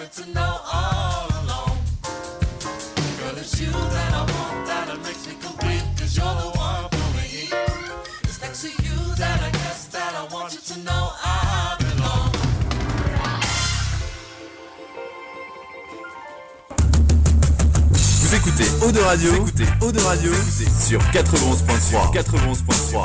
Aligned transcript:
wanted 0.00 0.24
to 0.24 0.30
know 0.32 0.56
all 0.72 1.28
along. 1.44 1.76
Girl, 3.18 3.36
it's 3.36 3.60
you 3.60 3.70
that 3.70 4.12
I 4.14 4.22
want, 4.32 4.66
that 4.66 4.88
it 4.88 5.00
makes 5.04 5.26
me 5.28 5.34
complete, 5.42 5.84
cause 5.98 6.16
you're 6.16 6.36
the 6.40 6.50
one 6.56 6.88
for 6.88 7.08
me. 7.18 7.52
It's 8.24 8.40
next 8.40 8.62
to 8.62 8.68
you 8.82 8.96
that 9.16 9.42
I 9.42 9.50
guess 9.50 9.88
that 9.88 10.14
I 10.14 10.24
want 10.32 10.54
you 10.54 10.60
to 10.72 10.78
know 10.80 11.12
I 11.22 11.76
belong. 11.80 12.32
Vous 18.22 18.34
écoutez 18.34 18.68
Eau 18.82 18.92
de 18.92 19.00
Radio, 19.00 19.32
vous 19.32 19.48
écoutez 19.48 19.68
Eau 19.82 19.92
de 19.92 20.00
Radio 20.00 20.32
sur 20.80 21.00
91.3. 21.12 22.14
91.3. 22.14 23.04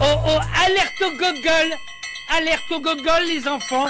Oh 0.00 0.18
oh, 0.26 0.38
alerte 0.64 1.00
au 1.02 1.10
gogol 1.12 1.78
Alerte 2.34 2.70
au 2.70 2.80
gogol 2.80 3.22
les 3.28 3.46
enfants 3.46 3.88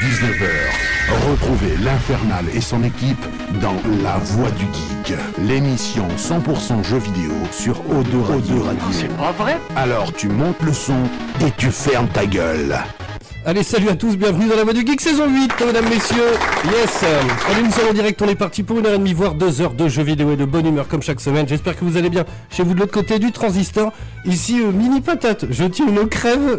19h. 0.00 1.30
Retrouvez 1.30 1.76
l'Infernal 1.82 2.44
et 2.52 2.60
son 2.60 2.82
équipe 2.82 3.24
dans 3.62 3.76
La 4.02 4.18
Voix 4.18 4.50
du 4.50 4.64
Geek, 4.64 5.16
l'émission 5.38 6.06
100% 6.18 6.84
jeux 6.84 6.98
vidéo 6.98 7.32
sur 7.50 7.76
O2 7.84 8.22
Radio. 8.22 8.66
C'est 8.92 9.16
pas 9.16 9.32
vrai? 9.32 9.58
Alors 9.74 10.12
tu 10.12 10.28
montes 10.28 10.60
le 10.62 10.72
son 10.72 11.04
et 11.46 11.50
tu 11.56 11.70
fermes 11.70 12.08
ta 12.08 12.26
gueule. 12.26 12.76
Allez, 13.48 13.62
salut 13.62 13.88
à 13.88 13.94
tous, 13.94 14.16
bienvenue 14.16 14.48
dans 14.48 14.56
la 14.56 14.64
voie 14.64 14.72
du 14.72 14.84
geek 14.84 15.00
saison 15.00 15.28
8, 15.32 15.52
mesdames, 15.64 15.88
messieurs. 15.88 16.32
Yes. 16.64 17.04
Allez, 17.48 17.62
nous 17.62 17.70
sommes 17.70 17.90
en 17.90 17.92
direct, 17.92 18.20
on 18.20 18.26
est 18.26 18.34
parti 18.34 18.64
pour 18.64 18.80
une 18.80 18.86
heure 18.86 18.94
et 18.94 18.98
demie, 18.98 19.12
voire 19.12 19.36
deux 19.36 19.60
heures 19.60 19.74
de 19.74 19.86
jeux 19.86 20.02
vidéo 20.02 20.32
et 20.32 20.36
de 20.36 20.44
bonne 20.44 20.66
humeur 20.66 20.88
comme 20.88 21.00
chaque 21.00 21.20
semaine. 21.20 21.46
J'espère 21.46 21.78
que 21.78 21.84
vous 21.84 21.96
allez 21.96 22.10
bien 22.10 22.24
chez 22.50 22.64
vous 22.64 22.74
de 22.74 22.80
l'autre 22.80 22.90
côté 22.90 23.20
du 23.20 23.30
transistor. 23.30 23.92
Ici, 24.24 24.60
euh, 24.60 24.72
mini 24.72 25.00
patate, 25.00 25.44
je 25.48 25.62
tiens 25.62 25.86
une 25.86 26.08
crève. 26.08 26.58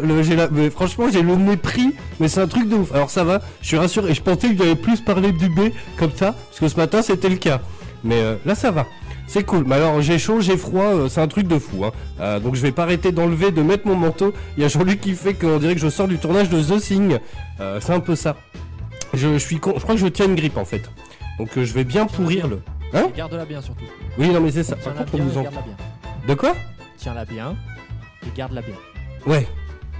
Franchement, 0.70 1.08
j'ai 1.12 1.20
le 1.20 1.36
mépris, 1.36 1.94
mais 2.20 2.28
c'est 2.28 2.40
un 2.40 2.48
truc 2.48 2.66
de 2.70 2.76
ouf. 2.76 2.94
Alors 2.94 3.10
ça 3.10 3.22
va, 3.22 3.42
je 3.60 3.66
suis 3.66 3.76
rassuré. 3.76 4.14
Je 4.14 4.22
pensais 4.22 4.48
que 4.48 4.56
j'avais 4.56 4.74
plus 4.74 5.02
parlé 5.02 5.32
du 5.32 5.50
B 5.50 5.68
comme 5.98 6.12
ça, 6.16 6.32
parce 6.32 6.58
que 6.58 6.68
ce 6.68 6.76
matin 6.78 7.02
c'était 7.02 7.28
le 7.28 7.36
cas. 7.36 7.60
Mais 8.02 8.22
euh, 8.22 8.36
là, 8.46 8.54
ça 8.54 8.70
va. 8.70 8.86
C'est 9.28 9.44
cool, 9.44 9.64
mais 9.66 9.74
alors 9.74 10.00
j'ai 10.00 10.18
chaud, 10.18 10.40
j'ai 10.40 10.56
froid, 10.56 10.84
euh, 10.84 11.08
c'est 11.10 11.20
un 11.20 11.28
truc 11.28 11.46
de 11.46 11.58
fou. 11.58 11.84
Hein. 11.84 11.92
Euh, 12.18 12.40
donc 12.40 12.54
je 12.54 12.62
vais 12.62 12.72
pas 12.72 12.84
arrêter 12.84 13.12
d'enlever, 13.12 13.50
de 13.50 13.60
mettre 13.60 13.86
mon 13.86 13.94
manteau. 13.94 14.32
Il 14.56 14.62
y 14.62 14.64
a 14.64 14.68
Jean-Luc 14.68 15.02
qui 15.02 15.12
fait 15.12 15.34
qu'on 15.34 15.58
dirait 15.58 15.74
que 15.74 15.80
je 15.80 15.90
sors 15.90 16.08
du 16.08 16.16
tournage 16.16 16.48
de 16.48 16.62
The 16.62 16.80
Thing. 16.80 17.18
Euh, 17.60 17.78
c'est 17.80 17.92
un 17.92 18.00
peu 18.00 18.16
ça. 18.16 18.36
Je, 19.12 19.34
je 19.34 19.38
suis 19.38 19.58
con, 19.58 19.74
je 19.76 19.82
crois 19.82 19.94
que 19.94 20.00
je 20.00 20.06
tiens 20.06 20.24
une 20.24 20.34
grippe 20.34 20.56
en 20.56 20.64
fait. 20.64 20.90
Donc 21.38 21.50
je 21.54 21.72
vais 21.74 21.84
bien 21.84 22.06
pourrir 22.06 22.48
le. 22.48 22.60
Hein? 22.94 23.08
Garde-la 23.14 23.44
bien 23.44 23.60
surtout. 23.60 23.84
Oui, 24.16 24.30
non 24.30 24.40
mais 24.40 24.50
c'est 24.50 24.64
ça. 24.64 24.76
Tiens-la 24.76 25.04
bien, 25.04 25.24
bien. 25.26 25.50
De 26.26 26.34
quoi? 26.34 26.54
Tiens-la 26.96 27.26
bien 27.26 27.54
et 28.26 28.30
garde-la 28.34 28.62
bien. 28.62 28.74
Ouais. 29.26 29.46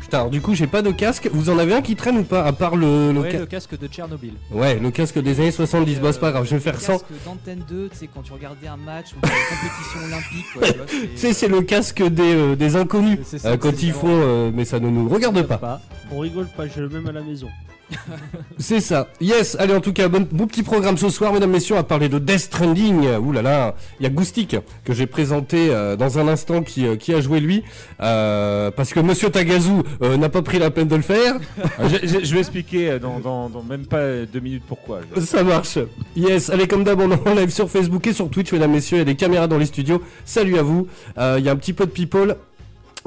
Putain, 0.09 0.21
alors 0.21 0.31
du 0.31 0.41
coup 0.41 0.55
j'ai 0.55 0.67
pas 0.67 0.81
de 0.81 0.91
casque. 0.91 1.29
Vous 1.35 1.51
en 1.51 1.59
avez 1.59 1.75
un 1.75 1.83
qui 1.83 1.95
traîne 1.95 2.17
ou 2.17 2.23
pas 2.23 2.43
À 2.43 2.53
part 2.55 2.77
le. 2.77 3.13
le 3.13 3.21
ouais, 3.21 3.31
ca- 3.31 3.39
le 3.41 3.45
casque 3.47 3.79
de 3.79 3.87
Tchernobyl. 3.89 4.33
Ouais, 4.51 4.79
le 4.79 4.91
casque 4.91 5.19
des 5.19 5.39
années 5.39 5.51
70. 5.51 6.01
Bah 6.01 6.15
c'est 6.15 6.19
pas 6.19 6.31
grave, 6.31 6.47
je 6.47 6.55
vais 6.55 6.61
faire 6.61 6.81
sans. 6.81 6.95
casque 6.95 7.05
d'antenne 7.27 7.63
2, 7.69 7.91
tu 7.93 7.97
sais, 7.99 8.09
quand 8.15 8.23
tu 8.23 8.33
regardais 8.33 8.69
un 8.69 8.79
match 8.79 9.09
ou 9.13 9.17
une 9.17 9.31
compétition 9.31 10.01
olympique, 10.07 11.11
tu 11.13 11.17
sais, 11.19 11.33
c'est 11.35 11.49
le 11.49 11.61
casque 11.61 12.03
des, 12.03 12.23
euh, 12.35 12.57
des 12.57 12.77
inconnus. 12.77 13.19
Ça, 13.23 13.51
Euh, 13.51 13.57
quand 13.59 13.77
ça. 13.77 13.93
font. 13.93 14.07
euh, 14.09 14.51
mais 14.55 14.65
ça 14.65 14.81
ne 14.81 14.89
nous 14.89 15.11
regarde 15.11 15.43
pas. 15.43 15.83
On 16.11 16.21
rigole 16.21 16.47
pas, 16.57 16.67
j'ai 16.67 16.81
le 16.81 16.89
même 16.89 17.07
à 17.07 17.13
la 17.13 17.21
maison. 17.21 17.49
C'est 18.59 18.81
ça. 18.81 19.09
Yes, 19.21 19.57
allez, 19.59 19.75
en 19.75 19.81
tout 19.81 19.93
cas, 19.93 20.09
bon, 20.09 20.27
bon 20.31 20.47
petit 20.47 20.63
programme 20.63 20.99
ce 20.99 21.09
soir, 21.09 21.33
mesdames, 21.33 21.51
messieurs, 21.51 21.75
va 21.77 21.83
parler 21.83 22.09
de 22.09 22.19
Death 22.19 22.41
Stranding. 22.41 23.17
Ouh 23.17 23.33
là 23.33 23.43
là, 23.43 23.75
il 24.01 24.03
y 24.03 24.07
a 24.07 24.11
Goustic 24.11 24.57
que 24.85 24.93
j'ai 24.93 25.07
présenté 25.07 25.69
euh, 25.71 25.97
dans 25.97 26.19
un 26.19 26.29
instant 26.29 26.63
qui, 26.63 26.87
euh, 26.87 26.97
qui 26.97 27.15
a 27.15 27.21
joué 27.21 27.41
lui. 27.41 27.63
Euh, 28.01 28.71
parce 28.71 28.93
que 28.93 29.01
Monsieur 29.01 29.31
Tagazu 29.31 29.71
euh, 30.03 30.17
n'a 30.17 30.29
pas 30.29 30.43
pris 30.43 30.59
la 30.59 30.71
peine 30.71 30.89
de 30.89 30.97
le 30.97 31.03
faire. 31.03 31.37
Je, 31.89 32.07
je- 32.07 32.25
je 32.25 32.35
vais 32.35 32.41
expliquer 32.41 32.91
euh, 32.91 32.99
dans, 32.99 33.21
dans- 33.21 33.49
dans 33.49 33.63
même 33.63 33.87
pas 33.87 34.25
deux 34.31 34.41
minutes 34.41 34.65
pourquoi. 34.69 35.01
Ça 35.25 35.43
marche. 35.43 35.79
Yes, 36.17 36.51
allez, 36.51 36.67
comme 36.67 36.85
d'hab, 36.85 37.01
on 37.01 37.11
est 37.11 37.29
en 37.29 37.35
live 37.35 37.51
sur 37.51 37.71
Facebook 37.71 38.07
et 38.07 38.13
sur 38.13 38.29
Twitch, 38.29 38.53
mesdames, 38.53 38.73
messieurs. 38.73 38.97
Il 38.97 39.01
y 39.01 39.03
a 39.03 39.05
des 39.07 39.15
caméras 39.17 39.47
dans 39.47 39.59
les 39.59 39.67
studios. 39.67 40.03
Salut 40.25 40.59
à 40.59 40.63
vous. 40.63 40.87
Euh, 41.19 41.37
Il 41.39 41.45
y 41.45 41.49
a 41.49 41.53
un 41.53 41.57
petit 41.57 41.73
peu 41.73 41.87
de 41.87 41.91
people. 41.91 42.37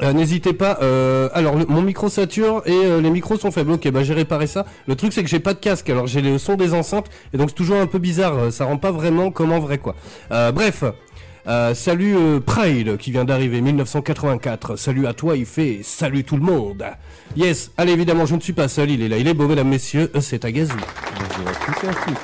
Euh, 0.02 0.14
N'hésitez 0.14 0.54
pas. 0.54 0.80
euh, 0.82 1.30
alors, 1.34 1.56
le- 1.58 1.66
mon 1.66 1.82
micro 1.82 2.10
sature 2.10 2.64
et 2.66 2.72
euh, 2.74 3.02
les 3.02 3.10
micros 3.10 3.38
sont 3.38 3.52
faibles. 3.52 3.72
Ok, 3.72 3.90
bah 3.92 4.04
j'ai 4.04 4.14
réparé 4.14 4.48
ça. 4.48 4.66
Le 4.88 4.96
truc, 4.96 5.14
c'est 5.14 5.22
que 5.24 5.30
j'ai 5.30 5.40
pas 5.40 5.54
de 5.54 5.60
casque. 5.60 5.90
Alors, 5.90 6.08
j'ai 6.08 6.22
le 6.22 6.38
son 6.38 6.56
des 6.56 6.74
enceintes 6.74 7.08
et 7.34 7.38
donc 7.38 7.50
c'est 7.50 7.56
toujours 7.56 7.78
un 7.78 7.88
peu 7.88 8.00
bizarre. 8.00 8.38
euh, 8.38 8.52
Ça 8.52 8.66
rend 8.66 8.78
pas 8.78 8.92
vraiment 8.92 9.32
comme 9.32 9.52
en 9.52 9.60
vrai, 9.60 9.78
quoi. 9.78 9.96
Euh, 10.32 10.52
bref. 10.52 10.84
Euh, 11.48 11.74
salut 11.74 12.16
euh, 12.16 12.40
Pride 12.40 12.98
qui 12.98 13.10
vient 13.12 13.26
d'arriver 13.26 13.62
1984. 13.62 14.76
Salut 14.76 15.08
à 15.08 15.14
toi, 15.14 15.36
il 15.36 15.48
fait 15.48 15.80
salut 15.84 16.24
tout 16.24 16.36
le 16.38 16.44
monde. 16.44 16.84
Yes, 17.36 17.72
allez 17.78 17.94
évidemment, 17.94 18.28
je 18.28 18.36
ne 18.36 18.40
suis 18.42 18.54
pas 18.54 18.68
seul, 18.68 18.92
il 18.92 19.02
est 19.02 19.10
là, 19.10 19.18
il 19.18 19.28
est 19.28 19.34
beau, 19.34 19.48
mesdames, 19.48 19.68
messieurs, 19.68 20.12
euh, 20.16 20.22
c'est 20.22 20.38
Tagazu. 20.40 20.72
Bonjour 20.76 21.50
à 21.50 21.54
tous 21.66 21.86
et 21.86 21.90
à 21.90 21.94
toutes. 21.94 22.18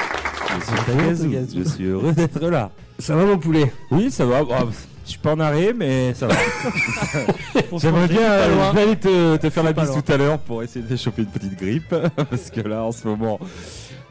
Je 0.59 1.16
suis. 1.16 1.63
Je 1.63 1.67
suis 1.69 1.85
heureux 1.85 2.11
d'être 2.11 2.39
là. 2.47 2.69
Ça 2.99 3.16
va 3.16 3.25
mon 3.25 3.39
poulet? 3.39 3.72
Oui, 3.89 4.11
ça 4.11 4.23
va. 4.25 4.44
Bah, 4.44 4.67
je 5.07 5.12
suis 5.12 5.19
pas 5.19 5.34
en 5.34 5.40
arrêt, 5.40 5.72
mais 5.73 6.13
ça 6.13 6.28
va. 6.28 6.35
J'aimerais 7.78 8.09
bien 8.09 8.29
euh, 8.29 8.56
loin. 8.56 8.72
je 8.72 8.75
vais 8.75 8.81
aller 8.84 8.95
te, 8.97 9.38
te 9.38 9.50
faire 9.50 9.63
la 9.63 9.72
bise 9.72 9.91
tout 9.91 10.12
à 10.12 10.18
l'heure 10.18 10.38
pour 10.38 10.63
essayer 10.63 10.85
de 10.85 10.95
choper 10.97 11.22
une 11.22 11.29
petite 11.29 11.57
grippe. 11.57 11.95
parce 12.29 12.51
que 12.51 12.59
là, 12.59 12.84
en 12.84 12.91
ce 12.91 13.07
moment, 13.07 13.40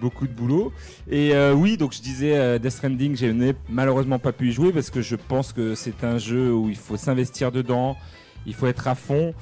beaucoup 0.00 0.26
de 0.26 0.32
boulot. 0.32 0.72
Et 1.10 1.34
euh, 1.34 1.52
oui, 1.52 1.76
donc 1.76 1.92
je 1.92 2.00
disais 2.00 2.36
euh, 2.36 2.58
Death 2.58 2.72
Stranding, 2.72 3.14
je 3.14 3.26
n'ai 3.26 3.54
malheureusement 3.68 4.18
pas 4.18 4.32
pu 4.32 4.48
y 4.48 4.52
jouer 4.52 4.72
parce 4.72 4.88
que 4.88 5.02
je 5.02 5.16
pense 5.16 5.52
que 5.52 5.74
c'est 5.74 6.02
un 6.02 6.16
jeu 6.16 6.50
où 6.50 6.70
il 6.70 6.76
faut 6.76 6.96
s'investir 6.96 7.52
dedans, 7.52 7.96
il 8.46 8.54
faut 8.54 8.66
être 8.66 8.88
à 8.88 8.94
fond. 8.94 9.34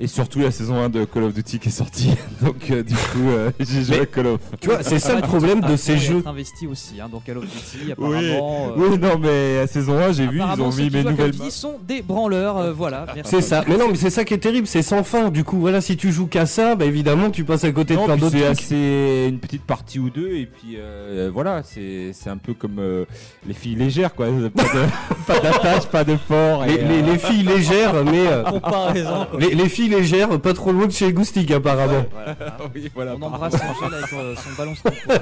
Et 0.00 0.06
surtout 0.06 0.40
la 0.40 0.50
saison 0.50 0.76
1 0.82 0.88
de 0.88 1.04
Call 1.04 1.24
of 1.24 1.34
Duty 1.34 1.58
qui 1.58 1.68
est 1.68 1.72
sortie. 1.72 2.10
Donc 2.42 2.70
euh, 2.70 2.82
du 2.82 2.94
coup, 2.94 3.28
euh, 3.28 3.50
j'ai 3.60 3.82
joué 3.84 3.96
Mais- 3.96 4.00
à 4.02 4.06
Call 4.06 4.26
of. 4.26 4.40
Tu 4.60 4.68
vois, 4.68 4.82
c'est 4.82 4.98
ça 4.98 5.12
le 5.14 5.20
Ah, 5.22 5.26
problème 5.26 5.60
de 5.60 5.76
ces 5.76 5.98
jeux. 5.98 6.22
investi 6.26 6.66
aussi 6.66 7.00
hein, 7.00 7.08
dans 7.12 7.20
Call 7.20 7.38
of 7.38 7.44
Duty, 7.44 7.78
Oui, 7.86 7.92
apparemment. 7.92 8.68
euh, 8.68 8.70
oui, 8.76 8.98
non, 8.98 9.18
mais 9.20 9.56
la 9.58 9.66
saison 9.66 9.98
1, 9.98 10.12
j'ai 10.12 10.26
vu, 10.26 10.40
ils 10.40 10.60
ont 10.62 10.72
mis 10.72 10.90
mes 10.90 11.04
nouvelles 11.04 11.30
Duty 11.32 11.50
sont 11.50 11.74
des 11.86 12.00
branleurs, 12.02 12.56
euh, 12.58 12.72
voilà. 12.72 13.06
merci. 13.14 13.30
C'est 13.30 13.42
ça. 13.42 13.64
Mais 13.68 13.76
non, 13.76 13.88
mais 13.88 13.96
c'est 13.96 14.10
ça 14.10 14.24
qui 14.24 14.34
est 14.34 14.38
terrible, 14.38 14.66
c'est 14.66 14.82
sans 14.82 15.04
fin. 15.04 15.28
Du 15.30 15.44
coup, 15.44 15.58
voilà, 15.60 15.80
si 15.80 15.96
tu 15.96 16.10
joues 16.10 16.26
qu'à 16.26 16.46
ça, 16.46 16.74
bah 16.74 16.84
évidemment, 16.86 17.30
tu 17.30 17.44
passes 17.44 17.64
à 17.64 17.70
côté 17.70 17.94
de 17.94 17.98
Non, 18.00 18.06
plein 18.06 18.14
puis 18.14 18.22
d'autres 18.22 18.36
c'est 18.38 18.44
trucs. 18.46 18.58
assez 18.58 19.26
une 19.28 19.38
petite 19.38 19.62
partie 19.62 19.98
ou 19.98 20.08
deux 20.10 20.34
et 20.36 20.46
puis 20.46 20.76
euh, 20.78 21.30
voilà, 21.32 21.62
c'est 21.64 22.10
c'est 22.14 22.30
un 22.30 22.38
peu 22.38 22.54
comme 22.54 22.78
euh, 22.78 23.04
les 23.46 23.54
filles 23.54 23.74
légères 23.76 24.14
quoi, 24.14 24.26
pas 25.26 25.34
de 25.34 25.42
d'attache, 25.42 25.86
pas 25.86 26.04
de 26.04 26.16
port. 26.26 26.64
Les, 26.66 26.78
les- 26.78 27.02
les 27.02 27.18
filles 27.18 27.42
légères, 27.44 27.94
mais 28.04 28.26
euh, 28.26 28.42
Comparaison, 28.44 29.26
les, 29.38 29.54
les 29.54 29.68
filles 29.68 29.81
légères, 29.88 30.40
pas 30.40 30.54
trop 30.54 30.72
loin 30.72 30.86
de 30.86 30.92
chez 30.92 31.12
Goustic 31.12 31.50
apparemment. 31.50 32.04
oui, 32.74 32.90
voilà, 32.94 33.14
On 33.14 33.20
par- 33.20 33.34
embrasse 33.34 33.54
Angèle 33.54 33.94
avec 33.94 34.12
euh, 34.12 34.34
son 34.36 34.56
ballon 34.56 34.74
stop. 34.74 34.94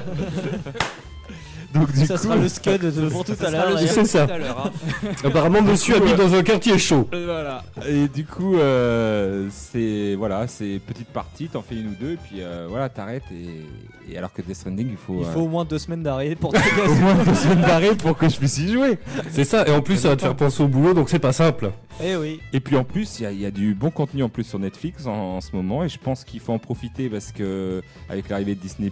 Donc 1.75 1.93
du 1.93 2.05
Ça 2.07 2.17
coup, 2.17 2.23
sera 2.25 2.37
le 2.37 2.49
scud 2.49 2.81
de 2.81 3.09
pour 3.09 3.25
tout 3.25 3.35
Ça 3.35 3.47
à 3.47 3.51
l'heure. 3.51 3.81
et- 3.81 3.87
C'est 3.87 4.05
ça. 4.05 4.27
tout 4.27 4.33
à 4.33 4.39
l'heure, 4.39 4.67
hein. 4.67 5.09
Apparemment, 5.25 5.63
monsieur 5.63 5.95
coup, 5.95 6.03
habite 6.03 6.19
euh, 6.19 6.29
dans 6.29 6.35
un 6.35 6.43
quartier 6.43 6.79
chaud. 6.79 7.09
Et 7.13 7.25
voilà. 7.25 7.63
Et 7.89 8.09
du 8.09 8.25
coup, 8.25 8.57
euh, 8.57 9.49
c'est 9.51 10.15
voilà, 10.17 10.47
c'est 10.49 10.81
petite 10.85 11.09
partie, 11.09 11.49
t'en 11.49 11.63
fais 11.63 11.77
une 11.77 11.89
ou 11.89 11.95
deux, 12.01 12.13
et 12.13 12.17
puis 12.17 12.37
euh, 12.41 12.67
voilà, 12.69 12.89
t'arrêtes 12.89 13.23
et, 13.33 14.13
et 14.13 14.19
alors 14.19 14.33
que 14.33 14.43
Death 14.43 14.57
Stranding, 14.57 14.89
il 14.91 14.97
faut, 14.97 15.19
Il 15.21 15.27
euh, 15.27 15.33
faut 15.33 15.41
au 15.41 15.49
moins 15.49 15.65
deux 15.65 15.79
semaines 15.79 16.03
d'arrêt 16.03 16.35
pour 16.35 16.53
au 16.89 16.95
moins 16.95 17.15
deux 17.25 17.35
semaines 17.35 17.61
d'arrêt 17.61 17.95
pour 17.95 18.17
que 18.17 18.29
je 18.29 18.37
puisse 18.37 18.59
y 18.59 18.73
jouer. 18.73 18.99
C'est 19.31 19.45
ça. 19.45 19.67
Et 19.69 19.71
en 19.71 19.81
plus, 19.83 19.97
ça 19.97 20.09
va 20.09 20.17
te 20.17 20.23
faire 20.23 20.37
penser 20.37 20.63
au 20.63 20.69
boulot, 20.69 20.95
donc 20.95 21.09
c'est 21.09 21.19
pas 21.19 21.33
simple. 21.33 21.71
Eh 22.03 22.17
oui. 22.17 22.41
Et 22.53 22.61
puis 22.61 22.77
en 22.77 22.85
plus, 22.85 23.19
il 23.21 23.23
y 23.25 23.27
a- 23.27 23.33
il 23.33 23.41
y, 23.41 23.47
a 23.47 23.51
du 23.51 23.75
bon 23.75 23.91
contenu 23.91 24.23
en 24.23 24.29
plus 24.31 24.45
sur 24.45 24.59
Netflix 24.59 25.07
en, 25.07 25.37
en 25.37 25.41
ce 25.41 25.55
moment, 25.55 25.85
et 25.85 25.89
je 25.89 25.99
pense 25.99 26.25
qu'il 26.25 26.41
faut 26.41 26.53
en 26.53 26.59
profiter 26.59 27.09
parce 27.11 27.31
que 27.31 27.83
avec 28.09 28.29
l'arrivée 28.29 28.55
de 28.55 28.61
Disney 28.61 28.91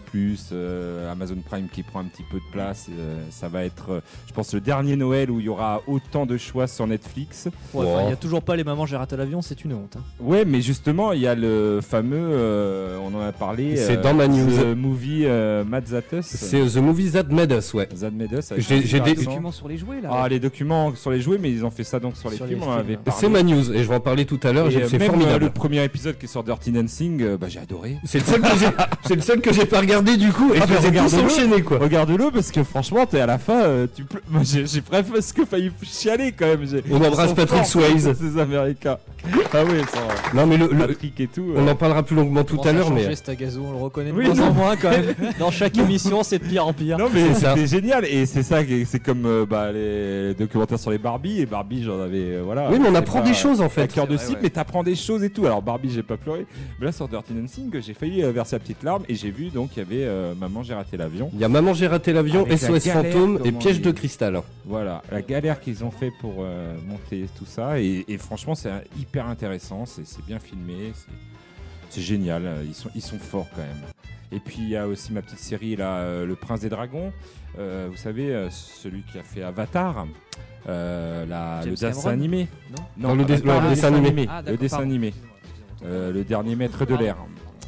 euh, 0.53 1.11
Amazon 1.11 1.37
Prime 1.49 1.69
qui 1.73 1.83
prend 1.83 2.01
un 2.01 2.05
petit 2.05 2.25
peu 2.31 2.37
de 2.37 2.45
place, 2.53 2.68
euh, 2.91 3.19
ça 3.31 3.49
va 3.49 3.65
être, 3.65 3.91
euh, 3.93 4.01
je 4.27 4.33
pense, 4.33 4.53
le 4.55 4.61
dernier 4.61 4.97
Noël 4.97 5.31
où 5.31 5.41
il 5.41 5.47
y 5.47 5.49
aura 5.49 5.83
autant 5.87 6.27
de 6.27 6.37
choix 6.37 6.67
sur 6.67 6.87
Netflix. 6.87 7.49
Ouais, 7.75 7.87
Il 8.05 8.11
y 8.11 8.13
a 8.13 8.17
toujours 8.17 8.43
pas 8.43 8.57
les 8.57 8.65
mamans 8.65 8.87
j'ai 8.87 8.97
raté 8.97 9.17
l'avion, 9.17 9.43
c'est 9.43 9.65
une 9.65 9.73
honte. 9.75 9.97
hein. 9.97 10.03
Ouais, 10.21 10.45
mais 10.45 10.61
justement, 10.61 11.13
il 11.13 11.21
y 11.21 11.27
a 11.27 11.35
le 11.35 11.81
fameux, 11.83 12.17
euh, 12.19 12.99
on 13.03 13.15
en 13.17 13.21
a 13.21 13.33
parlé, 13.33 13.77
C'est 13.77 14.01
dans 14.01 14.15
ma 14.15 14.29
news. 14.29 14.47
The 14.51 14.77
movie 14.77 15.23
euh, 15.25 15.65
Mad 15.65 15.85
That 15.85 16.17
Us. 16.17 16.27
C'est 16.27 16.67
The 16.67 16.77
Movie 16.79 17.11
That 17.13 17.25
Made 17.31 17.53
Us, 17.53 17.75
ouais. 17.75 17.87
That 17.87 18.11
Made 18.11 18.33
Us. 18.33 18.53
avec 18.53 18.65
J'ai- 18.67 19.01
des-. 19.01 19.15
Documents 19.15 19.53
sur 19.53 19.69
les 19.69 19.77
jouets 19.79 20.01
là. 20.01 20.11
Ah, 20.13 20.29
les 20.29 20.39
documents 20.41 20.95
sur 20.95 21.11
les 21.11 21.21
jouets, 21.21 21.39
mais 21.39 21.51
ils 21.51 21.65
ont 21.65 21.71
fait 21.71 21.85
ça 21.85 21.99
donc 22.01 22.17
sur 22.17 22.31
les 22.31 22.37
Sur 22.37 22.47
films. 22.47 22.61
C'est 23.17 23.29
ma 23.29 23.43
news 23.43 23.73
et 23.73 23.83
je 23.83 23.89
vais 23.89 23.95
en 23.95 24.01
parler 24.01 24.25
tout 24.25 24.39
à 24.43 24.53
l'heure. 24.53 24.67
Euh, 24.67 24.87
C'est 24.89 25.01
euh, 25.01 25.07
formidable. 25.07 25.45
le 25.47 25.51
premier 25.51 25.83
épisode 25.85 26.17
qui 26.19 26.29
sur 26.29 26.43
Dirty 26.45 26.71
Dancing, 26.73 27.23
euh, 27.23 27.37
bah, 27.37 27.49
j'ai 27.49 27.59
adoré. 27.61 27.97
C'est 28.05 28.19
le 28.19 28.25
seul 28.25 28.41
que 28.41 28.49
j'ai, 28.59 28.67
c'est 29.05 29.15
le 29.17 29.23
seul 29.23 29.41
que 29.41 29.53
j'ai 29.53 29.65
pas 29.67 29.81
regardé 29.81 30.17
du 30.17 30.31
coup 30.33 30.53
et 30.55 30.59
Ah, 30.61 30.67
je 30.69 30.73
bah, 30.75 30.81
les 30.81 30.87
ai 30.87 30.91
tous 30.91 31.05
regarde-le. 31.15 31.25
enchaînés 31.25 31.63
quoi. 31.63 31.79
Regarde-le 31.79 32.31
parce 32.31 32.51
que 32.51 32.58
franchement, 32.65 33.07
t'es 33.07 33.21
à 33.21 33.27
la 33.27 33.39
fin, 33.39 33.63
euh, 33.63 33.87
tu 33.95 34.05
peux... 34.05 34.21
Moi, 34.31 34.43
j'ai 34.45 34.67
j'ai 34.67 34.81
presque 34.81 35.45
failli 35.45 35.71
chialer 35.83 36.33
quand 36.33 36.47
même. 36.47 36.67
j'ai- 36.67 36.83
On 36.91 36.97
embrasse 37.03 37.33
Patrick 37.35 37.65
Swayze. 37.65 38.13
Ces 38.19 38.39
Américains. 38.39 38.99
Ah 39.53 39.63
oui. 39.65 39.81
Non, 40.35 40.47
mais 40.47 40.57
le, 40.57 40.69
le- 40.69 40.87
Patrick 40.87 41.19
et 41.21 41.27
tout. 41.27 41.53
on 41.57 41.67
euh. 41.67 41.71
en 41.73 41.75
parlera 41.75 42.03
plus 42.03 42.15
longuement 42.17 42.45
tout 42.45 42.61
à 42.65 42.73
l'heure, 42.73 42.91
mais. 42.91 43.15
Stagazo, 43.15 43.63
on 43.67 43.73
le 43.73 43.79
reconnaît 43.79 44.11
de 44.13 44.17
Oui, 44.17 44.29
moins 44.29 44.49
en 44.49 44.53
moins 44.53 44.77
quand 44.77 44.91
même. 44.91 45.15
Dans 45.39 45.51
chaque 45.51 45.77
émission, 45.77 46.23
c'est 46.23 46.39
de 46.39 46.45
pire 46.45 46.67
en 46.67 46.73
pire. 46.73 46.99
Non 46.99 47.09
mais 47.13 47.35
C'est 47.35 47.67
génial 47.67 48.05
et 48.05 48.27
c'est 48.27 48.43
ça 48.43 48.59
c'est 48.87 49.03
comme 49.03 49.27
euh, 49.27 49.45
bah, 49.49 49.73
les 49.73 50.35
documentaires 50.35 50.79
sur 50.79 50.91
les 50.91 50.99
Barbie 50.99 51.41
et 51.41 51.47
Barbie 51.47 51.83
j'en 51.83 52.01
avais 52.01 52.19
euh, 52.37 52.43
voilà. 52.45 52.71
Oui, 52.71 52.79
mais 52.81 52.89
on 52.89 52.93
c'est 52.93 52.99
apprend 52.99 53.21
pas 53.21 53.27
des 53.29 53.35
choses 53.35 53.61
en 53.61 53.65
un 53.65 53.69
fait. 53.69 53.93
cœur 53.93 54.07
de 54.07 54.17
C'est 54.17 54.27
cible 54.27 54.37
ouais. 54.37 54.43
mais 54.45 54.51
t'apprends 54.51 54.83
des 54.83 54.95
choses 54.95 55.23
et 55.25 55.31
tout. 55.31 55.47
Alors 55.47 55.63
Barbie 55.63 55.91
j'ai 55.91 56.03
pas 56.03 56.17
pleuré 56.17 56.47
mais 56.79 56.87
là 56.87 56.93
sur 56.93 57.09
Dirty 57.09 57.33
Dancing 57.33 57.71
j'ai 57.81 57.95
failli 57.95 58.23
verser 58.33 58.57
la 58.57 58.61
petite 58.61 58.83
larme 58.83 59.03
et 59.09 59.15
j'ai 59.15 59.31
vu 59.31 59.49
donc 59.49 59.71
il 59.77 59.81
y 59.81 59.83
avait 59.83 60.09
Maman 60.41 60.63
j'ai 60.63 60.75
raté 60.75 60.97
l'avion. 60.97 61.31
Il 61.35 61.41
y 61.41 61.45
a 61.45 61.49
Maman, 61.49 61.75
j'ai 61.75 61.87
raté 61.87 62.13
l'avion, 62.13 62.47
SOS 62.57 62.89
fantôme 62.89 63.41
et 63.45 63.53
piège 63.53 63.81
de 63.81 63.91
cristal. 63.91 64.41
Voilà 64.65 65.03
la 65.11 65.23
galère 65.23 65.61
qu'ils 65.61 65.85
ont 65.85 65.91
fait 65.91 66.11
pour 66.21 66.37
euh, 66.41 66.77
monter 66.87 67.27
tout 67.39 67.47
ça 67.47 67.81
et, 67.81 68.05
et 68.09 68.19
franchement 68.19 68.55
c'est 68.55 68.71
hyper 68.99 69.27
intéressant 69.29 69.87
c'est 69.87 70.07
c'est 70.07 70.25
bien 70.25 70.39
filmé 70.39 70.93
c'est- 70.95 71.11
c'est 71.91 72.01
génial 72.03 72.43
ils 72.67 72.75
sont 72.75 72.91
ils 72.95 73.03
sont 73.03 73.19
forts 73.19 73.49
quand 73.55 73.63
même. 73.63 73.83
Et 74.31 74.41
puis 74.41 74.57
il 74.59 74.69
y 74.69 74.77
a 74.77 74.87
aussi 74.87 75.13
ma 75.13 75.23
petite 75.23 75.39
série 75.39 75.75
là 75.77 75.97
euh, 76.01 76.27
Le 76.27 76.35
Prince 76.37 76.61
des 76.61 76.69
Dragons. 76.69 77.13
Euh, 77.59 77.89
vous 77.91 77.97
savez 77.97 78.35
euh, 78.35 78.51
celui 78.51 79.03
qui 79.11 79.19
a 79.19 79.23
fait 79.23 79.43
Avatar. 79.43 80.07
euh, 80.69 81.25
la- 81.27 81.63
le 81.65 81.71
dessin 81.71 81.91
Cameron 81.93 82.09
animé. 82.11 82.49
Non 82.99 83.15
le 83.15 83.25
dessin 83.25 83.95
animé. 83.95 84.27
Ah, 84.31 84.43
le 84.47 84.57
dessin 84.59 84.77
pardon. 84.77 84.91
animé. 84.91 85.15
Euh, 85.85 86.13
le 86.13 86.25
dernier 86.25 86.57
maître 86.57 86.85
de 86.85 86.95
l'air. 86.95 87.17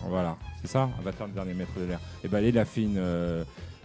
Voilà, 0.08 0.36
c'est 0.60 0.66
ça, 0.70 0.88
Avatar, 0.98 1.26
le 1.28 1.32
dernier 1.32 1.54
maître 1.54 1.72
de 1.78 1.84
l'air. 1.84 2.00
Et 2.24 2.28
ben, 2.28 2.40
il 2.44 2.58
a 2.58 2.64
fait 2.64 2.82
une. 2.82 2.98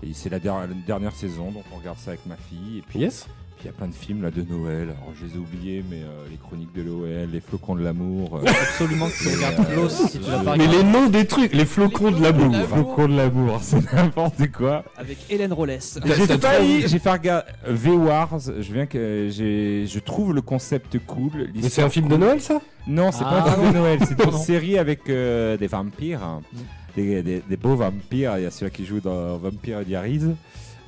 Euh, 0.06 0.10
et 0.10 0.14
c'est 0.14 0.30
la, 0.30 0.40
der- 0.40 0.62
la 0.62 0.68
dernière 0.86 1.14
saison, 1.16 1.52
donc 1.52 1.64
on 1.74 1.78
regarde 1.80 1.98
ça 1.98 2.12
avec 2.12 2.26
ma 2.26 2.36
fille. 2.36 2.80
Et 2.80 2.84
puis, 2.88 3.00
Yes 3.00 3.28
puis 3.58 3.64
il 3.64 3.68
y 3.68 3.74
a 3.74 3.78
plein 3.78 3.88
de 3.88 3.94
films 3.94 4.22
là 4.22 4.32
de 4.32 4.42
Noël. 4.42 4.90
Alors 4.90 5.14
je 5.18 5.26
les 5.26 5.36
ai 5.36 5.38
oubliés, 5.38 5.82
mais 5.90 6.02
euh, 6.04 6.26
les 6.30 6.36
chroniques 6.36 6.74
de 6.76 6.84
Noël, 6.84 7.30
les 7.32 7.40
flocons 7.40 7.76
de 7.76 7.84
l'amour. 7.86 8.36
euh, 8.36 8.50
Absolument 8.50 9.08
que 9.08 9.18
tu 9.18 9.30
regardes 9.34 9.66
euh, 9.70 9.88
si 9.88 10.12
tu 10.12 10.26
pas 10.26 10.44
Mais 10.44 10.52
regardé. 10.66 10.68
les 10.68 10.84
noms 10.84 11.08
des 11.08 11.26
trucs, 11.26 11.54
les 11.54 11.64
flocons 11.64 12.12
de 12.12 12.22
l'amour. 12.22 12.52
les 12.52 12.64
flocons 12.66 13.08
de 13.08 13.16
l'amour, 13.16 13.60
c'est 13.62 13.94
n'importe 13.94 14.52
quoi. 14.52 14.84
Avec 14.98 15.20
Hélène 15.30 15.54
Rolles. 15.54 15.80
J'ai 16.04 16.38
failli, 16.38 16.86
j'ai 16.86 17.00
fait 17.00 17.10
regarder 17.12 17.50
V-Wars. 17.66 18.38
Je 18.60 18.74
viens 18.74 18.88
que 18.88 19.30
j'ai, 19.32 19.86
je 19.88 20.00
trouve 20.00 20.34
le 20.34 20.42
concept 20.42 21.00
cool. 21.08 21.48
Mais 21.56 21.70
c'est 21.70 21.82
un 21.82 21.90
film 21.90 22.10
de 22.10 22.18
Noël 22.18 22.42
ça? 22.42 22.60
Non, 22.88 23.14
c'est 23.14 23.24
Ah, 23.26 23.42
pas 23.42 23.52
un 23.52 23.54
film 23.54 23.72
de 23.72 23.78
Noël, 23.78 24.00
c'est 24.06 24.22
une 24.26 24.32
série 24.34 24.78
avec 24.78 25.10
euh, 25.10 25.56
des 25.56 25.68
vampires, 25.68 26.22
hein. 26.22 26.42
Mm. 26.52 26.58
Des, 26.96 27.22
des- 27.24 27.42
des 27.48 27.58
beaux 27.58 27.76
vampires. 27.76 28.38
Il 28.38 28.44
y 28.44 28.46
a 28.46 28.52
celui 28.52 28.72
qui 28.72 28.86
joue 28.86 29.00
dans 29.00 29.38
Vampire 29.38 29.84
Diaries. 29.86 30.22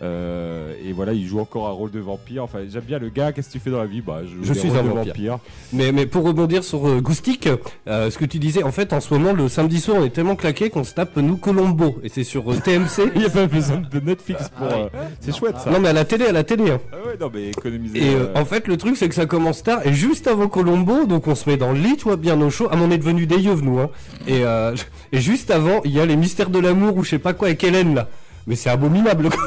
Euh, 0.03 0.73
et 0.85 0.91
voilà, 0.93 1.13
il 1.13 1.25
joue 1.25 1.39
encore 1.39 1.67
un 1.67 1.71
rôle 1.71 1.91
de 1.91 1.99
vampire. 1.99 2.43
Enfin, 2.43 2.59
j'aime 2.71 2.83
bien 2.83 2.99
le 2.99 3.09
gars. 3.09 3.31
Qu'est-ce 3.31 3.47
que 3.47 3.53
tu 3.53 3.59
fais 3.59 3.71
dans 3.71 3.79
la 3.79 3.85
vie? 3.87 4.01
Bah, 4.01 4.19
je, 4.23 4.29
joue 4.37 4.43
Je 4.43 4.53
des 4.53 4.59
suis 4.59 4.69
un 4.69 4.83
de 4.83 4.89
vampire. 4.89 5.39
mais, 5.73 5.91
mais 5.91 6.05
pour 6.05 6.23
rebondir 6.23 6.63
sur 6.63 6.87
euh, 6.87 7.01
Goustic, 7.01 7.49
euh, 7.87 8.11
ce 8.11 8.17
que 8.17 8.25
tu 8.25 8.37
disais, 8.39 8.63
en 8.63 8.71
fait 8.71 8.93
en 8.93 8.99
ce 9.01 9.13
moment 9.13 9.33
le 9.33 9.47
samedi 9.49 9.79
soir 9.81 9.97
on 9.99 10.03
est 10.05 10.09
tellement 10.11 10.35
claqué 10.35 10.69
qu'on 10.69 10.83
se 10.83 10.93
tape 10.93 11.17
nous 11.17 11.37
Colombo 11.37 11.97
et 12.03 12.09
c'est 12.09 12.23
sur 12.23 12.51
euh, 12.51 12.55
TMC. 12.57 13.11
Il 13.15 13.21
n'y 13.21 13.25
a 13.25 13.29
pas 13.29 13.47
besoin 13.47 13.77
de 13.91 13.99
Netflix 13.99 14.49
pour. 14.55 14.67
euh, 14.67 14.87
c'est 15.19 15.35
chouette 15.35 15.57
ça. 15.57 15.71
non 15.71 15.79
mais 15.79 15.89
à 15.89 15.93
la 15.93 16.05
télé, 16.05 16.25
à 16.27 16.31
la 16.31 16.43
télé. 16.43 16.69
hein. 16.71 16.79
Ah 16.93 16.97
ouais, 17.07 17.17
non, 17.19 17.31
mais 17.33 17.49
économiser. 17.49 17.97
Et 17.97 18.13
euh, 18.15 18.27
euh, 18.35 18.39
en 18.39 18.45
fait, 18.45 18.67
le 18.67 18.77
truc, 18.77 18.97
c'est 18.97 19.09
que 19.09 19.15
ça 19.15 19.25
commence 19.25 19.63
tard. 19.63 19.79
Et 19.85 19.93
juste 19.93 20.27
avant 20.27 20.47
Colombo, 20.47 21.05
donc 21.05 21.27
on 21.27 21.35
se 21.35 21.49
met 21.49 21.57
dans 21.57 21.71
le 21.73 21.79
lit, 21.79 21.97
tu 21.97 22.03
vois, 22.03 22.17
bien 22.17 22.39
au 22.41 22.49
chaud. 22.49 22.67
Ah, 22.71 22.75
mais 22.75 22.83
on 22.85 22.91
est 22.91 22.97
devenu 22.99 23.25
des 23.25 23.37
yeux, 23.39 23.55
nous. 23.55 23.79
Hein. 23.79 23.89
Et, 24.27 24.43
euh, 24.43 24.75
et 25.11 25.19
juste 25.19 25.49
avant, 25.51 25.81
il 25.85 25.91
y 25.91 25.99
a 25.99 26.05
les 26.05 26.15
mystères 26.15 26.49
de 26.51 26.59
l'amour 26.59 26.95
ou 26.97 27.03
je 27.03 27.09
sais 27.11 27.19
pas 27.19 27.33
quoi 27.33 27.47
avec 27.47 27.63
Hélène, 27.63 27.95
là. 27.95 28.07
Mais 28.45 28.55
c'est 28.55 28.69
abominable. 28.69 29.29
quoi. 29.29 29.39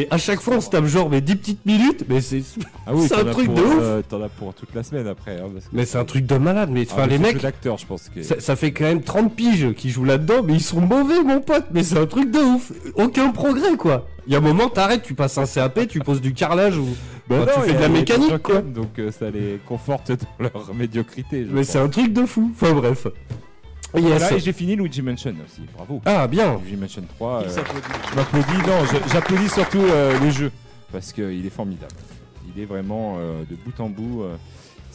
Et 0.00 0.06
à 0.12 0.16
chaque 0.16 0.40
fois, 0.40 0.54
on 0.54 0.60
se 0.60 0.70
tape 0.70 0.84
genre 0.84 1.10
mais 1.10 1.20
10 1.20 1.34
petites 1.36 1.66
minutes. 1.66 2.04
Mais 2.08 2.20
c'est 2.20 2.42
ah 2.86 2.92
oui, 2.94 3.08
un 3.12 3.24
truc 3.24 3.46
pour, 3.46 3.54
de 3.56 3.60
ouf. 3.62 3.78
euh, 3.80 4.00
T'en 4.08 4.22
as 4.22 4.28
pour 4.28 4.54
toute 4.54 4.72
la 4.72 4.84
semaine 4.84 5.08
après. 5.08 5.40
hein, 5.40 5.48
parce 5.52 5.64
que- 5.64 5.70
mais 5.72 5.84
c'est 5.86 5.98
un 5.98 6.04
truc 6.04 6.24
de 6.24 6.36
malade. 6.36 6.70
Mais 6.72 6.86
Ah, 6.88 6.92
enfin, 6.94 7.06
les 7.08 7.18
mecs, 7.18 7.36
je 7.40 7.84
pense 7.84 8.08
que. 8.08 8.22
ça, 8.22 8.38
ça 8.38 8.54
fait 8.54 8.70
quand 8.70 8.84
même 8.84 9.02
30 9.02 9.34
piges 9.34 9.72
qui 9.74 9.90
jouent 9.90 10.04
là-dedans. 10.04 10.44
Mais 10.44 10.52
ils 10.52 10.62
sont 10.62 10.80
mauvais, 10.80 11.20
mon 11.24 11.40
pote. 11.40 11.64
Mais 11.72 11.82
c'est 11.82 11.98
un 11.98 12.06
truc 12.06 12.30
de 12.30 12.38
ouf. 12.38 12.70
Aucun 12.94 13.30
progrès, 13.30 13.76
quoi. 13.76 14.06
Il 14.28 14.32
y 14.32 14.36
a 14.36 14.38
un 14.38 14.42
moment, 14.42 14.68
t'arrêtes, 14.68 15.02
tu 15.02 15.14
passes 15.14 15.36
un 15.36 15.46
CAP, 15.46 15.88
tu 15.88 15.98
poses 15.98 16.20
du 16.20 16.32
carrelage 16.32 16.78
ou. 16.78 16.86
Bah 17.28 17.38
Enfin, 17.42 17.60
tu 17.62 17.70
fais 17.70 17.74
de 17.76 17.80
la 17.80 17.88
mécanique, 17.88 18.38
quoi. 18.38 18.62
Donc 18.62 18.98
euh, 19.00 19.10
ça 19.10 19.30
les 19.30 19.58
conforte 19.66 20.12
dans 20.12 20.18
leur 20.54 20.74
médiocrité. 20.74 21.44
je 21.44 21.52
Mais 21.52 21.64
c'est 21.64 21.78
un 21.80 21.88
truc 21.88 22.12
de 22.12 22.24
fou. 22.24 22.52
Enfin, 22.54 22.72
bref. 22.72 23.08
Yes. 23.94 24.02
Voilà, 24.18 24.32
et 24.34 24.40
j'ai 24.40 24.52
fini 24.52 24.76
Luigi 24.76 25.00
Mansion 25.00 25.34
aussi, 25.44 25.62
bravo. 25.74 26.00
Ah, 26.04 26.26
bien. 26.28 26.58
Luigi 26.58 26.76
Mansion 26.76 27.02
3, 27.16 27.40
Il 27.42 27.48
euh, 27.48 27.50
s'applaudit. 27.50 27.86
je 28.10 28.16
m'applaudis, 28.16 28.66
non, 28.66 29.00
j'applaudis 29.12 29.48
surtout 29.48 29.80
euh, 29.82 30.18
le 30.20 30.30
jeu, 30.30 30.52
parce 30.92 31.12
qu'il 31.12 31.46
est 31.46 31.50
formidable. 31.50 31.94
Il 32.54 32.62
est 32.62 32.66
vraiment 32.66 33.16
euh, 33.18 33.44
de 33.48 33.56
bout 33.56 33.80
en 33.80 33.88
bout, 33.88 34.22
euh, 34.24 34.36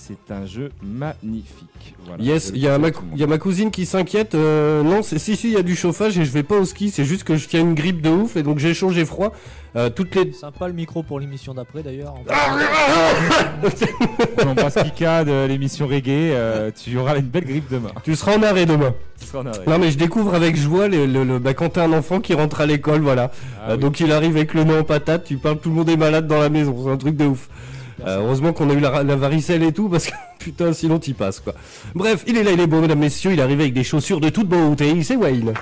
c'est 0.06 0.34
un 0.34 0.46
jeu 0.46 0.70
magnifique. 0.82 1.96
Voilà, 2.06 2.22
Yes, 2.24 2.52
il 2.54 2.60
y, 2.62 2.68
a 2.68 2.78
ma 2.78 2.90
y 3.16 3.24
a 3.24 3.38
cousine 3.38 3.72
qui 3.72 3.86
s'inquiète. 3.86 4.36
euh, 4.36 4.84
non, 4.84 5.02
c'est 5.02 5.18
si, 5.18 5.36
si, 5.38 5.48
il 5.48 5.54
y 5.54 5.58
a 5.58 5.62
du 5.64 5.76
chauffage 5.76 6.18
et 6.20 6.26
je 6.26 6.32
vais 6.32 6.44
pas 6.44 6.58
au 6.58 6.66
ski. 6.66 6.90
C'est 6.92 7.06
juste 7.06 7.24
que 7.24 7.38
je 7.38 7.48
tiens 7.48 7.62
une 7.62 7.74
grippe 7.74 8.02
de 8.02 8.10
ouf 8.10 8.36
et 8.36 8.44
donc 8.44 8.60
j'ai 8.60 8.74
chaud, 8.74 8.90
j'ai 8.92 9.06
froid. 9.06 9.32
Euh, 9.76 9.90
toutes 9.90 10.14
les. 10.16 10.34
Sympa 10.34 10.68
le 10.68 10.74
micro 10.74 11.04
pour 11.04 11.20
l'émission 11.20 11.54
d'après 11.54 11.82
d'ailleurs. 11.84 12.14
On 14.44 14.48
embrasse 14.50 14.76
Kika 14.76 15.24
de 15.24 15.46
l'émission 15.48 15.88
Reggae, 15.88 16.10
euh, 16.10 16.72
tu 16.72 16.98
auras 16.98 17.18
une 17.18 17.26
belle 17.28 17.46
grippe 17.46 17.70
demain. 17.72 17.90
tu 18.04 18.16
seras 18.16 18.38
en 18.38 18.44
arrêt 18.44 18.66
demain. 18.66 18.94
Tu 19.20 19.28
seras 19.28 19.40
en 19.40 19.46
arrêt. 19.46 19.64
Non, 19.68 19.80
mais 19.80 19.92
je 19.92 19.98
découvre 19.98 20.36
avec 20.36 20.56
joie 20.58 20.88
le, 20.88 21.06
le- 21.06 21.24
le- 21.24 21.40
bah, 21.40 21.54
quand 21.54 21.70
t'as 21.70 21.86
un 21.86 21.94
enfant 21.94 22.20
qui 22.20 22.34
rentre 22.34 22.62
à 22.62 22.66
l'école, 22.66 23.02
voilà. 23.02 23.32
Ah 23.66 23.72
Euh, 23.72 23.74
oui. 23.76 23.80
Donc 23.80 24.00
il 24.00 24.12
arrive 24.12 24.36
avec 24.36 24.54
le 24.54 24.64
nez 24.64 24.78
en 24.78 24.84
patate, 24.84 25.24
tu 25.24 25.38
parles, 25.38 25.58
tout 25.60 25.70
le 25.70 25.76
monde 25.76 25.90
est 25.90 25.98
malade 25.98 26.28
dans 26.28 26.40
la 26.40 26.50
maison. 26.50 26.76
C'est 26.84 26.92
un 26.92 26.98
truc 26.98 27.16
de 27.16 27.26
ouf. 27.26 27.50
Euh, 28.01 28.19
heureusement 28.19 28.54
qu'on 28.54 28.69
a 28.69 28.74
eu 28.74 28.80
la, 28.80 29.04
la 29.04 29.16
varicelle 29.16 29.63
et 29.63 29.72
tout 29.72 29.90
parce 29.90 30.07
que 30.07 30.13
putain, 30.40 30.74
sinon 30.74 31.00
t'y 31.00 31.13
passes 31.13 31.40
quoi. 31.40 31.54
Bref, 31.95 32.24
il 32.28 32.38
est 32.38 32.44
là, 32.44 32.51
il 32.51 32.60
est 32.60 32.68
beau, 32.68 32.81
mesdames, 32.81 33.00
messieurs. 33.00 33.34
Il 33.34 33.40
est 33.40 33.44
arrivé 33.44 33.63
avec 33.63 33.74
des 33.74 33.84
chaussures 33.84 34.19
de 34.19 34.30
toute 34.30 34.48
beauté. 34.48 35.01
C'est 35.04 35.16
Wayne. 35.16 35.54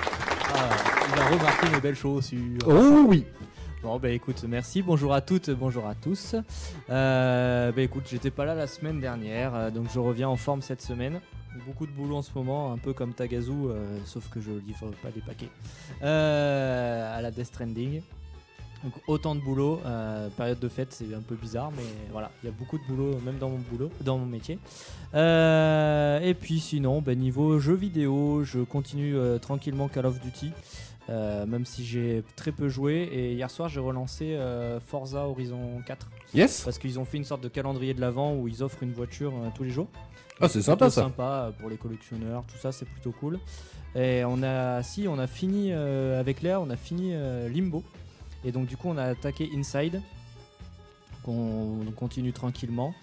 Ah, 0.54 0.68
il 1.14 1.20
a 1.20 1.26
remarqué 1.26 1.66
mes 1.72 1.80
belles 1.80 1.96
chaussures. 1.96 2.38
Oh 2.66 3.04
oui. 3.08 3.24
Bon 3.82 3.98
bah 3.98 4.10
écoute, 4.10 4.44
merci, 4.48 4.80
bonjour 4.80 5.12
à 5.12 5.20
toutes, 5.20 5.50
bonjour 5.50 5.88
à 5.88 5.96
tous. 5.96 6.36
Euh, 6.88 7.72
bah 7.72 7.82
écoute, 7.82 8.04
j'étais 8.08 8.30
pas 8.30 8.44
là 8.44 8.54
la 8.54 8.68
semaine 8.68 9.00
dernière, 9.00 9.56
euh, 9.56 9.70
donc 9.70 9.86
je 9.92 9.98
reviens 9.98 10.28
en 10.28 10.36
forme 10.36 10.62
cette 10.62 10.80
semaine. 10.80 11.20
Beaucoup 11.66 11.86
de 11.86 11.90
boulot 11.90 12.16
en 12.16 12.22
ce 12.22 12.30
moment, 12.32 12.72
un 12.72 12.78
peu 12.78 12.92
comme 12.92 13.12
Tagazu, 13.12 13.50
euh, 13.50 13.98
sauf 14.04 14.28
que 14.30 14.40
je 14.40 14.52
livre 14.52 14.92
pas 15.02 15.10
des 15.10 15.20
paquets. 15.20 15.48
Euh, 16.04 17.18
à 17.18 17.20
la 17.22 17.32
Death 17.32 17.46
Stranding. 17.46 18.02
Donc 18.84 18.94
autant 19.06 19.34
de 19.36 19.40
boulot, 19.40 19.80
euh, 19.86 20.28
période 20.36 20.58
de 20.58 20.68
fête 20.68 20.88
c'est 20.92 21.14
un 21.14 21.20
peu 21.20 21.36
bizarre, 21.36 21.70
mais 21.76 21.84
voilà, 22.10 22.30
il 22.42 22.46
y 22.46 22.48
a 22.48 22.52
beaucoup 22.52 22.78
de 22.78 22.84
boulot 22.84 23.16
même 23.24 23.38
dans 23.38 23.48
mon 23.48 23.58
boulot, 23.58 23.90
dans 24.00 24.18
mon 24.18 24.26
métier. 24.26 24.58
Euh, 25.14 26.18
et 26.20 26.34
puis 26.34 26.58
sinon, 26.58 27.00
bah, 27.00 27.14
niveau 27.14 27.60
jeux 27.60 27.74
vidéo, 27.76 28.42
je 28.44 28.58
continue 28.60 29.16
euh, 29.16 29.38
tranquillement 29.38 29.88
Call 29.88 30.06
of 30.06 30.20
Duty. 30.20 30.52
Même 31.08 31.66
si 31.66 31.84
j'ai 31.84 32.24
très 32.36 32.52
peu 32.52 32.70
joué. 32.70 33.06
Et 33.12 33.34
hier 33.34 33.50
soir, 33.50 33.68
j'ai 33.68 33.80
relancé 33.80 34.38
Forza 34.86 35.26
Horizon 35.26 35.82
4 35.84 36.08
Yes. 36.32 36.62
parce 36.62 36.78
qu'ils 36.78 36.98
ont 36.98 37.04
fait 37.04 37.18
une 37.18 37.24
sorte 37.24 37.42
de 37.42 37.48
calendrier 37.48 37.92
de 37.92 38.00
l'avant 38.00 38.34
où 38.34 38.48
ils 38.48 38.62
offrent 38.62 38.82
une 38.82 38.94
voiture 38.94 39.34
tous 39.54 39.62
les 39.62 39.68
jours. 39.68 39.88
Ah, 40.40 40.48
c'est 40.48 40.62
sympa 40.62 40.88
ça. 40.88 41.02
sympa 41.02 41.52
pour 41.60 41.68
les 41.68 41.76
collectionneurs, 41.76 42.44
tout 42.46 42.56
ça, 42.56 42.72
c'est 42.72 42.86
plutôt 42.86 43.12
cool. 43.12 43.38
Et 43.94 44.22
on 44.24 44.42
a, 44.42 44.82
si, 44.82 45.06
on 45.06 45.18
a 45.18 45.26
fini 45.26 45.70
avec 45.72 46.40
Léa, 46.40 46.60
on 46.60 46.70
a 46.70 46.76
fini 46.76 47.12
Limbo. 47.52 47.82
Et 48.44 48.52
donc 48.52 48.66
du 48.66 48.76
coup, 48.76 48.88
on 48.88 48.96
a 48.96 49.04
attaqué 49.04 49.48
Inside. 49.54 50.00
on 51.26 51.84
continue 51.96 52.32
tranquillement. 52.32 52.94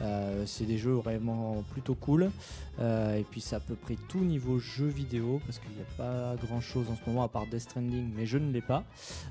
Euh, 0.00 0.44
c'est 0.46 0.64
des 0.64 0.78
jeux 0.78 0.92
vraiment 0.92 1.64
plutôt 1.72 1.94
cool. 1.94 2.30
Euh, 2.80 3.16
et 3.16 3.24
puis 3.24 3.40
c'est 3.40 3.56
à 3.56 3.60
peu 3.60 3.74
près 3.74 3.96
tout 4.08 4.20
niveau 4.20 4.58
jeu 4.58 4.86
vidéo 4.86 5.40
parce 5.44 5.58
qu'il 5.58 5.70
n'y 5.72 5.82
a 5.82 5.96
pas 5.96 6.36
grand 6.46 6.60
chose 6.60 6.86
en 6.90 6.96
ce 6.96 7.08
moment 7.08 7.24
à 7.24 7.28
part 7.28 7.46
Death 7.46 7.60
Stranding, 7.60 8.12
mais 8.16 8.26
je 8.26 8.38
ne 8.38 8.52
l'ai 8.52 8.60
pas. 8.60 8.84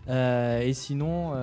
Euh, 0.09 0.61
et 0.61 0.73
sinon, 0.73 1.33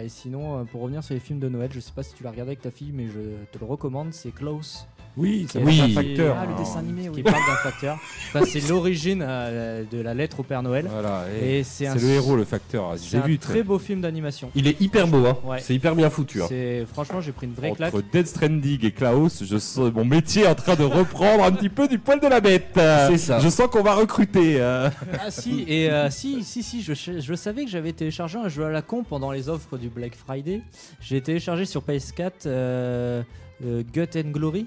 et 0.00 0.08
sinon 0.08 0.64
pour 0.66 0.82
revenir 0.82 1.02
sur 1.02 1.14
les 1.14 1.20
films 1.20 1.40
de 1.40 1.48
Noël, 1.48 1.70
je 1.72 1.80
sais 1.80 1.92
pas 1.92 2.02
si 2.02 2.14
tu 2.14 2.22
l'as 2.22 2.30
regardé 2.30 2.50
avec 2.50 2.62
ta 2.62 2.70
fille, 2.70 2.92
mais 2.92 3.08
je 3.08 3.44
te 3.50 3.58
le 3.58 3.66
recommande. 3.66 4.12
C'est 4.12 4.32
Klaus. 4.32 4.86
Oui, 5.16 5.46
c'est 5.50 5.62
Oui. 5.62 5.78
un 5.78 5.88
facteur. 5.88 6.36
Ah, 6.40 6.46
le 6.46 6.56
dessin 6.56 6.78
animé, 6.78 7.10
Qui 7.12 7.22
parle 7.22 7.36
d'un 7.46 7.70
facteur. 7.70 7.98
Enfin, 8.34 8.46
c'est 8.50 8.66
l'origine 8.66 9.22
euh, 9.26 9.84
de 9.90 10.00
la 10.00 10.14
lettre 10.14 10.40
au 10.40 10.42
Père 10.42 10.62
Noël. 10.62 10.86
Voilà, 10.90 11.26
et 11.38 11.58
Et 11.58 11.64
c'est 11.64 11.84
c'est 11.86 11.98
le 12.00 12.08
héros, 12.14 12.34
le 12.34 12.44
facteur. 12.44 12.94
c'est 12.96 13.10
J'ai 13.10 13.18
un 13.18 13.26
vu 13.26 13.38
très 13.38 13.62
beau 13.62 13.78
film 13.78 14.00
d'animation. 14.00 14.50
Il 14.54 14.66
est 14.66 14.80
hyper 14.80 15.06
beau, 15.06 15.26
hein. 15.26 15.36
Ouais. 15.44 15.58
C'est 15.60 15.74
hyper 15.74 15.94
bien 15.94 16.08
foutu. 16.08 16.40
hein. 16.42 16.46
C'est 16.48 16.86
franchement, 16.90 17.20
j'ai 17.20 17.32
pris 17.32 17.46
une 17.46 17.52
vraie 17.52 17.72
claque. 17.72 17.92
Entre 17.94 18.02
Dead 18.10 18.26
Stranding 18.26 18.86
et 18.86 18.90
Klaus, 18.90 19.44
je 19.44 19.58
sens 19.58 19.92
mon 19.92 20.06
métier 20.06 20.46
en 20.46 20.54
train 20.54 20.76
de 20.76 20.84
reprendre 20.84 21.44
un 21.44 21.52
petit 21.52 21.68
peu 21.68 21.88
du 21.88 21.98
poil 21.98 22.18
de 22.20 22.26
la 22.26 22.40
bête. 22.40 22.70
C'est 22.74 23.18
ça. 23.18 23.38
Je 23.38 23.50
sens 23.50 23.68
qu'on 23.68 23.82
va 23.82 23.94
recruter. 23.94 24.56
euh. 24.62 24.88
Ah 25.20 25.30
si, 25.30 25.66
et 25.68 25.90
euh, 25.90 26.08
si, 26.08 26.42
si, 26.42 26.62
si, 26.62 26.80
je, 26.80 26.94
je 26.94 27.34
savais 27.34 27.66
que 27.66 27.70
j'avais 27.70 27.92
téléchargé 27.92 28.38
un 28.38 28.48
jeu 28.48 28.64
à 28.64 28.70
la 28.70 28.80
con 28.80 29.04
pendant 29.04 29.30
les 29.30 29.50
offres 29.50 29.76
du 29.76 29.90
Black 29.90 30.14
Friday. 30.14 30.62
J'ai 31.02 31.20
téléchargé 31.20 31.66
sur 31.66 31.82
PS4 31.82 32.30
euh, 32.46 33.22
euh, 33.62 33.82
Gut 33.92 34.08
and 34.16 34.30
Glory. 34.30 34.66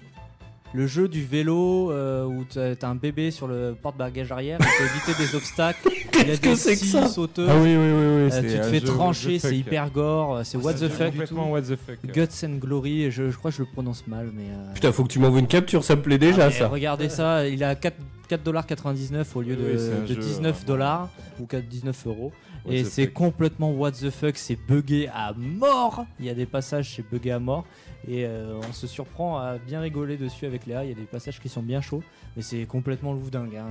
Le 0.75 0.87
jeu 0.87 1.07
du 1.07 1.23
vélo 1.23 1.91
euh, 1.91 2.25
où 2.25 2.43
t'as 2.43 2.87
un 2.87 2.95
bébé 2.95 3.31
sur 3.31 3.47
le 3.47 3.75
porte-bagages 3.81 4.31
arrière, 4.31 4.57
il 4.59 4.65
faut 4.65 4.83
éviter 4.83 5.23
des 5.23 5.35
obstacles. 5.35 5.89
Il 6.13 6.19
y 6.19 6.31
a 6.31 6.37
Qu'est-ce 6.37 6.41
que 6.41 6.49
des 6.49 6.55
c'est 6.55 6.77
que 6.77 7.07
sauteuses. 7.09 7.49
Ah 7.49 7.55
oui, 7.57 7.75
oui, 7.75 7.75
oui, 7.75 8.25
oui. 8.25 8.29
Euh, 8.31 8.41
tu 8.41 8.57
te 8.57 8.63
fais 8.63 8.79
jeu 8.79 8.85
trancher, 8.85 9.37
the 9.37 9.41
c'est 9.41 9.57
hyper 9.57 9.91
gore, 9.91 10.41
c'est 10.45 10.57
what 10.57 10.73
the 10.73 10.77
C'est 10.79 10.89
fuck. 10.89 11.11
Complètement 11.11 11.51
what 11.51 11.61
the 11.63 11.75
fuck. 11.75 11.97
Guts 12.05 12.45
and 12.45 12.57
Glory, 12.59 13.11
je, 13.11 13.29
je 13.29 13.37
crois 13.37 13.51
que 13.51 13.57
je 13.57 13.63
le 13.63 13.67
prononce 13.71 14.05
mal, 14.07 14.31
mais. 14.33 14.43
euh, 14.43 14.73
Putain, 14.73 14.91
faut 14.91 15.03
que 15.03 15.09
tu 15.11 15.19
m'envoies 15.19 15.39
une 15.39 15.47
capture, 15.47 15.83
ça 15.83 15.95
me 15.95 16.01
plaît 16.01 16.17
déjà 16.17 16.45
ah, 16.45 16.51
ça. 16.51 16.67
Regardez 16.67 17.09
ça, 17.09 17.47
il 17.47 17.61
est 17.61 17.65
à 17.65 17.75
4 17.75 17.95
4,99$ 18.29 19.25
au 19.35 19.41
lieu 19.41 19.55
de, 19.55 19.61
Oui, 19.61 19.73
c'est 19.77 19.93
un 19.93 20.01
de 20.01 20.07
jeu, 20.07 20.15
19 20.15 20.39
vraiment. 20.41 20.67
dollars 20.67 21.09
ou 21.39 21.45
4 21.45 21.67
19 21.67 22.07
euros. 22.07 22.31
What 22.65 22.73
Et 22.73 22.83
c'est 22.83 23.11
complètement 23.11 23.71
what 23.71 23.91
the 23.91 24.09
fuck, 24.09 24.37
c'est 24.37 24.55
buggé 24.55 25.07
à 25.13 25.33
mort. 25.33 26.05
Il 26.19 26.25
y 26.25 26.29
a 26.29 26.33
des 26.33 26.45
passages, 26.45 26.95
c'est 26.95 27.07
buggé 27.07 27.31
à 27.31 27.39
mort. 27.39 27.65
Et 28.07 28.25
euh, 28.25 28.59
on 28.67 28.73
se 28.73 28.85
surprend 28.87 29.37
à 29.39 29.57
bien 29.57 29.79
rigoler 29.81 30.17
dessus 30.17 30.45
avec 30.45 30.65
Léa. 30.65 30.83
Il 30.83 30.89
y 30.89 30.91
a 30.91 30.95
des 30.95 31.03
passages 31.03 31.39
qui 31.39 31.49
sont 31.49 31.63
bien 31.63 31.81
chauds, 31.81 32.03
mais 32.35 32.43
c'est 32.43 32.65
complètement 32.65 33.13
lourdingue. 33.13 33.55
Hein. 33.55 33.67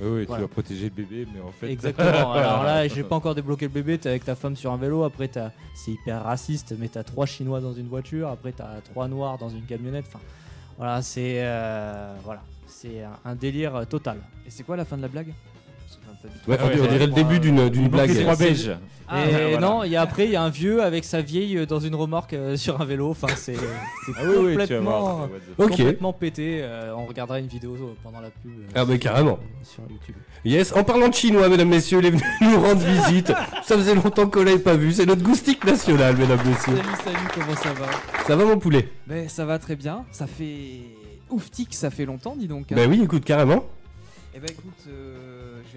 Oui, 0.00 0.08
oui, 0.08 0.26
tu 0.26 0.40
vas 0.40 0.48
protéger 0.48 0.84
le 0.84 0.90
bébé, 0.90 1.26
mais 1.32 1.40
en 1.40 1.52
fait. 1.52 1.70
Exactement. 1.70 2.32
Alors 2.32 2.64
là, 2.64 2.88
j'ai 2.88 3.04
pas 3.04 3.16
encore 3.16 3.34
débloqué 3.34 3.66
le 3.66 3.72
bébé. 3.72 3.98
T'es 3.98 4.08
avec 4.08 4.24
ta 4.24 4.34
femme 4.34 4.56
sur 4.56 4.72
un 4.72 4.76
vélo. 4.76 5.04
Après, 5.04 5.28
t'as- 5.28 5.52
c'est 5.74 5.92
hyper 5.92 6.24
raciste, 6.24 6.74
mais 6.78 6.88
t'as 6.88 7.04
trois 7.04 7.26
Chinois 7.26 7.60
dans 7.60 7.72
une 7.72 7.88
voiture. 7.88 8.28
Après, 8.28 8.52
t'as 8.52 8.80
trois 8.80 9.06
Noirs 9.06 9.38
dans 9.38 9.50
une 9.50 9.64
camionnette. 9.64 10.06
Enfin, 10.08 10.20
voilà, 10.76 11.02
c'est 11.02 11.42
euh, 11.42 12.14
voilà, 12.24 12.42
c'est 12.66 13.02
un, 13.24 13.34
délire 13.34 13.86
total. 13.88 14.18
Et 14.46 14.50
c'est 14.50 14.64
quoi 14.64 14.76
la 14.76 14.84
fin 14.84 14.96
de 14.96 15.02
la 15.02 15.08
blague? 15.08 15.32
Ouais, 16.46 16.56
on 16.60 16.66
ouais, 16.66 16.74
dirait- 16.74 16.86
on 16.88 16.92
dirait 16.92 17.06
le 17.06 17.12
début 17.12 17.40
d'une 17.40 17.68
d'une 17.68 17.88
blague. 17.88 18.14
trois 18.22 18.36
belges. 18.36 18.72
Ah, 19.12 19.26
et 19.28 19.30
voilà. 19.50 19.58
non, 19.58 19.82
il 19.82 19.90
y 19.90 19.96
a 19.96 20.02
après, 20.02 20.26
il 20.26 20.30
y 20.30 20.36
a 20.36 20.42
un 20.42 20.50
vieux 20.50 20.84
avec 20.84 21.02
sa 21.02 21.20
vieille 21.20 21.58
euh, 21.58 21.66
dans 21.66 21.80
une 21.80 21.96
remorque 21.96 22.32
euh, 22.32 22.56
sur 22.56 22.80
un 22.80 22.84
vélo. 22.84 23.10
Enfin, 23.10 23.26
c'est 23.34 23.56
c'est 23.56 24.12
Ah 24.16 24.22
oui, 24.24 24.34
oui, 24.36 24.52
tu 24.52 24.56
vas 24.56 24.60
complètement, 24.66 24.90
voir. 25.16 25.28
Ok. 25.58 25.70
complètement 25.70 26.12
pété. 26.12 26.60
Euh, 26.62 26.94
on 26.96 27.06
regardera 27.06 27.40
une 27.40 27.48
vidéo 27.48 27.74
euh, 27.74 27.94
pendant 28.04 28.20
la 28.20 28.28
pub. 28.30 28.52
euh, 28.52 28.72
Ah 28.76 28.84
bah 28.84 28.96
carrément. 28.98 29.40
Sur 29.64 29.82
YouTube. 29.90 30.14
Yes, 30.44 30.72
en 30.76 30.84
parlant 30.84 31.08
de 31.08 31.14
chinois, 31.14 31.48
mesdames, 31.48 31.68
messieurs, 31.68 31.98
il 31.98 32.06
est 32.06 32.10
venu 32.10 32.22
nous 32.40 32.60
rendre 32.60 32.80
visite. 33.08 33.32
Ça 33.64 33.76
faisait 33.76 33.96
longtemps 33.96 34.28
qu'on 34.28 34.44
l'avait 34.44 34.58
pas 34.60 34.76
vu. 34.76 34.92
C'est 34.92 35.06
notre 35.06 35.22
goustique 35.24 35.64
national, 35.64 36.16
mesdames, 36.16 36.38
messieurs. 36.46 36.76
Salut, 36.76 36.88
salut, 37.04 37.28
comment 37.34 37.56
ça 37.56 37.72
va? 37.72 37.86
Ça 38.28 38.36
va, 38.36 38.44
mon 38.44 38.58
poulet? 38.60 38.88
Ben 39.08 39.28
ça 39.28 39.44
va 39.44 39.58
très 39.58 39.74
bien, 39.74 40.04
ça 40.12 40.28
fait 40.28 40.82
ouftique, 41.30 41.74
ça 41.74 41.90
fait 41.90 42.04
longtemps, 42.04 42.36
dis 42.38 42.46
donc. 42.46 42.70
hein. 42.70 42.76
Bah 42.76 42.82
oui, 42.88 43.00
écoute, 43.02 43.24
carrément. 43.24 43.64
Eh 44.34 44.38
ben 44.38 44.48
écoute, 44.48 44.86
euh, 44.88 45.29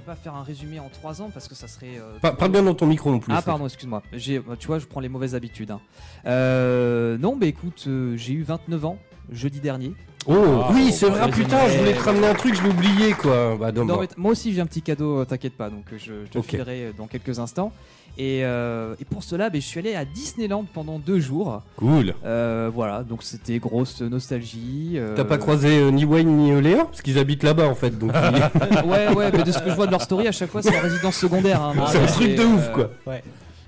pas 0.03 0.15
faire 0.15 0.35
un 0.35 0.43
résumé 0.43 0.79
en 0.79 0.89
3 0.89 1.21
ans 1.21 1.29
parce 1.33 1.47
que 1.47 1.55
ça 1.55 1.67
serait. 1.67 1.97
euh, 1.97 2.19
Pa- 2.21 2.33
Parle 2.33 2.51
bien 2.51 2.63
dans 2.63 2.75
ton 2.75 2.85
micro, 2.85 3.11
mon 3.11 3.19
poulet. 3.19 3.35
Ah 3.37 3.41
pardon, 3.41 3.65
excuse-moi. 3.65 4.03
J'ai, 4.13 4.39
bah, 4.39 4.55
tu 4.59 4.67
vois, 4.67 4.79
je 4.79 4.85
prends 4.85 4.99
les 4.99 5.09
mauvaises 5.09 5.35
habitudes. 5.35 5.71
hein. 5.71 5.79
Euh, 6.25 7.17
non, 7.17 7.35
bah 7.35 7.45
écoute, 7.47 7.85
euh, 7.87 8.15
j'ai 8.17 8.33
eu 8.33 8.43
29 8.43 8.85
ans 8.85 8.97
jeudi 9.31 9.59
dernier. 9.59 9.93
Oh, 10.25 10.33
Ah, 10.63 10.69
oui, 10.73 10.91
c'est 10.93 11.09
bah, 11.09 11.17
vrai, 11.27 11.31
putain, 11.31 11.67
je 11.67 11.77
voulais 11.79 11.93
te 11.93 11.99
ramener 12.03 12.27
un 12.27 12.33
truc, 12.33 12.55
je 12.55 12.63
l'ai 12.63 12.69
oublié, 12.69 13.13
quoi. 13.13 13.57
Bah, 13.59 13.71
Non, 13.73 13.99
mais 13.99 14.07
moi 14.15 14.31
aussi 14.31 14.53
j'ai 14.53 14.61
un 14.61 14.65
petit 14.65 14.81
cadeau, 14.81 15.19
euh, 15.21 15.25
t'inquiète 15.25 15.57
pas, 15.57 15.69
donc 15.69 15.85
euh, 15.91 15.97
je, 15.97 16.25
je 16.25 16.29
te 16.31 16.37
Ok. 16.37 16.45
filerai 16.45 16.85
euh, 16.85 16.91
dans 16.97 17.07
quelques 17.07 17.39
instants. 17.39 17.71
Et, 18.17 18.45
euh, 18.45 18.95
et 18.99 19.05
pour 19.05 19.23
cela, 19.23 19.49
bah, 19.49 19.55
je 19.59 19.65
suis 19.65 19.79
allé 19.79 19.95
à 19.95 20.05
Disneyland 20.05 20.65
pendant 20.71 20.99
deux 20.99 21.19
jours. 21.19 21.63
Cool. 21.77 22.13
Euh, 22.25 22.69
voilà, 22.73 23.01
donc 23.03 23.23
c'était 23.23 23.57
grosse 23.59 24.01
nostalgie. 24.01 24.93
euh, 24.95 25.15
T'as 25.15 25.23
pas 25.25 25.37
croisé 25.39 25.79
euh, 25.79 25.89
ni 25.91 26.05
Wayne 26.05 26.27
ni 26.37 26.61
Léa? 26.61 26.85
Parce 26.85 27.01
qu'ils 27.01 27.17
habitent 27.17 27.41
là-bas, 27.43 27.67
en 27.67 27.73
fait. 27.75 27.97
Donc, 27.97 28.11
Ouais, 28.85 29.13
ouais, 29.15 29.31
mais 29.33 29.43
de 29.43 29.51
ce 29.51 29.59
que 29.59 29.69
je 29.71 29.75
vois 29.75 29.87
de 29.87 29.91
leur 29.91 30.01
story, 30.03 30.27
à 30.27 30.31
chaque 30.31 30.49
fois 30.51 30.61
c'est 30.61 30.71
la 30.71 30.81
résidence 30.81 31.15
secondaire. 31.15 31.61
hein. 31.61 31.73
c'est 31.87 31.99
un 31.99 32.05
truc 32.05 32.35
de 32.35 32.43
ouf, 32.43 32.71
quoi. 32.71 32.91
Ouais. 33.07 33.23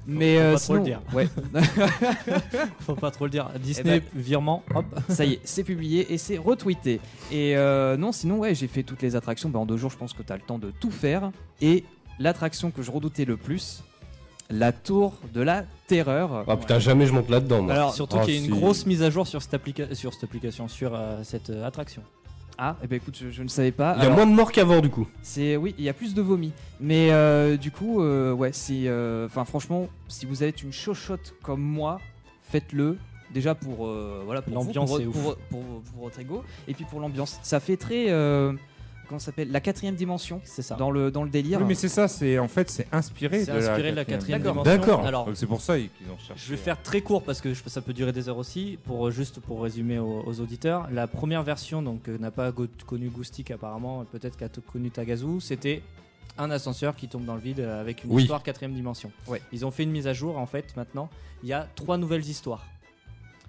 Mais 0.07 0.35
Faut 0.37 0.43
euh, 0.43 0.53
pas 0.53 0.59
trop 0.59 0.73
le 0.75 0.83
sinon, 0.83 0.83
dire. 0.83 1.01
ouais. 1.15 1.27
Faut 2.81 2.95
pas 2.95 3.09
trop 3.11 3.25
le 3.25 3.31
dire. 3.31 3.49
Disney, 3.59 4.01
virement, 4.13 4.63
hop. 4.75 4.85
Ça 5.09 5.25
y 5.25 5.33
est, 5.33 5.39
c'est 5.43 5.63
publié 5.63 6.13
et 6.13 6.17
c'est 6.19 6.37
retweeté. 6.37 6.99
Et 7.31 7.57
euh, 7.57 7.97
non, 7.97 8.11
sinon, 8.11 8.37
ouais, 8.37 8.53
j'ai 8.53 8.67
fait 8.67 8.83
toutes 8.83 9.01
les 9.01 9.15
attractions. 9.15 9.49
Bah, 9.49 9.59
en 9.59 9.65
deux 9.65 9.77
jours, 9.77 9.89
je 9.89 9.97
pense 9.97 10.13
que 10.13 10.21
tu 10.21 10.31
as 10.31 10.35
le 10.35 10.43
temps 10.43 10.59
de 10.59 10.71
tout 10.79 10.91
faire. 10.91 11.31
Et 11.61 11.83
l'attraction 12.19 12.69
que 12.71 12.81
je 12.83 12.91
redoutais 12.91 13.25
le 13.25 13.35
plus, 13.37 13.83
la 14.49 14.71
tour 14.71 15.13
de 15.33 15.41
la 15.41 15.63
terreur. 15.87 16.45
Ah 16.47 16.57
putain, 16.57 16.79
jamais 16.79 17.05
je 17.07 17.13
monte 17.13 17.29
là-dedans, 17.29 17.61
moi. 17.63 17.73
Alors, 17.73 17.93
surtout 17.93 18.17
Ah, 18.19 18.25
qu'il 18.25 18.33
y 18.33 18.37
a 18.37 18.39
une 18.39 18.45
si. 18.45 18.51
grosse 18.51 18.85
mise 18.85 19.01
à 19.03 19.09
jour 19.09 19.25
sur 19.27 19.41
cette, 19.41 19.53
applica- 19.53 19.93
sur 19.93 20.13
cette 20.13 20.23
application, 20.23 20.67
sur 20.67 20.93
euh, 20.93 21.21
cette 21.23 21.49
euh, 21.49 21.65
attraction. 21.65 22.03
Ah, 22.57 22.77
et 22.83 22.87
ben 22.87 22.95
écoute, 22.97 23.17
je, 23.19 23.31
je 23.31 23.43
ne 23.43 23.49
savais 23.49 23.71
pas. 23.73 23.95
Il 23.97 23.99
y 23.99 24.01
a 24.01 24.05
Alors, 24.05 24.15
moins 24.17 24.25
de 24.27 24.31
morts 24.31 24.51
qu'avant, 24.51 24.79
du 24.79 24.89
coup. 24.89 25.07
C'est 25.21 25.57
oui, 25.57 25.75
il 25.77 25.83
y 25.83 25.89
a 25.89 25.93
plus 25.93 26.13
de 26.13 26.21
vomi. 26.21 26.53
Mais 26.79 27.11
euh, 27.11 27.57
du 27.57 27.69
coup, 27.71 28.01
euh, 28.01 28.31
ouais, 28.31 28.51
c'est, 28.53 28.87
euh, 28.87 29.25
enfin, 29.25 29.43
franchement, 29.43 29.87
si 30.07 30.25
vous 30.25 30.41
êtes 30.43 30.63
une 30.63 30.71
chochotte 30.71 31.33
comme 31.43 31.61
moi, 31.61 31.99
faites-le. 32.43 32.97
Déjà 33.33 33.55
pour 33.55 33.87
euh, 33.87 34.21
voilà 34.25 34.41
pour 34.41 34.53
vous, 34.53 34.59
L'ambiance 34.63 34.89
pour, 34.89 35.01
est 35.01 35.05
pour, 35.05 35.27
ouf. 35.27 35.35
pour- 35.49 35.63
pour 35.91 36.03
votre 36.03 36.19
ego, 36.19 36.43
et 36.69 36.73
puis 36.73 36.85
pour 36.85 37.01
l'ambiance. 37.01 37.39
Ça 37.43 37.59
fait 37.59 37.75
très 37.75 38.05
euh, 38.09 38.53
comment 39.07 39.19
s'appelle 39.19 39.51
la 39.51 39.59
quatrième 39.61 39.95
dimension 39.95 40.41
C'est 40.43 40.61
ça. 40.61 40.75
dans 40.75 40.91
le 40.91 41.11
dans 41.11 41.23
le 41.23 41.29
délire. 41.29 41.59
Oui, 41.59 41.65
mais 41.67 41.75
c'est 41.75 41.89
ça, 41.89 42.07
c'est 42.07 42.37
en 42.39 42.47
fait 42.47 42.69
c'est 42.69 42.87
inspiré 42.91 43.45
de 43.45 43.95
la 43.95 44.05
quatrième. 44.05 44.41
dimension. 44.41 44.63
D'accord. 44.63 45.05
Alors, 45.05 45.29
c'est 45.33 45.45
pour 45.47 45.61
ça 45.61 45.77
qu'ils 45.77 45.89
ont 46.13 46.17
cherché. 46.17 46.43
je 46.45 46.51
vais 46.51 46.57
faire 46.57 46.81
très 46.81 47.01
court 47.01 47.23
parce 47.23 47.41
que 47.41 47.53
je- 47.53 47.63
ça 47.67 47.81
peut 47.81 47.93
durer 47.93 48.11
des 48.11 48.27
heures 48.29 48.37
aussi. 48.37 48.77
Pour 48.85 49.07
euh, 49.07 49.11
juste 49.11 49.39
pour 49.39 49.61
résumer 49.63 49.99
aux, 49.99 50.23
aux 50.25 50.39
auditeurs, 50.41 50.87
la 50.91 51.07
première 51.07 51.43
version 51.43 51.81
donc 51.81 52.07
euh, 52.09 52.17
n'a 52.17 52.31
pas 52.31 52.51
connu 52.85 53.09
Goustic 53.09 53.51
apparemment, 53.51 54.03
peut-être 54.11 54.37
qu'a 54.37 54.49
connu 54.49 54.89
Tagazu, 54.91 55.39
c'était 55.41 55.81
un 56.37 56.51
ascenseur 56.51 56.95
qui 56.95 57.07
tombe 57.07 57.23
dans 57.25 57.35
le 57.35 57.39
vide 57.41 57.61
euh, 57.61 57.79
avec 57.79 58.03
une 58.03 58.11
Oui. 58.11 58.23
histoire 58.23 58.43
quatrième 58.43 58.73
dimension. 58.73 59.11
Ouais. 59.27 59.41
Ils 59.53 59.65
ont 59.65 59.71
fait 59.71 59.83
une 59.83 59.91
mise 59.91 60.07
à 60.07 60.13
jour 60.13 60.37
en 60.37 60.45
fait 60.45 60.75
maintenant. 60.75 61.09
Il 61.43 61.49
y 61.49 61.53
a 61.53 61.67
trois 61.75 61.97
nouvelles 61.97 62.27
histoires. 62.27 62.65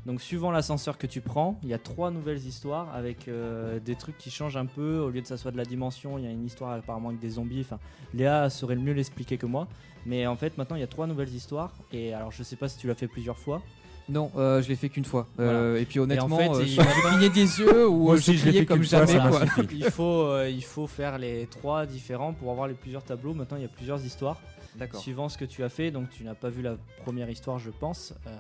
Donc 0.06 0.20
suivant 0.20 0.52
l'ascenseur 0.52 0.98
que 0.98 1.08
tu 1.08 1.20
prends, 1.20 1.58
il 1.64 1.68
y 1.68 1.74
a 1.74 1.78
trois 1.78 2.12
nouvelles 2.12 2.38
histoires 2.46 2.94
avec 2.94 3.26
euh, 3.26 3.80
des 3.80 3.96
trucs 3.96 4.16
qui 4.16 4.30
changent 4.30 4.56
un 4.56 4.66
peu. 4.66 5.00
Au 5.00 5.10
lieu 5.10 5.20
de 5.20 5.26
ça 5.26 5.36
soit 5.36 5.50
de 5.50 5.56
la 5.56 5.64
dimension, 5.64 6.16
il 6.16 6.24
y 6.24 6.28
a 6.28 6.30
une 6.30 6.46
histoire 6.46 6.70
apparemment 6.74 7.08
avec 7.08 7.20
des 7.20 7.30
zombies. 7.30 7.62
Enfin, 7.62 7.80
Léa 8.14 8.48
saurait 8.48 8.76
le 8.76 8.82
mieux 8.82 8.92
l'expliquer 8.92 9.36
que 9.36 9.46
moi. 9.46 9.66
Mais 10.06 10.24
en 10.28 10.36
fait, 10.36 10.56
maintenant, 10.58 10.76
il 10.76 10.80
y 10.80 10.84
a 10.84 10.86
trois 10.86 11.08
nouvelles 11.08 11.34
histoires. 11.34 11.72
Et 11.92 12.14
alors, 12.14 12.30
je 12.30 12.44
sais 12.44 12.54
pas 12.54 12.68
si 12.68 12.78
tu 12.78 12.86
l'as 12.86 12.94
fait 12.94 13.08
plusieurs 13.08 13.36
fois. 13.36 13.60
Non, 14.08 14.30
euh, 14.36 14.62
je 14.62 14.68
l'ai 14.68 14.76
fait 14.76 14.88
qu'une 14.88 15.04
fois. 15.04 15.26
Euh, 15.40 15.80
et 15.80 15.84
puis 15.84 15.98
honnêtement, 15.98 16.36
fait, 16.38 16.48
euh, 16.50 16.62
il- 16.62 16.68
j'ai 16.68 16.82
j'ai 16.82 17.00
cligné 17.08 17.28
des 17.28 17.58
yeux 17.58 17.88
ou 17.88 18.04
Moi 18.04 18.16
je 18.18 18.30
l'ai 18.30 18.52
fait 18.60 18.64
comme 18.66 18.84
fois, 18.84 19.04
jamais. 19.04 19.18
quoi. 19.28 19.40
il, 19.72 19.84
faut, 19.90 20.40
il 20.44 20.62
faut 20.62 20.86
faire 20.86 21.18
les 21.18 21.48
trois 21.50 21.84
différents 21.84 22.32
pour 22.32 22.52
avoir 22.52 22.68
les 22.68 22.74
plusieurs 22.74 23.02
tableaux. 23.02 23.34
Maintenant, 23.34 23.56
il 23.56 23.62
y 23.62 23.66
a 23.66 23.68
plusieurs 23.68 24.04
histoires. 24.06 24.40
D'accord. 24.78 25.00
Suivant 25.00 25.28
ce 25.28 25.38
que 25.38 25.44
tu 25.46 25.62
as 25.64 25.68
fait, 25.68 25.90
donc 25.90 26.10
tu 26.10 26.22
n'as 26.24 26.34
pas 26.34 26.50
vu 26.50 26.60
la 26.62 26.76
première 27.04 27.30
histoire, 27.30 27.58
je 27.58 27.70
pense, 27.70 28.12
euh, 28.26 28.30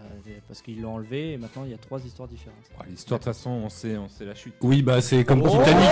parce 0.48 0.60
qu'ils 0.62 0.82
l'ont 0.82 0.94
enlevé. 0.96 1.32
Et 1.32 1.36
maintenant, 1.38 1.62
il 1.64 1.70
y 1.70 1.74
a 1.74 1.78
trois 1.78 1.98
histoires 2.04 2.28
différentes. 2.28 2.58
Ah, 2.78 2.82
L'histoire 2.90 3.18
de 3.20 3.24
toute 3.24 3.32
façon, 3.34 3.50
on 3.50 3.68
sait, 3.70 3.96
on 3.96 4.08
sait 4.08 4.24
la 4.26 4.34
chute. 4.34 4.54
Oui, 4.60 4.82
bah 4.82 5.00
c'est 5.00 5.24
comme 5.24 5.42
Oh 5.42 5.48
Titanic. 5.48 5.88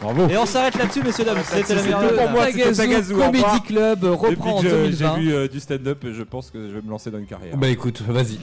Bravo. 0.00 0.28
Et 0.28 0.36
on 0.36 0.46
s'arrête 0.46 0.76
là-dessus, 0.76 1.02
messieurs 1.02 1.24
dames. 1.24 1.38
C'était 1.44 1.74
la 1.74 1.80
c'est 1.80 1.84
meilleure 1.88 2.14
pour 2.14 2.30
moi, 2.30 2.46
c'était 2.52 2.72
Tagazu 2.72 3.14
Comedy. 3.14 3.42
Club 3.66 4.04
reprend 4.04 4.24
en 4.58 4.62
Depuis 4.62 4.68
que 4.68 4.68
je- 4.68 4.74
2020. 4.82 5.14
j'ai 5.16 5.20
vu 5.22 5.34
euh, 5.34 5.48
du 5.48 5.60
stand-up, 5.60 6.04
je 6.12 6.22
pense 6.22 6.50
que 6.50 6.68
je 6.68 6.74
vais 6.74 6.82
me 6.82 6.90
lancer 6.90 7.10
dans 7.10 7.18
une 7.18 7.26
carrière. 7.26 7.56
Bah 7.56 7.68
écoute, 7.68 8.00
vas-y. 8.02 8.38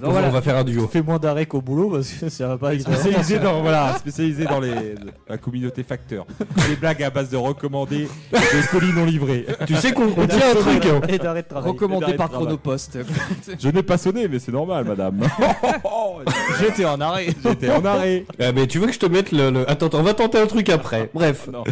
Donc 0.00 0.12
voilà. 0.12 0.28
On 0.28 0.30
va 0.32 0.42
faire 0.42 0.56
un 0.56 0.64
duo. 0.64 0.86
Fais 0.88 1.02
moins 1.02 1.18
d'arrêt 1.18 1.46
qu'au 1.46 1.60
boulot 1.60 1.90
parce 1.90 2.10
que 2.12 2.28
ça 2.28 2.48
va 2.48 2.58
pas 2.58 2.78
spécialisé 2.78 3.38
dans 3.38 3.60
voilà, 3.62 3.96
spécialisé 3.98 4.44
dans 4.44 4.60
les 4.60 4.94
la 5.28 5.38
communauté 5.38 5.82
facteur. 5.82 6.26
Les 6.68 6.76
blagues 6.76 7.02
à 7.02 7.10
base 7.10 7.30
de 7.30 7.36
recommandés, 7.36 8.08
de 8.32 8.70
colis 8.70 8.92
non 8.92 9.04
livrés. 9.04 9.46
Tu 9.66 9.74
sais 9.76 9.92
qu'on 9.92 10.06
on 10.16 10.26
tient 10.26 10.50
un 10.50 10.54
truc. 10.54 10.86
hein. 10.86 11.00
Et 11.08 11.18
d'arrêt 11.18 11.42
de. 11.48 11.54
Recommandé 11.54 12.14
par 12.14 12.28
Chrono. 12.28 12.44
Chronopost. 12.46 12.98
Je 13.58 13.68
n'ai 13.68 13.82
pas 13.82 13.98
sonné, 13.98 14.28
mais 14.28 14.38
c'est 14.38 14.52
normal, 14.52 14.84
madame. 14.84 15.20
J'étais 16.60 16.84
en 16.84 17.00
arrêt. 17.00 17.28
J'étais 17.42 17.70
en 17.70 17.84
arrêt. 17.84 18.24
Ah, 18.40 18.52
mais 18.52 18.66
tu 18.66 18.78
veux 18.78 18.86
que 18.86 18.92
je 18.92 18.98
te 18.98 19.06
mette 19.06 19.32
le, 19.32 19.50
le- 19.50 19.68
Attends, 19.70 19.86
attends, 19.86 20.00
on 20.00 20.02
va 20.02 20.14
tenter 20.14 20.38
un 20.38 20.46
truc 20.46 20.68
après. 20.68 21.10
Bref. 21.14 21.48
Non. 21.52 21.64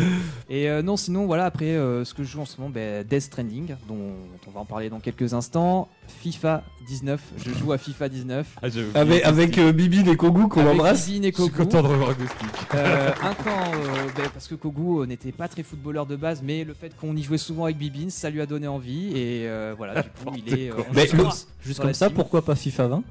Et 0.50 0.68
euh, 0.68 0.82
non, 0.82 0.96
sinon, 0.96 1.26
voilà, 1.26 1.44
après, 1.46 1.66
euh, 1.66 2.04
ce 2.04 2.14
que 2.14 2.22
je 2.22 2.28
joue 2.30 2.40
en 2.40 2.44
ce 2.44 2.58
moment, 2.60 2.70
ben, 2.74 3.04
Death 3.04 3.22
Stranding, 3.22 3.74
dont 3.88 4.12
on 4.46 4.50
va 4.52 4.60
en 4.60 4.64
parler 4.64 4.88
dans 4.90 5.00
quelques 5.00 5.34
instants. 5.34 5.88
FIFA 6.22 6.62
19, 6.88 7.20
je 7.44 7.50
joue 7.52 7.72
à 7.72 7.78
FIFA 7.78 8.08
19. 8.08 8.46
Ah, 8.62 8.66
Avec, 8.94 9.24
avec 9.24 9.58
euh, 9.58 9.72
Bibi 9.72 10.08
et 10.08 10.16
Kogu 10.16 10.48
qu'on 10.48 10.60
Avec 10.60 10.72
embrasse. 10.74 11.04
Zidane 11.06 11.24
et 11.24 11.32
Je 11.32 11.42
suis 11.42 11.50
Kogu. 11.50 11.64
content 11.64 11.82
de 11.82 11.88
revoir. 11.88 12.10
Euh, 12.74 13.10
un 13.22 13.34
camp, 13.34 13.72
euh, 13.74 14.06
ben, 14.16 14.28
parce 14.32 14.46
que 14.46 14.54
Kogu 14.54 15.02
euh, 15.02 15.06
n'était 15.06 15.32
pas 15.32 15.48
très 15.48 15.62
footballeur 15.62 16.06
de 16.06 16.16
base, 16.16 16.42
mais 16.44 16.64
le 16.64 16.74
fait 16.74 16.94
qu'on 16.96 17.16
y 17.16 17.22
jouait 17.22 17.38
souvent 17.38 17.64
avec 17.64 17.76
Bibin, 17.76 18.08
ça 18.10 18.30
lui 18.30 18.40
a 18.40 18.46
donné 18.46 18.68
envie. 18.68 19.08
Et 19.16 19.46
euh, 19.48 19.74
voilà, 19.76 20.02
du 20.02 20.08
coup, 20.10 20.32
il 20.46 20.54
est. 20.54 20.70
euh, 20.70 21.06
tous 21.10 21.48
Juste 21.64 21.80
comme 21.80 21.94
ça, 21.94 22.06
team. 22.06 22.14
pourquoi 22.16 22.44
pas 22.44 22.54
FIFA 22.54 22.86
20 22.88 23.02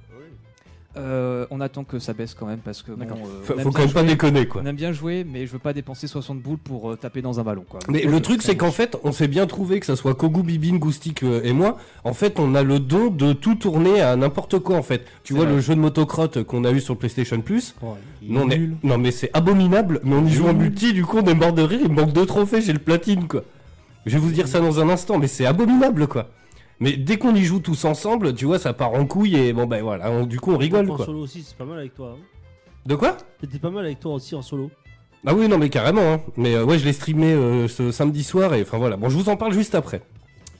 Euh, 0.97 1.45
on 1.51 1.59
attend 1.61 1.83
que 1.83 1.99
ça 1.99 2.13
baisse 2.13 2.33
quand 2.33 2.45
même, 2.45 2.59
parce 2.59 2.81
que 2.81 2.91
bon, 2.91 3.03
euh, 3.05 3.43
Faut, 3.43 3.53
on 3.53 3.57
aime 3.57 3.63
faut 3.63 3.69
bien 3.69 3.71
quand 3.71 3.79
même 3.85 3.93
pas 3.93 3.99
jouer. 4.01 4.07
déconner 4.09 4.47
quoi. 4.47 4.61
On 4.63 4.65
aime 4.65 4.75
bien 4.75 4.91
jouer, 4.91 5.25
mais 5.29 5.45
je 5.45 5.51
veux 5.51 5.59
pas 5.59 5.73
dépenser 5.73 6.07
60 6.07 6.39
boules 6.41 6.57
pour 6.57 6.91
euh, 6.91 6.95
taper 6.95 7.21
dans 7.21 7.39
un 7.39 7.43
ballon. 7.43 7.65
Quoi. 7.67 7.79
Mais 7.89 8.03
Donc, 8.03 8.11
le 8.11 8.21
truc, 8.21 8.41
c'est 8.41 8.55
qu'en 8.55 8.71
fait, 8.71 8.97
on 9.03 9.11
s'est 9.11 9.27
bien 9.27 9.45
trouvé, 9.47 9.79
que 9.79 9.85
ça 9.85 9.95
soit 9.95 10.15
Kogu, 10.15 10.41
Bibine, 10.43 10.79
Goustic 10.79 11.23
euh, 11.23 11.41
et 11.43 11.53
moi. 11.53 11.77
En 12.03 12.13
fait, 12.13 12.39
on 12.39 12.55
a 12.55 12.63
le 12.63 12.79
don 12.79 13.09
de 13.09 13.33
tout 13.33 13.55
tourner 13.55 14.01
à 14.01 14.15
n'importe 14.15 14.59
quoi, 14.59 14.77
en 14.77 14.83
fait. 14.83 15.05
Tu 15.23 15.33
vois, 15.33 15.45
vrai. 15.45 15.55
le 15.55 15.59
jeu 15.61 15.75
de 15.75 15.79
motocrotte 15.81 16.43
qu'on 16.43 16.63
a 16.63 16.71
eu 16.71 16.79
sur 16.79 16.97
PlayStation 16.97 17.41
Plus. 17.41 17.75
Oh, 17.81 17.95
Non, 18.21 18.43
on 18.45 18.49
est- 18.49 18.69
non, 18.83 18.97
mais 18.97 19.11
c'est 19.11 19.29
abominable. 19.33 19.99
Mais 20.03 20.15
on 20.15 20.25
y 20.25 20.31
joue 20.31 20.47
en 20.47 20.53
multi, 20.53 20.93
du 20.93 21.03
coup, 21.05 21.17
on 21.17 21.25
est 21.25 21.33
mort 21.35 21.53
de 21.53 21.61
rire. 21.61 21.79
Il 21.83 21.89
me 21.91 21.95
manque 22.01 22.13
deux 22.13 22.25
trophées, 22.25 22.61
j'ai 22.61 22.73
le 22.73 22.79
platine, 22.79 23.27
quoi. 23.27 23.43
Je 24.05 24.13
vais 24.13 24.19
vous 24.19 24.31
dire 24.31 24.47
ça 24.47 24.59
dans 24.59 24.79
un 24.79 24.87
instant, 24.89 25.17
mais 25.17 25.27
c'est 25.27 25.45
abominable, 25.45 26.07
quoi. 26.07 26.29
Mais 26.79 26.93
dès 26.97 27.17
qu'on 27.17 27.33
y 27.35 27.43
joue 27.43 27.59
tous 27.59 27.85
ensemble, 27.85 28.33
tu 28.35 28.45
vois, 28.45 28.59
ça 28.59 28.73
part 28.73 28.93
en 28.93 29.05
couille 29.05 29.35
et 29.35 29.53
bon, 29.53 29.65
ben 29.65 29.81
voilà, 29.81 30.11
on- 30.11 30.25
du 30.25 30.39
coup, 30.39 30.51
on 30.53 30.57
rigole, 30.57 30.89
En 30.91 30.95
quoi. 30.95 31.05
solo 31.05 31.19
aussi, 31.19 31.43
c'est 31.43 31.57
pas 31.57 31.65
mal 31.65 31.79
avec 31.79 31.95
toi. 31.95 32.15
hein. 32.17 32.23
De 32.85 32.95
quoi? 32.95 33.17
C'était 33.41 33.59
pas 33.59 33.69
mal 33.71 33.85
avec 33.85 33.99
toi 33.99 34.13
aussi 34.13 34.35
en 34.35 34.41
solo. 34.41 34.69
Ah 35.25 35.33
oui, 35.33 35.47
non, 35.47 35.57
mais 35.57 35.69
carrément. 35.69 36.13
hein. 36.13 36.21
Mais 36.37 36.53
euh, 36.55 36.63
ouais, 36.65 36.77
je 36.77 36.85
l'ai 36.85 36.93
streamé 36.93 37.33
euh, 37.33 37.67
ce 37.67 37.91
samedi 37.91 38.23
soir 38.23 38.53
et 38.53 38.61
enfin 38.61 38.77
voilà. 38.77 38.95
Bon, 38.97 39.09
je 39.09 39.17
vous 39.17 39.29
en 39.29 39.37
parle 39.37 39.53
juste 39.53 39.73
après. 39.73 40.01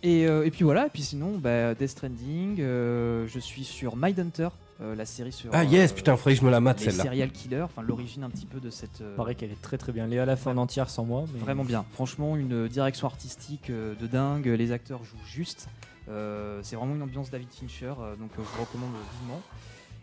Et, 0.01 0.27
euh, 0.27 0.45
et 0.45 0.51
puis 0.51 0.63
voilà, 0.63 0.87
et 0.87 0.89
puis 0.89 1.01
sinon, 1.03 1.37
bah, 1.37 1.73
Death 1.75 1.89
Stranding, 1.89 2.57
euh, 2.61 3.25
je 3.27 3.39
suis 3.39 3.63
sur 3.63 3.95
Mindhunter, 3.95 4.49
euh, 4.81 4.95
la 4.95 5.05
série 5.05 5.31
sur. 5.31 5.49
Ah 5.53 5.63
yes, 5.63 5.91
euh, 5.91 5.95
putain, 5.95 6.15
faudrait 6.15 6.33
que 6.35 6.39
je 6.41 6.45
me 6.45 6.51
la 6.51 6.59
mate 6.61 6.79
les 6.79 6.85
celle-là. 6.91 7.03
serial 7.05 7.31
killers, 7.31 7.61
enfin 7.63 7.81
l'origine 7.81 8.23
un 8.23 8.29
petit 8.29 8.45
peu 8.45 8.59
de 8.59 8.69
cette. 8.69 9.01
euh, 9.01 9.15
Paraît 9.15 9.35
qu'elle 9.35 9.51
est 9.51 9.61
très 9.61 9.77
très 9.77 9.91
bien. 9.91 10.05
Léa 10.07 10.25
l'a 10.25 10.35
fait 10.35 10.49
en 10.49 10.57
entière 10.57 10.89
sans 10.89 11.05
moi. 11.05 11.25
Mais... 11.33 11.39
Vraiment 11.39 11.63
bien. 11.63 11.85
Franchement, 11.91 12.35
une 12.35 12.67
direction 12.67 13.07
artistique 13.07 13.69
euh, 13.69 13.93
de 13.99 14.05
dingue. 14.07 14.45
Les 14.47 14.71
acteurs 14.71 15.03
jouent 15.03 15.25
juste. 15.27 15.69
Euh, 16.09 16.59
c'est 16.63 16.75
vraiment 16.75 16.95
une 16.95 17.01
ambiance 17.01 17.29
David 17.31 17.49
Fincher, 17.51 17.93
euh, 17.99 18.15
donc 18.15 18.31
euh, 18.37 18.43
je 18.43 18.57
vous 18.57 18.63
recommande 18.65 18.91
vivement. 19.19 19.41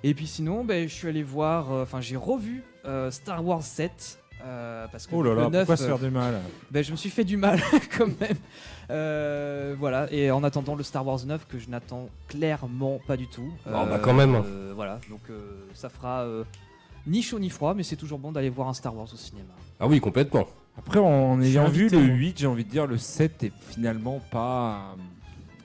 Et 0.04 0.14
puis 0.14 0.26
sinon, 0.26 0.64
ben, 0.64 0.88
je 0.88 0.92
suis 0.94 1.08
allé 1.08 1.22
voir, 1.22 1.72
euh, 1.72 1.82
enfin 1.84 2.00
j'ai 2.00 2.16
revu 2.16 2.64
euh, 2.84 3.10
Star 3.10 3.44
Wars 3.44 3.62
7. 3.62 4.18
euh, 4.44 4.86
parce 4.90 5.06
que 5.06 5.14
Oh 5.14 5.22
là 5.22 5.30
le 5.34 5.36
là, 5.42 5.48
9, 5.50 5.52
pourquoi 5.60 5.76
se 5.76 5.84
faire 5.84 5.98
du 6.00 6.10
mal? 6.10 6.40
ben, 6.72 6.82
je 6.82 6.90
me 6.90 6.96
suis 6.96 7.10
fait 7.10 7.22
du 7.24 7.36
mal 7.36 7.60
quand 7.96 8.08
même. 8.20 8.36
Euh, 8.90 9.76
voilà, 9.78 10.12
et 10.12 10.30
en 10.32 10.42
attendant 10.42 10.74
le 10.74 10.82
Star 10.82 11.06
Wars 11.06 11.24
9 11.24 11.46
que 11.46 11.58
je 11.58 11.68
n'attends 11.68 12.08
clairement 12.28 12.98
pas 13.06 13.16
du 13.16 13.28
tout. 13.28 13.52
Oh, 13.66 13.70
bah, 13.70 14.00
quand 14.02 14.14
même. 14.14 14.34
euh, 14.34 14.72
voilà, 14.74 14.98
donc 15.08 15.20
euh, 15.30 15.40
ça 15.74 15.88
fera 15.88 16.22
euh, 16.22 16.42
ni 17.06 17.22
chaud 17.22 17.38
ni 17.38 17.48
froid, 17.48 17.74
mais 17.74 17.84
c'est 17.84 17.94
toujours 17.96 18.18
bon 18.18 18.32
d'aller 18.32 18.50
voir 18.50 18.68
un 18.68 18.74
Star 18.74 18.96
Wars 18.96 19.06
au 19.12 19.16
cinéma. 19.16 19.52
Ah 19.78 19.86
oui, 19.86 20.00
complètement. 20.00 20.46
Après, 20.76 20.98
en 20.98 21.40
ayant 21.40 21.68
vu 21.68 21.88
le 21.88 21.98
moi. 21.98 22.06
8, 22.16 22.38
j'ai 22.40 22.46
envie 22.48 22.64
de 22.64 22.70
dire 22.70 22.86
le 22.86 22.98
7 22.98 23.44
est 23.44 23.52
finalement 23.70 24.20
pas 24.32 24.94
euh, 24.96 24.96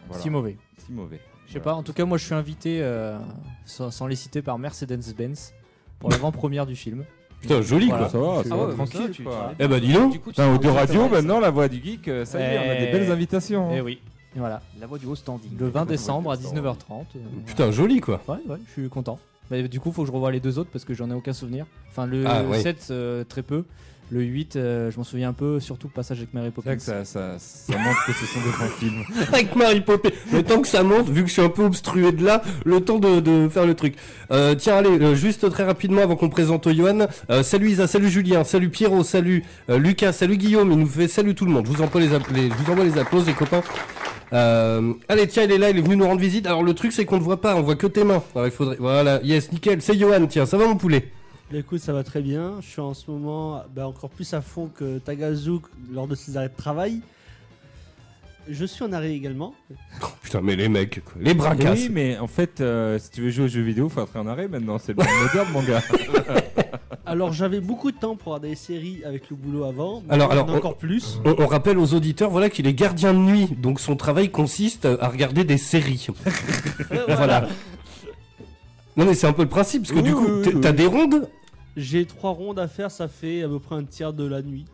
voilà, 0.07 0.21
Si 0.23 0.29
mauvais. 0.29 0.57
si 0.85 0.91
mauvais. 0.91 1.19
Je 1.47 1.53
sais 1.53 1.59
pas, 1.59 1.73
en 1.75 1.83
tout 1.83 1.93
cas, 1.93 2.03
moi 2.05 2.17
je 2.17 2.25
suis 2.25 2.33
invité, 2.33 2.79
euh, 2.81 3.17
sans, 3.65 3.89
sans 3.91 4.07
les 4.07 4.15
citer, 4.17 4.41
par 4.41 4.57
Mercedes-Benz 4.59 5.53
pour 5.99 6.09
l'avant-première 6.09 6.65
du 6.65 6.75
film. 6.75 7.05
Putain, 7.39 7.61
joli 7.61 7.87
Voilà. 7.87 8.09
quoi. 8.09 8.11
Ça 8.11 8.17
va, 8.19 8.25
Ah 8.61 8.65
ouais, 8.67 8.73
tranquille. 8.73 8.99
ça, 9.01 9.09
tu- 9.09 9.23
quoi. 9.23 9.51
tu- 9.57 9.63
Eh 9.63 9.67
bah 9.67 9.79
dis 9.79 9.93
donc. 9.93 10.11
Du 10.11 10.19
coup, 10.19 10.31
tu 10.31 10.41
Putain, 10.41 10.49
au 10.53 10.55
seras 10.61 10.71
de 10.73 10.77
radio, 10.77 11.07
maintenant, 11.09 11.39
la 11.39 11.49
voix 11.51 11.67
du 11.67 11.81
geek, 11.81 12.07
euh, 12.07 12.25
ça 12.25 12.39
y 12.39 12.43
est, 12.43 12.57
on 12.57 12.71
a 12.71 12.75
des 12.75 12.85
Eh. 12.89 12.91
belles 12.91 13.11
invitations. 13.11 13.71
Et 13.71 13.77
hein. 13.77 13.83
oui, 13.83 13.99
voilà. 14.35 14.61
La 14.81 14.87
voix 14.87 14.97
du 14.97 15.05
haut 15.05 15.15
standing. 15.15 15.51
Le 15.57 15.67
20 15.69 15.85
décembre 15.85 16.31
à 16.31 16.35
19h30. 16.37 17.05
euh, 17.15 17.19
Putain, 17.45 17.71
joli 17.71 18.01
quoi. 18.01 18.21
Ouais, 18.27 18.37
ouais, 18.47 18.57
je 18.67 18.71
suis 18.71 18.89
content. 18.89 19.19
Mais 19.51 19.65
du 19.69 19.79
coup, 19.79 19.91
faut 19.93 20.01
que 20.01 20.07
je 20.07 20.11
revoie 20.11 20.31
les 20.31 20.39
deux 20.41 20.59
autres 20.59 20.71
parce 20.73 20.83
que 20.83 20.93
j'en 20.93 21.09
ai 21.09 21.13
aucun 21.13 21.31
souvenir. 21.31 21.65
Enfin, 21.89 22.05
le 22.05 22.25
Ah, 22.27 22.43
ouais. 22.43 22.59
7, 22.61 22.87
euh, 22.91 23.23
très 23.23 23.43
peu. 23.43 23.63
Le 24.09 24.21
8, 24.21 24.55
euh, 24.55 24.89
je 24.89 24.97
m'en 24.97 25.03
souviens 25.03 25.29
un 25.29 25.33
peu, 25.33 25.59
surtout 25.59 25.87
le 25.87 25.91
passage 25.93 26.19
avec 26.19 26.33
Mary 26.33 26.45
C'est 26.47 26.51
Poppins. 26.53 26.69
vrai 26.69 26.77
que 26.77 26.81
ça, 26.83 27.03
ça, 27.03 27.35
ça 27.39 27.77
montre 27.77 28.05
que 28.05 28.13
ce 28.13 28.25
sont 28.25 28.39
des 28.39 28.51
bons 28.57 28.73
films. 28.79 29.03
Avec 29.33 29.53
Marie 29.53 29.81
Poppins. 29.81 30.11
Le 30.31 30.43
temps 30.43 30.61
que 30.61 30.67
ça 30.69 30.81
monte, 30.81 31.09
vu 31.09 31.23
que 31.23 31.27
je 31.27 31.33
suis 31.33 31.41
un 31.41 31.49
peu 31.49 31.63
obstrué 31.65 32.13
de 32.13 32.23
là, 32.23 32.41
le 32.65 32.79
temps 32.79 32.99
de, 32.99 33.19
de 33.19 33.49
faire 33.49 33.65
le 33.65 33.73
truc. 33.73 33.95
Euh, 34.31 34.55
tiens, 34.55 34.77
allez, 34.77 34.91
euh, 35.01 35.13
juste 35.13 35.49
très 35.49 35.65
rapidement 35.65 36.03
avant 36.03 36.15
qu'on 36.15 36.29
présente 36.29 36.69
Johan. 36.71 37.07
Euh, 37.29 37.43
salut 37.43 37.69
Isa, 37.71 37.85
salut 37.85 38.07
Julien, 38.09 38.45
salut 38.45 38.69
Pierrot, 38.69 39.03
salut 39.03 39.43
euh, 39.69 39.77
Lucas, 39.77 40.13
salut 40.13 40.37
Guillaume. 40.37 40.71
Il 40.71 40.77
nous 40.79 40.87
fait 40.87 41.09
salut 41.09 41.35
tout 41.35 41.43
le 41.45 41.51
monde. 41.51 41.65
Je 41.65 41.71
vous 41.73 41.81
envoie 41.83 41.99
les, 41.99 42.07
les- 42.07 42.49
je 42.49 42.53
vous 42.63 42.71
envoie 42.71 42.85
les 42.85 42.97
applaudissements, 42.97 43.27
les 43.27 43.33
copains. 43.37 43.63
Euh, 44.31 44.93
allez, 45.09 45.27
tiens, 45.27 45.43
il 45.43 45.51
est 45.51 45.57
là, 45.57 45.69
il 45.69 45.77
est 45.77 45.81
venu 45.81 45.97
nous 45.97 46.05
rendre 46.07 46.21
visite. 46.21 46.47
Alors 46.47 46.63
le 46.63 46.73
truc, 46.73 46.93
c'est 46.93 47.03
qu'on 47.03 47.17
ne 47.17 47.21
voit 47.23 47.41
pas, 47.41 47.57
on 47.57 47.61
voit 47.61 47.75
que 47.75 47.87
tes 47.87 48.05
mains. 48.05 48.23
Alors 48.35 48.47
il 48.47 48.51
faudrait, 48.53 48.77
voilà, 48.79 49.19
yes, 49.23 49.51
nickel. 49.51 49.81
C'est 49.81 49.97
Johan. 49.97 50.27
Tiens, 50.27 50.45
ça 50.45 50.57
va 50.57 50.65
mon 50.65 50.77
poulet? 50.77 51.11
Écoute, 51.53 51.79
ça 51.79 51.93
va 51.93 52.03
très 52.03 52.21
bien. 52.21 52.55
Je 52.61 52.67
suis 52.67 52.81
en 52.81 52.93
ce 52.93 53.09
moment 53.09 53.63
bah, 53.73 53.87
encore 53.87 54.09
plus 54.09 54.33
à 54.33 54.41
fond 54.41 54.67
que 54.73 54.97
Tagazu 54.99 55.59
lors 55.91 56.07
de 56.07 56.15
ses 56.15 56.35
arrêts 56.37 56.49
de 56.49 56.55
travail. 56.55 57.01
Je 58.49 58.65
suis 58.65 58.83
en 58.83 58.93
arrêt 58.93 59.11
également. 59.13 59.53
Putain, 60.21 60.41
mais 60.41 60.55
les 60.55 60.69
mecs, 60.69 61.03
quoi. 61.03 61.13
les 61.19 61.33
bras 61.33 61.53
oui, 61.57 61.89
mais 61.91 62.17
en 62.17 62.27
fait, 62.27 62.61
euh, 62.61 62.97
si 62.97 63.11
tu 63.11 63.21
veux 63.21 63.29
jouer 63.29 63.45
aux 63.45 63.49
jeux 63.49 63.61
vidéo, 63.61 63.89
faut 63.89 64.01
être 64.01 64.15
en 64.15 64.25
arrêt 64.27 64.47
maintenant. 64.47 64.77
C'est 64.77 64.93
le 64.97 65.03
moderne, 65.03 65.47
mon 65.51 65.63
gars. 65.63 65.81
Alors 67.05 67.31
j'avais 67.31 67.61
beaucoup 67.61 67.91
de 67.91 67.97
temps 67.97 68.15
pour 68.17 68.33
regarder 68.33 68.49
des 68.49 68.55
séries 68.55 69.01
avec 69.05 69.29
le 69.29 69.35
boulot 69.37 69.63
avant. 69.63 70.03
mais 70.07 70.13
Alors- 70.13 70.31
alors, 70.31 70.49
encore 70.49 70.77
plus. 70.77 71.19
On, 71.25 71.35
on 71.39 71.47
rappelle 71.47 71.77
aux 71.77 71.93
auditeurs 71.93 72.29
voilà 72.29 72.49
qu'il 72.49 72.67
est 72.67 72.73
gardien 72.73 73.13
de 73.13 73.19
nuit, 73.19 73.47
donc 73.57 73.79
son 73.79 73.95
travail 73.95 74.29
consiste 74.29 74.85
à 74.85 75.07
regarder 75.07 75.45
des 75.45 75.57
séries. 75.57 76.07
voilà. 77.07 77.47
Non 78.97 79.05
mais 79.05 79.13
c'est 79.13 79.27
un 79.27 79.33
peu 79.33 79.43
le 79.43 79.49
principe 79.49 79.83
parce 79.83 79.91
que 79.93 79.97
Oui, 79.99 80.03
du 80.03 80.13
coup 80.15 80.25
oui, 80.27 80.51
oui. 80.53 80.61
t'as 80.61 80.73
des 80.73 80.85
rondes. 80.85 81.29
J'ai 81.77 82.05
trois 82.05 82.31
rondes 82.31 82.57
à 82.59 82.67
faire, 82.67 82.89
ça 82.89 83.07
fait 83.07 83.43
à 83.43 83.47
peu 83.47 83.59
près 83.59 83.75
un 83.75 83.83
tiers 83.83 84.11
de 84.11 84.25
la 84.25 84.41
nuit. 84.41 84.65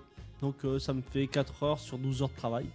Donc 0.41 0.55
euh, 0.63 0.79
ça 0.79 0.93
me 0.93 1.01
fait 1.01 1.27
4 1.27 1.63
heures 1.63 1.79
sur 1.79 1.97
12 1.97 2.21
heures 2.21 2.29
de 2.29 2.35
travail. 2.35 2.65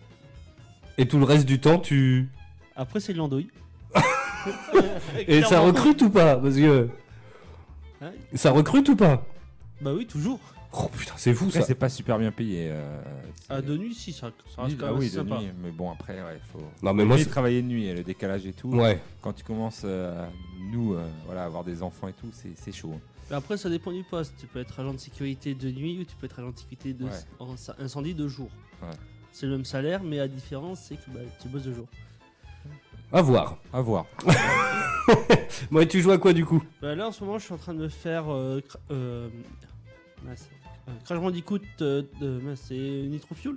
Et 0.99 1.09
tout 1.09 1.19
le 1.19 1.25
reste 1.25 1.47
du 1.47 1.59
temps 1.61 1.79
tu 1.79 2.29
Après 2.77 3.01
c'est 3.01 3.15
de 3.15 3.19
l'andouille. 3.19 3.49
et 5.27 5.43
ça 5.43 5.61
recrute 5.61 6.03
ou 6.03 6.11
pas? 6.11 6.37
Parce 6.37 6.57
que 6.57 6.89
Hein? 8.01 8.11
ça 8.35 8.53
recrute 8.53 8.89
ou 8.91 8.97
pas? 8.97 9.25
Bah 9.81 9.93
oui, 9.95 10.07
toujours. 10.07 10.39
Oh 10.73 10.89
putain 10.97 11.15
c'est 11.17 11.33
fou 11.33 11.47
Après, 11.47 11.61
ça. 11.61 11.67
c'est 11.67 11.75
pas 11.75 11.89
super 11.89 12.19
bien 12.19 12.31
payé. 12.31 12.69
euh, 12.71 13.03
Ah, 13.49 13.63
de 13.63 13.77
nuit, 13.77 13.95
si, 13.95 14.13
ça, 14.13 14.31
ça 14.55 14.63
Oui, 14.63 14.65
reste 14.65 14.79
quand 14.79 14.87
ah 14.87 14.91
même 14.91 14.99
oui, 14.99 15.07
assez 15.07 15.17
de 15.17 15.23
sympa. 15.29 15.41
nuit. 15.41 15.51
Mais 15.63 15.71
bon, 15.71 15.91
après, 15.91 16.15
ouais, 16.23 16.39
faut. 16.53 16.61
Non 16.83 16.93
mais 16.93 17.05
moi 17.07 17.17
c'est- 17.17 17.25
travaillé 17.25 17.63
de 17.63 17.67
nuit, 17.67 17.93
le 17.93 18.03
décalage 18.05 18.45
et 18.47 18.53
tout. 18.53 18.69
ouais. 18.75 19.01
Quand 19.23 19.33
tu 19.33 19.45
commences, 19.45 19.83
euh, 19.85 20.27
nous, 20.71 20.93
euh, 20.95 21.09
voilà, 21.25 21.45
avoir 21.45 21.65
des 21.65 21.83
enfants 21.83 22.09
et 22.09 22.13
tout, 22.13 22.29
c'est 22.33 22.73
chaud. 22.73 23.01
Mais 23.31 23.37
après, 23.37 23.57
ça 23.57 23.69
dépend 23.71 23.93
du 23.93 24.03
poste. 24.05 24.35
Tu 24.39 24.47
peux 24.47 24.59
être 24.61 24.79
agent 24.81 24.93
de 24.95 24.99
sécurité 24.99 25.55
de 25.55 25.71
nuit 25.71 25.99
ou 26.01 26.05
tu 26.05 26.15
peux 26.17 26.27
être 26.27 26.39
agent 26.39 26.51
de 26.51 26.59
sécurité 26.59 26.93
de 26.93 27.05
Ouais. 27.05 27.11
en- 27.41 27.55
incendie 27.79 28.15
de 28.15 28.29
jour. 28.29 28.49
Ouais. 28.83 28.89
C'est 29.33 29.47
le 29.47 29.53
même 29.53 29.65
salaire, 29.65 30.03
mais 30.03 30.17
la 30.17 30.29
différence, 30.29 30.81
c'est 30.89 30.97
que 30.97 31.11
bah, 31.11 31.21
tu 31.41 31.49
bosses 31.49 31.63
de 31.65 31.73
jour. 31.73 31.87
À 33.13 33.23
voir. 33.23 33.57
À 33.73 33.81
voir. 33.81 34.05
Moi 35.71 35.87
tu 35.87 36.03
joues 36.03 36.11
à 36.11 36.19
quoi 36.19 36.33
du 36.35 36.45
coup? 36.45 36.63
Bah, 36.83 36.95
là, 36.95 37.09
en 37.09 37.13
ce 37.13 37.25
moment, 37.25 37.39
je 37.39 37.45
suis 37.45 37.55
en 37.55 37.59
train 37.59 37.73
de 37.75 37.79
me 37.81 37.89
faire. 37.89 38.25
Euh, 38.29 38.61
Crash 41.05 41.19
Bandicoot, 41.21 41.61
euh, 41.81 42.03
mince, 42.21 42.63
c'est 42.69 42.75
Nitro 42.75 43.35
Fuel. 43.35 43.55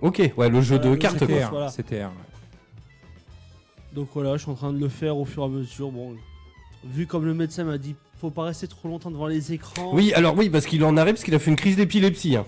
Ok 0.00 0.32
ouais 0.36 0.48
le 0.48 0.60
jeu 0.60 0.78
de 0.78 0.94
cartes 0.96 1.18
quoi. 1.18 1.26
CTR. 1.28 1.50
voilà. 1.50 1.70
CTR. 1.70 2.10
Donc 3.94 4.08
voilà, 4.14 4.36
je 4.36 4.42
suis 4.42 4.50
en 4.50 4.54
train 4.54 4.72
de 4.72 4.78
le 4.78 4.88
faire 4.88 5.16
au 5.16 5.24
fur 5.24 5.42
et 5.42 5.46
à 5.46 5.48
mesure. 5.48 5.90
Bon, 5.90 6.16
vu 6.84 7.06
comme 7.06 7.24
le 7.26 7.34
médecin 7.34 7.64
m'a 7.64 7.78
dit, 7.78 7.94
faut 8.20 8.30
pas 8.30 8.44
rester 8.44 8.66
trop 8.66 8.88
longtemps 8.88 9.10
devant 9.10 9.26
les 9.26 9.52
écrans. 9.52 9.90
Oui 9.94 10.12
alors 10.14 10.36
oui 10.36 10.48
parce 10.50 10.66
qu'il 10.66 10.82
en 10.84 10.96
arrêt 10.96 11.12
parce 11.12 11.24
qu'il 11.24 11.34
a 11.34 11.38
fait 11.38 11.50
une 11.50 11.56
crise 11.56 11.76
d'épilepsie. 11.76 12.36
hein. 12.36 12.46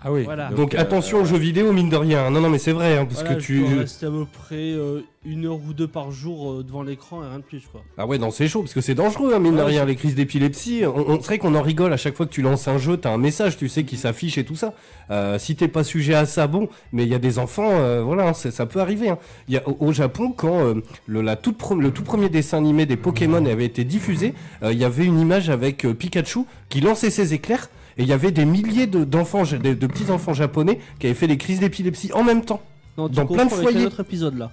Ah 0.00 0.12
oui. 0.12 0.22
Voilà. 0.22 0.50
Donc, 0.50 0.74
euh, 0.74 0.78
attention 0.80 1.22
aux 1.22 1.24
jeux 1.24 1.38
vidéo 1.38 1.72
mine 1.72 1.88
de 1.90 1.96
rien. 1.96 2.30
Non 2.30 2.40
non 2.40 2.48
mais 2.50 2.58
c'est 2.58 2.70
vrai 2.72 2.96
hein, 2.96 3.04
parce 3.04 3.20
Voilà, 3.22 3.34
que 3.34 3.40
je 3.40 3.46
tu 3.46 3.60
dois 3.60 3.80
rester 3.80 4.06
à 4.06 4.10
peu 4.10 4.26
près 4.32 4.54
euh, 4.54 5.00
une 5.24 5.44
heure 5.46 5.56
ou 5.56 5.72
deux 5.72 5.88
par 5.88 6.12
jour 6.12 6.52
euh, 6.52 6.62
devant 6.62 6.84
l'écran 6.84 7.24
et 7.24 7.28
rien 7.28 7.38
de 7.40 7.42
plus 7.44 7.62
quoi. 7.72 7.82
Ah 7.98 8.06
ouais, 8.06 8.16
non, 8.16 8.30
c'est 8.30 8.46
chaud, 8.46 8.60
parce 8.62 8.74
que 8.74 8.80
c'est 8.80 8.94
dangereux, 8.94 9.32
hein, 9.34 9.40
mine 9.40 9.54
de 9.54 9.58
Ouais, 9.58 9.64
rien, 9.64 9.84
les 9.84 9.96
crises 9.96 10.14
d'épilepsie. 10.14 10.82
On, 10.86 10.96
on- 11.10 11.20
c'est 11.20 11.26
vrai 11.26 11.38
qu'on 11.38 11.56
en 11.56 11.62
rigole 11.62 11.92
à 11.92 11.96
chaque 11.96 12.14
fois 12.16 12.26
que 12.26 12.30
tu 12.32 12.42
lances 12.42 12.68
un 12.68 12.78
jeu, 12.78 12.96
t'as 12.96 13.10
un 13.10 13.18
message, 13.18 13.56
tu 13.56 13.68
sais, 13.68 13.82
qui 13.82 13.96
s'affiche 13.96 14.38
et 14.38 14.44
tout 14.44 14.54
ça. 14.54 14.72
Euh, 15.10 15.36
si 15.40 15.56
t'es 15.56 15.66
pas 15.68 15.82
sujet 15.82 16.14
à 16.14 16.26
ça, 16.26 16.46
bon, 16.46 16.68
mais 16.92 17.02
il 17.02 17.08
y 17.08 17.14
a 17.14 17.18
des 17.18 17.40
enfants, 17.40 17.68
euh, 17.72 18.00
voilà, 18.00 18.28
hein, 18.28 18.32
ça 18.34 18.66
peut 18.66 18.80
arriver. 18.80 19.08
hein. 19.08 19.18
Il 19.48 19.54
y 19.54 19.56
a, 19.56 19.68
au, 19.68 19.76
au 19.80 19.92
Japon, 19.92 20.30
quand 20.30 20.60
euh, 20.60 20.74
le, 21.08 21.22
la 21.22 21.34
toute 21.34 21.56
le 21.76 21.90
tout 21.90 22.04
premier 22.04 22.28
dessin 22.28 22.58
animé 22.58 22.86
des 22.86 22.96
Pokémon 22.96 23.44
avait 23.44 23.64
été 23.64 23.82
diffusé, 23.82 24.32
euh, 24.62 24.72
il 24.72 24.78
y 24.78 24.84
avait 24.84 25.04
une 25.06 25.18
image 25.18 25.50
avec 25.50 25.84
euh, 25.84 25.92
Pikachu 25.92 26.44
qui 26.68 26.80
lançait 26.80 27.10
ses 27.10 27.34
éclairs, 27.34 27.68
et 27.98 28.02
il 28.02 28.08
y 28.08 28.12
avait 28.12 28.30
des 28.30 28.44
milliers 28.44 28.86
de, 28.86 29.04
d'enfants, 29.04 29.42
de, 29.42 29.74
de 29.74 29.86
petits-enfants 29.86 30.32
japonais 30.34 30.78
qui 30.98 31.06
avaient 31.06 31.14
fait 31.14 31.26
des 31.26 31.36
crises 31.36 31.60
d'épilepsie 31.60 32.12
en 32.12 32.22
même 32.24 32.44
temps. 32.44 32.62
Non, 32.96 33.08
tu 33.08 33.16
Dans 33.16 33.26
plein 33.26 33.44
de 33.44 33.50
confonds 33.50 33.56
avec 33.56 33.68
foyers. 33.70 33.84
un 33.84 33.86
autre 33.88 34.00
épisode 34.00 34.38
là. 34.38 34.50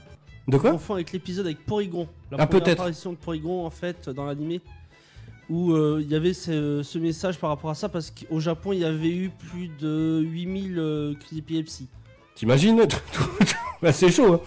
De 0.47 0.57
quoi 0.57 0.77
avec 0.89 1.11
l'épisode 1.11 1.45
avec 1.47 1.65
Porygon. 1.65 2.07
La 2.31 2.37
Ah, 2.41 2.47
première 2.47 2.69
apparition 2.73 3.11
de 3.11 3.17
Porygon 3.17 3.65
en 3.65 3.69
fait 3.71 4.09
dans 4.09 4.25
l'animé. 4.25 4.61
Où 5.49 5.71
euh, 5.73 5.99
il 6.03 6.11
y 6.11 6.15
avait 6.15 6.33
ce, 6.33 6.81
ce 6.83 6.97
message 6.97 7.37
par 7.37 7.51
rapport 7.51 7.69
à 7.69 7.75
ça 7.75 7.87
parce 7.87 8.11
qu'au 8.11 8.39
Japon 8.39 8.73
il 8.73 8.79
y 8.79 8.85
avait 8.85 9.15
eu 9.15 9.29
plus 9.29 9.69
de 9.79 10.21
8000 10.23 10.75
euh, 10.79 11.13
crises 11.19 11.35
d'épilepsie. 11.37 11.87
T'imagines? 12.35 12.81
Bah, 13.81 13.91
C'est 13.91 14.09
chaud. 14.09 14.33
hein. 14.35 14.39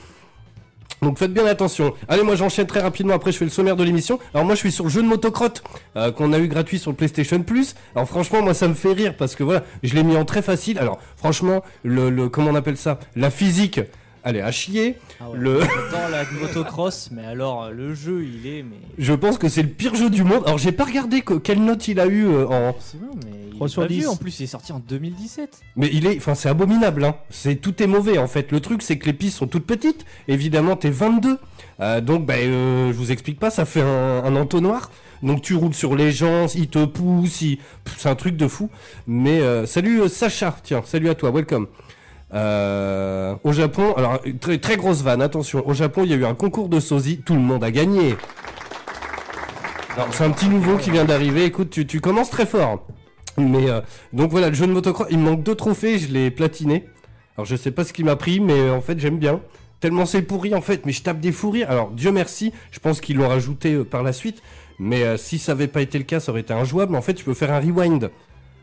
Donc 1.03 1.19
faites 1.19 1.33
bien 1.33 1.47
attention. 1.47 1.95
Allez, 2.09 2.23
moi 2.23 2.35
j'enchaîne 2.35 2.67
très 2.67 2.81
rapidement. 2.81 3.15
Après, 3.15 3.31
je 3.33 3.39
fais 3.39 3.45
le 3.45 3.51
sommaire 3.51 3.77
de 3.77 3.85
l'émission. 3.85 4.19
Alors 4.35 4.45
moi, 4.45 4.55
je 4.55 4.61
suis 4.61 4.73
sur 4.73 4.85
le 4.85 4.91
jeu 4.91 5.03
de 5.03 5.07
motocrotte 5.07 5.63
euh, 5.97 6.11
qu'on 6.11 6.33
a 6.33 6.39
eu 6.39 6.49
gratuit 6.49 6.79
sur 6.79 6.91
le 6.91 6.97
PlayStation 6.97 7.41
Plus. 7.43 7.75
Alors 7.95 8.09
franchement, 8.09 8.43
moi 8.43 8.55
ça 8.55 8.67
me 8.69 8.75
fait 8.75 8.93
rire 8.93 9.15
parce 9.17 9.35
que 9.37 9.45
voilà, 9.45 9.63
je 9.83 9.95
l'ai 9.95 10.03
mis 10.03 10.17
en 10.17 10.25
très 10.25 10.43
facile. 10.43 10.79
Alors 10.79 10.99
franchement, 11.17 11.63
le, 11.85 12.11
le 12.11 12.29
comment 12.29 12.51
on 12.51 12.55
appelle 12.55 12.77
ça? 12.77 12.99
La 13.17 13.31
physique, 13.31 13.81
elle 14.25 14.37
est 14.37 14.41
à 14.43 14.51
chier. 14.51 14.97
Ah 15.21 15.31
ouais. 15.31 15.39
Le, 15.39 15.61
J'adore 15.61 16.09
la 16.11 16.25
motocross, 16.41 17.11
mais 17.13 17.25
alors 17.25 17.65
euh, 17.65 17.71
le 17.71 17.95
jeu, 17.95 18.25
il 18.25 18.47
est. 18.47 18.63
Mais... 18.65 18.77
je 18.99 19.13
pense 19.13 19.39
que 19.39 19.49
c'est 19.49 19.63
le 19.63 19.69
pire 19.69 19.95
jeu 19.95 20.11
du 20.11 20.25
monde. 20.25 20.43
Alors 20.47 20.59
j'ai 20.59 20.73
pas 20.73 20.85
regardé 20.85 21.23
que- 21.23 21.35
quelle 21.35 21.63
note 21.65 21.87
il 21.89 22.01
a 22.01 22.07
eu 22.07 22.27
euh, 22.27 22.47
en, 22.47 22.75
C'est 22.81 23.01
bon, 23.01 23.11
mais 23.25 23.31
il 23.48 23.48
3 23.59 23.67
est 23.67 23.71
sur 23.71 23.83
pas 23.83 23.89
10. 23.89 23.99
vieux, 23.99 24.09
En 24.09 24.17
plus, 24.17 24.41
il 24.41 24.45
est 24.45 24.47
sorti 24.47 24.73
en 24.73 24.79
2017. 24.81 25.61
Mais 25.77 25.89
il 25.93 26.07
est, 26.07 26.17
enfin, 26.17 26.35
c'est 26.35 26.49
abominable, 26.49 27.05
hein. 27.05 27.15
C'est 27.31 27.57
tout 27.57 27.83
est 27.83 27.87
mauvais 27.87 28.19
en 28.19 28.27
fait. 28.27 28.51
Le 28.53 28.61
truc, 28.61 28.83
c'est 28.83 28.97
que 28.99 29.07
les 29.07 29.13
pistes 29.13 29.39
sont 29.39 29.47
toutes 29.47 29.67
petites. 29.67 30.05
Évidemment, 30.29 30.77
t'es 30.77 30.91
22, 30.91 31.39
Euh, 31.81 32.01
donc, 32.01 32.27
ben, 32.27 32.35
euh, 32.41 32.89
je 32.93 32.97
vous 32.97 33.13
explique 33.13 33.39
pas. 33.39 33.51
Ça 33.51 33.65
fait 33.65 33.83
un, 33.83 34.25
un 34.25 34.35
entonnoir. 34.35 34.91
Donc, 35.23 35.43
tu 35.43 35.55
roules 35.55 35.75
sur 35.75 35.95
les 35.97 36.11
gens, 36.13 36.47
ils 36.55 36.69
te 36.69 36.85
poussent, 36.85 37.41
ils- 37.43 37.59
c'est 37.97 38.09
un 38.09 38.15
truc 38.17 38.37
de 38.37 38.49
fou. 38.49 38.69
Mais 39.07 39.41
euh, 39.41 39.65
salut 39.67 40.01
euh, 40.03 40.09
Sacha, 40.09 40.57
tiens, 40.65 40.83
salut 40.85 41.09
à 41.09 41.15
toi, 41.15 41.31
welcome. 41.31 41.67
Euh, 42.35 43.35
au 43.43 43.53
Japon, 43.53 43.95
alors 43.97 44.21
très 44.41 44.59
très 44.59 44.77
grosse 44.77 45.03
vanne, 45.03 45.23
attention. 45.23 45.67
Au 45.67 45.73
Japon, 45.73 46.03
il 46.05 46.11
y 46.11 46.15
a 46.15 46.17
eu 46.17 46.25
un 46.27 46.35
concours 46.35 46.69
de 46.69 46.79
sosie, 46.81 47.19
tout 47.25 47.35
le 47.35 47.41
monde 47.41 47.65
a 47.65 47.71
gagné. 47.71 48.17
Alors, 49.97 50.09
c'est 50.13 50.25
un 50.25 50.31
petit 50.31 50.49
nouveau 50.49 50.77
qui 50.77 50.91
vient 50.91 51.05
d'arriver. 51.05 51.45
Écoute, 51.45 51.71
tu, 51.71 51.87
tu 51.87 52.01
commences 52.01 52.31
très 52.31 52.47
fort. 52.47 52.85
Mais 53.51 53.69
euh, 53.71 53.81
donc 54.13 54.31
voilà, 54.31 54.49
le 54.49 54.55
jeu 54.55 54.67
de 54.67 54.73
motocross, 54.73 55.07
il 55.11 55.19
me 55.19 55.25
manque 55.31 55.43
deux 55.43 55.55
trophées, 55.55 55.99
je 55.99 56.09
l'ai 56.13 56.31
platiné. 56.31 56.85
Alors 57.37 57.47
je 57.47 57.57
sais 57.57 57.71
pas 57.71 57.85
ce 57.85 57.93
qui 57.93 58.03
m'a 58.05 58.17
pris, 58.17 58.41
mais 58.41 58.59
euh, 58.59 58.75
en 58.75 58.81
fait 58.81 58.99
j'aime 58.99 59.19
bien. 59.19 59.41
Tellement 59.81 60.07
c'est 60.07 60.23
pourri 60.23 60.55
en 60.57 60.61
fait, 60.61 60.85
mais 60.87 60.93
je 60.93 61.03
tape 61.03 61.21
des 61.21 61.31
fous 61.31 61.51
rires. 61.51 61.71
Alors 61.71 61.91
Dieu 61.93 62.11
merci, 62.11 62.53
je 62.73 62.81
pense 62.81 63.01
qu'ils 63.01 63.17
l'ont 63.17 63.29
rajouté 63.29 63.75
euh, 63.75 63.85
par 63.85 64.03
la 64.03 64.13
suite. 64.13 64.43
Mais 64.81 65.05
euh, 65.05 65.17
si 65.17 65.39
ça 65.39 65.53
avait 65.53 65.69
pas 65.69 65.81
été 65.83 65.99
le 65.99 66.05
cas, 66.05 66.19
ça 66.21 66.33
aurait 66.33 66.41
été 66.41 66.53
injouable. 66.53 66.97
En 66.97 67.03
fait, 67.03 67.15
tu 67.15 67.25
peux 67.25 67.35
faire 67.35 67.53
un 67.53 67.61
rewind. 67.61 68.11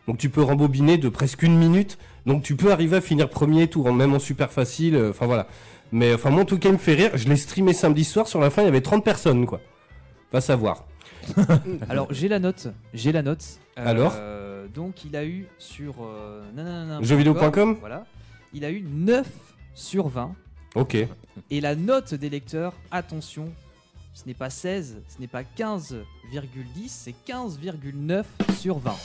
Donc 0.07 0.17
tu 0.17 0.29
peux 0.29 0.41
rembobiner 0.41 0.97
de 0.97 1.07
presque 1.09 1.43
une 1.43 1.57
minute. 1.57 1.97
Donc 2.25 2.43
tu 2.43 2.55
peux 2.57 2.71
arriver 2.71 2.97
à 2.97 3.01
finir 3.01 3.29
premier 3.29 3.67
tour, 3.67 3.91
même 3.93 4.13
en 4.13 4.19
super 4.19 4.51
facile. 4.51 4.95
euh, 4.95 5.09
Enfin 5.11 5.25
voilà. 5.25 5.47
Mais 5.93 6.13
enfin 6.13 6.29
moi 6.29 6.41
en 6.41 6.45
tout 6.45 6.57
cas 6.59 6.67
il 6.69 6.73
me 6.73 6.77
fait 6.77 6.95
rire. 6.95 7.11
Je 7.13 7.29
l'ai 7.29 7.37
streamé 7.37 7.71
samedi 7.73 8.03
soir. 8.03 8.27
Sur 8.27 8.41
la 8.41 8.49
fin 8.49 8.61
il 8.61 8.65
y 8.65 8.67
avait 8.67 8.81
30 8.81 9.05
personnes 9.05 9.45
quoi. 9.45 9.61
Va 10.33 10.41
savoir. 10.41 10.83
Alors 11.89 12.07
j'ai 12.11 12.27
la 12.27 12.39
note, 12.39 12.67
j'ai 12.93 13.11
la 13.13 13.21
note. 13.21 13.43
Alors? 13.77 14.13
Donc 14.75 15.05
il 15.05 15.15
a 15.15 15.25
eu 15.25 15.47
sur 15.57 15.95
euh, 16.03 16.43
nanana- 16.55 17.01
Jeuxvideo.com 17.01 17.77
Voilà. 17.79 18.05
Il 18.53 18.65
a 18.65 18.71
eu 18.71 18.81
9 18.81 19.27
sur 19.73 20.07
20. 20.09 20.33
Ok. 20.75 20.97
Et 21.49 21.61
la 21.61 21.75
note 21.75 22.13
des 22.13 22.29
lecteurs, 22.29 22.73
attention, 22.91 23.51
ce 24.13 24.23
n'est 24.27 24.33
pas 24.33 24.49
16, 24.49 24.97
ce 25.07 25.19
n'est 25.21 25.27
pas 25.27 25.43
15,10, 25.43 25.95
c'est 26.87 27.15
15,9 27.27 28.23
sur 28.57 28.77
20. 28.79 28.95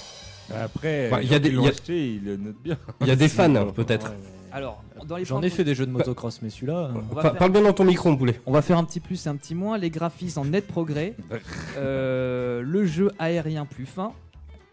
Après, 0.54 1.08
Bah, 1.10 1.22
il 1.22 1.30
y 1.30 1.34
a 1.34 1.38
des- 1.38 1.50
qui 1.50 1.54
l'ont 1.54 1.62
il 1.62 1.66
y 1.66 1.68
a- 1.68 1.70
acheté, 1.70 2.14
ils 2.14 2.24
le 2.24 2.36
notent 2.36 2.62
bien. 2.62 2.76
Il 3.02 3.06
y 3.06 3.10
a 3.12 3.16
des 3.16 3.28
fans 3.28 3.70
peut-être. 3.72 4.12
Alors, 4.52 4.82
dans 5.06 5.16
les 5.16 5.24
J'en 5.24 5.40
ai 5.42 5.50
fait 5.50 5.62
des 5.62 5.76
jeux 5.76 5.86
de 5.86 5.92
motocross, 5.92 6.42
mais 6.42 6.50
celui-là. 6.50 6.86
euh, 6.86 6.92
on 7.12 7.14
va 7.14 7.22
Pa- 7.22 7.30
faire- 7.30 7.38
Parle 7.38 7.52
bien 7.52 7.62
dans 7.62 7.72
ton 7.72 7.84
micro, 7.84 8.10
mon 8.10 8.16
poulet. 8.16 8.40
On 8.46 8.52
va 8.52 8.62
faire 8.62 8.78
un 8.78 8.84
petit 8.84 8.98
plus 8.98 9.24
et 9.26 9.28
un 9.28 9.36
petit 9.36 9.54
moins. 9.54 9.78
Les 9.78 9.90
graphismes 9.90 10.40
en 10.40 10.44
net 10.44 10.66
progrès. 10.66 11.14
Euh, 11.76 12.62
le 12.62 12.84
jeu 12.84 13.12
aérien 13.20 13.64
plus 13.64 13.86
fin. 13.86 14.12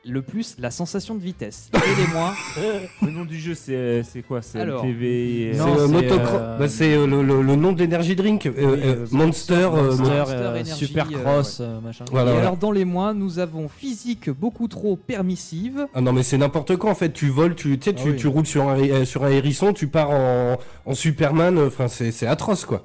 Le 0.06 0.22
plus, 0.22 0.56
la 0.58 0.72
sensation 0.72 1.16
de 1.16 1.20
vitesse. 1.22 1.70
Et 1.76 2.02
les 2.02 2.08
moins, 2.14 2.34
Le 3.02 3.12
nom 3.12 3.26
du 3.26 3.38
jeu, 3.38 3.56
c'est 3.56 4.04
c'est 4.04 4.22
quoi? 4.22 4.42
C'est 4.42 4.60
Alors, 4.62 4.86
MTV 4.86 5.52
C'est 5.54 5.60
euh, 5.60 5.88
motocross. 5.90 6.30
euh, 6.34 6.58
bah, 6.58 6.66
euh, 6.82 7.08
le, 7.08 7.24
le- 7.24 7.42
le 7.42 7.56
nom 7.58 7.74
de 7.74 7.80
l'énergie 7.80 8.16
drink. 8.16 8.46
euh, 8.46 8.54
euh, 8.58 9.06
Monster. 9.12 9.54
euh, 9.56 9.88
Monster, 9.98 10.04
Mo- 10.04 10.30
euh, 10.30 10.64
Supercross, 10.64 11.58
euh, 11.60 11.82
machin. 11.82 12.06
Voilà, 12.10 12.30
et 12.30 12.34
voilà. 12.36 12.48
alors 12.48 12.58
dans 12.58 12.72
les 12.72 12.86
moins, 12.86 13.14
nous 13.14 13.40
avons 13.40 13.68
physique 13.68 14.30
beaucoup 14.30 14.70
trop 14.70 14.96
permissive. 14.96 15.88
Ah 15.94 16.00
non 16.00 16.14
mais 16.14 16.24
c'est 16.24 16.38
n'importe 16.38 16.78
quoi 16.78 16.92
en 16.92 16.96
fait. 16.96 17.12
Tu 17.12 17.28
voles, 17.28 17.56
tu 17.56 17.78
tu 17.78 17.90
sais, 17.90 17.96
Ah 17.98 18.02
tu, 18.02 18.10
oui. 18.12 18.16
tu 18.16 18.28
roules 18.28 18.46
sur 18.48 18.70
un 18.70 18.78
hé- 18.78 18.92
euh, 18.92 19.06
sur 19.06 19.26
un 19.26 19.30
hérisson, 19.30 19.74
tu 19.74 19.88
pars 19.88 20.12
en, 20.12 20.58
en 20.86 20.94
Superman. 20.94 21.60
Enfin 21.60 21.90
c'est 21.90 22.12
c'est 22.12 22.28
atroce 22.28 22.64
quoi. 22.64 22.84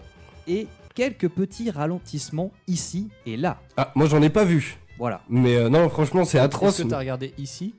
et 0.49 0.67
quelques 0.95 1.29
petits 1.29 1.71
ralentissements 1.71 2.51
ici 2.67 3.09
et 3.27 3.37
là. 3.37 3.61
Ah 3.77 3.93
moi 3.95 4.07
j'en 4.07 4.21
ai 4.23 4.29
pas 4.31 4.45
vu. 4.45 4.79
Voilà. 5.03 5.21
Mais 5.29 5.57
euh, 5.57 5.69
non 5.69 5.89
franchement 5.89 6.25
c'est 6.25 6.39
atroce. 6.39 6.79
Est-ce 6.79 6.85
que 6.85 6.89
t'as 6.91 6.99
regardé 7.01 7.35
ici 7.37 7.75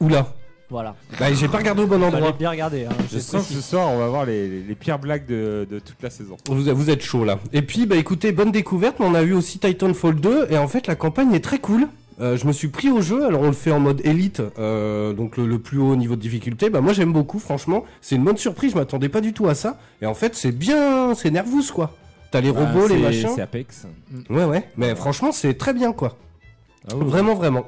Oula. 0.00 0.28
Voilà. 0.70 0.94
Bah 1.18 1.32
j'ai 1.34 1.48
pas 1.48 1.58
regardé 1.58 1.82
au 1.82 1.88
bon 1.88 2.00
endroit. 2.00 2.30
bien 2.38 2.50
regarder. 2.50 2.84
Hein, 2.84 2.92
Je 3.10 3.18
c'est 3.18 3.20
sens 3.36 3.48
que 3.48 3.54
ce 3.54 3.60
soir, 3.60 3.88
on 3.90 3.98
va 3.98 4.06
voir 4.06 4.26
les, 4.26 4.46
les- 4.48 4.62
les 4.62 4.74
pires 4.76 5.00
blagues 5.00 5.26
de, 5.26 5.66
de 5.68 5.80
toute 5.80 6.00
la 6.04 6.08
saison. 6.10 6.36
Vous, 6.48 6.62
vous 6.72 6.88
êtes 6.90 7.02
chaud 7.02 7.24
là. 7.24 7.40
Et 7.52 7.62
puis 7.62 7.84
bah 7.86 7.96
écoutez 7.96 8.30
bonne 8.30 8.52
découverte. 8.52 9.00
mais 9.00 9.06
On 9.06 9.14
a 9.14 9.22
eu 9.22 9.32
aussi 9.32 9.58
Titanfall 9.58 10.14
2 10.20 10.46
et 10.50 10.56
en 10.56 10.68
fait 10.68 10.86
la 10.86 10.94
campagne 10.94 11.32
est 11.34 11.42
très 11.44 11.58
cool. 11.58 11.88
Euh, 12.20 12.36
je 12.36 12.46
me 12.46 12.52
suis 12.52 12.68
pris 12.68 12.90
au 12.90 13.00
jeu, 13.02 13.26
alors 13.26 13.42
on 13.42 13.48
le 13.48 13.52
fait 13.52 13.72
en 13.72 13.80
mode 13.80 14.00
élite, 14.04 14.40
euh, 14.58 15.12
donc 15.14 15.36
le, 15.36 15.46
le 15.48 15.58
plus 15.58 15.78
haut 15.78 15.96
niveau 15.96 16.14
de 16.14 16.20
difficulté. 16.20 16.70
Bah 16.70 16.80
moi 16.80 16.92
j'aime 16.92 17.12
beaucoup, 17.12 17.40
franchement, 17.40 17.84
c'est 18.00 18.14
une 18.14 18.24
bonne 18.24 18.38
surprise. 18.38 18.70
Je 18.72 18.76
m'attendais 18.76 19.08
pas 19.08 19.20
du 19.20 19.32
tout 19.32 19.48
à 19.48 19.56
ça. 19.56 19.78
Et 20.00 20.06
en 20.06 20.14
fait 20.14 20.36
c'est 20.36 20.52
bien, 20.52 21.14
c'est 21.16 21.30
nervous 21.32 21.72
quoi. 21.74 21.92
T'as 22.30 22.40
les 22.40 22.50
robots, 22.50 22.86
Ah, 22.86 22.92
les 22.92 22.98
machins. 22.98 23.30
C'est 23.34 23.42
Apex. 23.42 23.86
Ouais 24.30 24.44
ouais, 24.44 24.68
mais 24.76 24.94
franchement 24.94 25.30
c'est 25.32 25.54
très 25.58 25.74
bien 25.74 25.92
quoi. 25.92 26.16
Ah 26.90 26.94
oui. 26.96 27.04
Vraiment, 27.06 27.34
vraiment. 27.34 27.66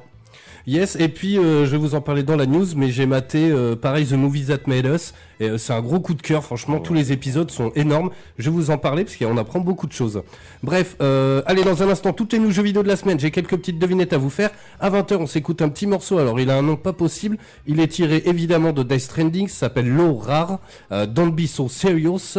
Yes, 0.67 0.97
et 0.97 1.07
puis 1.07 1.39
euh, 1.39 1.65
je 1.65 1.71
vais 1.71 1.77
vous 1.77 1.95
en 1.95 2.01
parler 2.01 2.21
dans 2.21 2.35
la 2.35 2.45
news, 2.45 2.65
mais 2.75 2.91
j'ai 2.91 3.05
maté 3.07 3.49
euh, 3.49 3.75
pareil 3.75 4.05
The 4.05 4.11
Movies 4.13 4.47
That 4.47 4.67
Made 4.67 4.85
Us, 4.85 5.13
et 5.39 5.49
euh, 5.49 5.57
c'est 5.57 5.73
un 5.73 5.81
gros 5.81 5.99
coup 5.99 6.13
de 6.13 6.21
cœur, 6.21 6.43
franchement, 6.43 6.75
Ah 6.75 6.79
ouais. 6.79 6.85
tous 6.85 6.93
les 6.93 7.11
épisodes 7.11 7.49
sont 7.49 7.71
énormes, 7.75 8.11
je 8.37 8.49
vais 8.49 8.55
vous 8.55 8.69
en 8.69 8.77
parler 8.77 9.03
parce 9.03 9.15
qu'on 9.15 9.37
apprend 9.37 9.61
beaucoup 9.61 9.87
de 9.87 9.93
choses. 9.93 10.21
Bref, 10.61 10.95
euh, 11.01 11.41
allez, 11.47 11.63
dans 11.63 11.81
un 11.81 11.89
instant, 11.89 12.13
toutes 12.13 12.33
les 12.33 12.39
nouveaux 12.39 12.51
jeux 12.51 12.61
vidéo 12.61 12.83
de 12.83 12.87
la 12.87 12.97
semaine, 12.97 13.19
j'ai 13.19 13.31
quelques 13.31 13.57
petites 13.57 13.79
devinettes 13.79 14.13
à 14.13 14.17
vous 14.17 14.29
faire. 14.29 14.51
À 14.79 14.91
20h, 14.91 15.15
on 15.15 15.27
s'écoute 15.27 15.61
un 15.63 15.69
petit 15.69 15.87
morceau, 15.87 16.19
alors 16.19 16.39
il 16.39 16.51
a 16.51 16.57
un 16.57 16.61
nom 16.61 16.75
pas 16.75 16.93
possible, 16.93 17.37
il 17.65 17.79
est 17.79 17.87
tiré 17.87 18.21
évidemment 18.25 18.71
de 18.73 18.83
Death 18.83 18.99
Stranding, 18.99 19.47
ça 19.47 19.61
s'appelle 19.61 19.89
Low 19.89 20.17
Rare, 20.17 20.59
euh, 20.91 21.07
Don't 21.07 21.31
Be 21.31 21.47
So 21.47 21.67
Serious, 21.67 22.37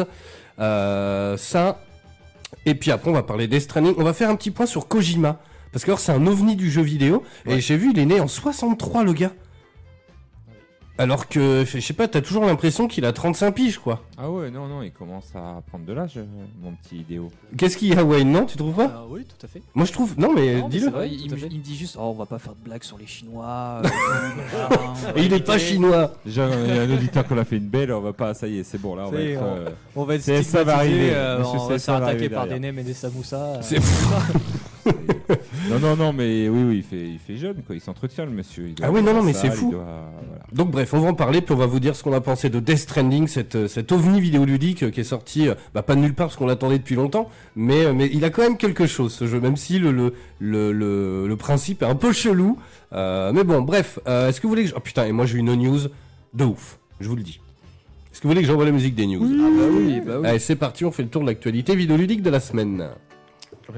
euh, 0.60 1.36
ça, 1.36 1.80
et 2.64 2.74
puis 2.74 2.92
après 2.92 3.10
on 3.10 3.14
va 3.14 3.22
parler 3.24 3.48
Death 3.48 3.62
Stranding, 3.62 3.94
on 3.98 4.04
va 4.04 4.12
faire 4.12 4.30
un 4.30 4.36
petit 4.36 4.52
point 4.52 4.66
sur 4.66 4.86
Kojima. 4.86 5.40
Parce 5.72 5.84
que 5.84 5.90
alors, 5.90 6.00
c'est 6.00 6.12
un 6.12 6.26
ovni 6.26 6.56
du 6.56 6.70
jeu 6.70 6.82
vidéo. 6.82 7.22
Et 7.46 7.60
j'ai 7.60 7.76
vu, 7.76 7.90
il 7.92 7.98
est 7.98 8.06
né 8.06 8.20
en 8.20 8.28
63, 8.28 9.04
le 9.04 9.12
gars. 9.12 9.32
Alors 10.98 11.28
que, 11.28 11.64
je 11.66 11.80
sais 11.80 11.94
pas, 11.94 12.08
t'as 12.08 12.20
toujours 12.20 12.44
l'impression 12.44 12.86
qu'il 12.86 13.06
a 13.06 13.12
35 13.14 13.52
piges, 13.54 13.78
quoi. 13.78 14.04
Ah 14.18 14.30
ouais, 14.30 14.50
non, 14.50 14.66
non, 14.66 14.82
il 14.82 14.92
commence 14.92 15.34
à 15.34 15.62
prendre 15.66 15.86
de 15.86 15.94
l'âge, 15.94 16.18
euh, 16.18 16.24
mon 16.62 16.72
petit 16.72 16.98
idéo. 16.98 17.30
Qu'est-ce 17.56 17.78
qu'il 17.78 17.88
y 17.88 17.96
a, 17.96 18.04
Wayne 18.04 18.30
Non, 18.30 18.44
tu 18.44 18.58
trouves 18.58 18.74
pas? 18.74 18.92
Ah 18.96 19.04
oui, 19.08 19.24
tout 19.24 19.46
à 19.46 19.48
fait. 19.48 19.62
Moi, 19.74 19.86
je 19.86 19.92
trouve. 19.92 20.18
Non, 20.18 20.34
mais 20.34 20.60
dis-le. 20.68 20.88
il, 21.06 21.30
me- 21.30 21.36
fait. 21.38 21.46
il 21.50 21.56
me 21.58 21.64
dit 21.64 21.74
juste 21.74 21.96
oh, 21.98 22.02
on 22.02 22.12
va 22.12 22.26
pas 22.26 22.38
faire 22.38 22.52
de 22.54 22.62
blagues 22.62 22.82
sur 22.82 22.98
les 22.98 23.06
Chinois. 23.06 23.80
euh, 23.82 23.88
Et 25.16 25.22
il 25.24 25.32
est 25.32 25.40
pas 25.40 25.56
chinois. 25.56 26.12
Déjà, 26.26 26.50
il 26.50 26.74
y 26.74 26.78
a 26.78 26.82
un 26.82 26.90
auditeur 26.92 27.26
qu'on 27.26 27.38
a 27.38 27.44
fait 27.46 27.56
une 27.56 27.68
belle, 27.68 27.92
on 27.92 28.00
va 28.02 28.12
pas, 28.12 28.34
ça 28.34 28.46
y 28.46 28.58
est, 28.58 28.64
c'est 28.64 28.76
bon, 28.76 28.94
là, 28.94 29.04
on 29.06 29.10
va 29.10 29.20
être... 29.22 29.40
on- 29.40 29.56
euh, 29.56 29.70
On 29.96 30.04
va 30.04 30.16
être 30.16 30.22
C'est- 30.22 30.42
ça 30.42 30.64
va 30.64 30.76
arriver, 30.76 31.12
euh, 31.14 31.42
on 31.42 31.66
va 31.66 31.78
se 31.78 31.84
faire 31.86 31.94
attaquer 31.94 32.28
par 32.28 32.46
des 32.46 32.58
nems 32.60 32.78
et 32.78 32.82
des 32.82 32.92
samoussas. 32.92 33.36
euh. 33.56 33.58
C'est 33.62 33.78
non, 35.70 35.78
non, 35.80 35.96
non, 35.96 36.12
mais 36.12 36.48
oui, 36.48 36.62
oui, 36.64 36.76
il 36.78 36.82
fait, 36.82 37.08
il 37.08 37.18
fait 37.18 37.36
jeune, 37.36 37.56
quoi, 37.66 37.74
il 37.76 37.80
s'entretient, 37.80 38.24
le 38.24 38.30
monsieur. 38.30 38.66
il 38.68 38.74
doit 38.74 38.86
Ah 38.86 38.90
oui, 38.90 39.02
non, 39.02 39.14
non, 39.14 39.22
mais 39.22 39.32
c'est 39.32 39.50
fou. 39.50 39.70
doit- 39.72 39.80
voilà. 39.84 40.42
Donc 40.52 40.70
bref, 40.70 40.92
on 40.94 41.00
va 41.00 41.08
en 41.10 41.14
parler, 41.14 41.40
puis 41.40 41.54
on 41.54 41.58
va 41.58 41.66
vous 41.66 41.80
dire 41.80 41.94
ce 41.94 42.02
qu'on 42.02 42.12
a 42.12 42.20
pensé 42.20 42.50
de 42.50 42.58
Death 42.60 42.78
Stranding, 42.78 43.26
cette, 43.28 43.54
euh, 43.56 43.68
cet 43.68 43.92
ovni 43.92 44.20
vidéoludique 44.20 44.82
euh, 44.82 44.90
qui 44.90 45.00
est 45.00 45.04
sorti, 45.04 45.48
euh, 45.48 45.54
bah, 45.74 45.82
pas 45.82 45.94
de 45.94 46.00
nulle 46.00 46.14
part 46.14 46.26
parce 46.28 46.36
qu'on 46.36 46.46
l'attendait 46.46 46.78
depuis 46.78 46.96
longtemps, 46.96 47.28
mais, 47.56 47.84
euh, 47.86 47.92
mais 47.92 48.10
il 48.12 48.24
a 48.24 48.30
quand 48.30 48.42
même 48.42 48.56
quelque 48.56 48.86
chose 48.86 49.12
ce 49.12 49.26
jeu, 49.26 49.40
même 49.40 49.56
si 49.56 49.78
le, 49.78 49.92
le, 49.92 50.12
le, 50.40 50.72
le, 50.72 51.28
le 51.28 51.36
principe 51.36 51.82
est 51.82 51.86
un 51.86 51.94
peu 51.94 52.12
chelou. 52.12 52.58
Euh, 52.92 53.32
mais 53.32 53.44
bon, 53.44 53.60
bref, 53.62 53.98
euh, 54.08 54.28
est-ce 54.28 54.40
que 54.40 54.46
vous 54.46 54.50
voulez 54.50 54.64
que... 54.64 54.70
je- 54.70 54.74
Oh 54.76 54.80
putain, 54.80 55.06
et 55.06 55.12
moi 55.12 55.26
j'ai 55.26 55.38
une 55.38 55.54
news 55.54 55.78
de 56.34 56.44
ouf, 56.44 56.78
je 57.00 57.08
vous 57.08 57.16
le 57.16 57.22
dis. 57.22 57.40
Est-ce 58.12 58.20
que 58.20 58.24
vous 58.26 58.30
voulez 58.34 58.42
que 58.42 58.48
j'envoie 58.48 58.64
la 58.64 58.72
musique 58.72 58.96
des 58.96 59.06
news? 59.06 59.22
Ah 59.24 59.48
bah 59.56 59.64
oui, 59.72 60.00
bah 60.04 60.14
oui. 60.20 60.26
Allez, 60.26 60.38
c'est 60.40 60.56
parti, 60.56 60.84
on 60.84 60.90
fait 60.90 61.04
le 61.04 61.08
tour 61.08 61.22
de 61.22 61.26
l'actualité 61.28 61.76
vidéoludique 61.76 62.22
de 62.22 62.30
la 62.30 62.40
semaine. 62.40 62.88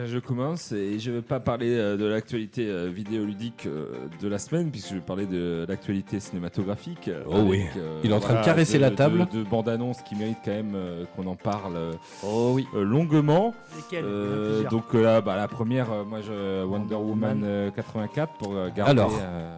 Je 0.07 0.19
commence 0.19 0.73
et 0.73 0.99
je 0.99 1.11
vais 1.11 1.23
pas 1.23 1.39
parler 1.41 1.75
euh, 1.77 1.97
de 1.97 2.05
l'actualité 2.07 2.67
euh, 2.69 2.89
vidéoludique 2.89 3.67
euh, 3.67 4.07
de 4.21 4.29
la 4.29 4.39
semaine 4.39 4.71
puisque 4.71 4.91
je 4.91 4.95
vais 4.95 5.01
parler 5.01 5.27
de 5.27 5.65
l'actualité 5.69 6.19
cinématographique. 6.21 7.11
Oh 7.27 7.41
oui. 7.45 7.65
euh, 7.77 8.01
Il 8.03 8.11
est 8.11 8.15
en 8.15 8.21
train 8.21 8.41
de 8.41 8.45
caresser 8.45 8.79
la 8.79 8.91
table. 8.91 9.27
De, 9.33 9.39
de 9.39 9.43
bandes-annonces 9.45 10.03
qui 10.03 10.15
méritent 10.15 10.39
quand 10.45 10.51
même 10.53 10.73
euh, 10.75 11.05
qu'on 11.15 11.27
en 11.27 11.37
parle 11.37 11.79
Oh 12.25 12.53
oui. 12.55 12.67
euh, 12.75 12.83
longuement. 12.85 13.55
Euh, 13.93 14.53
plusieurs. 14.53 14.71
donc 14.71 14.85
euh, 14.95 15.03
là, 15.03 15.21
bah, 15.21 15.37
la 15.37 15.49
première, 15.49 15.93
euh, 15.93 16.05
moi, 16.05 16.21
je, 16.23 16.65
Wonder 16.65 16.95
Woman 16.95 17.43
euh, 17.45 17.71
84 17.71 18.33
pour 18.39 18.55
garder, 18.75 18.81
Alors. 18.91 19.19
euh, 19.21 19.57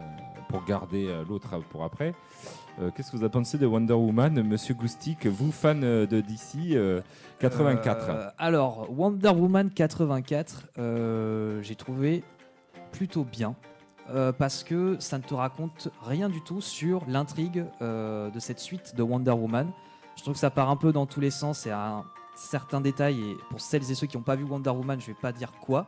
pour 0.49 0.63
garder 0.65 1.07
euh, 1.07 1.23
l'autre 1.27 1.49
pour 1.69 1.83
après. 1.83 2.13
Euh, 2.81 2.91
Qu'est-ce 2.93 3.11
que 3.11 3.17
vous 3.17 3.23
avez 3.23 3.31
pensé 3.31 3.57
de 3.57 3.65
Wonder 3.65 3.93
Woman, 3.93 4.41
Monsieur 4.43 4.73
Goustic, 4.73 5.25
vous 5.27 5.51
fan 5.51 5.83
euh, 5.83 6.05
de 6.05 6.19
DC 6.21 6.71
euh, 6.73 7.01
84 7.39 8.09
Euh, 8.09 8.29
alors, 8.37 8.87
Wonder 8.91 9.29
Woman 9.29 9.69
84, 9.69 10.67
euh, 10.77 11.61
j'ai 11.61 11.75
trouvé 11.75 12.23
plutôt 12.91 13.23
bien. 13.23 13.55
parce 14.37 14.63
que 14.63 14.97
ça 14.99 15.17
ne 15.17 15.23
te 15.23 15.33
raconte 15.33 15.89
rien 16.03 16.29
du 16.29 16.39
tout 16.41 16.61
sur 16.61 17.01
l'intrigue 17.07 17.65
de 17.81 18.39
cette 18.39 18.59
suite 18.59 18.95
de 18.95 19.01
Wonder 19.03 19.31
Woman. 19.31 19.67
Je 20.15 20.21
trouve 20.21 20.35
que 20.35 20.39
ça 20.39 20.51
part 20.51 20.69
un 20.69 20.75
peu 20.77 20.93
dans 20.93 21.05
tous 21.07 21.19
les 21.19 21.31
sens 21.31 21.65
et 21.65 21.71
à 21.71 21.87
un 21.97 22.03
certain 22.35 22.79
détail. 22.81 23.19
Et 23.19 23.35
pour 23.49 23.59
celles 23.59 23.89
et 23.91 23.95
ceux 23.95 24.05
qui 24.07 24.15
n'ont 24.15 24.23
pas 24.23 24.35
vu 24.35 24.43
Wonder 24.43 24.69
Woman, 24.69 25.01
je 25.01 25.07
vais 25.07 25.17
pas 25.19 25.31
dire 25.31 25.51
quoi. 25.59 25.87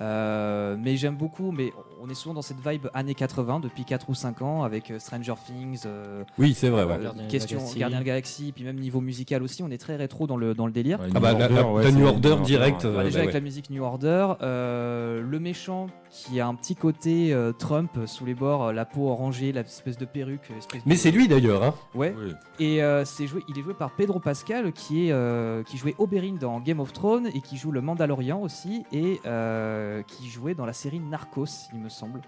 Euh, 0.00 0.76
mais 0.78 0.96
j'aime 0.96 1.16
beaucoup, 1.16 1.50
mais 1.50 1.72
on 2.00 2.08
est 2.08 2.14
souvent 2.14 2.34
dans 2.34 2.42
cette 2.42 2.58
vibe 2.64 2.86
années 2.94 3.14
80 3.14 3.58
depuis 3.60 3.84
4 3.84 4.08
ou 4.10 4.14
5 4.14 4.42
ans 4.42 4.62
avec 4.62 4.90
euh, 4.92 4.98
Stranger 5.00 5.34
Things, 5.44 5.82
euh, 5.86 6.22
Oui, 6.38 6.54
c'est 6.54 6.68
vrai, 6.68 6.84
ouais. 6.84 6.92
euh, 6.92 7.02
Gardien 7.02 7.12
de 7.14 7.26
la 7.26 7.30
question 7.30 7.56
Galaxie. 7.58 7.78
Gardien 7.80 7.98
de 7.98 8.02
la 8.02 8.06
Galaxie, 8.06 8.52
puis 8.52 8.62
même 8.64 8.76
niveau 8.78 9.00
musical 9.00 9.42
aussi, 9.42 9.62
on 9.64 9.70
est 9.70 9.78
très 9.78 9.96
rétro 9.96 10.26
dans 10.28 10.36
le, 10.36 10.54
dans 10.54 10.66
le 10.66 10.72
délire. 10.72 11.00
Ouais, 11.00 11.08
Ah 11.14 11.18
bah, 11.20 11.32
New 11.32 11.38
la- 11.40 11.48
la- 11.48 11.66
ouais, 11.66 11.82
la 11.82 11.90
c'est 11.90 11.96
New 11.96 12.06
Order 12.06 12.36
direct, 12.44 12.84
ouais. 12.84 12.92
Bah, 12.94 13.02
déjà 13.04 13.16
bah 13.18 13.22
avec 13.22 13.28
ouais. 13.28 13.32
la 13.34 13.40
musique 13.40 13.70
New 13.70 13.82
Order, 13.82 14.34
euh, 14.42 15.20
le 15.20 15.40
méchant 15.40 15.88
qui 16.10 16.40
a 16.40 16.46
un 16.46 16.54
petit 16.54 16.74
côté 16.74 17.32
euh, 17.32 17.52
Trump 17.52 17.90
sous 18.06 18.24
les 18.24 18.34
bords, 18.34 18.64
euh, 18.68 18.72
la 18.72 18.84
peau 18.84 19.08
orangée, 19.08 19.52
la 19.52 19.60
espèce 19.60 19.98
de 19.98 20.04
perruque. 20.04 20.50
espèce 20.58 20.82
Mais 20.86 20.94
de- 20.94 20.98
c'est 20.98 21.10
lui 21.10 21.28
d'ailleurs, 21.28 21.62
hein. 21.62 21.74
Ouais. 21.94 22.14
Oui. 22.18 22.32
Et 22.58 22.82
euh, 22.82 23.04
c'est 23.04 23.26
joué, 23.26 23.42
il 23.48 23.58
est 23.58 23.62
joué 23.62 23.74
par 23.74 23.90
Pedro 23.94 24.18
Pascal 24.18 24.72
qui 24.72 25.06
est 25.08 25.12
euh, 25.12 25.62
qui 25.62 25.76
jouait 25.76 25.94
Oberyn 25.98 26.36
dans 26.40 26.60
Game 26.60 26.80
of 26.80 26.92
Thrones 26.92 27.26
et 27.34 27.40
qui 27.40 27.56
joue 27.56 27.70
le 27.72 27.80
Mandalorian 27.80 28.40
aussi 28.40 28.84
et 28.92 29.20
euh, 29.26 30.02
qui 30.02 30.28
jouait 30.28 30.54
dans 30.54 30.66
la 30.66 30.72
série 30.72 31.00
Narcos, 31.00 31.68
il 31.74 31.80
me 31.80 31.88
semble. 31.88 32.20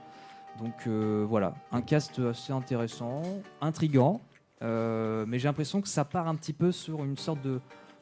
Donc 0.59 0.75
euh, 0.87 1.25
voilà, 1.29 1.55
un 1.73 1.81
cast 1.81 2.19
assez 2.19 2.53
intéressant, 2.53 3.23
intrigant, 3.63 4.21
euh, 4.63 5.25
mais 5.27 5.39
j'ai 5.39 5.49
l'impression 5.49 5.81
que 5.81 5.89
ça 5.89 6.05
part 6.05 6.29
un 6.29 6.35
petit 6.35 6.53
peu 6.53 6.71
sur 6.71 7.03
une 7.05 7.17
sorte 7.17 7.41
de, 7.41 7.61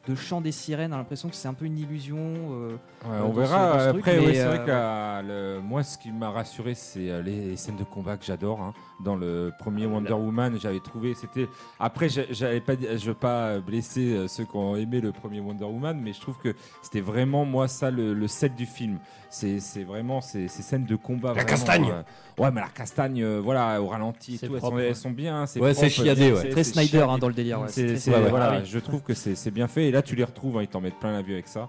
de 0.09 0.15
chant 0.15 0.41
des 0.41 0.53
sirènes, 0.53 0.93
on 0.93 0.97
a 0.97 0.99
l'impression 0.99 1.29
que 1.29 1.35
c'est 1.35 1.49
un 1.49 1.55
peu 1.55 1.67
une 1.67 1.79
illusion. 1.79 2.17
euh, 2.19 2.71
Ouais, 3.05 3.15
euh, 3.15 3.23
on 3.25 3.31
verra. 3.33 3.79
ce 3.81 3.89
Après, 3.97 4.19
c'est 4.35 4.45
vrai 4.45 4.65
que 4.65 5.61
moi, 5.61 5.83
ce 5.83 5.99
qui 5.99 6.11
m'a 6.11 6.31
rassuré, 6.31 6.75
c'est 6.75 7.11
euh, 7.11 7.23
les, 7.23 7.57
scènes 7.57 7.77
de 7.77 7.85
combat 7.85 8.17
que 8.17 8.25
j'adore. 8.25 8.61
hein. 8.61 8.73
Dans 9.01 9.15
le 9.17 9.53
premier 9.59 9.87
Wonder 9.87 10.15
Woman, 10.15 10.59
j'avais 10.59 10.81
trouvé. 10.81 11.15
C'était. 11.15 11.49
Après, 11.79 12.09
j'avais 12.09 12.61
pas, 12.61 12.73
je 12.75 13.07
veux 13.07 13.15
pas 13.15 13.61
blesser 13.61 14.27
ceux 14.29 14.45
qui 14.45 14.57
ont 14.57 14.75
aimé 14.77 15.01
le 15.01 15.13
premier 15.13 15.41
Wonder 15.41 15.65
Woman, 15.67 16.01
mais 16.03 16.13
je 16.13 16.21
trouve 16.21 16.39
que 16.39 16.55
c'était 16.83 17.01
vraiment 17.01 17.45
moi 17.45 17.69
ça 17.69 17.91
le, 17.91 18.15
le 18.15 18.27
set 18.29 18.57
du 18.57 18.67
film. 18.67 18.99
C'est 19.31 19.61
c'est 19.61 19.85
vraiment 19.85 20.21
ces, 20.21 20.49
ces 20.49 20.63
scènes 20.63 20.85
de 20.87 20.97
combat. 20.97 21.29
La 21.29 21.35
vraiment, 21.35 21.49
castagne. 21.49 21.91
euh, 21.91 22.43
ouais, 22.43 22.51
mais 22.51 22.61
la 22.63 22.69
castagne, 22.69 23.23
euh, 23.23 23.41
voilà, 23.43 23.81
au 23.83 23.87
ralenti 23.89 24.37
et 24.37 24.39
tout, 24.39 24.55
elles, 24.55 24.61
sont, 24.61 24.73
ouais. 24.75 24.87
elles 24.89 24.97
sont 24.97 25.11
bien. 25.11 25.45
c'est 25.47 25.61
Ouais, 25.61 25.75
c'est 25.75 25.91
chiadé, 25.91 26.33
ouais. 26.33 26.41
c'est- 26.43 26.49
Très 26.49 26.65
c'est 26.65 26.73
Snyder 26.73 27.07
hein, 27.09 27.19
dans 27.19 27.29
le 27.29 27.35
délire. 27.35 27.61
ouais, 27.61 27.67
ouais, 27.77 28.29
voilà, 28.31 28.53
Ah 28.55 28.59
oui. 28.61 28.67
je 28.67 28.79
trouve 28.79 29.03
que 29.03 29.13
c'est 29.15 29.35
c'est 29.35 29.51
bien 29.51 29.69
fait. 29.69 29.89
Et 29.89 29.91
là, 29.91 30.01
tu 30.03 30.17
les 30.17 30.25
retrouves, 30.25 30.57
hein, 30.59 30.63
ils 30.63 30.69
t'en 30.69 30.81
mettent 30.81 30.99
plein 30.99 31.13
la 31.13 31.21
vue 31.23 31.35
avec 31.35 31.47
ça. 31.49 31.69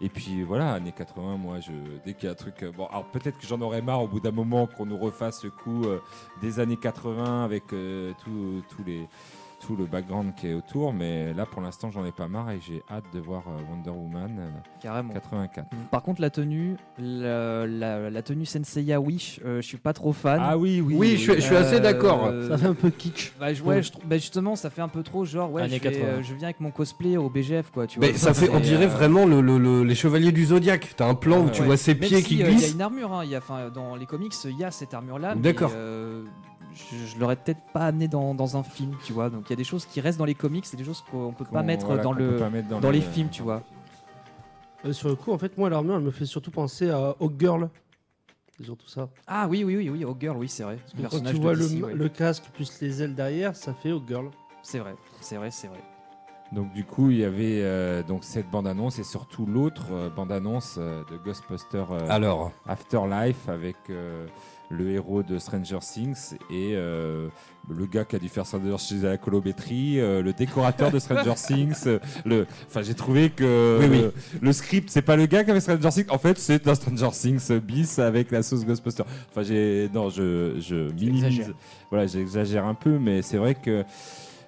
Et 0.00 0.08
puis 0.08 0.42
voilà, 0.42 0.72
années 0.72 0.92
80, 0.96 1.36
moi, 1.36 1.60
je, 1.60 1.70
dès 2.04 2.14
qu'il 2.14 2.24
y 2.24 2.28
a 2.28 2.32
un 2.32 2.34
truc. 2.34 2.62
euh, 2.62 2.72
bon, 2.76 2.86
alors 2.86 3.04
peut-être 3.04 3.38
que 3.38 3.46
j'en 3.46 3.60
aurais 3.60 3.80
marre 3.80 4.02
au 4.02 4.08
bout 4.08 4.20
d'un 4.20 4.32
moment 4.32 4.66
qu'on 4.66 4.86
nous 4.86 4.98
refasse 4.98 5.40
ce 5.42 5.46
coup 5.46 5.84
euh, 5.84 6.00
des 6.42 6.58
années 6.58 6.76
80 6.76 7.44
avec 7.44 7.64
euh, 7.72 8.12
tout, 8.24 8.62
tous 8.74 8.82
les, 8.84 9.06
tout 9.66 9.76
le 9.76 9.86
background 9.86 10.34
qui 10.36 10.48
est 10.48 10.54
autour. 10.54 10.92
Mais 10.92 11.32
là, 11.34 11.46
pour 11.46 11.62
l'instant, 11.62 11.90
j'en 11.90 12.04
ai 12.04 12.12
pas 12.12 12.28
marre 12.28 12.50
et 12.50 12.60
j'ai 12.60 12.82
hâte 12.90 13.04
de 13.12 13.20
voir 13.20 13.42
euh, 13.48 13.60
Wonder 13.70 13.90
Woman 13.90 14.36
euh, 14.38 14.48
Carrément. 14.80 15.12
84. 15.12 15.66
Par 15.90 16.02
contre, 16.02 16.20
la 16.20 16.30
tenue, 16.30 16.76
la, 16.98 17.66
la- 17.66 18.10
la 18.10 18.22
tenue 18.22 18.44
Senseiya 18.46 19.00
Wish, 19.00 19.40
euh, 19.44 19.60
je 19.62 19.66
suis 19.66 19.76
pas 19.78 19.92
trop 19.92 20.12
fan. 20.12 20.40
Ah 20.42 20.58
oui, 20.58 20.80
oui. 20.80 20.94
Oui, 20.96 21.10
je 21.12 21.16
suis, 21.16 21.34
je 21.34 21.40
suis 21.40 21.56
assez 21.56 21.76
Euh, 21.76 21.80
d'accord. 21.80 22.30
Ça 22.48 22.58
fait 22.58 22.66
un 22.66 22.74
peu 22.74 22.90
kitsch. 22.90 23.32
Bah, 23.40 23.52
je- 23.54 23.62
ouais, 23.62 23.82
je 23.82 23.92
trouve- 23.92 24.04
bah, 24.06 24.16
justement, 24.16 24.56
ça 24.56 24.70
fait 24.70 24.82
un 24.82 24.88
peu 24.88 25.02
trop 25.02 25.24
genre, 25.24 25.50
ouais, 25.52 25.66
je, 25.66 25.72
vais, 25.74 25.80
80. 25.80 26.04
euh, 26.04 26.22
je 26.22 26.34
viens 26.34 26.48
avec 26.48 26.60
mon 26.60 26.70
cosplay 26.70 27.16
au 27.16 27.28
BGF, 27.30 27.70
quoi. 27.70 27.86
Tu 27.86 27.98
Mais 28.00 28.10
vois, 28.10 28.18
ça 28.18 28.34
fait, 28.34 28.50
on 28.50 28.60
dirait 28.60 28.84
euh, 28.86 28.88
vraiment 28.88 29.26
le, 29.26 29.40
le- 29.40 29.58
le- 29.58 29.82
les 29.84 29.94
chevaliers 29.94 30.32
du 30.32 30.44
zodiaque. 30.46 30.92
T'as 30.96 31.08
un 31.08 31.14
plan 31.14 31.40
où 31.44 31.50
tu 31.50 31.60
ouais. 31.60 31.66
vois 31.66 31.76
ses 31.76 31.94
Même 31.94 32.00
pieds 32.08 32.18
si, 32.20 32.24
qui 32.24 32.34
euh, 32.42 32.46
Il 32.46 32.52
y 32.52 32.54
a 32.54 32.56
glissent. 32.58 32.72
une 32.74 32.82
armure, 32.82 33.12
hein, 33.12 33.24
y 33.24 33.34
a, 33.34 33.40
dans 33.74 33.96
les 33.96 34.06
comics, 34.06 34.32
il 34.44 34.58
y 34.58 34.64
a 34.64 34.70
cette 34.70 34.92
armure-là. 34.94 35.34
mais, 35.34 35.40
D'accord. 35.40 35.70
Je, 36.74 36.96
je 37.06 37.18
l'aurais 37.18 37.36
peut-être 37.36 37.60
pas 37.72 37.86
amené 37.86 38.08
dans, 38.08 38.34
dans 38.34 38.56
un 38.56 38.62
film, 38.62 38.94
tu 39.04 39.12
vois. 39.12 39.30
Donc 39.30 39.44
il 39.46 39.50
y 39.50 39.52
a 39.52 39.56
des 39.56 39.64
choses 39.64 39.86
qui 39.86 40.00
restent 40.00 40.18
dans 40.18 40.24
les 40.24 40.34
comics, 40.34 40.66
c'est 40.66 40.76
des 40.76 40.84
choses 40.84 41.02
qu'on 41.10 41.32
peut 41.32 41.44
pas 41.44 41.60
Qu'on- 41.60 41.64
mettre 41.66 41.86
voilà, 41.86 42.02
dans, 42.02 42.12
qu'on 42.12 42.18
le, 42.18 42.30
peut 42.30 42.36
pas 42.38 42.50
mettre 42.50 42.68
dans, 42.68 42.80
le- 42.80 42.90
les 42.90 43.00
films, 43.00 43.28
tu 43.30 43.42
vois. 43.42 43.62
Euh, 44.84 44.92
sur 44.92 45.08
le 45.08 45.14
coup, 45.16 45.32
en 45.32 45.38
fait, 45.38 45.56
moi, 45.56 45.70
l'armure, 45.70 45.96
elle 45.96 46.02
me 46.02 46.10
fait 46.10 46.26
surtout 46.26 46.50
penser 46.50 46.90
à 46.90 47.14
Hawk 47.20 47.32
Girl. 47.38 47.70
Surtout 48.62 48.86
ça. 48.88 49.08
Ah 49.26 49.46
oui, 49.48 49.64
oui, 49.64 49.76
oui, 49.76 49.88
oui, 49.88 50.04
Hawk 50.04 50.20
Girl, 50.20 50.36
oui, 50.36 50.48
c'est 50.48 50.62
vrai. 50.62 50.78
Le 50.96 51.08
Quand 51.08 51.20
tu 51.24 51.34
vois 51.36 51.56
DC, 51.56 51.78
le, 51.78 51.84
ouais. 51.86 51.94
le 51.94 52.08
casque 52.08 52.44
plus 52.54 52.80
les 52.80 53.02
ailes 53.02 53.14
derrière, 53.14 53.56
ça 53.56 53.72
fait 53.74 53.90
Hawk 53.90 54.04
Girl. 54.06 54.30
C'est 54.62 54.78
vrai, 54.78 54.94
c'est 55.20 55.36
vrai, 55.36 55.50
c'est 55.50 55.66
vrai. 55.68 55.80
Donc 56.52 56.72
du 56.72 56.84
coup, 56.84 57.10
il 57.10 57.16
y 57.18 57.24
avait 57.24 57.62
euh, 57.62 58.02
donc 58.04 58.22
cette 58.22 58.48
bande-annonce 58.48 58.98
et 59.00 59.02
surtout 59.02 59.44
l'autre 59.44 59.86
euh, 59.90 60.08
bande-annonce 60.10 60.76
euh, 60.78 61.02
de 61.10 61.16
Ghostbusters 61.16 61.90
euh, 61.90 62.06
Alors, 62.08 62.52
Afterlife 62.66 63.48
avec 63.48 63.76
euh, 63.90 64.26
le 64.74 64.90
héros 64.90 65.22
de 65.22 65.38
Stranger 65.38 65.78
Things 65.80 66.34
et 66.50 66.72
euh, 66.74 67.28
le 67.68 67.86
gars 67.86 68.04
qui 68.04 68.16
a 68.16 68.18
dû 68.18 68.28
faire 68.28 68.46
Stranger 68.46 68.76
Things 68.76 69.04
à 69.04 69.08
la 69.10 69.16
colométrie, 69.16 70.00
euh, 70.00 70.22
le 70.22 70.32
décorateur 70.32 70.90
de 70.90 70.98
Stranger 70.98 71.34
Things. 71.46 71.82
euh, 71.86 71.98
le, 72.24 72.46
enfin, 72.66 72.82
j'ai 72.82 72.94
trouvé 72.94 73.30
que 73.30 73.78
Oui, 73.80 73.86
oui. 73.90 73.98
Le, 74.00 74.12
le 74.40 74.52
script, 74.52 74.90
c'est 74.90 75.02
pas 75.02 75.16
le 75.16 75.26
gars 75.26 75.44
qui 75.44 75.50
avait 75.50 75.60
Stranger 75.60 75.88
Things. 75.90 76.06
En 76.10 76.18
fait, 76.18 76.38
c'est 76.38 76.64
dans 76.64 76.74
Stranger 76.74 77.10
Things 77.12 77.58
bis 77.60 77.98
avec 77.98 78.30
la 78.30 78.42
sauce 78.42 78.64
Ghostbusters. 78.66 79.06
Enfin, 79.30 79.42
j'ai 79.42 79.88
non, 79.94 80.10
je, 80.10 80.56
je 80.60 80.92
minimise. 80.92 81.54
Voilà, 81.90 82.06
j'exagère 82.06 82.66
un 82.66 82.74
peu, 82.74 82.98
mais 82.98 83.22
c'est 83.22 83.38
vrai 83.38 83.54
que. 83.54 83.84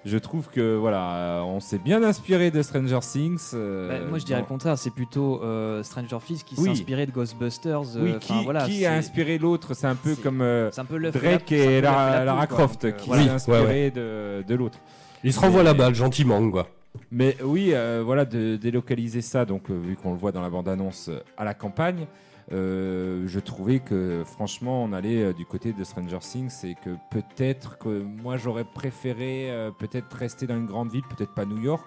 Je 0.07 0.17
trouve 0.17 0.47
que 0.47 0.77
voilà, 0.77 1.15
euh, 1.15 1.41
on 1.41 1.59
s'est 1.59 1.79
bien 1.79 2.01
inspiré 2.01 2.49
de 2.49 2.61
Stranger 2.61 2.99
Things. 3.01 3.51
euh, 3.53 3.89
Bah, 3.89 4.05
moi, 4.09 4.19
je 4.19 4.23
dirais 4.25 4.39
le 4.39 4.45
contraire, 4.45 4.77
c'est 4.77 4.89
plutôt 4.89 5.41
euh, 5.43 5.83
Stranger 5.83 6.19
Things 6.25 6.43
qui 6.45 6.55
Oui. 6.57 6.63
s'est 6.63 6.69
inspiré 6.69 7.05
de 7.05 7.11
Ghostbusters. 7.11 7.81
euh, 7.97 8.01
Oui, 8.03 8.15
qui, 8.19 8.31
voilà, 8.45 8.65
qui 8.65 8.79
c'est- 8.79 8.85
a 8.85 8.93
inspiré 8.93 9.37
l'autre 9.37 9.73
C'est 9.73 9.87
un 9.87 9.95
peu 9.95 10.15
comme 10.15 10.39
euh, 10.41 10.71
un 10.77 10.85
peu 10.85 10.97
Drake 11.11 11.51
et 11.51 11.81
Lara, 11.81 12.09
la 12.11 12.23
Lara 12.25 12.47
poule, 12.47 12.55
quoi. 12.55 12.57
Croft 12.67 12.85
Donc, 12.85 12.95
qui 12.95 13.07
voilà. 13.07 13.23
s'est 13.23 13.29
inspiré 13.31 13.65
ouais, 13.65 13.91
de, 13.91 14.43
de 14.47 14.55
l'autre. 14.55 14.77
il 15.25 15.33
se 15.33 15.39
renvoie 15.41 15.63
la 15.63 15.73
balle 15.73 15.93
gentiment, 15.93 16.49
quoi. 16.49 16.69
Mais 17.11 17.35
oui, 17.43 17.71
euh, 17.73 18.01
voilà, 18.05 18.23
de 18.23 18.55
délocaliser 18.55 19.21
ça, 19.21 19.43
donc 19.43 19.69
euh, 19.69 19.73
vu 19.77 19.97
qu'on 19.97 20.13
le 20.13 20.17
voit 20.17 20.31
dans 20.31 20.41
la 20.41 20.49
bande-annonce 20.49 21.09
euh, 21.09 21.19
à 21.37 21.43
la 21.43 21.53
campagne, 21.53 22.01
euh, 22.03 22.05
je 22.49 23.39
trouvais 23.39 23.79
que 23.79 24.23
franchement 24.25 24.83
on 24.83 24.93
allait 24.93 25.23
euh, 25.23 25.33
du 25.33 25.45
côté 25.45 25.73
de 25.73 25.83
Stranger 25.83 26.19
Things 26.19 26.65
et 26.65 26.75
que 26.75 26.91
peut-être 27.11 27.77
que 27.77 28.01
moi 28.01 28.37
j'aurais 28.37 28.63
préféré 28.63 29.47
euh, 29.51 29.71
peut-être 29.71 30.15
rester 30.15 30.47
dans 30.47 30.55
une 30.55 30.65
grande 30.65 30.89
ville, 30.91 31.03
peut-être 31.15 31.33
pas 31.33 31.45
New 31.45 31.61
York, 31.61 31.85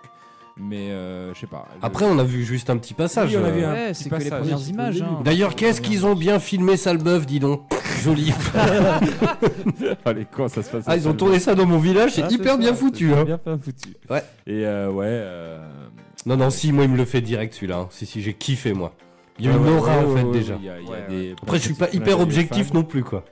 mais 0.59 0.91
euh, 0.91 1.33
je 1.33 1.41
sais 1.41 1.47
pas. 1.47 1.67
Après, 1.81 2.05
on 2.05 2.19
a 2.19 2.25
vu 2.25 2.45
juste 2.45 2.69
un 2.69 2.77
petit 2.77 2.93
passage. 2.93 3.31
Oui, 3.35 3.41
on 3.43 3.45
a 3.47 3.51
vu 3.51 3.63
euh. 3.63 3.69
un 3.71 3.73
Ouais, 3.73 3.93
petit 3.93 4.03
c'est 4.05 4.11
que 4.11 4.15
les 4.17 4.25
passage. 4.25 4.41
premières 4.41 4.59
Oui, 4.59 4.69
images. 4.69 4.95
c'est 4.97 5.01
le 5.01 5.07
hein. 5.07 5.21
D'ailleurs, 5.25 5.55
qu'est-ce 5.55 5.81
qu'ils 5.81 6.05
ont 6.05 6.15
bien 6.15 6.39
filmé 6.39 6.77
Salbeuf, 6.77 7.25
dis 7.27 7.41
donc? 7.41 7.63
Joli. 8.03 8.33
Allez, 10.05 10.27
quand 10.31 10.49
ça 10.49 10.63
se 10.63 10.71
passe 10.71 10.85
Ah, 10.87 10.97
ils 10.97 11.09
ont 11.09 11.15
tourné 11.15 11.39
ça 11.39 11.55
dans 11.55 11.67
mon 11.67 11.79
village, 11.79 12.13
c'est 12.13 12.23
Ah, 12.23 12.29
hyper 12.31 12.53
ça, 12.53 12.59
bien 12.59 12.71
c'est 12.75 12.81
foutu. 12.81 13.13
Hein. 13.15 13.25
Bien, 13.25 13.41
bien 13.45 13.59
foutu. 13.59 13.95
Ouais. 14.09 14.23
Et 14.47 14.65
euh, 14.67 14.91
ouais. 14.91 15.07
euh, 15.09 15.59
Non, 16.27 16.37
non, 16.37 16.51
si, 16.51 16.73
moi, 16.73 16.85
il 16.85 16.91
me 16.91 16.97
le 16.97 17.05
fait 17.05 17.21
direct 17.21 17.55
celui-là. 17.55 17.77
hein. 17.79 17.89
Si, 17.91 18.07
si, 18.07 18.21
j'ai 18.23 18.35
kiffé, 18.35 18.73
moi. 18.73 18.93
Il 19.41 19.47
y 19.47 19.49
a 19.49 19.57
une 19.57 19.69
aura, 19.69 19.99
ouais, 19.99 20.05
en 20.05 20.17
fait, 20.17 20.23
ouais, 20.25 20.33
déjà. 20.33 20.55
ouais, 20.55 20.61
il 20.61 20.67
y 20.67 20.71
a- 20.71 20.81
il 20.81 20.85
y 20.85 20.89
a 20.89 20.91
Ouais, 20.93 21.07
des- 21.09 21.35
Après, 21.43 21.59
je 21.59 21.63
suis 21.65 21.75
pas 21.75 21.89
hyper 21.93 22.21
objectif 22.21 22.69
fans. 22.69 22.75
non 22.75 22.85
plus, 22.85 23.03
quoi. 23.03 23.25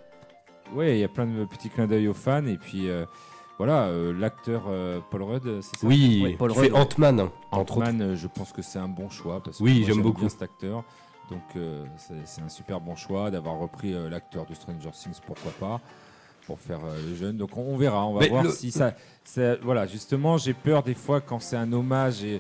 Ouais, 0.75 0.97
il 0.97 1.01
y 1.01 1.05
a 1.05 1.09
plein 1.09 1.27
de 1.27 1.45
petits 1.45 1.69
clins 1.71 1.87
d'œil 1.87 2.09
aux 2.09 2.15
fans. 2.15 2.45
Et 2.47 2.57
puis, 2.57 2.89
euh, 2.89 3.05
voilà, 3.59 3.85
euh, 3.87 4.13
l'acteur 4.19 4.65
euh, 4.69 5.01
Paul 5.11 5.23
Rudd, 5.23 5.61
c'est 5.63 5.77
ça 5.79 5.87
Oui, 5.87 6.21
Ouais, 6.25 6.37
Paul 6.39 6.53
fait 6.53 6.61
Rudd. 6.63 6.75
Ant-Man. 6.75 7.29
Ant-Man, 7.53 8.03
euh, 8.03 8.17
je 8.17 8.27
pense 8.27 8.53
que 8.53 8.63
c'est 8.63 8.79
un 8.79 8.89
bon 8.89 9.09
choix. 9.09 9.43
Parce 9.43 9.59
que 9.59 9.63
Oui, 9.63 9.85
j'aime 9.87 10.03
beaucoup. 10.03 10.21
bien 10.21 10.29
cet 10.29 10.43
acteur. 10.43 10.85
Donc, 11.31 11.43
euh, 11.57 11.85
c'est 12.25 12.41
un 12.43 12.49
super 12.49 12.81
bon 12.81 12.97
choix 12.97 13.31
d'avoir 13.31 13.59
repris 13.59 13.93
euh, 13.95 14.09
l'acteur 14.09 14.47
de 14.47 14.55
Stranger 14.55 14.91
Things, 14.93 15.21
pourquoi 15.27 15.53
pas, 15.61 15.81
pour 16.47 16.59
faire 16.59 16.81
euh, 16.85 16.97
les 17.07 17.17
jeunes. 17.17 17.37
Donc, 17.37 17.57
on, 17.57 17.61
on 17.63 17.77
verra. 17.77 18.07
On 18.07 18.15
va 18.15 18.21
Mais 18.21 18.29
voir 18.29 18.45
le- 18.45 18.51
si 18.51 18.71
ça, 18.71 18.95
ça- 19.25 19.57
Voilà, 19.57 19.87
justement, 19.87 20.39
j'ai 20.39 20.55
peur 20.55 20.83
des 20.83 20.95
fois 20.95 21.21
quand 21.21 21.41
c'est 21.41 21.57
un 21.57 21.71
hommage 21.73 22.25
et. 22.25 22.39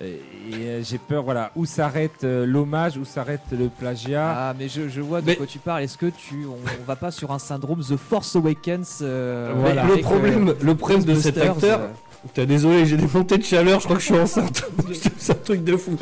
Et- 0.00 0.04
et, 0.50 0.54
euh, 0.54 0.82
j'ai 0.82 0.98
peur, 0.98 1.22
voilà, 1.22 1.50
où 1.54 1.64
s'arrête 1.66 2.24
euh, 2.24 2.46
l'hommage, 2.46 2.96
où 2.96 3.04
s'arrête 3.04 3.40
le 3.52 3.68
plagiat. 3.68 4.34
Ah, 4.50 4.54
mais 4.58 4.68
je, 4.68 4.88
je 4.88 5.00
vois 5.00 5.20
de 5.20 5.26
Mais- 5.26 5.36
quoi 5.36 5.46
tu 5.46 5.58
parles. 5.58 5.82
Est-ce 5.82 5.98
que 5.98 6.06
tu. 6.06 6.46
On, 6.46 6.56
on 6.80 6.84
va 6.86 6.96
pas 6.96 7.10
sur 7.10 7.30
un 7.32 7.38
syndrome 7.38 7.80
The 7.80 7.96
Force 7.96 8.34
Awakens 8.36 8.98
euh, 9.02 9.52
voilà, 9.56 9.84
le 9.84 9.98
problème, 9.98 10.48
euh, 10.48 10.54
le 10.62 10.74
problème 10.74 11.04
de 11.04 11.14
cet 11.14 11.38
acteur, 11.38 11.80
euh, 11.80 11.88
Putain, 12.24 12.44
désolé, 12.46 12.86
j'ai 12.86 12.96
des 12.96 13.06
montées 13.12 13.36
de 13.36 13.42
chaleur, 13.42 13.80
je 13.80 13.84
crois 13.84 13.96
que 13.96 14.02
je 14.02 14.06
suis 14.06 14.18
enceinte. 14.18 14.64
c'est 15.18 15.32
un 15.32 15.34
truc 15.36 15.64
de 15.64 15.76
fou. 15.76 15.96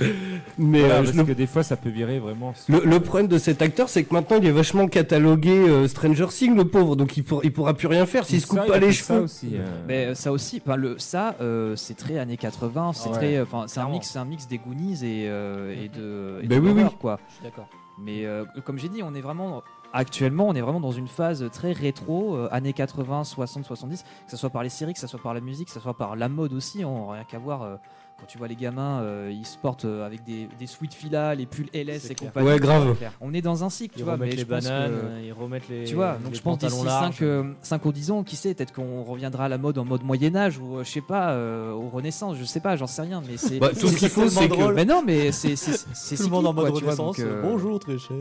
Mais 0.58 0.80
Voilà, 0.80 0.96
euh, 0.96 1.02
parce 1.04 1.16
le, 1.16 1.24
que 1.24 1.32
des 1.32 1.46
fois, 1.46 1.62
ça 1.62 1.76
peut 1.76 1.88
virer 1.88 2.18
vraiment. 2.18 2.52
le- 2.68 2.82
le 2.84 3.00
problème 3.00 3.26
de 3.26 3.38
cet 3.38 3.62
acteur, 3.62 3.88
c'est 3.88 4.04
que 4.04 4.12
maintenant 4.12 4.36
il 4.38 4.46
est 4.46 4.50
vachement 4.52 4.86
catalogué 4.86 5.50
euh, 5.50 5.88
Stranger 5.88 6.26
Things, 6.28 6.54
le 6.54 6.66
pauvre, 6.66 6.94
donc 6.94 7.16
il, 7.16 7.24
pour- 7.24 7.42
il 7.44 7.52
pourra 7.52 7.72
plus 7.72 7.86
rien 7.88 8.04
faire 8.04 8.26
s'il 8.26 8.40
se 8.40 8.46
coupe 8.46 8.66
pas 8.66 8.78
les 8.78 8.92
ça 8.92 9.14
cheveux. 9.14 9.22
aussi, 9.24 9.50
euh. 9.54 9.64
Mais 9.88 10.06
euh, 10.06 10.14
ça 10.14 10.30
aussi, 10.30 10.60
le, 10.76 10.98
ça, 10.98 11.36
euh, 11.40 11.74
c'est 11.76 11.96
très 11.96 12.18
années 12.18 12.36
80, 12.36 12.92
c'est 12.92 13.08
ouais. 13.08 13.14
très, 13.14 13.36
euh, 13.36 13.44
enfin, 13.44 13.64
c'est 13.66 13.80
un 13.80 13.88
mix, 13.88 14.10
c'est 14.10 14.18
un 14.18 14.24
mix 14.26 14.46
des 14.46 14.58
Goonies 14.58 14.98
et, 15.02 15.24
euh, 15.28 15.72
et 15.72 15.88
de, 15.88 16.40
et 16.44 16.46
Ben 16.48 16.62
de 16.62 16.68
oui, 16.68 16.72
oui. 16.76 16.82
quoi. 17.00 17.18
Je 17.30 17.34
suis 17.36 17.44
d'accord. 17.44 17.68
Mais 17.98 18.26
euh, 18.26 18.44
comme 18.64 18.78
j'ai 18.78 18.88
dit, 18.88 19.02
on 19.02 19.14
est 19.14 19.20
vraiment 19.22 19.62
actuellement, 19.92 20.48
on 20.48 20.54
est 20.54 20.60
vraiment 20.60 20.80
dans 20.80 20.92
une 20.92 21.08
phase 21.08 21.48
très 21.52 21.72
rétro, 21.72 22.36
euh, 22.36 22.48
années 22.52 22.72
80, 22.72 23.24
60, 23.24 23.64
70, 23.64 24.02
que 24.02 24.30
ce 24.30 24.36
soit 24.36 24.50
par 24.50 24.62
les 24.62 24.68
séries, 24.68 24.94
que 24.94 25.00
ce 25.00 25.06
soit 25.06 25.20
par 25.20 25.34
la 25.34 25.40
musique, 25.40 25.68
que 25.68 25.74
ce 25.74 25.80
soit 25.80 25.96
par 25.96 26.16
la 26.16 26.28
mode 26.28 26.52
aussi. 26.52 26.84
On 26.84 27.08
rien 27.08 27.24
qu'à 27.24 27.38
voir. 27.38 27.78
Euh, 28.20 28.26
quand 28.26 28.26
tu 28.26 28.38
vois 28.38 28.48
les 28.48 28.56
gamins, 28.56 29.00
euh, 29.00 29.30
ils 29.32 29.46
se 29.46 29.56
portent 29.58 29.84
euh, 29.84 30.04
avec 30.06 30.24
des, 30.24 30.48
des 30.58 30.66
sweat 30.66 30.92
fila, 30.94 31.34
les 31.34 31.46
pulls 31.46 31.68
LS 31.74 32.10
et 32.10 32.14
compagnie. 32.14 32.46
Ouais, 32.48 32.58
grave. 32.58 32.96
On 33.20 33.32
est 33.34 33.40
dans 33.42 33.64
un 33.64 33.70
cycle, 33.70 33.94
tu 33.94 34.00
Ils 34.00 34.04
vois. 34.04 34.14
remettent 34.14 34.30
Mais 34.30 34.36
les 34.36 34.42
je 34.42 34.46
pense 34.46 34.64
bananes, 34.64 34.90
que- 34.92 35.24
ils 35.26 35.32
remettent 35.32 35.68
les. 35.68 35.84
tu 35.84 35.94
vois, 35.94 36.16
donc 36.22 36.34
je 36.34 36.40
pense 36.40 36.58
d'ici 36.58 36.70
pantalons 36.72 36.84
larges. 36.84 37.16
5, 37.18 37.54
5 37.62 37.84
ou 37.86 37.92
10 37.92 38.10
ans, 38.10 38.22
qui 38.22 38.36
sait, 38.36 38.54
peut-être 38.54 38.72
qu'on 38.72 39.02
reviendra 39.02 39.44
à 39.46 39.48
la 39.48 39.58
mode 39.58 39.78
en 39.78 39.84
mode 39.84 40.04
Moyen-Âge 40.04 40.58
ou 40.58 40.76
euh, 40.78 40.84
je 40.84 40.90
sais 40.90 41.00
pas, 41.00 41.30
euh, 41.30 41.72
au 41.72 41.88
Renaissance, 41.88 42.36
je 42.38 42.44
sais 42.44 42.60
pas, 42.60 42.76
j'en 42.76 42.86
sais 42.86 43.02
rien, 43.02 43.22
mais 43.28 43.36
c'est. 43.36 43.58
Bah, 43.58 43.70
tout 43.78 43.88
ce 43.88 43.96
qu'il 43.96 44.08
faut, 44.08 44.28
c'est 44.28 44.48
que 44.48 44.72
Mais 44.72 44.84
non, 44.84 45.02
mais 45.04 45.32
c'est 45.32 45.54
Tout 46.16 46.22
le 46.24 46.28
monde 46.28 46.46
en 46.46 46.52
mode 46.52 46.70
renaissance. 46.70 47.16
euh, 47.20 47.42
Bonjour, 47.42 47.78
très 47.78 47.98
cher. 47.98 48.16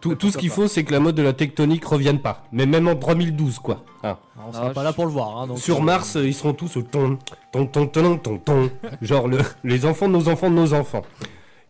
tout, 0.00 0.16
ce 0.30 0.38
qu'il 0.38 0.50
faut, 0.50 0.68
c'est 0.68 0.84
que 0.84 0.92
la 0.92 1.00
mode 1.00 1.14
de 1.14 1.22
la 1.22 1.32
tectonique 1.32 1.84
revienne 1.84 2.20
pas. 2.20 2.44
Mais 2.52 2.66
même 2.66 2.88
en 2.88 2.96
3012, 2.96 3.58
quoi. 3.58 3.84
Hein. 4.04 4.16
On 4.48 4.52
sera 4.52 4.66
Ah, 4.68 4.70
pas 4.70 4.82
là 4.82 4.92
pour 4.92 5.04
le 5.06 5.12
voir. 5.12 5.38
hein, 5.38 5.46
donc, 5.46 5.58
Sur 5.58 5.78
euh, 5.78 5.80
Mars, 5.82 6.16
euh, 6.16 6.26
ils 6.26 6.34
seront 6.34 6.54
tous 6.54 6.76
au 6.76 6.82
ton, 6.82 7.18
ton, 7.52 7.66
ton, 7.66 7.86
ton, 7.86 8.18
ton, 8.18 8.38
ton. 8.38 8.70
Genre 9.02 9.28
le, 9.36 9.42
les 9.64 9.84
enfants 9.86 10.08
de 10.08 10.12
nos 10.12 10.28
enfants 10.28 10.50
de 10.50 10.54
nos 10.54 10.72
enfants. 10.74 11.02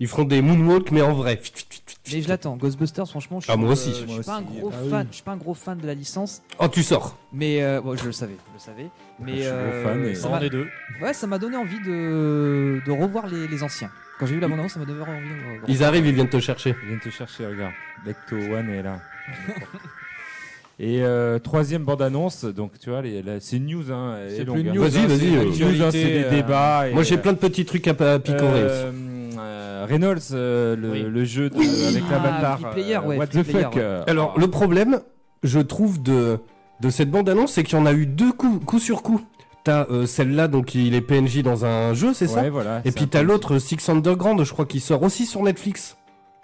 Ils 0.01 0.09
feront 0.09 0.25
des 0.25 0.42
moonwalks, 0.42 0.90
mais 0.90 1.03
en 1.03 1.12
vrai. 1.12 1.40
Mais 2.12 2.20
je 2.22 2.29
l'attends. 2.29 2.57
Ghostbusters, 2.57 3.07
franchement, 3.09 3.38
je 3.38 3.44
suis, 3.44 3.53
Ah, 3.53 3.57
moi 3.57 3.70
aussi. 3.70 3.90
euh, 3.90 3.94
je 4.01 4.07
Moi 4.07 4.14
suis 4.16 4.25
pas 4.25 4.37
un 4.38 4.42
gros 4.42 4.70
Ah 4.72 4.77
oui. 4.83 4.90
fan. 4.90 5.07
Je 5.11 5.14
suis 5.14 5.22
pas 5.22 5.33
un 5.33 5.37
gros 5.37 5.55
fan 5.55 5.79
de 5.79 5.87
la 5.87 5.94
licence, 5.94 6.42
Oh, 6.59 6.66
tu 6.68 6.83
sors. 6.83 7.16
mais 7.33 7.62
euh, 7.62 7.81
bon, 7.81 7.96
je 7.96 8.05
le 8.07 8.12
savais, 8.12 8.35
je 8.48 8.53
le 8.55 8.59
savais. 8.59 8.90
Mais 9.20 9.37
Je 9.37 9.42
suis 9.42 9.51
gros 9.51 9.57
euh, 9.59 9.85
fan 9.85 10.05
et- 10.07 10.14
ça 10.16 10.29
on 10.29 10.40
est 10.40 10.51
deux. 10.51 10.66
ouais, 11.01 11.12
ça 11.14 11.27
m'a 11.29 11.38
donné 11.38 11.57
envie 11.57 11.79
de, 11.81 12.81
de 12.85 12.90
revoir 12.90 13.29
les, 13.29 13.46
les 13.46 13.62
anciens. 13.62 13.90
Quand 14.18 14.27
j'ai 14.27 14.35
vu 14.35 14.40
la 14.40 14.48
bande 14.48 14.59
annonce, 14.59 14.72
ça 14.72 14.81
m'a 14.81 14.87
donné 14.87 15.01
envie. 15.03 15.20
De... 15.29 15.62
Ils 15.68 15.85
arrivent, 15.85 16.07
ils 16.07 16.14
viennent 16.14 16.29
te 16.29 16.40
chercher. 16.40 16.75
Je 16.83 16.88
viens 16.88 16.98
te 16.98 17.09
chercher, 17.11 17.46
regarde. 17.46 17.72
Lecto 18.05 18.37
One 18.37 18.70
est 18.70 18.83
là. 18.83 18.98
Et 20.85 21.01
euh, 21.05 21.38
troisième 21.38 21.85
bande-annonce, 21.85 22.45
donc 22.45 22.73
tu 22.81 22.90
vois, 22.90 23.03
c'est 23.38 23.57
une 23.57 23.66
news. 23.66 23.92
Hein, 23.92 24.16
C'est 24.29 24.45
plus 24.45 24.61
une 24.62 24.68
hein. 24.71 24.73
news, 24.75 24.83
Vas-y, 24.83 24.99
hein, 24.99 25.07
vas-y, 25.07 25.18
c'est 25.21 25.37
euh, 25.37 25.45
News, 25.45 25.83
hein, 25.85 25.88
c'est 25.92 26.05
des 26.05 26.25
euh, 26.25 26.31
débats. 26.31 26.88
et, 26.88 26.92
Moi 26.92 27.05
j'ai 27.05 27.18
plein 27.18 27.33
de 27.33 27.38
petits 27.38 27.64
trucs 27.64 27.87
à, 27.87 27.90
à 27.92 28.18
picorer 28.18 28.64
aussi. 28.64 28.75
euh, 29.38 29.87
Reynolds, 29.88 30.18
euh, 30.33 30.75
le, 30.75 30.90
Oui. 30.90 31.03
le 31.09 31.25
jeu 31.25 31.51
de, 31.51 31.55
avec 31.57 32.03
Ah, 32.09 32.12
l'avatar. 32.12 32.61
Ouais, 33.07 33.16
What 33.16 33.27
the 33.29 33.42
Player, 33.45 33.62
fuck 33.62 33.75
ouais. 33.77 34.01
Alors, 34.09 34.37
le 34.37 34.49
problème, 34.49 35.01
je 35.45 35.61
trouve, 35.61 36.03
de, 36.03 36.38
de 36.81 36.90
cette 36.90 37.12
bande-annonce, 37.12 37.53
c'est 37.53 37.62
qu'il 37.62 37.79
y 37.79 37.81
en 37.81 37.87
a 37.87 37.92
eu 37.92 38.07
deux 38.07 38.33
coups, 38.33 38.64
coup 38.64 38.81
sur 38.81 39.03
coup. 39.03 39.21
T'as 39.62 39.87
euh, 39.88 40.07
celle-là, 40.07 40.49
donc 40.49 40.75
il 40.75 40.97
est 40.97 41.01
PNJ 41.01 41.45
dans 41.45 41.64
un 41.64 41.95
jeu, 41.95 42.12
c'est 42.12 42.27
ça 42.27 42.51
voilà, 42.51 42.83
Et 42.85 42.90
puis 42.90 43.07
t'as 43.07 43.23
l'autre, 43.23 43.59
Six 43.61 43.88
Underground, 43.88 44.42
je 44.42 44.53
crois 44.53 44.66
qu'il 44.66 44.81
sort 44.81 45.01
aussi 45.05 45.27
sur 45.27 45.45
Netflix. 45.45 45.97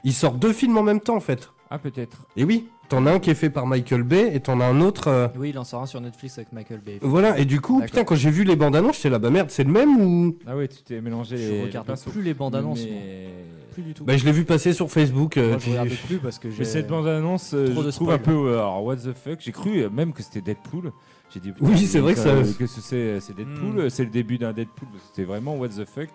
Il 0.05 0.13
sort 0.13 0.35
deux 0.35 0.53
films 0.53 0.79
en 0.79 0.85
même 0.85 1.01
temps, 1.01 1.17
en 1.17 1.21
fait. 1.21 1.51
Ah, 1.71 1.79
peut-être. 1.79 2.29
Et 2.37 2.45
oui, 2.45 2.69
t'en 2.89 3.07
as 3.07 3.13
un 3.13 3.19
qui 3.19 3.31
est 3.31 3.35
fait 3.35 3.51
par 3.51 3.67
Michael 3.67 4.03
Bay, 4.03 4.31
et 4.35 4.41
t'en 4.41 4.61
as 4.61 4.65
un 4.65 4.81
autre... 4.81 5.09
euh, 5.09 5.29
Oui, 5.37 5.51
il 5.51 5.59
en 5.59 5.65
sort 5.65 5.83
un 5.83 5.87
sur 5.87 6.01
Netflix 6.01 6.39
avec 6.39 6.53
Michael 6.53 6.81
Bay. 6.81 6.99
Voilà, 7.03 7.39
et 7.39 7.45
du 7.45 7.61
coup, 7.61 7.81
putain, 7.83 8.05
quand 8.05 8.15
j'ai 8.17 8.31
vu 8.31 8.45
les 8.45 8.57
bandes 8.57 8.75
annonces, 8.77 8.97
j'étais 8.97 9.11
là, 9.11 9.19
bah 9.19 9.31
merde, 9.31 9.51
c'est 9.51 9.65
le 9.65 9.71
même 9.73 10.01
ou. 10.01 10.37
Ah, 10.47 10.57
ouais, 10.57 10.69
tu 10.69 10.83
t'es 10.83 11.01
mélangé 11.01 11.37
Je 11.37 11.51
les, 11.53 11.63
regarde 11.65 11.89
les 11.89 12.11
plus 12.13 12.23
les 12.23 12.35
bandes 12.35 12.55
annonces. 12.57 12.81
Mais... 12.85 13.29
Plus 13.73 13.83
du 13.83 13.95
tout. 13.95 14.05
Bah, 14.05 14.17
je 14.17 14.25
l'ai 14.25 14.33
vu 14.33 14.45
passer 14.45 14.73
sur 14.73 14.91
Facebook. 14.91 15.37
euh, 15.37 15.51
Moi, 15.51 15.59
je 15.59 15.65
tu- 15.65 15.71
regarde 15.71 15.89
plus 16.07 16.19
parce 16.19 16.39
que 16.39 16.51
j'ai. 16.51 16.59
Mais 16.61 16.65
cette 16.65 16.89
bande-annonce, 16.89 17.53
euh, 17.55 17.67
Trop 17.73 17.83
je 17.83 17.87
de 17.87 17.91
trouve 17.93 18.09
spoil. 18.09 18.15
un 18.15 18.19
peu. 18.19 18.49
euh, 18.51 18.55
alors, 18.59 18.85
what 18.85 18.97
the 18.97 19.13
fuck 19.13 19.39
J'ai 19.41 19.53
cru 19.53 19.83
euh, 19.83 19.91
même 19.91 20.13
que 20.13 20.23
c'était 20.23 20.41
Deadpool. 20.41 20.91
J'ai 21.33 21.41
dit. 21.41 21.53
Oui, 21.61 21.79
c'est 21.87 22.01
vrai 22.01 22.15
que 22.15 22.21
euh, 22.21 22.43
ça- 22.45 22.53
Qu'est-ce 22.59 22.77
que 22.77 22.81
c'est 22.83 23.21
C'est 23.21 23.37
Deadpool 23.37 23.75
Hmm. 23.75 23.79
euh, 23.81 23.89
C'est 23.91 24.05
le 24.05 24.11
début 24.11 24.39
d'un 24.39 24.53
Deadpool. 24.53 24.89
C'était 25.07 25.25
vraiment 25.25 25.55
what 25.57 25.69
the 25.69 25.85
fuck 25.85 26.09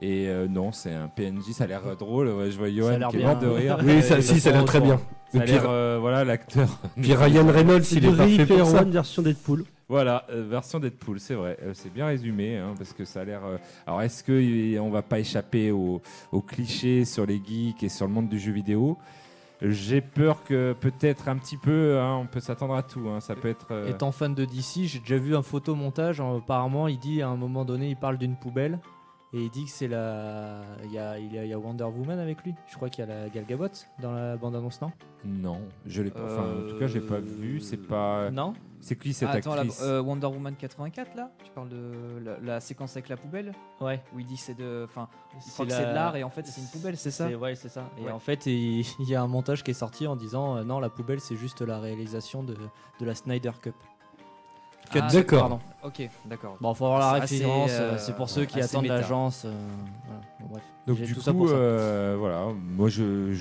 Et 0.00 0.28
euh, 0.28 0.46
non, 0.48 0.72
c'est 0.72 0.92
un 0.94 1.08
PNJ. 1.08 1.52
Ça 1.52 1.64
a 1.64 1.66
l'air 1.66 1.82
euh, 1.86 1.94
drôle. 1.96 2.28
Ouais, 2.28 2.50
je 2.50 2.56
vois 2.56 2.70
Johan 2.70 2.98
qui 3.10 3.16
est 3.18 3.22
mort 3.24 3.38
de 3.38 3.46
rire. 3.48 3.78
Oui, 3.84 4.02
ça, 4.02 4.14
Euh, 4.14 4.20
si, 4.22 4.40
ça 4.40 4.50
a 4.50 4.52
l'air 4.52 4.64
très 4.64 4.80
bien. 4.80 4.98
Ça 5.32 5.38
Et 5.38 5.40
a 5.40 5.44
puis, 5.44 5.52
l'air, 5.52 5.64
euh, 5.68 5.98
voilà, 6.00 6.24
l'acteur. 6.24 6.68
puis 7.00 7.14
Ryan 7.14 7.46
Reynolds, 7.52 7.84
C'est 7.84 7.96
il 7.96 8.04
est 8.06 8.16
parfait 8.16 8.46
pour 8.46 8.66
ça. 8.66 8.84
Version 8.84 9.22
Deadpool. 9.22 9.64
Voilà, 9.88 10.24
euh, 10.30 10.44
version 10.48 10.80
Deadpool, 10.80 11.20
c'est 11.20 11.34
vrai. 11.34 11.56
Euh, 11.62 11.70
c'est 11.74 11.92
bien 11.92 12.06
résumé, 12.06 12.56
hein, 12.58 12.74
parce 12.76 12.92
que 12.92 13.04
ça 13.04 13.20
a 13.20 13.24
l'air. 13.24 13.40
euh, 13.44 13.56
Alors, 13.86 14.02
est-ce 14.02 14.24
qu'on 14.24 14.90
va 14.90 15.02
pas 15.02 15.18
échapper 15.20 15.70
aux, 15.70 16.00
aux 16.32 16.40
clichés 16.40 17.04
sur 17.04 17.24
les 17.26 17.40
geeks 17.44 17.82
et 17.84 17.88
sur 17.88 18.06
le 18.06 18.12
monde 18.12 18.28
du 18.28 18.38
jeu 18.38 18.52
vidéo? 18.52 18.98
J'ai 19.62 20.00
peur 20.02 20.44
que 20.44 20.74
peut-être 20.78 21.28
un 21.28 21.36
petit 21.38 21.56
peu, 21.56 21.98
hein, 21.98 22.16
on 22.22 22.26
peut 22.26 22.40
s'attendre 22.40 22.74
à 22.74 22.82
tout. 22.82 23.08
hein, 23.08 23.20
Ça 23.20 23.34
peut 23.34 23.48
être. 23.48 23.68
euh, 23.70 23.88
Étant 23.88 24.12
fan 24.12 24.34
de 24.34 24.44
DC, 24.44 24.84
j'ai 24.84 24.98
déjà 24.98 25.16
vu 25.16 25.34
un 25.36 25.42
photomontage. 25.42 26.20
hein, 26.20 26.36
Apparemment, 26.38 26.88
il 26.88 26.98
dit 26.98 27.22
à 27.22 27.28
un 27.28 27.36
moment 27.36 27.64
donné, 27.64 27.88
il 27.90 27.96
parle 27.96 28.18
d'une 28.18 28.36
poubelle. 28.36 28.78
Et 29.32 29.40
il 29.42 29.50
dit 29.50 29.64
que 29.64 29.70
c'est 29.70 29.88
la. 29.88 30.62
Il 30.84 30.92
y 30.92 30.98
a, 30.98 31.18
il 31.18 31.34
y 31.34 31.54
Wonder 31.54 31.84
Woman 31.84 32.18
avec 32.20 32.42
lui. 32.44 32.54
Je 32.68 32.76
crois 32.76 32.88
qu'il 32.88 33.04
y 33.04 33.10
a 33.10 33.14
la 33.22 33.28
Gal 33.28 33.44
Gadot 33.44 33.68
dans 34.00 34.12
la 34.12 34.36
bande-annonce, 34.36 34.80
non? 34.80 34.92
Non, 35.24 35.60
je 35.84 36.00
l'ai 36.02 36.10
pas. 36.12 36.24
Enfin, 36.24 36.64
en 36.64 36.68
tout 36.70 36.78
cas, 36.78 36.86
j'ai 36.86 37.00
pas 37.00 37.18
vu. 37.18 37.58
C'est 37.60 37.76
pas. 37.76 38.30
Non? 38.30 38.54
C'est 38.80 38.96
qui 38.96 39.12
cette 39.12 39.28
Ah, 39.28 39.32
attends, 39.32 39.54
la- 39.56 39.62
actrice? 39.62 39.82
Euh, 39.82 40.00
Wonder 40.00 40.28
Woman 40.28 40.54
84 40.54 41.16
là? 41.16 41.32
Tu 41.42 41.50
parles 41.50 41.68
de 41.70 41.92
la, 42.24 42.38
la 42.40 42.60
séquence 42.60 42.92
avec 42.92 43.08
la 43.08 43.16
poubelle? 43.16 43.52
Ouais. 43.80 44.00
Où 44.14 44.20
il 44.20 44.26
dit 44.26 44.36
que 44.36 44.40
c'est 44.40 44.54
de. 44.54 44.84
Enfin, 44.88 45.08
il 45.34 45.42
C'est 45.42 45.50
croit 45.54 45.66
que 45.66 45.70
la- 45.72 45.76
c'est 45.78 45.86
de 45.86 45.92
l'art 45.94 46.14
et 46.16 46.22
en 46.22 46.30
fait 46.30 46.46
c'est 46.46 46.60
une 46.60 46.68
poubelle, 46.68 46.96
c'est 46.96 47.10
ça? 47.10 47.28
Ouais, 47.28 47.56
c'est 47.56 47.68
ça. 47.68 47.90
Et 47.98 48.02
Ouais. 48.04 48.12
en 48.12 48.20
fait, 48.20 48.46
il, 48.46 48.80
il 49.00 49.08
y 49.08 49.16
a 49.16 49.22
un 49.22 49.26
montage 49.26 49.64
qui 49.64 49.72
est 49.72 49.74
sorti 49.74 50.06
en 50.06 50.14
disant 50.14 50.56
euh, 50.58 50.62
non, 50.62 50.78
la 50.78 50.88
poubelle, 50.88 51.18
c'est 51.20 51.36
juste 51.36 51.62
la 51.62 51.80
réalisation 51.80 52.44
de, 52.44 52.54
de 53.00 53.04
la 53.04 53.14
Snyder 53.16 53.52
Cup. 53.60 53.74
Cut, 54.90 54.98
Ah, 55.02 55.08
d'accord. 55.12 55.40
pardon. 55.40 55.60
Ok, 55.84 56.08
d'accord. 56.26 56.56
Bon, 56.60 56.74
faut 56.74 56.84
avoir 56.86 57.00
la 57.00 57.20
référence. 57.20 57.70
euh, 57.72 57.94
euh, 57.94 57.98
c'est 57.98 58.14
pour 58.14 58.28
ceux 58.28 58.44
qui 58.44 58.60
attendent 58.60 58.86
l'agence. 58.86 59.44
euh, 59.44 59.52
voilà. 60.06 60.20
Bon, 60.40 60.46
bref. 60.50 60.62
Donc 60.86 61.00
du 61.00 61.14
tout 61.14 61.20
ça 61.20 61.32
coup, 61.32 61.38
pour 61.38 61.48
ça. 61.48 61.54
euh, 61.54 62.16
voilà, 62.18 62.46
moi 62.54 62.88
je 62.88 63.32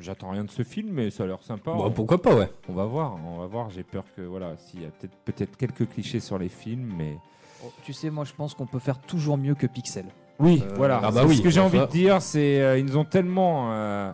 j'attends 0.00 0.30
rien 0.30 0.44
de 0.44 0.50
ce 0.50 0.62
film, 0.64 0.88
mais 0.92 1.10
ça 1.10 1.22
a 1.22 1.26
l'air 1.26 1.42
sympa. 1.42 1.72
Bon, 1.72 1.86
on, 1.86 1.90
pourquoi 1.90 2.20
pas, 2.20 2.34
ouais. 2.34 2.50
on 2.68 2.72
va 2.72 2.84
voir, 2.84 3.16
on 3.26 3.38
va 3.38 3.46
voir. 3.46 3.70
J'ai 3.70 3.84
peur 3.84 4.04
que 4.16 4.22
voilà, 4.22 4.56
s'il 4.56 4.82
y 4.82 4.84
a 4.84 4.88
peut-être 4.88 5.16
peut-être 5.24 5.56
quelques 5.56 5.88
clichés 5.88 6.20
sur 6.20 6.38
les 6.38 6.48
films, 6.48 6.92
mais 6.96 7.16
Oh, 7.64 7.72
tu 7.82 7.92
sais, 7.92 8.10
moi 8.10 8.24
je 8.24 8.32
pense 8.34 8.52
qu'on 8.54 8.66
peut 8.66 8.78
faire 8.80 8.98
toujours 8.98 9.38
mieux 9.38 9.54
que 9.54 9.66
Pixel. 9.66 10.04
oui, 10.40 10.62
Euh, 10.64 10.74
voilà. 10.76 11.00
ah 11.02 11.10
bah 11.12 11.22
oui, 11.26 11.36
ce 11.36 11.42
que 11.42 11.48
j'ai 11.50 11.60
enfin. 11.60 11.78
envie 11.78 11.86
de 11.86 11.90
dire, 11.92 12.20
c'est 12.20 12.60
euh, 12.60 12.76
ils 12.78 12.84
nous 12.84 12.96
ont 12.98 13.04
tellement 13.06 13.72
euh, 13.72 14.12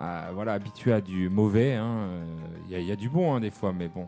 euh, 0.00 0.30
voilà 0.34 0.54
habitués 0.54 0.92
à 0.94 1.00
du 1.00 1.28
mauvais. 1.28 1.74
hein, 1.74 1.84
euh, 2.08 2.24
Il 2.66 2.72
y, 2.72 2.74
a- 2.74 2.78
il 2.80 2.86
y 2.86 2.92
a 2.92 2.96
du 2.96 3.08
bon 3.10 3.34
hein, 3.34 3.40
des 3.40 3.50
fois, 3.50 3.72
mais 3.72 3.86
bon, 3.88 4.06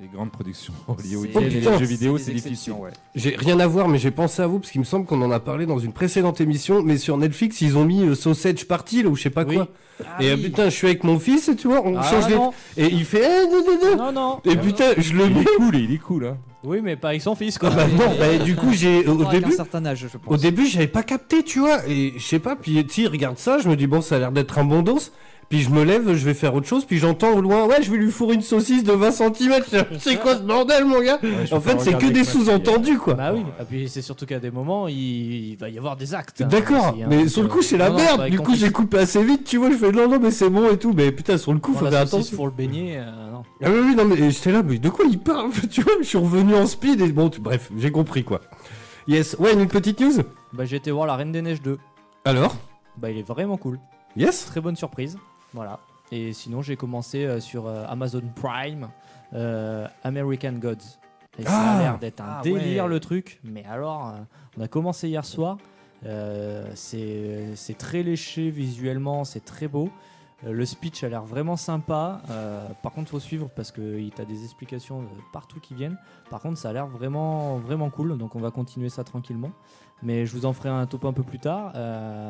les 0.00 0.08
grandes 0.08 0.30
productions 0.30 0.72
hollywoodiennes 0.88 1.32
Oh, 1.36 1.40
et 1.40 1.48
les 1.50 1.62
jeux 1.62 1.84
vidéo, 1.86 2.18
c'est 2.18 2.32
difficile. 2.32 2.74
ouais. 2.74 2.90
J'ai 3.14 3.34
rien 3.36 3.58
à 3.60 3.66
voir, 3.66 3.88
mais 3.88 3.98
j'ai 3.98 4.10
pensé 4.10 4.42
à 4.42 4.46
vous 4.46 4.58
parce 4.58 4.70
qu'il 4.70 4.80
me 4.80 4.84
semble 4.84 5.06
qu'on 5.06 5.20
en 5.22 5.30
a 5.30 5.40
parlé 5.40 5.64
dans 5.66 5.78
une 5.78 5.92
précédente 5.92 6.40
émission. 6.40 6.82
Mais 6.82 6.98
sur 6.98 7.16
Netflix, 7.16 7.60
ils 7.62 7.76
ont 7.78 7.84
mis 7.84 8.02
euh, 8.02 8.14
Sausage 8.14 8.66
Party, 8.66 9.02
là, 9.02 9.08
ou 9.08 9.16
je 9.16 9.22
sais 9.22 9.30
pas 9.30 9.44
Oui. 9.44 9.56
quoi. 9.56 9.68
Ah 10.04 10.22
et 10.22 10.30
euh, 10.30 10.36
oui. 10.36 10.42
putain, 10.44 10.64
je 10.66 10.74
suis 10.74 10.86
avec 10.86 11.04
mon 11.04 11.18
fils, 11.18 11.48
et 11.48 11.56
tu 11.56 11.68
vois, 11.68 11.80
on 11.84 11.96
Ah, 11.96 12.02
change 12.02 12.28
les. 12.28 12.36
Et 12.84 12.88
il 12.92 13.04
fait. 13.06 13.22
eh, 13.24 13.50
non, 13.50 13.62
non, 13.64 13.96
non. 13.96 13.96
non, 13.96 14.12
non. 14.12 14.40
Et 14.44 14.56
putain, 14.56 14.92
je 14.98 15.14
le 15.14 15.24
Il 15.26 15.34
mets. 15.34 15.40
est 15.40 15.56
cool, 15.56 15.76
il 15.76 15.92
est 15.94 15.98
cool. 15.98 16.26
Hein. 16.26 16.36
Oui, 16.64 16.80
mais 16.82 16.96
pas 16.96 17.10
avec 17.10 17.22
son 17.22 17.34
fils, 17.34 17.56
quoi. 17.58 17.70
Bah 17.70 17.86
non, 17.86 18.12
bah 18.18 18.36
du 18.44 18.54
coup, 18.56 18.72
j'ai. 18.72 19.06
Au 19.06 19.24
début. 19.30 19.52
un 19.52 19.56
certain 19.56 19.86
âge, 19.86 20.06
je 20.12 20.18
pense. 20.18 20.34
Au 20.34 20.36
début, 20.36 20.66
j'avais 20.66 20.88
pas 20.88 21.02
capté, 21.04 21.42
tu 21.42 21.60
vois, 21.60 21.78
et 21.88 22.12
je 22.18 22.22
sais 22.26 22.40
pas, 22.40 22.56
puis 22.56 22.84
tu 22.86 22.92
sais, 22.94 23.02
il 23.02 23.08
regarde 23.08 23.38
ça, 23.38 23.58
je 23.58 23.68
me 23.68 23.76
dis, 23.76 23.86
bon, 23.86 24.00
ça 24.02 24.16
a 24.16 24.18
l'air 24.18 24.32
d'être 24.32 24.58
un 24.58 24.64
bon 24.64 24.82
dos, 24.82 24.98
puis 25.48 25.60
je 25.62 25.70
me 25.70 25.84
lève, 25.84 26.14
je 26.14 26.24
vais 26.24 26.34
faire 26.34 26.54
autre 26.54 26.66
chose, 26.66 26.84
puis 26.84 26.98
j'entends 26.98 27.32
au 27.34 27.40
loin, 27.40 27.66
ouais, 27.66 27.82
je 27.82 27.90
vais 27.90 27.96
lui 27.98 28.10
fourrer 28.10 28.34
une 28.34 28.42
saucisse 28.42 28.82
de 28.82 28.92
20 28.92 29.10
cm, 29.12 29.54
c'est 30.00 30.20
quoi 30.20 30.36
ce 30.36 30.42
bordel, 30.42 30.84
mon 30.84 31.00
gars 31.00 31.18
Ouais, 31.22 31.52
En 31.52 31.60
fait, 31.60 31.80
c'est 31.80 31.96
que 31.96 32.06
des 32.06 32.24
sous-entendus, 32.24 32.98
quoi. 32.98 33.14
Bah 33.14 33.32
oui, 33.34 33.42
et 33.60 33.64
puis 33.64 33.88
c'est 33.88 34.02
surtout 34.02 34.26
qu'à 34.26 34.38
des 34.40 34.50
moments, 34.50 34.88
il... 34.88 34.96
il 35.50 35.56
va 35.56 35.68
y 35.68 35.78
avoir 35.78 35.96
des 35.96 36.14
actes. 36.14 36.40
hein, 36.42 36.46
D'accord, 36.46 36.96
hein. 37.00 37.06
mais 37.08 37.28
sur 37.28 37.42
le 37.42 37.48
coup, 37.48 37.62
c'est 37.62 37.76
la 37.78 37.90
Non, 37.90 37.96
merde, 37.96 38.28
du 38.30 38.40
coup, 38.40 38.54
j'ai 38.54 38.70
coupé 38.70 38.98
assez 38.98 39.22
vite, 39.22 39.44
tu 39.44 39.58
vois, 39.58 39.70
je 39.70 39.76
fais, 39.76 39.92
non, 39.92 40.08
non, 40.08 40.18
mais 40.20 40.30
c'est 40.30 40.50
bon 40.50 40.70
et 40.70 40.76
tout, 40.78 40.92
mais 40.92 41.12
putain, 41.12 41.38
sur 41.38 41.52
le 41.52 41.58
coup, 41.60 41.72
faut 41.74 41.86
faire 41.86 41.92
saucisse 42.00 42.14
attention. 42.14 42.36
pour 42.36 42.46
le 42.46 42.52
beignet, 42.52 42.96
euh, 42.98 43.30
non. 43.32 43.42
Ah 43.62 43.68
oui, 43.70 43.78
oui, 43.88 43.94
non, 43.94 44.04
mais 44.04 44.30
j'étais 44.30 44.52
là, 44.52 44.62
mais 44.62 44.78
de 44.78 44.88
quoi 44.88 45.04
il 45.08 45.18
parle 45.18 45.50
Tu 45.70 45.82
vois, 45.82 45.92
je 46.00 46.06
suis 46.06 46.18
revenu 46.18 46.54
en 46.54 46.66
speed, 46.66 47.00
et 47.00 47.08
bon, 47.12 47.30
tu- 47.30 47.40
bref, 47.40 47.70
j'ai 47.78 47.90
compris, 47.90 48.24
quoi. 48.24 48.40
Yes, 49.08 49.36
ouais, 49.38 49.52
une 49.54 49.68
petite 49.68 50.00
news? 50.00 50.22
Bah 50.52 50.64
j'ai 50.64 50.76
été 50.76 50.90
voir 50.90 51.06
La 51.06 51.14
Reine 51.16 51.30
des 51.30 51.40
Neiges 51.42 51.62
2. 51.62 51.78
Alors? 52.24 52.56
Bah 52.96 53.10
il 53.10 53.18
est 53.18 53.26
vraiment 53.28 53.56
cool. 53.56 53.78
Yes? 54.16 54.46
Très 54.46 54.60
bonne 54.60 54.74
surprise. 54.74 55.16
Voilà. 55.52 55.80
Et 56.12 56.32
sinon 56.32 56.62
j'ai 56.62 56.76
commencé 56.76 57.24
euh, 57.24 57.40
sur 57.40 57.66
euh, 57.66 57.84
Amazon 57.88 58.22
Prime 58.34 58.88
euh, 59.34 59.86
American 60.04 60.52
Gods. 60.52 60.98
Et 61.38 61.42
ça 61.42 61.50
Ah 61.52 61.76
a 61.76 61.82
l'air 61.82 61.98
d'être 61.98 62.20
un 62.20 62.38
Ah 62.38 62.40
délire 62.42 62.84
ouais. 62.84 62.90
le 62.90 63.00
truc. 63.00 63.40
Mais 63.44 63.64
alors, 63.64 64.14
on 64.56 64.62
a 64.62 64.68
commencé 64.68 65.08
hier 65.08 65.24
soir. 65.24 65.58
Euh, 66.04 66.70
c'est 66.74 67.76
très 67.78 68.02
léché 68.02 68.50
visuellement, 68.50 69.24
c'est 69.24 69.44
très 69.44 69.68
beau. 69.68 69.90
Euh, 70.46 70.52
le 70.52 70.64
speech 70.64 71.02
a 71.04 71.08
l'air 71.08 71.24
vraiment 71.24 71.56
sympa. 71.56 72.22
Euh, 72.30 72.66
par 72.82 72.92
contre, 72.92 73.10
faut 73.10 73.20
suivre 73.20 73.50
parce 73.54 73.70
que 73.70 73.98
tu 74.08 74.22
as 74.22 74.24
des 74.24 74.44
explications 74.44 75.02
de 75.02 75.08
partout 75.32 75.60
qui 75.60 75.74
viennent. 75.74 75.98
Par 76.30 76.40
contre, 76.40 76.56
ça 76.58 76.70
a 76.70 76.72
l'air 76.72 76.86
vraiment, 76.86 77.56
vraiment 77.58 77.90
cool. 77.90 78.16
Donc, 78.16 78.34
on 78.34 78.40
va 78.40 78.50
continuer 78.50 78.88
ça 78.88 79.04
tranquillement. 79.04 79.50
Mais 80.02 80.24
je 80.24 80.32
vous 80.36 80.46
en 80.46 80.52
ferai 80.54 80.68
un 80.70 80.86
topo 80.86 81.08
un 81.08 81.12
peu 81.12 81.22
plus 81.22 81.38
tard. 81.38 81.72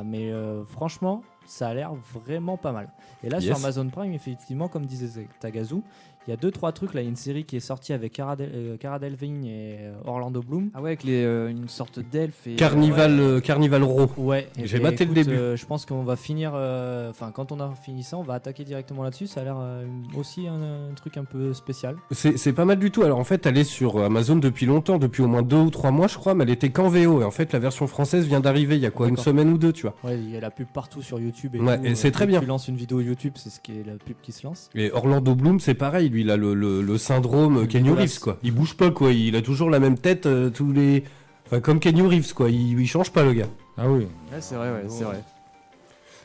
Mais 0.04 0.32
franchement, 0.66 1.22
ça 1.46 1.68
a 1.68 1.74
l'air 1.74 1.94
vraiment 1.94 2.56
pas 2.56 2.72
mal. 2.72 2.88
Et 3.22 3.28
là, 3.28 3.40
sur. 3.40 3.56
Amazon 3.56 3.88
Prime, 3.88 4.12
effectivement, 4.12 4.68
comme 4.68 4.86
disait 4.86 5.28
Tagazu, 5.40 5.82
il 6.26 6.30
y 6.30 6.34
a 6.34 6.36
deux 6.36 6.50
trois 6.50 6.72
trucs. 6.72 6.94
Là, 6.94 7.00
il 7.00 7.04
y 7.04 7.06
a 7.06 7.10
une 7.10 7.16
série 7.16 7.44
qui 7.44 7.56
est 7.56 7.60
sortie 7.60 7.92
avec 7.92 8.12
Cara, 8.12 8.36
Del- 8.36 8.50
euh, 8.54 8.76
Cara 8.76 8.98
et 8.98 9.76
euh, 9.80 9.92
Orlando 10.04 10.42
Bloom. 10.42 10.70
Ah 10.74 10.80
ouais, 10.80 10.90
avec 10.90 11.04
les, 11.04 11.24
euh, 11.24 11.48
une 11.48 11.68
sorte 11.68 11.98
d'elfe 12.00 12.46
et. 12.46 12.56
Carnival, 12.56 13.18
euh, 13.20 13.40
Carnival 13.40 13.82
Raw. 13.82 14.08
Ouais, 14.16 14.48
J'ai 14.62 14.80
maté 14.80 15.04
le 15.04 15.12
écoute, 15.12 15.24
début. 15.26 15.36
euh, 15.38 15.56
je 15.56 15.66
pense 15.66 15.86
qu'on 15.86 16.02
va 16.04 16.16
finir. 16.16 16.52
euh, 16.54 17.10
Enfin, 17.10 17.30
quand 17.32 17.52
on 17.52 17.60
a 17.60 17.72
fini 17.74 18.02
ça, 18.02 18.16
on 18.18 18.22
va 18.22 18.34
attaquer 18.34 18.64
directement 18.64 19.02
là-dessus. 19.02 19.26
Ça 19.26 19.40
a 19.40 19.44
l'air 19.44 19.56
euh, 19.58 19.84
aussi 20.16 20.46
un, 20.48 20.90
un 20.90 20.94
truc 20.94 21.16
un 21.16 21.24
peu 21.24 21.52
spécial. 21.54 21.96
C'est 22.10 22.52
pas 22.52 22.64
mal 22.64 22.78
du 22.78 22.90
tout. 22.90 23.02
Alors 23.02 23.18
en 23.18 23.24
fait, 23.24 23.46
elle 23.46 23.58
est 23.58 23.64
sur 23.64 23.98
Amazon 24.02 24.36
depuis 24.36 24.66
longtemps, 24.66 24.98
depuis 24.98 25.22
au 25.22 25.26
moins 25.28 25.42
deux 25.42 25.56
ou 25.56 25.70
trois 25.70 25.90
mois, 25.90 26.08
je 26.08 26.16
crois, 26.16 26.34
mais 26.34 26.44
elle 26.44 26.50
était 26.50 26.70
qu'en 26.70 26.88
VO. 26.88 27.20
Et 27.20 27.24
en 27.24 27.30
fait, 27.30 27.52
la 27.52 27.58
version 27.58 27.86
française 27.86 28.26
vient 28.26 28.40
d'arriver 28.40 28.76
il 28.76 28.82
y 28.82 28.86
a 28.86 28.90
quoi, 28.90 29.08
une 29.08 29.16
semaine 29.16 29.50
ou 29.52 29.58
deux, 29.58 29.72
tu 29.72 29.82
vois. 29.82 29.94
Ouais, 30.04 30.18
il 30.18 30.30
y 30.30 30.36
a 30.36 30.40
la 30.40 30.50
pub 30.50 30.66
partout 30.72 31.02
sur 31.02 31.18
YouTube. 31.20 31.54
Et 31.54 31.60
Ouais, 31.60 31.78
tout, 31.78 31.84
et 31.86 31.94
c'est 31.94 32.08
euh, 32.08 32.10
très 32.12 32.26
bien. 32.26 32.40
Tu 32.40 32.46
lances 32.46 32.68
une 32.68 32.76
vidéo 32.76 33.00
YouTube, 33.00 33.32
c'est 33.36 33.50
ce 33.50 33.60
qui 33.60 33.72
est 33.72 33.84
la 33.86 33.94
pub 33.94 34.16
qui 34.22 34.32
se 34.32 34.46
lance. 34.46 34.68
Et 34.74 34.90
Orlando 34.92 35.34
Bloom, 35.34 35.60
c'est 35.60 35.74
pareil, 35.74 36.08
lui, 36.16 36.22
il 36.22 36.30
a 36.30 36.36
le, 36.36 36.54
le, 36.54 36.82
le 36.82 36.98
syndrome 36.98 37.66
Kenny. 37.68 37.90
Reeves, 37.90 38.18
quoi. 38.20 38.38
Il 38.42 38.52
bouge 38.52 38.74
pas, 38.74 38.90
quoi. 38.90 39.12
Il 39.12 39.36
a 39.36 39.42
toujours 39.42 39.70
la 39.70 39.78
même 39.78 39.98
tête 39.98 40.26
euh, 40.26 40.50
tous 40.50 40.72
les. 40.72 41.04
Enfin, 41.46 41.60
comme 41.60 41.78
Kenny 41.78 42.02
Reeves, 42.02 42.32
quoi. 42.34 42.48
Il, 42.50 42.78
il 42.80 42.86
change 42.86 43.10
pas, 43.12 43.22
le 43.22 43.32
gars. 43.34 43.48
Ah 43.76 43.88
oui. 43.88 44.06
Ouais, 44.32 44.40
c'est 44.40 44.54
vrai, 44.56 44.70
ouais, 44.72 44.84
c'est 44.88 45.04
vrai. 45.04 45.22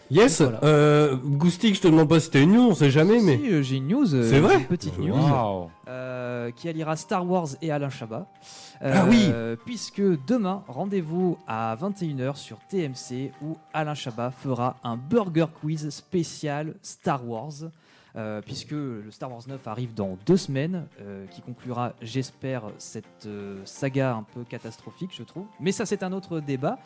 Yes, 0.09 0.41
Voilà. 0.41 0.59
euh, 0.63 1.15
Goustic, 1.23 1.75
je 1.75 1.81
te 1.81 1.87
demande 1.87 2.09
pas 2.09 2.19
si 2.19 2.29
t'as 2.29 2.41
une 2.41 2.51
news, 2.53 2.67
on 2.71 2.75
sait 2.75 2.91
jamais, 2.91 3.21
mais. 3.21 3.37
Si, 3.37 3.49
euh, 3.49 3.61
j'ai 3.61 3.75
une 3.77 3.87
news. 3.87 4.05
C'est 4.07 4.39
vrai 4.41 4.55
Une 4.57 4.65
petite 4.65 4.99
news. 4.99 5.15
Euh, 5.87 6.51
qui 6.51 6.67
alliera 6.67 6.95
Star 6.97 7.25
Wars 7.29 7.47
et 7.61 7.71
Alain 7.71 7.89
Chabat. 7.89 8.27
Ah 8.81 9.05
oui. 9.09 9.31
Puisque 9.65 10.01
demain, 10.27 10.63
rendez-vous 10.67 11.37
à 11.47 11.77
21h 11.79 12.35
sur 12.35 12.57
TMC 12.69 13.31
où 13.41 13.55
Alain 13.73 13.93
Chabat 13.93 14.31
fera 14.31 14.75
un 14.83 14.97
burger 14.97 15.45
quiz 15.61 15.89
spécial 15.89 16.73
Star 16.81 17.25
Wars 17.27 17.53
euh, 18.17 18.41
puisque 18.41 18.71
le 18.71 19.05
Star 19.09 19.31
Wars 19.31 19.41
9 19.47 19.67
arrive 19.67 19.93
dans 19.93 20.17
deux 20.25 20.37
semaines, 20.37 20.85
euh, 21.01 21.25
qui 21.27 21.41
conclura, 21.41 21.93
j'espère, 22.01 22.63
cette 22.77 23.05
euh, 23.25 23.61
saga 23.65 24.13
un 24.15 24.23
peu 24.33 24.43
catastrophique, 24.43 25.11
je 25.17 25.23
trouve. 25.23 25.45
Mais 25.59 25.71
ça, 25.71 25.85
c'est 25.85 26.03
un 26.03 26.11
autre 26.11 26.39
débat. 26.39 26.77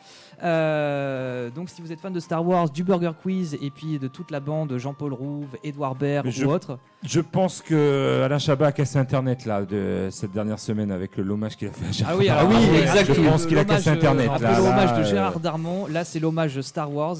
Donc, 1.56 1.70
si 1.70 1.82
vous 1.82 1.92
êtes 1.92 2.00
fan 2.00 2.14
de 2.14 2.20
Star 2.20 2.46
Wars, 2.46 2.70
du 2.70 2.84
Burger 2.84 3.12
Quiz 3.22 3.58
et 3.62 3.70
puis 3.72 4.00
de 4.00 4.08
toute 4.08 4.32
la 4.32 4.40
bande, 4.40 4.78
Jean-Paul 4.78 5.14
Rouve, 5.14 5.48
Edouard 5.64 5.96
Baird 5.96 6.28
je- 6.30 6.46
ou 6.46 6.50
autres, 6.52 6.78
Je 7.04 7.20
pense 7.22 7.62
que 7.62 8.22
Alain 8.24 8.40
Chabat 8.40 8.68
a 8.68 8.72
cassé 8.72 8.98
Internet 8.98 9.46
là 9.46 9.64
de 9.64 10.10
cette 10.12 10.32
dernière 10.32 10.60
semaine 10.60 10.92
avec 10.92 11.18
l'hommage 11.18 11.56
qu'il 11.56 11.68
a 11.68 11.72
fait 11.72 11.86
à 11.88 11.92
Gérard. 11.92 12.14
Ah 12.14 12.18
oui, 12.18 12.30
Ah 12.30 12.46
oui, 12.46 12.56
ouais, 12.56 12.82
exact, 12.82 13.14
Je 13.14 13.22
pense 13.22 13.46
qu'il 13.46 13.58
a 13.58 13.66
cassé 13.66 13.90
Internet 13.90 14.30
là. 14.40 14.58
l'hommage 14.60 14.98
de 15.00 15.04
Gérard 15.04 15.40
Darmon. 15.40 15.88
Là, 15.88 16.04
c'est 16.04 16.20
l'hommage 16.20 16.56
de 16.56 16.62
Star 16.62 16.92
Wars. 16.92 17.18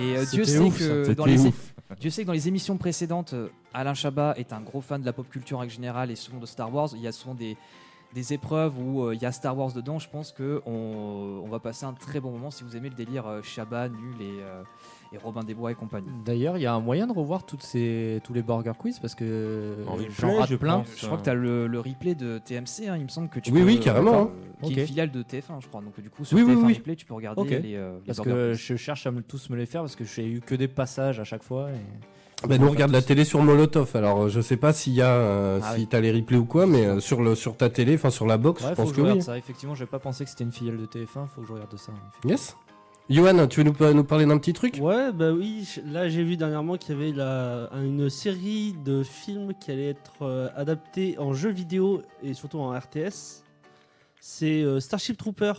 Et 0.00 0.14
Dieu 0.30 0.44
sait 0.44 0.58
ouf, 0.58 0.78
que 0.78 1.12
dans 1.12 1.24
les. 1.26 1.38
Dieu 2.00 2.10
sait 2.10 2.22
que 2.22 2.26
dans 2.26 2.32
les 2.32 2.48
émissions 2.48 2.76
précédentes, 2.76 3.34
euh, 3.34 3.48
Alain 3.72 3.94
Chabat 3.94 4.34
est 4.36 4.52
un 4.52 4.60
gros 4.60 4.80
fan 4.80 5.00
de 5.00 5.06
la 5.06 5.12
pop 5.12 5.28
culture 5.28 5.58
en 5.58 5.68
général 5.68 6.10
et 6.10 6.16
souvent 6.16 6.38
de 6.38 6.46
Star 6.46 6.72
Wars. 6.72 6.90
Il 6.94 7.00
y 7.00 7.06
a 7.06 7.12
souvent 7.12 7.34
des, 7.34 7.56
épreuves 8.32 8.78
où 8.78 9.04
euh, 9.04 9.14
il 9.14 9.22
y 9.22 9.26
a 9.26 9.32
Star 9.32 9.56
Wars 9.56 9.72
dedans. 9.72 9.98
Je 9.98 10.08
pense 10.08 10.32
que 10.32 10.62
on, 10.66 11.46
va 11.50 11.58
passer 11.60 11.84
un 11.84 11.92
très 11.92 12.20
bon 12.20 12.30
moment 12.30 12.50
si 12.50 12.64
vous 12.64 12.76
aimez 12.76 12.88
le 12.88 12.94
délire 12.94 13.26
euh, 13.26 13.42
Chabat, 13.42 13.88
Nul 13.88 14.22
et, 14.22 14.40
et 15.12 15.18
Robin 15.18 15.42
des 15.42 15.54
Bois 15.54 15.70
et 15.72 15.74
compagnie. 15.74 16.08
D'ailleurs, 16.24 16.56
il 16.58 16.62
y 16.62 16.66
a 16.66 16.74
un 16.74 16.80
moyen 16.80 17.06
de 17.06 17.12
revoir 17.12 17.44
toutes 17.46 17.62
ces, 17.62 18.20
tous 18.24 18.32
les 18.32 18.42
Burger 18.42 18.72
Quiz 18.78 18.98
parce 18.98 19.14
que 19.14 19.76
En 19.86 19.92
replay, 19.92 20.08
j'en 20.18 20.36
rate 20.38 20.48
je 20.50 20.56
plein. 20.56 20.78
pense. 20.78 20.88
Je 20.96 21.06
crois 21.06 21.18
que 21.18 21.24
tu 21.24 21.30
as 21.30 21.34
le, 21.34 21.66
le 21.66 21.80
replay 21.80 22.14
de 22.14 22.38
TMC, 22.38 22.88
hein, 22.88 22.96
il 22.96 23.04
me 23.04 23.08
semble 23.08 23.28
que 23.28 23.40
tu 23.40 23.50
Oui, 23.52 23.60
peux, 23.60 23.66
oui, 23.66 23.80
carrément, 23.80 24.22
hein. 24.22 24.30
qui 24.62 24.72
est 24.74 24.80
une 24.82 24.86
filiale 24.86 25.10
de 25.10 25.22
TF1, 25.22 25.60
je 25.60 25.68
crois. 25.68 25.80
Donc 25.80 26.00
du 26.00 26.10
coup, 26.10 26.24
sur 26.24 26.36
Oui, 26.36 26.42
oui, 26.44 26.54
TF1 26.54 26.64
oui. 26.66 26.74
Replay, 26.74 26.96
tu 26.96 27.06
peux 27.06 27.14
regarder 27.14 27.44
les, 27.60 27.74
euh, 27.76 27.94
les 28.00 28.06
Parce 28.06 28.18
Burger 28.18 28.30
que 28.32 28.50
Quiz. 28.52 28.58
je 28.60 28.76
cherche 28.76 29.06
à 29.06 29.10
me, 29.10 29.22
tous 29.22 29.50
me 29.50 29.56
les 29.56 29.66
faire 29.66 29.82
parce 29.82 29.96
que 29.96 30.04
j'ai 30.04 30.26
eu 30.26 30.40
que 30.40 30.54
des 30.54 30.68
passages 30.68 31.20
à 31.20 31.24
chaque 31.24 31.42
fois. 31.42 31.68
et- 31.70 32.46
Ben, 32.48 32.60
nous 32.60 32.66
on 32.66 32.70
regarde 32.72 32.90
la 32.92 33.00
télé 33.00 33.24
sur 33.24 33.42
Molotov. 33.42 33.92
Alors 33.94 34.24
euh, 34.24 34.28
je 34.28 34.40
sais 34.42 34.58
pas 34.58 34.74
s'il 34.74 34.92
y 34.92 35.00
a, 35.00 35.08
euh, 35.08 35.60
Ah 35.62 35.72
si 35.74 35.80
oui. 35.82 35.86
t'as 35.86 36.00
les 36.00 36.12
replays 36.12 36.36
ou 36.36 36.44
quoi, 36.44 36.66
mais 36.66 36.84
euh, 36.84 37.00
sur 37.00 37.22
le 37.22 37.34
sur 37.34 37.56
ta 37.56 37.70
télé, 37.70 37.94
enfin 37.94 38.10
sur 38.10 38.26
la 38.26 38.36
box, 38.36 38.62
Ouais, 38.62 38.70
je 38.70 38.74
faut 38.74 38.82
pense 38.82 38.90
que 38.90 38.96
que 38.96 38.96
je 38.98 39.02
regarde 39.02 39.18
oui. 39.20 39.24
ça. 39.24 39.38
Effectivement, 39.38 39.74
j'ai 39.74 39.86
pas 39.86 39.98
pensé 39.98 40.24
que 40.24 40.30
c'était 40.30 40.44
une 40.44 40.52
filiale 40.52 40.76
de 40.76 40.84
TF1. 40.84 41.26
Faut 41.28 41.40
que 41.40 41.46
je 41.46 41.52
regarde 41.54 41.74
ça. 41.78 41.92
Yes. 42.26 42.54
Johan, 43.10 43.46
tu 43.48 43.62
veux 43.62 43.70
nous, 43.70 43.92
nous 43.94 44.04
parler 44.04 44.24
d'un 44.24 44.38
petit 44.38 44.54
truc? 44.54 44.78
Ouais, 44.80 45.12
bah 45.12 45.30
oui, 45.32 45.68
là 45.84 46.08
j'ai 46.08 46.24
vu 46.24 46.36
dernièrement 46.38 46.76
qu'il 46.78 46.94
y 46.94 46.98
avait 46.98 47.12
la- 47.12 47.68
une 47.74 48.08
série 48.08 48.72
de 48.84 49.02
films 49.02 49.52
qui 49.60 49.70
allait 49.70 49.90
être 49.90 50.22
euh, 50.22 50.48
adaptés 50.56 51.18
en 51.18 51.34
jeu 51.34 51.50
vidéo 51.50 52.00
et 52.22 52.32
surtout 52.32 52.58
en 52.60 52.70
RTS. 52.70 53.42
C'est 54.20 54.62
euh, 54.62 54.80
Starship 54.80 55.18
Trooper. 55.18 55.52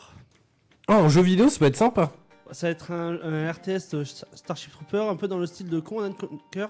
Oh, 0.87 0.93
en 0.93 1.09
jeu 1.09 1.21
vidéo, 1.21 1.47
ça 1.49 1.59
peut 1.59 1.65
être 1.65 1.75
sympa. 1.75 2.11
Ça 2.51 2.67
va 2.67 2.71
être 2.71 2.91
un, 2.91 3.19
un 3.21 3.51
RTS 3.51 3.89
de 3.91 4.03
Starship 4.03 4.71
Trooper, 4.71 5.07
un 5.07 5.15
peu 5.15 5.27
dans 5.27 5.37
le 5.37 5.45
style 5.45 5.69
de 5.69 5.79
Command 5.79 6.05
and 6.11 6.13
Conquer, 6.27 6.67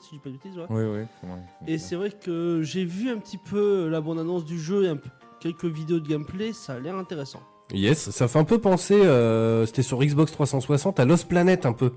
si 0.00 0.08
je 0.10 0.10
dis 0.16 0.18
pas 0.20 0.30
de 0.30 0.34
bêtises, 0.34 0.56
ouais. 0.56 0.66
Oui, 0.70 0.84
oui. 0.84 1.06
c'est 1.20 1.26
vrai. 1.26 1.38
Et 1.66 1.78
c'est 1.78 1.96
vrai 1.96 2.10
que 2.10 2.60
j'ai 2.62 2.84
vu 2.84 3.10
un 3.10 3.18
petit 3.18 3.38
peu 3.38 3.88
la 3.88 4.00
bande-annonce 4.00 4.44
du 4.44 4.58
jeu 4.60 4.84
et 4.84 4.88
un 4.88 4.96
peu- 4.96 5.10
quelques 5.40 5.64
vidéos 5.64 5.98
de 6.00 6.08
gameplay, 6.08 6.52
ça 6.52 6.74
a 6.74 6.78
l'air 6.78 6.94
intéressant. 6.96 7.42
Yes, 7.72 8.10
ça 8.10 8.28
fait 8.28 8.38
un 8.38 8.44
peu 8.44 8.58
penser, 8.58 8.94
euh, 8.94 9.64
c'était 9.66 9.82
sur 9.82 9.98
Xbox 10.04 10.30
360, 10.32 11.00
à 11.00 11.04
Lost 11.04 11.26
Planet 11.28 11.64
un 11.66 11.72
peu. 11.72 11.92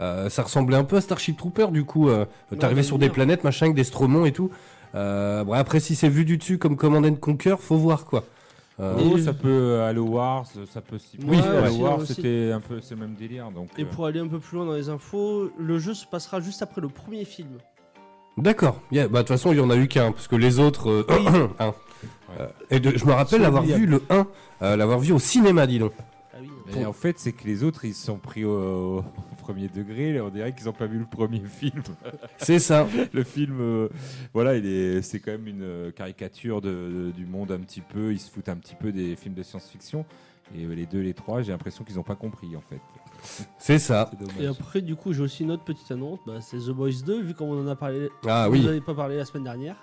Euh, 0.00 0.30
ça 0.30 0.42
ressemblait 0.42 0.76
un 0.76 0.84
peu 0.84 0.96
à 0.96 1.00
Starship 1.00 1.36
Trooper 1.36 1.66
du 1.70 1.84
coup. 1.84 2.08
Euh, 2.08 2.24
T'arrivais 2.58 2.82
sur 2.82 2.98
bien. 2.98 3.08
des 3.08 3.12
planètes, 3.12 3.44
machin, 3.44 3.66
avec 3.66 3.76
des 3.76 3.84
stromons 3.84 4.24
et 4.24 4.32
tout. 4.32 4.50
Euh, 4.94 5.44
bon, 5.44 5.52
après, 5.52 5.80
si 5.80 5.94
c'est 5.94 6.08
vu 6.08 6.24
du 6.24 6.38
dessus 6.38 6.58
comme 6.58 6.76
Command 6.76 7.04
and 7.04 7.16
Conquer, 7.16 7.56
faut 7.58 7.76
voir 7.76 8.04
quoi. 8.04 8.24
Euh, 8.80 8.94
Oh, 8.98 9.18
ça 9.18 9.34
peut 9.34 9.80
Halo 9.82 10.04
Wars, 10.04 10.46
ça 10.72 10.80
peut 10.80 10.96
Oui. 11.26 11.38
Halo 11.38 11.66
aussi, 11.68 11.80
Wars, 11.82 12.00
c'était 12.06 12.50
un 12.52 12.60
peu 12.60 12.80
c'est 12.80 12.94
le 12.94 13.00
même 13.02 13.14
délire 13.14 13.50
donc. 13.50 13.68
Et 13.76 13.82
euh, 13.82 13.86
pour 13.86 14.06
aller 14.06 14.18
un 14.18 14.28
peu 14.28 14.38
plus 14.38 14.56
loin 14.56 14.64
dans 14.66 14.72
les 14.72 14.88
infos, 14.88 15.50
le 15.58 15.78
jeu 15.78 15.92
se 15.92 16.06
passera 16.06 16.40
juste 16.40 16.62
après 16.62 16.80
le 16.80 16.88
premier 16.88 17.26
film. 17.26 17.50
D'accord. 18.38 18.80
Yeah, 18.90 19.08
bah, 19.08 19.18
de 19.22 19.28
toute 19.28 19.36
façon, 19.36 19.52
il 19.52 19.58
y 19.58 19.60
en 19.60 19.68
a 19.68 19.76
eu 19.76 19.88
qu'un, 19.88 20.12
parce 20.12 20.26
que 20.26 20.36
les 20.36 20.58
autres. 20.58 20.88
euh, 20.90 21.48
un. 21.60 21.74
Euh, 22.40 22.46
et 22.70 22.80
de- 22.80 22.96
je 22.96 23.04
me 23.04 23.12
rappelle 23.12 23.42
l'avoir 23.42 23.62
vu 23.64 23.86
le 23.86 24.02
1, 24.10 24.26
euh, 24.62 24.76
l'avoir 24.76 24.98
vu 24.98 25.12
au 25.12 25.18
cinéma, 25.18 25.66
dis 25.66 25.78
donc. 25.78 25.92
Ah 26.34 26.38
oui. 26.40 26.48
Mais 26.74 26.84
en 26.86 26.92
fait, 26.94 27.18
c'est 27.18 27.32
que 27.32 27.44
les 27.44 27.62
autres, 27.62 27.84
ils 27.84 27.94
se 27.94 28.06
sont 28.06 28.16
pris 28.18 28.44
au, 28.44 28.98
au 29.00 29.04
premier 29.38 29.68
degré. 29.68 30.18
On 30.20 30.30
dirait 30.30 30.54
qu'ils 30.54 30.64
n'ont 30.66 30.72
pas 30.72 30.86
vu 30.86 30.98
le 30.98 31.04
premier 31.04 31.42
film. 31.44 31.82
C'est 32.38 32.58
ça. 32.58 32.86
le 33.12 33.22
film, 33.24 33.58
euh, 33.60 33.88
voilà, 34.32 34.56
il 34.56 34.64
est, 34.66 35.02
c'est 35.02 35.20
quand 35.20 35.32
même 35.32 35.46
une 35.46 35.62
euh, 35.62 35.90
caricature 35.90 36.60
de, 36.62 36.70
de- 36.70 37.10
du 37.10 37.26
monde 37.26 37.52
un 37.52 37.58
petit 37.58 37.82
peu. 37.82 38.12
Ils 38.12 38.18
se 38.20 38.30
foutent 38.30 38.48
un 38.48 38.56
petit 38.56 38.74
peu 38.74 38.92
des 38.92 39.14
films 39.16 39.34
de 39.34 39.42
science-fiction. 39.42 40.04
Et 40.56 40.66
les 40.66 40.86
deux, 40.86 41.00
les 41.00 41.14
trois, 41.14 41.42
j'ai 41.42 41.52
l'impression 41.52 41.82
qu'ils 41.84 41.96
n'ont 41.96 42.02
pas 42.02 42.14
compris 42.16 42.56
en 42.56 42.60
fait. 42.62 42.80
C'est 43.58 43.78
ça. 43.78 44.10
Et 44.40 44.46
après, 44.46 44.80
du 44.80 44.96
coup, 44.96 45.12
j'ai 45.12 45.22
aussi 45.22 45.42
une 45.44 45.50
autre 45.52 45.64
petite 45.64 45.90
annonce. 45.90 46.18
Bah, 46.26 46.40
c'est 46.40 46.56
The 46.58 46.70
Boys 46.70 47.02
2, 47.06 47.22
vu 47.22 47.34
comme 47.34 47.48
on 47.48 47.62
en 47.62 47.68
a 47.68 47.76
parlé. 47.76 48.08
Ah 48.26 48.48
Vous 48.48 48.54
oui. 48.54 48.64
en 48.64 48.68
avez 48.70 48.80
pas 48.80 48.94
parlé 48.94 49.16
la 49.16 49.24
semaine 49.24 49.44
dernière. 49.44 49.76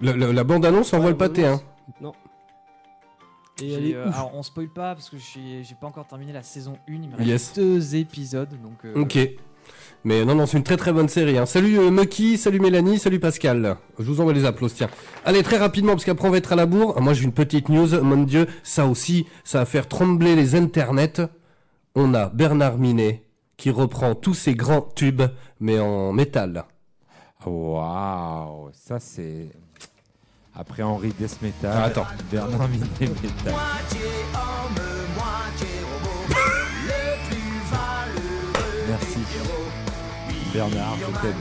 La 0.00 0.44
bande-annonce 0.44 0.92
envoie 0.92 1.06
Ouais, 1.06 1.12
le 1.12 1.16
pâté, 1.16 1.46
hein. 1.46 1.60
Non. 2.00 2.12
Et 3.62 3.72
elle 3.72 3.82
J'ai, 3.84 3.90
est 3.90 3.94
euh, 3.94 4.08
ouf. 4.08 4.14
alors 4.14 4.32
on 4.34 4.42
spoil 4.42 4.68
pas 4.68 4.94
parce 4.94 5.08
que 5.08 5.16
j'ai 5.16 5.64
j'ai 5.64 5.74
pas 5.74 5.86
encore 5.86 6.06
terminé 6.06 6.30
la 6.32 6.42
saison 6.42 6.74
1, 6.88 6.92
il 6.92 7.08
me 7.08 7.16
reste 7.16 7.26
Yes. 7.26 7.52
deux 7.54 7.96
épisodes 7.96 8.50
donc 8.62 8.84
euh, 8.84 9.00
Ok. 9.00 9.18
Mais 10.04 10.24
non, 10.26 10.34
non, 10.34 10.44
c'est 10.46 10.58
une 10.58 10.62
très 10.62 10.76
très 10.76 10.92
bonne 10.92 11.08
série. 11.08 11.38
Hein. 11.38 11.46
Salut 11.46 11.78
euh, 11.78 11.90
Mucky, 11.90 12.36
salut 12.36 12.60
Mélanie, 12.60 12.98
salut 12.98 13.18
Pascal. 13.18 13.78
Je 13.98 14.04
vous 14.04 14.20
envoie 14.20 14.34
les 14.34 14.44
applaudissements. 14.44 14.88
Tiens. 14.88 14.98
Allez, 15.24 15.42
très 15.42 15.56
rapidement, 15.56 15.92
parce 15.92 16.04
qu'après 16.04 16.28
on 16.28 16.30
va 16.30 16.36
être 16.36 16.52
à 16.52 16.56
la 16.56 16.66
bourre. 16.66 17.00
Moi 17.00 17.14
j'ai 17.14 17.24
une 17.24 17.32
petite 17.32 17.70
news, 17.70 18.00
mon 18.02 18.22
dieu, 18.24 18.46
ça 18.62 18.86
aussi, 18.86 19.26
ça 19.42 19.60
va 19.60 19.64
faire 19.64 19.88
trembler 19.88 20.36
les 20.36 20.54
internets. 20.54 21.22
On 21.94 22.12
a 22.12 22.28
Bernard 22.28 22.76
Minet 22.76 23.22
qui 23.56 23.70
reprend 23.70 24.14
tous 24.14 24.34
ses 24.34 24.54
grands 24.54 24.82
tubes, 24.82 25.22
mais 25.60 25.80
en 25.80 26.12
métal. 26.12 26.66
Waouh, 27.46 28.68
ça 28.74 29.00
c'est. 29.00 29.48
Après 30.58 30.82
Henri 30.82 31.12
Desmetal, 31.18 31.70
Ah, 31.74 31.84
attends. 31.84 32.06
Bernard 32.30 32.68
Minet. 32.68 32.86
Merci. 38.88 39.18
Bernard, 40.52 40.96
je 41.00 41.20
t'aime. 41.20 41.34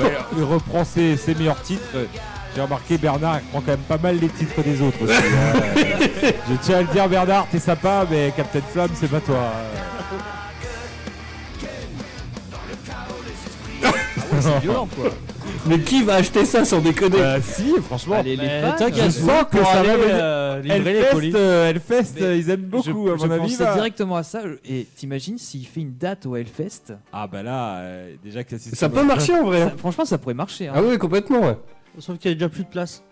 Ouais, 0.00 0.16
il 0.36 0.44
reprend 0.44 0.84
ses, 0.84 1.16
ses 1.16 1.34
meilleurs 1.34 1.60
titres. 1.62 1.82
J'ai 2.54 2.62
remarqué 2.62 2.98
Bernard 2.98 3.38
il 3.40 3.46
prend 3.48 3.60
quand 3.60 3.68
même 3.72 3.78
pas 3.80 3.98
mal 3.98 4.18
les 4.18 4.28
titres 4.28 4.60
des 4.62 4.82
autres 4.82 5.02
aussi. 5.04 5.12
hein. 5.14 6.32
je 6.50 6.54
tiens 6.62 6.78
à 6.78 6.82
le 6.82 6.88
dire 6.88 7.08
Bernard, 7.08 7.46
t'es 7.50 7.60
sympa, 7.60 8.04
mais 8.10 8.32
Captain 8.36 8.60
Flamme, 8.72 8.90
c'est 8.94 9.08
pas 9.10 9.20
toi. 9.20 9.52
C'est 14.40 14.58
violent 14.60 14.88
quoi. 14.96 15.10
Mais 15.66 15.78
qui 15.80 16.02
va 16.02 16.14
acheter 16.14 16.44
ça 16.44 16.64
sans 16.64 16.80
déconner 16.80 17.18
Bah 17.18 17.40
si, 17.42 17.74
franchement. 17.82 18.16
Allez, 18.16 18.36
les 18.36 18.42
Mais 18.46 18.60
fans, 18.62 18.86
je 18.88 18.94
je 19.04 19.10
sens 19.10 19.44
que 19.50 19.58
ça 19.58 19.82
va 19.82 19.92
euh, 19.92 20.60
livrer 20.60 20.92
les 20.92 20.98
Hellfest, 21.00 21.34
euh, 21.36 21.68
Hellfest, 21.70 22.14
Mais 22.20 22.38
ils 22.38 22.50
aiment 22.50 22.60
beaucoup, 22.62 23.06
je, 23.08 23.12
à 23.12 23.16
je 23.18 23.26
mon 23.26 23.30
avis. 23.32 23.42
pensais 23.52 23.64
va. 23.64 23.74
directement 23.74 24.16
à 24.16 24.22
ça 24.22 24.40
et 24.64 24.86
t'imagines 24.96 25.36
s'il 25.38 25.66
fait 25.66 25.80
une 25.80 25.96
date 25.96 26.24
au 26.26 26.36
Hellfest? 26.36 26.94
Ah 27.12 27.26
bah 27.26 27.42
là, 27.42 27.78
euh, 27.80 28.14
déjà 28.24 28.42
que 28.44 28.56
Ça 28.58 28.88
peut 28.88 29.04
marcher 29.04 29.34
en 29.34 29.44
vrai. 29.44 29.58
ça- 29.60 29.66
hein. 29.66 29.72
franchement 29.76 30.04
ça 30.04 30.16
pourrait 30.18 30.34
marcher 30.34 30.68
hein. 30.68 30.72
Ah 30.76 30.80
oui, 30.82 30.96
complètement, 30.98 31.40
ouais. 31.40 31.58
Sauf 31.98 32.16
qu'il 32.18 32.30
y 32.30 32.32
a 32.32 32.34
déjà 32.34 32.48
plus 32.48 32.64
de 32.64 32.68
place. 32.68 33.02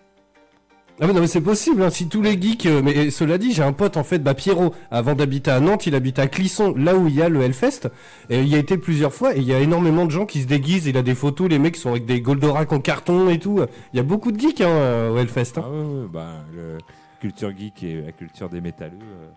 Ah 1.01 1.07
mais 1.07 1.13
non 1.13 1.21
mais 1.21 1.27
c'est 1.27 1.39
possible, 1.39 1.81
hein, 1.81 1.89
si 1.89 2.09
tous 2.09 2.21
les 2.21 2.39
geeks... 2.39 2.65
euh, 2.65 2.81
mais 2.83 3.09
cela 3.09 3.37
dit, 3.37 3.53
j'ai 3.53 3.63
un 3.63 3.71
pote 3.71 3.95
en 3.95 4.03
fait, 4.03 4.19
bah 4.19 4.33
Pierrot, 4.33 4.73
avant 4.91 5.15
d'habiter 5.15 5.49
à 5.49 5.61
Nantes, 5.61 5.85
il 5.87 5.95
habite 5.95 6.19
à 6.19 6.27
Clisson, 6.27 6.73
là 6.75 6.95
où 6.95 7.07
il 7.07 7.15
y 7.15 7.21
a 7.21 7.29
le 7.29 7.41
Hellfest, 7.41 7.87
et 8.29 8.41
il 8.41 8.47
y 8.49 8.55
a 8.55 8.57
été 8.57 8.77
plusieurs 8.77 9.13
fois, 9.13 9.33
et 9.33 9.39
il 9.39 9.45
y 9.45 9.53
a 9.53 9.59
énormément 9.61 10.05
de 10.05 10.11
gens 10.11 10.25
qui 10.25 10.41
se 10.41 10.47
déguisent, 10.47 10.87
il 10.87 10.97
a 10.97 11.01
des 11.01 11.15
photos, 11.15 11.47
les 11.49 11.57
mecs 11.57 11.77
sont 11.77 11.91
avec 11.91 12.05
des 12.05 12.19
Goldorak 12.19 12.73
en 12.73 12.79
carton 12.81 13.29
et 13.29 13.39
tout, 13.39 13.61
il 13.93 13.97
y 13.97 13.99
a 14.01 14.03
beaucoup 14.03 14.33
de 14.33 14.39
geeks 14.39 14.59
hein, 14.59 14.67
euh, 14.67 15.11
au 15.11 15.17
Hellfest. 15.17 15.53
hein. 15.57 15.63
Ah 15.65 15.69
ouais, 15.69 15.77
ouais, 15.77 16.07
bah, 16.11 16.31
le 16.53 16.77
culture 17.21 17.51
geek 17.57 17.81
et 17.83 18.01
la 18.05 18.11
culture 18.11 18.49
des 18.49 18.59
métalleux, 18.59 18.97
euh, 19.01 19.29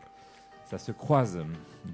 ça 0.68 0.78
se 0.78 0.90
croise. 0.90 1.38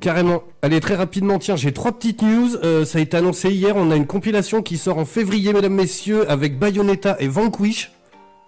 Carrément. 0.00 0.42
Allez, 0.62 0.80
très 0.80 0.94
rapidement, 0.94 1.38
tiens, 1.38 1.56
j'ai 1.56 1.72
trois 1.72 1.92
petites 1.92 2.22
news, 2.22 2.56
Euh, 2.64 2.86
ça 2.86 2.98
a 2.98 3.00
été 3.02 3.18
annoncé 3.18 3.50
hier, 3.50 3.76
on 3.76 3.90
a 3.90 3.96
une 3.96 4.06
compilation 4.06 4.62
qui 4.62 4.78
sort 4.78 4.96
en 4.96 5.04
février, 5.04 5.52
mesdames, 5.52 5.74
messieurs, 5.74 6.30
avec 6.30 6.58
Bayonetta 6.58 7.16
et 7.20 7.28
Vanquish, 7.28 7.92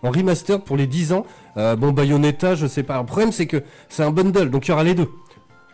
en 0.03 0.11
remaster 0.11 0.63
pour 0.63 0.77
les 0.77 0.87
10 0.87 1.13
ans. 1.13 1.27
Euh, 1.57 1.77
bon, 1.77 1.93
Bayonetta, 1.93 2.55
je 2.55 2.67
sais 2.67 2.83
pas, 2.83 2.99
le 2.99 3.07
problème 3.07 3.33
c'est 3.33 3.47
que 3.47 3.63
c'est 3.89 4.03
un 4.03 4.11
bundle, 4.11 4.51
donc 4.51 4.67
il 4.67 4.71
y 4.71 4.73
aura 4.73 4.85
les 4.85 4.95
deux. 4.95 5.11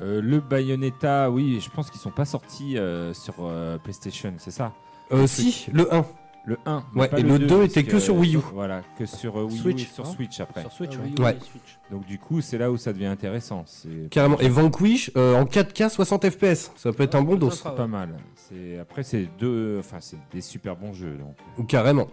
Euh, 0.00 0.20
le 0.20 0.40
Bayonetta, 0.40 1.30
oui, 1.30 1.60
je 1.60 1.70
pense 1.70 1.90
qu'ils 1.90 2.00
sont 2.00 2.10
pas 2.10 2.24
sortis 2.24 2.76
euh, 2.76 3.14
sur 3.14 3.34
PlayStation, 3.82 4.34
c'est 4.38 4.50
ça? 4.50 4.72
Euh, 5.12 5.26
si, 5.26 5.66
le 5.72 5.92
1. 5.94 6.04
Le 6.46 6.56
1. 6.64 6.84
mais 6.94 7.00
Ouais, 7.02 7.08
pas 7.08 7.18
et 7.18 7.22
le 7.22 7.38
2 7.40 7.46
parce 7.58 7.70
était 7.70 7.82
que 7.84 7.98
sur 7.98 8.16
Wii 8.16 8.36
U. 8.36 8.38
Voilà, 8.54 8.82
que 8.98 9.04
sur 9.04 9.38
euh, 9.38 9.44
Wii 9.44 9.58
Switch, 9.58 9.82
U 9.82 9.84
et 9.84 9.88
sur 9.94 10.06
hein 10.06 10.12
Switch 10.14 10.40
après. 10.40 10.60
Sur 10.62 10.72
Switch, 10.72 10.92
ouais. 10.96 11.02
oui, 11.18 11.22
Ouais. 11.24 11.36
oui, 11.40 11.46
Switch. 11.50 11.78
Donc 11.90 12.06
du 12.06 12.18
coup, 12.18 12.40
c'est 12.40 12.56
là 12.56 12.70
où 12.70 12.76
ça 12.76 12.92
devient 12.92 13.06
intéressant. 13.06 13.64
C'est 13.66 14.08
Carrément. 14.10 14.38
Et 14.38 14.48
Vanquish 14.48 15.10
euh, 15.16 15.34
en 15.34 15.44
4K 15.44 15.88
60 15.90 16.30
FPS. 16.30 16.70
Ça 16.76 16.92
peut 16.92 17.02
être 17.02 17.16
un 17.16 17.22
bon 17.22 17.34
dos. 17.34 17.50
Ça 17.50 17.56
sera- 17.56 17.74
pas 17.74 17.86
mal. 17.88 18.10
C'est 18.36 18.78
après 18.78 19.02
c'est 19.02 19.28
deux, 19.40 19.76
enfin 19.80 19.96
c'est 20.00 20.18
des 20.32 20.40
super 20.40 20.76
bons 20.76 20.92
jeux. 20.92 21.18
Donc. 21.56 21.66
Carrément. 21.66 22.06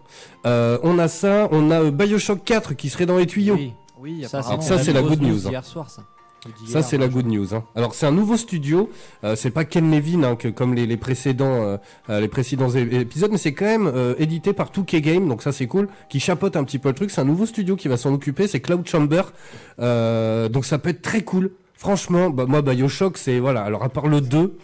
Euh, 0.48 0.80
on 0.82 0.98
a 0.98 1.08
ça. 1.08 1.48
On 1.52 1.70
a 1.70 1.82
euh, 1.84 1.92
Bioshock 1.92 2.44
4 2.44 2.74
qui 2.74 2.90
serait 2.90 3.06
dans 3.06 3.18
les 3.18 3.28
tuyaux. 3.28 3.54
Oui. 3.56 3.74
Oui, 4.00 4.26
Ça, 4.28 4.40
apparemment. 4.40 4.62
ça, 4.62 4.80
c'est 4.80 4.92
la 4.92 5.02
grosse 5.02 5.18
good 5.18 5.22
news, 5.30 5.48
hein. 5.48 5.52
Hier 5.52 5.64
soir, 5.64 5.90
ça. 5.90 6.04
Ça, 6.66 6.82
c'est 6.82 6.98
la 6.98 7.08
good 7.08 7.26
news. 7.28 7.54
hein. 7.54 7.64
Alors, 7.76 7.94
c'est 7.96 8.06
un 8.06 8.12
nouveau 8.12 8.38
studio. 8.38 8.90
euh, 9.24 9.36
c'est 9.36 9.50
pas 9.52 9.64
Ken 9.66 9.90
Levine, 9.92 10.24
hein, 10.26 10.36
que, 10.36 10.48
comme 10.48 10.74
les, 10.74 10.86
les 10.86 10.98
précédents, 10.98 11.64
euh, 11.64 11.78
euh, 12.10 12.20
les 12.20 12.28
précédents 12.28 12.70
é- 12.70 12.82
épisodes, 13.02 13.32
mais 13.32 13.38
c'est 13.38 13.54
quand 13.54 13.66
même 13.66 13.88
euh, 13.88 14.16
édité 14.18 14.54
par 14.54 14.72
2K 14.72 15.00
Game, 15.02 15.28
donc 15.30 15.42
ça, 15.42 15.52
c'est 15.52 15.68
cool. 15.68 15.88
Qui 16.10 16.20
chapeaute 16.20 16.56
un 16.56 16.64
petit 16.64 16.80
peu 16.80 16.90
le 16.90 16.96
truc. 16.96 17.12
C'est 17.12 17.22
un 17.22 17.26
nouveau 17.26 17.46
studio 17.46 17.76
qui 17.76 17.88
va 17.88 17.98
s'en 17.98 18.14
occuper. 18.14 18.48
C'est 18.48 18.60
Cloud 18.60 18.86
Chamber. 18.88 19.22
Euh, 19.80 20.50
donc, 20.50 20.66
ça 20.66 20.80
peut 20.80 20.90
être 20.90 21.02
très 21.02 21.22
cool. 21.22 21.52
Franchement, 21.76 22.30
bah, 22.30 22.46
moi, 22.48 22.62
Bioshock, 22.62 23.18
c'est 23.18 23.40
voilà. 23.40 23.64
Alors, 23.64 23.84
à 23.84 23.90
part 23.90 24.08
le 24.08 24.22
2, 24.22 24.58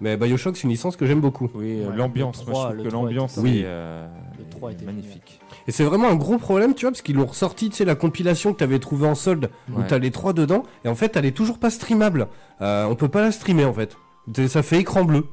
mais 0.00 0.16
Bioshock, 0.16 0.56
c'est 0.56 0.64
une 0.64 0.70
licence 0.70 0.96
que 0.96 1.06
j'aime 1.06 1.20
beaucoup. 1.20 1.50
Oui, 1.54 1.80
Ouais, 1.84 1.96
l'ambiance, 1.96 2.46
moi 2.46 2.54
3, 2.54 2.62
je 2.70 2.74
trouve 2.74 2.84
que 2.84 2.88
3 2.90 3.02
l'ambiance 3.02 3.38
Oui. 3.42 3.62
euh, 3.64 4.06
Le 4.38 4.44
3 4.50 4.70
est 4.70 4.74
était 4.74 4.84
magnifique. 4.84 5.40
Et 5.66 5.72
c'est 5.72 5.84
vraiment 5.84 6.08
un 6.08 6.14
gros 6.16 6.38
problème, 6.38 6.74
tu 6.74 6.82
vois, 6.84 6.90
parce 6.92 7.02
qu'ils 7.02 7.16
l'ont 7.16 7.26
ressorti, 7.26 7.70
tu 7.70 7.76
sais, 7.76 7.84
la 7.84 7.94
compilation 7.94 8.52
que 8.52 8.58
t'avais 8.58 8.78
trouvée 8.78 9.06
en 9.06 9.14
solde, 9.14 9.50
où 9.72 9.78
Ouais. 9.78 9.86
t'as 9.88 9.98
les 9.98 10.10
trois 10.10 10.32
dedans, 10.32 10.62
et 10.84 10.88
en 10.88 10.94
fait, 10.94 11.16
elle 11.16 11.24
est 11.24 11.32
toujours 11.36 11.58
pas 11.58 11.70
streamable. 11.70 12.28
Euh, 12.60 12.84
on 12.84 12.94
peut 12.94 13.08
pas 13.08 13.22
la 13.22 13.32
streamer, 13.32 13.64
en 13.64 13.72
fait. 13.72 13.96
C'est- 14.34 14.48
Ça 14.48 14.62
fait 14.62 14.78
écran 14.78 15.04
bleu. 15.04 15.24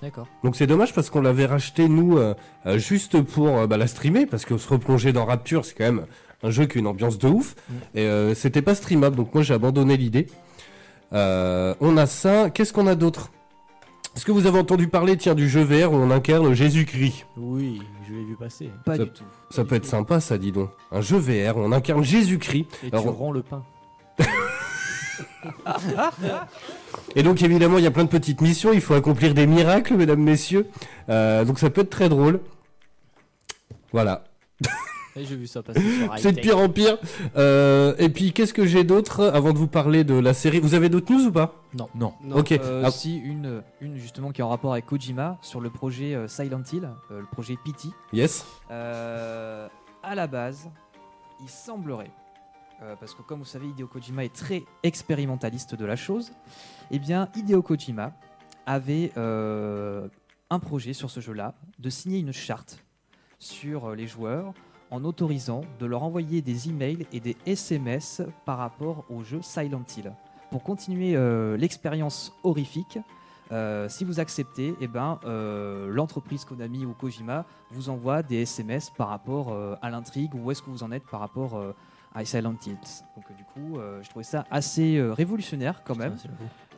D'accord. 0.00 0.26
Donc 0.44 0.54
c'est 0.56 0.66
dommage 0.66 0.92
parce 0.94 1.10
qu'on 1.10 1.20
l'avait 1.20 1.46
racheté, 1.46 1.88
nous, 1.88 2.16
euh, 2.18 2.34
euh, 2.66 2.78
juste 2.78 3.20
pour 3.22 3.48
euh, 3.58 3.66
bah, 3.66 3.76
la 3.76 3.86
streamer, 3.88 4.26
parce 4.26 4.44
que 4.44 4.56
se 4.56 4.68
replonger 4.68 5.12
dans 5.12 5.24
Rapture, 5.24 5.64
c'est 5.64 5.74
quand 5.76 5.84
même 5.84 6.06
un 6.44 6.50
jeu 6.50 6.66
qui 6.66 6.78
a 6.78 6.80
une 6.80 6.86
ambiance 6.88 7.18
de 7.18 7.28
ouf, 7.28 7.54
et 7.94 8.00
euh, 8.02 8.34
c'était 8.34 8.62
pas 8.62 8.74
streamable, 8.76 9.14
donc 9.16 9.32
moi 9.34 9.42
j'ai 9.44 9.54
abandonné 9.54 9.96
l'idée. 9.96 10.26
Euh, 11.12 11.74
on 11.80 11.96
a 11.96 12.06
ça, 12.06 12.50
qu'est-ce 12.50 12.72
qu'on 12.72 12.86
a 12.86 12.94
d'autre? 12.94 13.30
Est-ce 14.16 14.24
que 14.24 14.32
vous 14.32 14.46
avez 14.46 14.58
entendu 14.58 14.88
parler, 14.88 15.16
tiens, 15.16 15.34
du 15.34 15.48
jeu 15.48 15.62
VR 15.62 15.92
où 15.92 15.96
on 15.96 16.10
incarne 16.10 16.52
Jésus-Christ? 16.52 17.26
Oui, 17.36 17.80
je 18.12 18.18
l'ai 18.18 18.24
vu 18.24 18.36
passer. 18.36 18.70
Pas 18.84 18.96
Ça- 18.96 19.04
du 19.04 19.10
tout. 19.10 19.24
Ça 19.50 19.64
peut 19.64 19.74
être 19.74 19.86
sympa, 19.86 20.20
ça, 20.20 20.36
dis 20.38 20.52
donc. 20.52 20.70
Un 20.90 21.00
jeu 21.00 21.16
VR 21.18 21.56
où 21.56 21.60
on 21.60 21.72
incarne 21.72 22.04
Jésus-Christ. 22.04 22.66
Et 22.84 22.88
Alors, 22.88 23.02
tu 23.04 23.08
rends 23.08 23.32
le 23.32 23.42
pain. 23.42 23.64
Et 27.16 27.22
donc 27.22 27.42
évidemment 27.42 27.78
il 27.78 27.84
y 27.84 27.86
a 27.86 27.90
plein 27.90 28.04
de 28.04 28.08
petites 28.08 28.40
missions, 28.40 28.72
il 28.72 28.80
faut 28.80 28.94
accomplir 28.94 29.34
des 29.34 29.46
miracles 29.46 29.94
mesdames, 29.96 30.20
messieurs. 30.22 30.66
Euh, 31.08 31.44
donc 31.44 31.58
ça 31.58 31.70
peut 31.70 31.82
être 31.82 31.90
très 31.90 32.08
drôle. 32.08 32.40
Voilà, 33.92 34.24
j'ai 35.16 35.36
vu 35.36 35.46
ça 35.46 35.62
passer 35.62 35.80
sur 35.80 36.18
c'est 36.18 36.32
de 36.32 36.40
pire 36.40 36.58
en 36.58 36.68
pire. 36.68 36.96
Euh, 37.36 37.94
et 37.98 38.08
puis 38.08 38.32
qu'est-ce 38.32 38.54
que 38.54 38.64
j'ai 38.66 38.84
d'autre 38.84 39.24
avant 39.24 39.52
de 39.52 39.58
vous 39.58 39.66
parler 39.68 40.04
de 40.04 40.14
la 40.14 40.32
série? 40.34 40.58
Vous 40.60 40.74
avez 40.74 40.88
d'autres 40.88 41.12
news 41.12 41.26
ou 41.26 41.32
pas? 41.32 41.54
Non. 41.74 41.88
Non. 41.94 42.14
Ok. 42.34 42.52
Euh, 42.52 42.82
Ah, 42.84 42.90
Si 42.90 43.16
une, 43.18 43.62
une 43.80 43.96
justement 43.96 44.30
qui 44.32 44.40
est 44.40 44.44
en 44.44 44.48
rapport 44.48 44.72
avec 44.72 44.86
Kojima 44.86 45.38
sur 45.42 45.60
le 45.60 45.70
projet 45.70 46.14
euh, 46.14 46.28
Silent 46.28 46.62
Hill, 46.72 46.88
euh, 47.10 47.20
le 47.20 47.26
projet 47.26 47.56
PT. 47.64 47.88
yes. 48.12 48.46
Euh, 48.70 49.68
à 50.02 50.14
la 50.14 50.26
base, 50.26 50.68
il 51.42 51.48
semblerait, 51.48 52.10
euh, 52.82 52.94
parce 52.98 53.14
que 53.14 53.22
comme 53.22 53.38
vous 53.40 53.44
savez, 53.44 53.66
Hideo 53.68 53.86
Kojima 53.86 54.24
est 54.24 54.34
très 54.34 54.62
expérimentaliste 54.82 55.74
de 55.74 55.84
la 55.84 55.96
chose, 55.96 56.32
eh 56.90 56.98
bien 56.98 57.28
Hideo 57.36 57.62
Kojima 57.62 58.12
avait 58.66 59.12
euh, 59.16 60.08
un 60.50 60.58
projet 60.58 60.92
sur 60.92 61.10
ce 61.10 61.20
jeu-là 61.20 61.54
de 61.78 61.90
signer 61.90 62.18
une 62.18 62.32
charte 62.32 62.82
sur 63.38 63.90
euh, 63.90 63.94
les 63.94 64.06
joueurs 64.06 64.52
en 64.92 65.04
autorisant 65.04 65.62
de 65.80 65.86
leur 65.86 66.04
envoyer 66.04 66.42
des 66.42 66.68
emails 66.68 67.06
et 67.12 67.18
des 67.18 67.36
SMS 67.46 68.22
par 68.44 68.58
rapport 68.58 69.04
au 69.10 69.24
jeu 69.24 69.40
Silent 69.42 69.82
Hill. 69.96 70.12
Pour 70.50 70.62
continuer 70.62 71.16
euh, 71.16 71.56
l'expérience 71.56 72.32
horrifique, 72.44 72.98
euh, 73.50 73.88
si 73.88 74.04
vous 74.04 74.20
acceptez, 74.20 74.74
eh 74.80 74.86
ben, 74.86 75.18
euh, 75.24 75.88
l'entreprise 75.90 76.44
Konami 76.44 76.84
ou 76.84 76.92
Kojima 76.92 77.46
vous 77.70 77.88
envoie 77.88 78.22
des 78.22 78.42
SMS 78.42 78.90
par 78.90 79.08
rapport 79.08 79.56
à 79.80 79.90
l'intrigue 79.90 80.34
ou 80.34 80.44
où 80.44 80.50
est-ce 80.50 80.62
que 80.62 80.70
vous 80.70 80.82
en 80.82 80.92
êtes 80.92 81.06
par 81.06 81.20
rapport 81.20 81.60
à 82.14 82.24
Silent 82.26 82.54
Hills. 82.66 83.04
Donc 83.16 83.34
du 83.34 83.44
coup, 83.44 83.78
je 84.02 84.08
trouvais 84.10 84.24
ça 84.24 84.44
assez 84.50 85.00
révolutionnaire 85.00 85.82
quand 85.84 85.96
même. 85.96 86.16
Putain. 86.16 86.28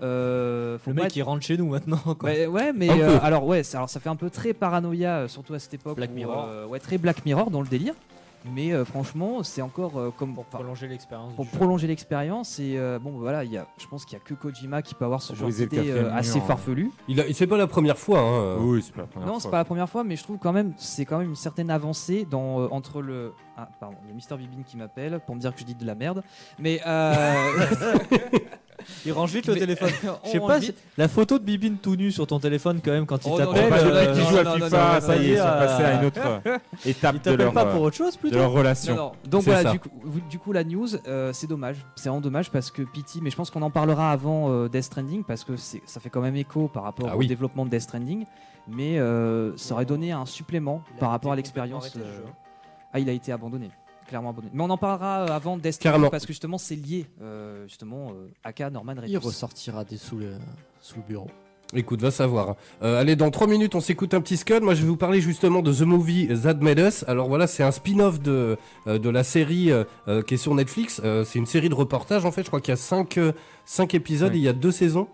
Euh, 0.03 0.79
Le 0.87 0.93
mec 0.95 1.05
être- 1.07 1.17
il 1.17 1.23
rentre 1.23 1.45
chez 1.45 1.57
nous 1.57 1.69
maintenant. 1.69 1.99
Quoi. 2.19 2.31
Ouais, 2.31 2.47
ouais, 2.47 2.73
mais 2.73 2.91
euh, 2.91 3.19
alors 3.23 3.45
ouais, 3.47 3.63
ça, 3.63 3.79
alors 3.79 3.89
ça 3.91 4.01
fait 4.01 4.09
un 4.11 4.17
peu 4.17 4.31
très 4.31 4.53
paranoïa, 4.53 5.19
euh, 5.21 5.29
surtout 5.29 5.55
à 5.55 5.59
cette 5.59 5.75
époque. 5.75 5.97
Black 5.97 6.11
où, 6.11 6.15
Mirror. 6.15 6.47
euh, 6.49 6.67
ouais, 6.67 6.79
très 6.81 6.99
Black 6.99 7.25
Mirror 7.25 7.51
dans 7.51 7.61
le 7.63 7.69
délire. 7.69 7.95
Mais 8.55 8.75
euh, 8.75 8.85
franchement, 8.85 9.43
c'est 9.43 9.63
encore 9.63 9.97
euh, 9.99 10.11
comme 10.19 10.35
Pour 10.35 10.45
prolonger 10.45 10.87
l'expérience. 10.87 11.33
pour 11.35 11.47
prolonger 11.47 11.87
l'expérience. 11.87 12.59
Et 12.59 12.75
euh, 12.77 12.99
bon, 12.99 13.13
voilà, 13.13 13.43
il 13.43 13.51
y 13.51 13.57
a, 13.57 13.67
je 13.81 13.87
pense 13.87 14.05
qu'il 14.05 14.19
y 14.19 14.21
a 14.21 14.23
que 14.23 14.35
Kojima 14.35 14.83
qui 14.83 14.95
peut 14.95 15.07
avoir 15.07 15.23
ce 15.23 15.33
genre 15.33 15.49
d'idée 15.49 15.91
euh, 15.91 16.13
assez 16.13 16.41
hein. 16.41 16.43
farfelu. 16.47 16.91
Il 17.09 17.19
a, 17.23 17.25
c'est 17.33 17.47
pas 17.47 17.57
la 17.57 17.67
première 17.67 17.97
fois. 17.97 18.21
Hein. 18.21 18.57
Oui, 18.61 18.83
c'est 18.85 18.93
pas 18.93 19.01
la 19.01 19.07
première 19.07 19.27
Non, 19.29 19.33
fois. 19.35 19.41
c'est 19.41 19.51
pas 19.51 19.57
la 19.57 19.65
première 19.65 19.89
fois, 19.89 20.05
mais 20.05 20.17
je 20.17 20.25
trouve 20.25 20.37
quand 20.37 20.53
même, 20.53 20.75
c'est 20.77 21.07
quand 21.07 21.17
même 21.17 21.31
une 21.31 21.37
certaine 21.37 21.71
avancée 21.71 22.27
dans 22.31 22.61
euh, 22.61 22.69
entre 22.71 23.01
le. 23.01 23.33
Ah, 23.57 23.67
pardon, 23.81 23.97
il 24.05 24.09
y 24.09 24.13
a 24.13 24.15
Mister 24.15 24.37
Bibin 24.37 24.63
qui 24.67 24.77
m'appelle 24.77 25.21
pour 25.25 25.35
me 25.37 25.41
dire 25.41 25.55
que 25.55 25.61
je 25.61 25.65
dis 25.65 25.75
de 25.75 25.87
la 25.87 25.95
merde. 25.95 26.23
Mais 26.59 26.83
euh... 26.87 27.15
Il 29.07 29.13
range 29.13 29.33
vite 29.33 29.47
le 29.47 29.55
téléphone. 29.55 29.91
on 30.05 30.27
Je 30.27 30.31
sais 30.31 30.41
pas, 30.41 30.59
la 30.97 31.09
photo 31.09 31.39
de 31.39 31.45
Bibine 31.45 31.77
tout 31.79 31.97
nu 31.97 32.11
sur 32.13 32.27
ton 32.27 32.39
téléphone 32.39 32.81
quand 32.85 32.91
même 32.93 33.07
quand 33.07 33.25
il 33.25 33.31
Oh 33.33 33.37
t'appelle. 33.39 33.71
De 33.71 33.77
euh, 33.77 34.01
mecs 34.07 34.13
qui 34.15 34.21
non, 34.21 34.29
jouent 34.31 34.37
à 34.39 34.45
FIFA, 34.55 34.95
non, 34.95 35.01
ça 35.01 35.17
y 35.17 35.25
est, 35.27 35.33
ils 35.33 35.37
sont 35.39 35.45
passés 35.45 35.83
à 35.85 35.93
une 36.01 36.05
autre 36.07 36.21
étape 36.87 37.15
Il 37.15 37.19
de 37.19 37.25
t'appelle 37.25 37.39
leur, 37.39 37.53
pas 37.53 37.67
pour 37.67 37.83
autre 37.83 37.97
chose 37.97 38.15
de 38.15 38.19
plutôt 38.19 38.37
leur 38.37 38.49
Non, 38.51 38.55
relation. 38.55 38.95
non. 38.97 39.13
Donc 39.27 39.43
voilà, 39.45 39.73
du 39.73 39.79
coup, 39.81 39.89
du 40.31 40.39
coup, 40.39 40.53
la 40.53 40.65
news, 40.65 40.89
euh, 41.07 41.33
c'est 41.33 41.47
dommage. 41.47 41.77
C'est 41.97 42.09
vraiment 42.09 42.21
dommage 42.21 42.51
parce 42.51 42.71
que 42.71 42.83
PT, 42.83 43.21
mais 43.23 43.31
je 43.31 43.37
pense 43.37 43.51
qu'on 43.51 43.63
en 43.63 43.71
parlera 43.71 44.11
avant 44.13 44.51
euh, 44.51 44.69
Death 44.69 44.85
Stranding 44.85 45.25
parce 45.25 45.45
que 45.45 45.57
ça 45.57 46.01
fait 46.01 46.11
quand 46.11 46.21
même 46.21 46.37
écho 46.37 46.69
par 46.69 46.83
rapport 46.85 47.09
Ah 47.11 47.17
au 47.17 47.23
développement 47.25 47.65
de 47.65 47.71
Death 47.71 47.83
Stranding. 47.83 48.25
Mais 48.67 48.99
euh, 48.99 49.55
ça 49.57 49.75
aurait 49.75 49.85
donné 49.85 50.13
un 50.13 50.25
supplément 50.25 50.83
par 50.99 51.11
rapport 51.11 51.33
à 51.33 51.37
l'expérience. 51.37 51.93
euh. 51.97 52.21
Ah, 52.95 52.99
il 52.99 53.09
a 53.09 53.13
été 53.13 53.31
abandonné. 53.33 53.71
Clairement 54.15 54.31
abandonné. 54.31 54.53
Mais 54.55 54.63
on 54.63 54.71
en 54.71 54.77
parlera 54.79 55.23
euh, 55.23 55.27
avant. 55.35 55.59
Stranding 55.73 56.09
parce 56.09 56.25
que 56.25 56.33
justement 56.33 56.57
c'est 56.57 56.77
lié. 56.77 57.07
euh, 57.21 57.67
justement, 57.67 58.11
euh, 58.13 58.29
Aka 58.45 58.71
Norman 58.71 58.93
Reedus. 58.97 59.09
Il 59.11 59.19
ressortira 59.19 59.83
des 59.83 59.97
sous 59.97 60.17
le, 60.17 60.35
sous 60.81 60.99
le 60.99 61.03
bureau. 61.03 61.27
Écoute, 61.75 62.01
va 62.01 62.13
savoir. 62.13 62.55
Euh, 62.85 63.01
allez, 63.01 63.17
dans 63.17 63.33
3 63.33 63.49
minutes, 63.49 63.75
on 63.75 63.81
s'écoute 63.81 64.15
un 64.15 64.21
petit 64.21 64.37
scud. 64.37 64.63
Moi, 64.63 64.75
je 64.77 64.83
vais 64.83 64.87
vous 64.89 64.97
parler 64.97 65.21
justement 65.21 65.63
de 65.63 65.73
The 65.73 65.81
Movie 65.81 66.29
That 66.45 66.55
Made 66.61 66.79
Us. 66.79 67.05
Alors 67.09 67.27
voilà, 67.27 67.49
c'est 67.49 67.65
un 67.65 67.73
spin-off 67.73 68.21
de, 68.21 68.57
euh, 68.87 68.99
de 69.01 69.09
la 69.11 69.25
série 69.25 69.73
euh, 69.73 69.83
euh, 70.07 70.23
qui 70.23 70.35
est 70.35 70.37
sur 70.37 70.55
Netflix. 70.55 71.01
Euh, 71.03 71.25
c'est 71.25 71.41
une 71.41 71.47
série 71.47 71.69
de 71.71 71.75
reportages, 71.75 72.25
en 72.25 72.31
fait. 72.31 72.43
Je 72.45 72.49
crois 72.49 72.61
qu'il 72.61 72.71
y 72.71 72.75
a 72.75 72.77
5 72.77 73.95
épisodes 73.95 74.31
Ouais. 74.31 74.37
et 74.37 74.39
il 74.39 74.45
y 74.45 74.49
a 74.49 74.53
deux 74.53 74.71
saisons. 74.71 75.09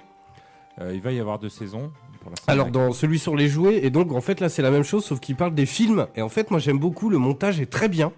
Euh, 0.78 0.92
il 0.94 1.00
va 1.00 1.12
y 1.12 1.20
avoir 1.20 1.38
deux 1.38 1.48
saisons. 1.48 1.90
Pour 2.20 2.28
l'instant, 2.32 2.52
Alors 2.52 2.66
dans 2.70 2.92
celui 2.92 3.18
sur 3.18 3.34
les 3.34 3.48
jouets 3.48 3.82
et 3.82 3.88
donc 3.88 4.12
en 4.12 4.20
fait 4.20 4.40
là 4.40 4.50
c'est 4.50 4.60
la 4.60 4.70
même 4.70 4.82
chose 4.82 5.06
sauf 5.06 5.20
qu'il 5.20 5.36
parle 5.36 5.54
des 5.54 5.64
films 5.64 6.06
et 6.16 6.20
en 6.20 6.28
fait 6.28 6.50
moi 6.50 6.60
j'aime 6.60 6.78
beaucoup 6.78 7.08
le 7.08 7.16
montage 7.16 7.60
est 7.62 7.70
très 7.72 7.88
bien 7.88 8.12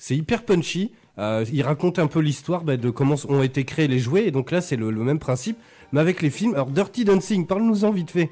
c'est 0.00 0.16
hyper 0.16 0.44
punchy. 0.44 0.92
Euh, 1.18 1.44
il 1.52 1.62
raconte 1.62 1.98
un 1.98 2.06
peu 2.06 2.20
l'histoire 2.20 2.64
bah, 2.64 2.78
de 2.78 2.90
comment 2.90 3.16
ont 3.28 3.42
été 3.42 3.64
créés 3.64 3.86
les 3.86 3.98
jouets. 4.00 4.26
Et 4.26 4.30
donc 4.30 4.50
là 4.50 4.60
c'est 4.60 4.76
le, 4.76 4.90
le 4.90 5.04
même 5.04 5.20
principe 5.20 5.58
mais 5.92 6.00
avec 6.00 6.22
les 6.22 6.30
films. 6.30 6.54
Alors 6.54 6.70
Dirty 6.70 7.04
Dancing 7.04 7.46
parle-nous-en 7.46 7.90
vite 7.90 8.10
fait 8.10 8.30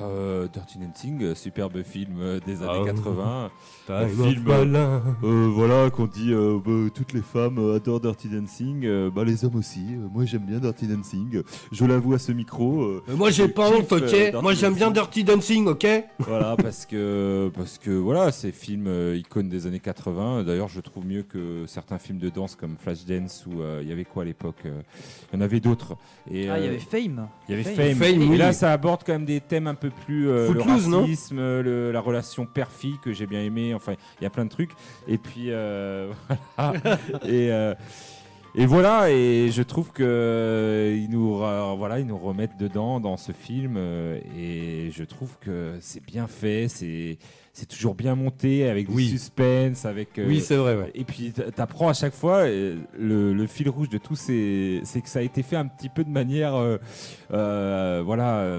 Euh, 0.00 0.46
Dirty 0.52 0.78
Dancing, 0.78 1.20
euh, 1.22 1.34
superbe 1.34 1.82
film 1.82 2.18
euh, 2.20 2.38
des 2.46 2.62
Ah, 2.62 2.70
années 2.70 2.80
oui. 2.82 2.86
80. 2.94 3.50
T'as 3.88 4.04
Un 4.04 4.08
film, 4.08 4.44
malin. 4.46 5.02
Euh, 5.24 5.50
voilà, 5.52 5.90
qu'on 5.90 6.06
dit 6.06 6.32
euh, 6.32 6.58
bah, 6.64 6.88
toutes 6.94 7.12
les 7.12 7.22
femmes 7.22 7.58
adorent 7.74 8.00
Dirty 8.00 8.28
Dancing, 8.28 8.84
euh, 8.84 9.10
bah, 9.10 9.24
les 9.24 9.44
hommes 9.44 9.56
aussi. 9.56 9.80
Euh, 9.90 10.06
moi 10.12 10.24
j'aime 10.26 10.44
bien 10.46 10.60
Dirty 10.60 10.86
Dancing. 10.86 11.42
Je 11.72 11.84
l'avoue 11.84 12.14
à 12.14 12.18
ce 12.20 12.30
micro. 12.30 13.00
moi 13.08 13.30
j'ai 13.32 13.48
pas 13.48 13.68
honte 13.68 13.90
ok? 13.92 14.04
Dirty 14.06 14.36
moi 14.40 14.54
j'aime 14.54 14.74
bien. 14.74 14.92
Dirty 14.92 15.24
Dancing 15.24 15.66
ok? 15.66 15.86
Voilà, 16.20 16.54
parce 16.62 16.86
que, 16.86 17.50
parce 17.56 17.78
que 17.78 17.90
voilà, 17.90 18.30
ces 18.30 18.52
films 18.52 18.86
euh, 18.86 19.16
icônes 19.16 19.48
des 19.48 19.66
années 19.66 19.80
80. 19.80 20.44
D'ailleurs, 20.44 20.68
je 20.68 20.80
trouve 20.80 21.04
mieux 21.04 21.24
que 21.24 21.64
certains 21.66 21.98
films 21.98 22.18
de 22.18 22.28
danse 22.28 22.54
comme 22.54 22.76
Flashdance 22.78 23.44
ou 23.46 23.60
euh, 23.60 23.80
il 23.82 23.88
y 23.88 23.92
avait 23.92 24.04
quoi 24.04 24.22
à 24.22 24.26
l'époque 24.26 24.62
euh, 24.66 24.82
Il 25.32 25.36
y 25.36 25.42
en 25.42 25.44
avait 25.44 25.58
d'autres. 25.60 25.96
Et, 26.30 26.48
Ah, 26.48 26.58
il 26.60 26.64
y 26.64 26.68
avait 26.68 26.78
Fame. 26.78 27.26
Il 27.48 27.50
y 27.50 27.54
avait 27.54 27.64
Fame. 27.64 27.74
Fame. 27.74 27.96
Fame, 27.96 28.22
et 28.22 28.26
oui. 28.28 28.36
là, 28.36 28.52
ça 28.52 28.72
aborde 28.72 29.02
quand 29.04 29.12
même 29.12 29.24
des 29.24 29.40
thèmes 29.40 29.66
un 29.66 29.74
peu 29.80 29.90
plus 29.90 30.28
euh, 30.28 30.52
le 30.52 30.60
racisme, 30.60 31.36
le- 31.38 31.90
la 31.92 32.00
relation 32.00 32.46
père-fille 32.46 32.98
que 33.02 33.12
j'ai 33.12 33.26
bien 33.26 33.42
aimé. 33.42 33.74
Enfin, 33.74 33.94
il 34.20 34.24
y 34.24 34.26
a 34.26 34.30
plein 34.30 34.44
de 34.44 34.50
trucs. 34.50 34.70
Et 35.08 35.18
puis 35.18 35.46
euh, 35.48 36.12
voilà. 36.58 36.74
et 37.24 37.50
euh, 37.52 37.74
et 38.54 38.66
voilà. 38.66 39.10
Et 39.10 39.50
je 39.52 39.62
trouve 39.62 39.90
que 39.92 40.92
ils 40.96 41.08
nous 41.10 41.36
voilà, 41.36 41.98
ils 42.00 42.06
nous 42.06 42.18
remettent 42.18 42.58
dedans 42.58 43.00
dans 43.00 43.16
ce 43.16 43.32
film. 43.32 43.76
et 43.76 44.90
je 44.92 45.04
trouve 45.04 45.36
que 45.40 45.74
c'est 45.80 46.04
bien 46.04 46.26
fait. 46.26 46.66
C'est 46.68 47.18
c'est 47.60 47.66
toujours 47.66 47.94
bien 47.94 48.14
monté 48.14 48.66
avec 48.68 48.88
du 48.88 48.94
Oui. 48.94 49.08
suspense, 49.08 49.84
avec 49.84 50.18
euh, 50.18 50.26
oui 50.26 50.40
c'est 50.40 50.56
vrai 50.56 50.76
ouais 50.76 50.90
et 50.94 51.04
puis 51.04 51.30
t'apprends 51.54 51.88
à 51.90 51.92
chaque 51.92 52.14
fois, 52.14 52.38
euh, 52.38 52.78
le, 52.98 53.34
le 53.34 53.46
fil 53.46 53.68
rouge 53.68 53.90
de 53.90 53.98
tout, 53.98 54.16
c'est 54.16 54.80
que 54.82 55.08
ça 55.08 55.18
a 55.18 55.22
été 55.22 55.42
fait 55.42 55.56
un 55.56 55.66
petit 55.66 55.90
peu 55.90 56.02
de 56.02 56.08
manière, 56.08 56.54
euh, 56.54 56.78
euh, 57.32 58.02
voilà, 58.04 58.58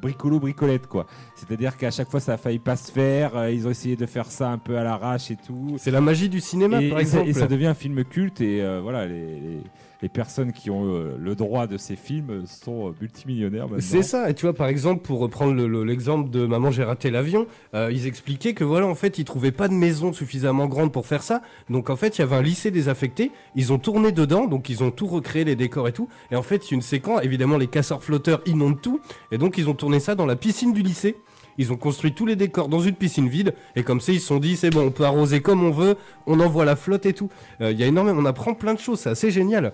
bricolo 0.00 0.38
bricolette 0.38 0.86
quoi. 0.86 1.06
C'est-à-dire 1.34 1.76
qu'à 1.76 1.90
chaque 1.90 2.08
fois 2.08 2.20
ça 2.20 2.34
a 2.34 2.36
failli 2.36 2.58
pas 2.60 2.76
se 2.76 2.92
faire, 2.92 3.48
ils 3.50 3.66
ont 3.66 3.70
essayé 3.70 3.96
de 3.96 4.06
faire 4.06 4.30
ça 4.30 4.48
un 4.50 4.58
peu 4.58 4.78
à 4.78 4.84
l'arrache 4.84 5.30
et 5.32 5.36
tout. 5.36 5.74
c'est 5.78 5.90
la 5.90 6.00
magie 6.00 6.28
du 6.28 6.40
cinéma 6.40 6.80
Et, 6.80 6.90
par 6.90 7.00
et 7.00 7.04
ça, 7.04 7.18
exemple 7.18 7.30
et 7.30 7.32
ça 7.34 7.46
devient 7.48 7.66
un 7.66 7.74
film 7.74 8.04
culte 8.04 8.40
et 8.40 8.62
voilà, 8.80 9.06
les, 9.06 9.40
les, 9.40 9.60
les 10.02 10.08
personnes 10.08 10.52
qui 10.52 10.70
ont 10.70 10.84
euh, 10.86 11.16
le 11.18 11.34
droit 11.34 11.66
de 11.66 11.76
ces 11.76 11.96
films 11.96 12.44
sont 12.46 12.88
euh, 12.88 12.92
multimillionnaires 13.00 13.64
maintenant. 13.64 13.78
C'est 13.80 14.02
ça, 14.02 14.28
et 14.28 14.34
tu 14.34 14.46
vois, 14.46 14.52
par 14.54 14.66
exemple, 14.68 15.02
pour 15.02 15.18
reprendre 15.18 15.54
le- 15.54 15.66
le- 15.66 15.84
l'exemple 15.84 16.30
de 16.30 16.46
Maman, 16.46 16.70
j'ai 16.70 16.84
raté 16.84 17.10
l'avion, 17.10 17.46
euh, 17.74 17.90
ils 17.92 18.06
expliquaient 18.06 18.54
que 18.54 18.64
voilà, 18.64 18.86
en 18.86 18.94
fait, 18.94 19.18
ils 19.18 19.24
trouvaient 19.24 19.52
pas 19.52 19.68
de 19.68 19.74
maison 19.74 20.12
suffisamment 20.12 20.66
grande 20.66 20.92
pour 20.92 21.06
faire 21.06 21.22
ça. 21.22 21.42
Donc 21.70 21.90
en 21.90 21.96
fait, 21.96 22.18
il 22.18 22.20
y 22.20 22.24
avait 22.24 22.36
un 22.36 22.42
lycée 22.42 22.70
désaffecté. 22.70 23.30
Ils 23.56 23.72
ont 23.72 23.78
tourné 23.78 24.12
dedans, 24.12 24.46
donc 24.46 24.68
ils 24.68 24.82
ont 24.82 24.90
tout 24.90 25.06
recréé, 25.06 25.44
les 25.44 25.56
décors 25.56 25.88
et 25.88 25.92
tout. 25.92 26.08
Et 26.30 26.36
en 26.36 26.42
fait, 26.42 26.62
a 26.70 26.74
une 26.74 26.82
séquence, 26.82 27.20
évidemment, 27.22 27.56
les 27.56 27.66
casseurs 27.68 28.02
flotteurs 28.02 28.40
inondent 28.46 28.80
tout. 28.80 29.00
Et 29.32 29.38
donc 29.38 29.58
ils 29.58 29.68
ont 29.68 29.74
tourné 29.74 30.00
ça 30.00 30.14
dans 30.14 30.26
la 30.26 30.36
piscine 30.36 30.72
du 30.72 30.82
lycée. 30.82 31.16
Ils 31.58 31.72
ont 31.72 31.76
construit 31.76 32.12
tous 32.12 32.26
les 32.26 32.36
décors 32.36 32.68
dans 32.68 32.80
une 32.80 32.94
piscine 32.94 33.28
vide 33.28 33.54
et 33.76 33.82
comme 33.82 34.00
ça 34.00 34.12
ils 34.12 34.20
se 34.20 34.26
sont 34.26 34.38
dit 34.38 34.56
c'est 34.56 34.70
bon 34.70 34.86
on 34.86 34.90
peut 34.90 35.04
arroser 35.04 35.40
comme 35.40 35.62
on 35.62 35.70
veut, 35.70 35.96
on 36.26 36.40
envoie 36.40 36.64
la 36.64 36.76
flotte 36.76 37.06
et 37.06 37.12
tout. 37.12 37.30
Euh, 37.60 37.72
Il 37.72 37.78
y 37.78 37.84
a 37.84 37.86
énormément, 37.86 38.20
on 38.20 38.24
apprend 38.24 38.54
plein 38.54 38.74
de 38.74 38.80
choses, 38.80 39.00
c'est 39.00 39.10
assez 39.10 39.30
génial. 39.30 39.72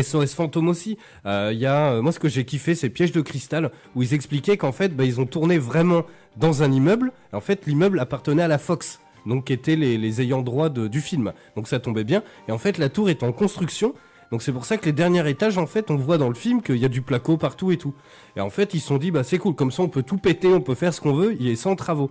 SOS 0.00 0.34
Fantôme 0.34 0.68
aussi. 0.68 0.96
Euh, 1.26 1.50
Il 1.52 1.58
y 1.58 1.66
a, 1.66 1.92
euh, 1.92 2.02
moi, 2.02 2.12
ce 2.12 2.18
que 2.18 2.28
j'ai 2.28 2.44
kiffé, 2.44 2.74
c'est 2.74 2.88
Piège 2.88 3.12
de 3.12 3.20
cristal, 3.20 3.70
où 3.94 4.02
ils 4.02 4.14
expliquaient 4.14 4.56
qu'en 4.56 4.72
fait, 4.72 4.96
bah, 4.96 5.04
ils 5.04 5.20
ont 5.20 5.26
tourné 5.26 5.58
vraiment 5.58 6.04
dans 6.36 6.62
un 6.62 6.72
immeuble. 6.72 7.12
En 7.32 7.40
fait, 7.40 7.66
l'immeuble 7.66 8.00
appartenait 8.00 8.42
à 8.42 8.48
la 8.48 8.58
Fox, 8.58 9.00
donc 9.26 9.46
qui 9.46 9.52
étaient 9.52 9.76
les, 9.76 10.20
ayants 10.20 10.42
droit 10.42 10.68
du 10.68 11.00
film. 11.00 11.32
Donc 11.56 11.68
ça 11.68 11.78
tombait 11.78 12.04
bien. 12.04 12.22
Et 12.48 12.52
en 12.52 12.58
fait, 12.58 12.78
la 12.78 12.88
tour 12.88 13.10
est 13.10 13.22
en 13.22 13.32
construction. 13.32 13.94
Donc 14.32 14.42
c'est 14.42 14.50
pour 14.52 14.64
ça 14.64 14.78
que 14.78 14.86
les 14.86 14.92
derniers 14.92 15.28
étages, 15.28 15.58
en 15.58 15.66
fait, 15.66 15.90
on 15.90 15.96
voit 15.96 16.16
dans 16.18 16.28
le 16.30 16.34
film 16.34 16.62
qu'il 16.62 16.76
y 16.78 16.84
a 16.84 16.88
du 16.88 17.02
placo 17.02 17.36
partout 17.36 17.70
et 17.70 17.76
tout. 17.76 17.92
Et 18.34 18.40
en 18.40 18.48
fait, 18.50 18.72
ils 18.74 18.80
se 18.80 18.86
sont 18.88 18.96
dit, 18.98 19.10
bah 19.10 19.22
c'est 19.22 19.36
cool, 19.38 19.54
comme 19.54 19.70
ça 19.70 19.82
on 19.82 19.88
peut 19.88 20.02
tout 20.02 20.16
péter, 20.16 20.48
on 20.48 20.60
peut 20.62 20.74
faire 20.74 20.92
ce 20.94 21.00
qu'on 21.02 21.12
veut, 21.12 21.36
il 21.38 21.48
est 21.48 21.54
sans 21.54 21.76
travaux. 21.76 22.10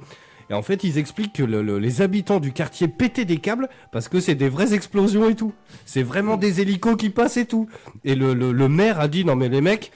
Et 0.50 0.54
en 0.54 0.62
fait, 0.62 0.84
ils 0.84 0.98
expliquent 0.98 1.34
que 1.34 1.44
le- 1.44 1.64
le- 1.64 1.80
les 1.80 2.02
habitants 2.02 2.40
du 2.40 2.52
quartier 2.52 2.88
pétaient 2.88 3.26
des 3.26 3.38
câbles 3.38 3.70
parce 3.92 4.08
que 4.08 4.20
c'est 4.20 4.36
des 4.36 4.50
vraies 4.50 4.74
explosions 4.74 5.30
et 5.30 5.36
tout. 5.36 5.52
C'est 5.86 6.04
vraiment 6.04 6.38
des 6.38 6.62
hélicos 6.62 6.96
qui 6.98 7.10
passent 7.10 7.38
et 7.38 7.46
tout. 7.46 7.68
Et 8.04 8.16
le, 8.16 8.34
maire 8.68 9.00
a 9.00 9.08
dit 9.08 9.26
non 9.26 9.36
mais 9.36 9.50
les 9.50 9.62
mecs, 9.62 9.92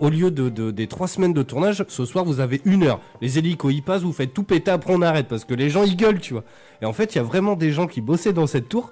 au 0.00 0.08
lieu 0.08 0.30
de, 0.30 0.48
de- 0.48 0.70
des 0.70 0.86
trois 0.86 1.08
semaines 1.08 1.34
de 1.34 1.42
tournage, 1.42 1.84
ce 1.88 2.04
soir 2.06 2.24
vous 2.24 2.40
avez 2.40 2.62
une 2.64 2.84
heure. 2.84 3.00
Les 3.20 3.38
hélicos 3.38 3.72
ils 3.74 3.82
passent, 3.82 4.02
vous 4.02 4.12
faites 4.12 4.32
tout 4.32 4.44
péter, 4.44 4.70
après 4.70 4.94
on 4.94 5.02
arrête 5.02 5.26
parce 5.28 5.44
que 5.44 5.52
les 5.52 5.68
gens 5.68 5.82
ils 5.82 5.96
gueulent, 5.96 6.20
tu 6.20 6.32
vois. 6.32 6.44
Et 6.80 6.86
en 6.86 6.92
fait, 6.92 7.14
il 7.14 7.18
y 7.18 7.20
a 7.20 7.24
vraiment 7.24 7.56
des 7.56 7.72
gens 7.72 7.88
qui 7.88 8.00
bossaient 8.00 8.32
dans 8.32 8.46
cette 8.46 8.68
tour. 8.68 8.90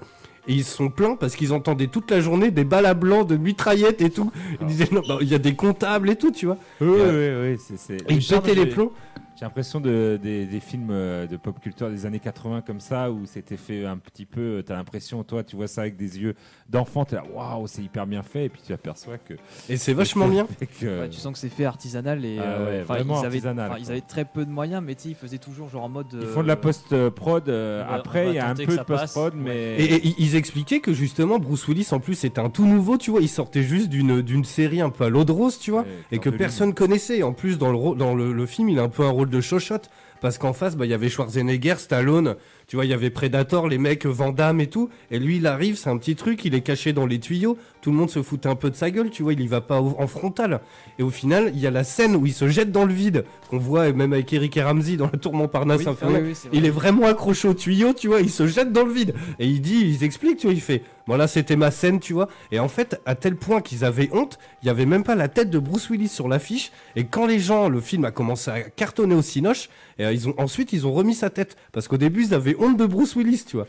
Et 0.49 0.53
ils 0.53 0.65
se 0.65 0.77
sont 0.77 0.91
plaints 0.91 1.17
parce 1.17 1.35
qu'ils 1.37 1.53
entendaient 1.53 1.89
toute 1.89 2.11
la 2.11 2.21
journée 2.21 2.51
des 2.51 2.65
balles 2.65 2.87
à 2.87 2.95
blanc, 2.95 3.25
de 3.25 3.37
mitraillettes 3.37 4.01
et 4.01 4.11
tout. 4.11 4.31
Ils 4.61 4.67
disaient 4.67 4.89
non, 4.93 5.03
bah, 5.07 5.19
il 5.21 5.29
y 5.29 5.35
a 5.35 5.39
des 5.39 5.55
comptables 5.55 6.11
et 6.11 6.17
tout, 6.17 6.31
tu 6.31 6.47
vois. 6.47 6.59
Oui, 6.81 6.89
oui, 6.89 6.99
euh, 7.01 7.57
oui, 7.57 7.97
et 8.09 8.15
ils 8.15 8.27
pétaient 8.27 8.55
les 8.55 8.67
plombs. 8.67 8.93
J'ai 9.39 9.45
l'impression 9.45 9.81
de, 9.81 10.19
des, 10.23 10.47
des 10.47 10.61
films 10.61 10.89
euh, 10.91 11.27
de 11.27 11.37
pop 11.37 11.61
culture 11.61 11.91
des 11.91 12.07
années 12.07 12.21
80 12.21 12.63
comme 12.63 12.81
ça, 12.81 13.11
où 13.11 13.27
c'était 13.27 13.59
fait 13.59 13.85
un 13.85 13.99
petit 13.99 14.25
peu. 14.25 14.41
euh, 14.41 14.63
T'as 14.63 14.75
l'impression, 14.77 15.23
toi, 15.25 15.45
tu 15.45 15.57
vois 15.57 15.67
ça 15.69 15.83
avec 15.83 15.97
des 15.99 16.19
yeux 16.19 16.35
d'enfant, 16.71 17.05
t'es 17.05 17.17
là, 17.17 17.23
waouh, 17.35 17.67
c'est 17.67 17.83
hyper 17.83 18.07
bien 18.07 18.23
fait, 18.23 18.47
et 18.47 18.49
puis 18.49 18.63
tu 18.67 18.73
aperçois 18.73 19.19
que. 19.19 19.35
Et 19.69 19.77
c'est 19.77 19.93
vachement 19.93 20.27
bien. 20.31 20.47
Euh, 20.85 21.03
Ouais, 21.03 21.11
tu 21.11 21.19
sens 21.19 21.35
que 21.35 21.39
c'est 21.39 21.51
fait 21.51 21.67
artisanal 21.67 22.25
et 22.25 22.39
Ah 22.41 22.65
ouais, 22.65 22.83
vraiment 22.83 23.15
ils, 23.21 23.27
avaient, 23.27 23.37
artisanal, 23.37 23.71
enfin, 23.73 23.81
ils 23.81 23.91
avaient 23.91 24.01
très 24.01 24.25
peu 24.25 24.47
de 24.47 24.51
moyens, 24.51 24.83
mais 24.83 24.95
tu 24.95 25.03
sais, 25.03 25.09
ils 25.11 25.15
faisaient 25.15 25.37
toujours 25.37 25.69
genre 25.69 25.85
en 25.85 25.91
mode. 25.91 26.07
Ils 26.19 26.27
font 26.29 26.43
de 26.43 26.49
la 26.49 26.57
post-prod. 26.57 27.49
euh, 27.51 27.85
après, 27.89 28.29
il 28.31 28.35
y 28.37 28.39
a 28.39 28.49
un 28.49 28.55
peu 28.55 28.65
de 28.79 28.83
post-prod, 28.85 29.35
mais. 29.37 29.77
Et, 29.77 29.95
et 30.09 30.15
ils- 30.19 30.35
expliquaient 30.37 30.81
que 30.81 30.93
justement 30.95 31.39
Bruce 31.39 31.67
Willis 31.69 31.89
en 31.93 32.01
plus 32.01 32.15
c'était 32.15 32.41
un 32.41 32.49
tout 32.51 32.67
nouveau, 32.67 32.97
tu 32.99 33.11
vois, 33.11 33.21
il 33.21 33.29
sortait 33.29 33.63
juste 33.63 33.89
d'une 33.91 34.23
d'une 34.23 34.45
série 34.45 34.81
un 34.81 34.91
peu 34.91 35.05
à 35.05 35.09
l'eau 35.11 35.25
de 35.25 35.33
rose, 35.33 35.59
tu 35.59 35.71
vois, 35.73 35.85
et 36.11 36.19
que 36.19 36.31
personne 36.31 36.73
connaissait. 36.75 37.23
En 37.23 37.33
plus 37.35 37.59
dans 37.59 37.71
le 37.73 37.97
dans 37.97 38.15
le, 38.15 38.33
le 38.33 38.47
film, 38.47 38.69
il 38.71 38.79
a 38.79 38.83
un 38.83 38.89
peu 38.89 39.03
un 39.05 39.11
rôle 39.11 39.26
de 39.31 39.41
chochotte. 39.41 39.91
Parce 40.21 40.39
qu'en 40.39 40.53
face, 40.53 40.77
bah 40.77 40.87
il 40.87 40.91
y 40.91 40.95
avait 40.95 41.09
Schwarzenegger, 41.09 41.75
Stallone, 41.79 42.37
tu 42.67 42.77
vois, 42.77 42.85
il 42.85 42.91
y 42.91 42.95
avait 42.95 43.11
Predator, 43.11 43.69
les 43.69 43.79
mecs 43.79 44.07
Van 44.07 44.33
Damme 44.33 44.61
et 44.61 44.67
tout, 44.67 44.89
et 45.11 45.19
lui 45.19 45.37
il 45.37 45.47
arrive, 45.47 45.77
c'est 45.77 45.89
un 45.91 45.97
petit 45.99 46.17
truc, 46.17 46.45
il 46.45 46.55
est 46.55 46.63
caché 46.63 46.93
dans 46.93 47.07
les 47.07 47.21
tuyaux, 47.21 47.57
tout 47.81 47.91
le 47.93 47.97
monde 47.97 48.11
se 48.11 48.23
foutait 48.23 48.49
un 48.49 48.57
peu 48.57 48.71
de 48.71 48.75
sa 48.75 48.91
gueule, 48.91 49.11
tu 49.11 49.23
vois, 49.23 49.33
il 49.35 49.41
y 49.41 49.47
va 49.47 49.61
pas 49.61 49.81
en 49.81 50.07
frontal. 50.09 50.61
Et 50.99 51.05
au 51.05 51.11
final, 51.11 51.53
il 51.55 51.61
y 51.61 51.67
a 51.69 51.71
la 51.71 51.85
scène 51.85 52.17
où 52.17 52.27
il 52.27 52.33
se 52.33 52.49
jette 52.49 52.73
dans 52.73 52.85
le 52.85 52.93
vide, 52.93 53.25
qu'on 53.49 53.59
voit 53.59 53.93
même 53.93 54.13
avec 54.13 54.33
Eric 54.33 54.57
et 54.57 54.63
Ramsey 54.65 54.97
dans 54.97 55.09
le 55.13 55.19
tour 55.19 55.33
Montparnasse 55.35 55.83
Oui, 55.83 55.89
infernal. 55.89 56.23
oui, 56.23 56.29
oui, 56.31 56.35
c'est 56.35 56.49
vrai. 56.49 56.57
Il 56.59 56.67
est 56.67 56.71
vraiment 56.71 57.07
accroché 57.07 57.47
au 57.47 57.55
tuyau, 57.55 57.93
tu 57.93 58.09
vois, 58.09 58.21
il 58.21 58.31
se 58.31 58.49
jette 58.49 58.73
dans 58.73 58.85
le 58.85 58.93
vide. 58.93 59.15
Et 59.39 59.47
il 59.47 59.61
dit, 59.61 59.81
ils 59.83 60.03
expliquent, 60.03 60.39
tu 60.39 60.47
vois, 60.49 60.55
il 60.55 60.61
fait, 60.61 60.83
bon 61.07 61.17
là 61.17 61.29
c'était 61.29 61.55
ma 61.55 61.71
scène, 61.71 62.01
tu 62.01 62.15
vois. 62.15 62.27
Et 62.51 62.59
en 62.59 62.67
fait, 62.69 63.01
à 63.07 63.15
tel 63.15 63.37
point 63.37 63.61
qu'ils 63.61 63.85
avaient 63.85 64.09
honte, 64.13 64.41
il 64.63 64.67
y 64.67 64.71
avait 64.71 64.87
même 64.87 65.05
pas 65.05 65.15
la 65.15 65.29
tête 65.29 65.51
de 65.51 65.61
Bruce 65.61 65.89
Willis 65.89 66.09
sur 66.09 66.27
l'affiche. 66.27 66.73
Et 66.97 67.05
quand 67.05 67.27
les 67.27 67.39
gens, 67.39 67.69
le 67.69 67.81
film 67.81 68.05
a 68.05 68.11
commencé 68.11 68.51
à 68.51 68.63
cartonner 68.63 69.15
au 69.15 69.23
cinoche, 69.23 69.69
et 69.99 70.05
euh, 70.05 70.13
ils 70.13 70.29
ont, 70.29 70.35
ensuite 70.39 70.73
ils 70.73 70.85
ont 70.89 70.93
remis 70.93 71.15
sa 71.15 71.31
tête. 71.31 71.57
Parce 71.71 71.87
qu'au 71.87 71.97
début, 71.99 72.25
ils 72.25 72.35
avaient 72.35 72.56
honte 72.59 72.77
de 72.77 72.87
Bruce 72.87 73.15
Willis, 73.17 73.45
tu 73.47 73.57
vois. 73.57 73.67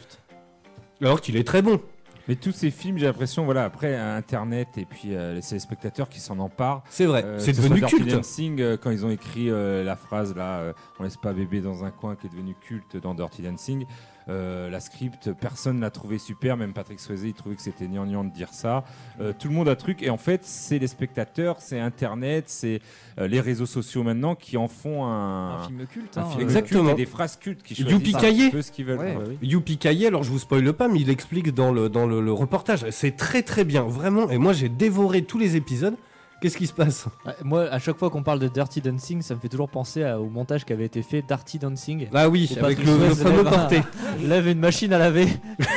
Alors 1.01 1.21
qu'il 1.21 1.35
est 1.37 1.43
très 1.45 1.61
bon. 1.61 1.79
Mais 2.27 2.35
tous 2.35 2.51
ces 2.51 2.71
films, 2.71 2.97
j'ai 2.97 3.05
l'impression, 3.05 3.45
voilà, 3.45 3.63
après 3.63 3.95
Internet 3.95 4.67
et 4.77 4.83
puis 4.83 5.15
euh, 5.15 5.39
c'est 5.41 5.55
les 5.55 5.59
spectateurs 5.61 6.09
qui 6.09 6.19
s'en 6.19 6.39
emparent. 6.39 6.83
C'est 6.89 7.05
vrai, 7.05 7.23
Euh, 7.23 7.39
c'est 7.39 7.53
devenu 7.53 7.79
Dirty 7.79 7.95
culte. 7.95 8.09
Dancing, 8.11 8.59
euh, 8.59 8.75
quand 8.75 8.91
ils 8.91 9.05
ont 9.05 9.09
écrit 9.09 9.49
euh, 9.49 9.81
la 9.85 9.95
phrase 9.95 10.35
là, 10.35 10.57
euh, 10.59 10.73
on 10.99 11.03
laisse 11.03 11.15
pas 11.15 11.31
bébé 11.31 11.61
dans 11.61 11.85
un 11.85 11.91
coin, 11.91 12.17
qui 12.17 12.27
est 12.27 12.29
devenu 12.29 12.53
culte 12.59 12.97
dans 12.97 13.13
Dirty 13.13 13.43
Dancing. 13.43 13.85
Euh, 14.29 14.69
la 14.69 14.79
script, 14.79 15.31
personne 15.33 15.79
l'a 15.79 15.89
trouvé 15.89 16.17
super, 16.17 16.57
même 16.57 16.73
Patrick 16.73 16.99
Swayze, 16.99 17.23
il 17.23 17.33
trouvait 17.33 17.55
que 17.55 17.61
c'était 17.61 17.87
gnangnan 17.87 18.23
de 18.23 18.31
dire 18.31 18.49
ça. 18.53 18.83
Euh, 19.19 19.33
tout 19.37 19.47
le 19.47 19.53
monde 19.53 19.69
a 19.69 19.75
truc, 19.75 20.03
et 20.03 20.09
en 20.09 20.17
fait, 20.17 20.41
c'est 20.43 20.79
les 20.79 20.87
spectateurs, 20.87 21.57
c'est 21.59 21.79
Internet, 21.79 22.45
c'est 22.47 22.81
euh, 23.19 23.27
les 23.27 23.39
réseaux 23.39 23.65
sociaux 23.65 24.03
maintenant 24.03 24.35
qui 24.35 24.57
en 24.57 24.67
font 24.67 25.05
un, 25.05 25.55
Un 25.55 25.67
film 25.67 25.85
culte. 25.87 26.17
un 26.17 26.21
hein, 26.21 26.25
film 26.29 26.41
euh, 26.41 26.43
Exactement. 26.43 26.83
culte 26.83 26.99
et 26.99 27.05
des 27.05 27.09
phrases 27.09 27.37
cultes 27.37 27.63
qui 27.63 27.81
Youpi 27.83 28.13
peu 28.51 28.61
ce 28.61 28.71
qu'ils 28.71 28.85
veulent. 28.85 28.99
Ouais. 28.99 29.13
quoi. 29.13 29.23
Youpi 29.41 29.77
Kaye, 29.77 30.05
alors 30.05 30.23
je 30.23 30.31
vous 30.31 30.39
spoile 30.39 30.73
pas, 30.73 30.87
mais 30.87 30.99
il 30.99 31.09
explique 31.09 31.53
dans 31.53 31.71
le, 31.71 31.89
dans 31.89 32.05
le, 32.05 32.21
le 32.21 32.33
reportage. 32.33 32.85
C'est 32.91 33.15
très 33.15 33.43
très 33.43 33.63
bien, 33.63 33.83
vraiment. 33.83 34.29
Et 34.29 34.37
moi 34.37 34.53
j'ai 34.53 34.69
dévoré 34.69 35.23
tous 35.23 35.37
les 35.37 35.55
épisodes. 35.55 35.95
Qu'est-ce 36.39 36.57
qui 36.57 36.67
se 36.67 36.73
passe 36.73 37.05
Moi, 37.43 37.63
à 37.71 37.79
chaque 37.79 37.97
fois 37.97 38.09
qu'on 38.11 38.21
parle 38.21 38.39
de 38.39 38.47
Dirty 38.47 38.79
Dancing, 38.79 39.21
ça 39.23 39.33
me 39.33 39.39
fait 39.39 39.49
toujours 39.49 39.69
penser 39.69 40.03
à- 40.03 40.19
au 40.19 40.29
montage 40.29 40.65
qui 40.65 40.73
avait 40.73 40.85
été 40.85 41.01
fait 41.01 41.23
Dirty 41.27 41.57
Dancing. 41.57 42.07
Ah 42.13 42.29
oui, 42.29 42.49
avec 42.61 42.83
le, 42.85 42.97
le 43.09 43.15
fameux 43.15 43.43
porté. 43.43 43.81
lève 44.21 44.47
une 44.47 44.59
machine 44.59 44.93
à 44.93 44.99
laver. 44.99 45.27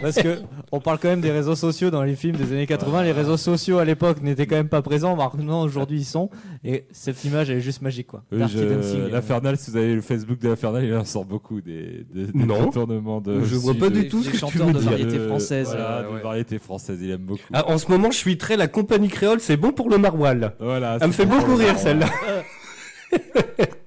Parce 0.00 0.16
que 0.16 0.38
on 0.70 0.80
parle 0.80 0.98
quand 0.98 1.08
même 1.08 1.20
des 1.20 1.30
réseaux 1.32 1.56
sociaux 1.56 1.90
dans 1.90 2.02
les 2.02 2.14
films 2.14 2.36
des 2.36 2.52
années 2.52 2.66
80. 2.66 3.02
Les 3.02 3.12
réseaux 3.12 3.36
sociaux 3.36 3.78
à 3.78 3.84
l'époque 3.84 4.22
n'étaient 4.22 4.46
quand 4.46 4.56
même 4.56 4.68
pas 4.68 4.80
présents. 4.82 5.16
Maintenant, 5.16 5.62
aujourd'hui, 5.62 5.98
ils 6.00 6.04
sont. 6.04 6.30
Et 6.64 6.86
cette 6.92 7.24
image, 7.24 7.50
elle 7.50 7.58
est 7.58 7.62
juste 7.62 7.82
magique, 7.82 8.06
quoi. 8.06 8.22
Oui, 8.32 8.38
Dirty 8.38 8.54
je- 8.58 8.62
euh, 8.62 9.08
L'Infernal, 9.10 9.56
si 9.56 9.70
vous 9.70 9.76
avez 9.76 9.94
le 9.94 10.00
Facebook 10.00 10.38
de 10.38 10.48
l'Infernal, 10.48 10.84
il 10.84 10.94
en 10.94 11.04
sort 11.04 11.24
beaucoup 11.24 11.60
des, 11.60 12.06
des, 12.14 12.26
des 12.26 12.32
Non. 12.46 12.70
de. 13.20 13.42
Je 13.44 13.56
vois 13.56 13.74
pas 13.74 13.90
de- 13.90 14.00
du 14.00 14.08
tout 14.08 14.22
ce 14.22 14.30
que 14.30 14.46
tu 14.46 14.58
veux 14.58 14.72
de 14.72 14.78
dire. 14.78 14.90
variété 14.90 15.18
de- 15.18 15.26
française, 15.26 15.66
Voilà, 15.68 15.98
euh, 15.98 16.08
de 16.08 16.14
ouais. 16.14 16.22
variété 16.22 16.58
française, 16.58 16.98
il 17.02 17.10
aime 17.10 17.18
beaucoup. 17.22 17.42
Ah, 17.52 17.68
en 17.68 17.78
ce 17.78 17.90
moment, 17.90 18.10
je 18.10 18.18
suis 18.18 18.38
très 18.38 18.56
la 18.56 18.68
compagnie 18.68 19.08
créole, 19.08 19.40
c'est 19.40 19.56
bon 19.56 19.72
pour 19.72 19.90
le 19.90 19.98
maroilles. 19.98 20.50
Voilà. 20.60 20.98
Elle 21.00 21.08
me 21.08 21.12
fait 21.12 21.26
beaucoup 21.26 21.54
rire 21.56 21.78
celle-là. 21.78 22.06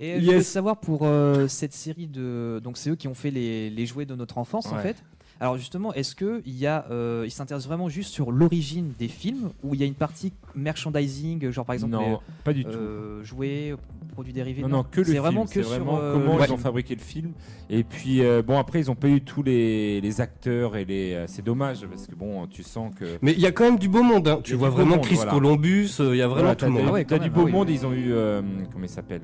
Et 0.00 0.20
je 0.20 0.24
voulais 0.24 0.36
Yes. 0.38 0.48
savoir 0.48 0.78
pour 0.78 1.00
euh, 1.02 1.48
cette 1.48 1.72
série 1.72 2.06
de. 2.06 2.60
Donc, 2.62 2.78
c'est 2.78 2.90
eux 2.90 2.96
qui 2.96 3.08
ont 3.08 3.14
fait 3.14 3.30
les, 3.30 3.70
les 3.70 3.86
jouets 3.86 4.06
de 4.06 4.14
notre 4.14 4.38
enfance, 4.38 4.66
en 4.66 4.76
Ouais. 4.76 4.82
fait. 4.82 5.02
Alors, 5.42 5.56
justement, 5.58 5.92
est-ce 5.92 6.14
qu'il 6.14 6.40
y 6.56 6.68
a. 6.68 6.86
euh, 6.92 7.24
ils 7.26 7.30
s'intéressent 7.32 7.66
vraiment 7.66 7.88
juste 7.88 8.12
sur 8.12 8.30
l'origine 8.30 8.92
des 8.96 9.08
films 9.08 9.50
ou 9.64 9.74
il 9.74 9.80
y 9.80 9.82
a 9.82 9.86
une 9.86 9.94
partie 9.94 10.32
merchandising, 10.54 11.50
genre 11.50 11.64
par 11.66 11.74
exemple. 11.74 11.90
non, 11.94 12.20
pas 12.44 12.52
du 12.52 12.60
les, 12.60 12.64
tout. 12.64 12.70
euh, 12.78 13.24
jouets, 13.24 13.74
produits 14.12 14.32
dérivés? 14.32 14.62
Non, 14.62 14.68
non, 14.68 14.82
que 14.84 15.00
le 15.00 15.04
C'est 15.06 15.10
film. 15.10 15.22
vraiment 15.24 15.46
c'est 15.46 15.54
que 15.56 15.62
sur. 15.64 15.70
vraiment 15.70 15.98
euh, 16.00 16.12
comment 16.12 16.38
le 16.38 16.44
ils 16.44 16.52
ont 16.52 16.56
fabriqué 16.58 16.94
le 16.94 17.00
film. 17.00 17.32
Et 17.68 17.82
puis, 17.82 18.22
euh, 18.22 18.40
bon, 18.42 18.56
après, 18.56 18.78
ils 18.78 18.88
ont 18.88 18.94
pas 18.94 19.08
eu 19.08 19.20
tous 19.20 19.42
les, 19.42 20.00
les 20.00 20.20
acteurs 20.20 20.76
et 20.76 20.84
les. 20.84 21.12
euh, 21.14 21.24
c'est 21.26 21.44
dommage 21.44 21.84
parce 21.88 22.06
que 22.06 22.14
bon, 22.14 22.46
tu 22.46 22.62
sens 22.62 22.94
que. 22.94 23.04
Mais 23.20 23.32
il 23.32 23.40
y 23.40 23.46
a 23.46 23.50
quand 23.50 23.64
même 23.64 23.80
du 23.80 23.88
beau 23.88 24.04
monde. 24.04 24.28
hein. 24.28 24.38
Tu 24.44 24.54
vois 24.54 24.70
vraiment 24.70 24.94
monde, 24.94 25.04
Chris 25.04 25.16
voilà. 25.16 25.32
Columbus, 25.32 25.90
euh, 25.98 26.14
il 26.14 26.18
y 26.18 26.22
a 26.22 26.28
vraiment 26.28 26.42
Voilà, 26.54 26.54
tout 26.54 26.64
le 26.66 26.70
monde. 26.70 26.82
t'as- 26.82 26.88
Ah 26.88 26.92
ouais, 26.92 27.04
t'as 27.04 27.16
quand 27.18 27.24
du 27.24 27.30
même, 27.30 27.38
beau 27.40 27.46
oui, 27.46 27.52
monde. 27.52 27.68
oui. 27.68 27.74
Ils 27.74 27.84
ont 27.84 27.92
eu. 27.92 28.12
euh, 28.12 28.42
comment 28.72 28.84
il 28.84 28.88
s'appelle 28.88 29.22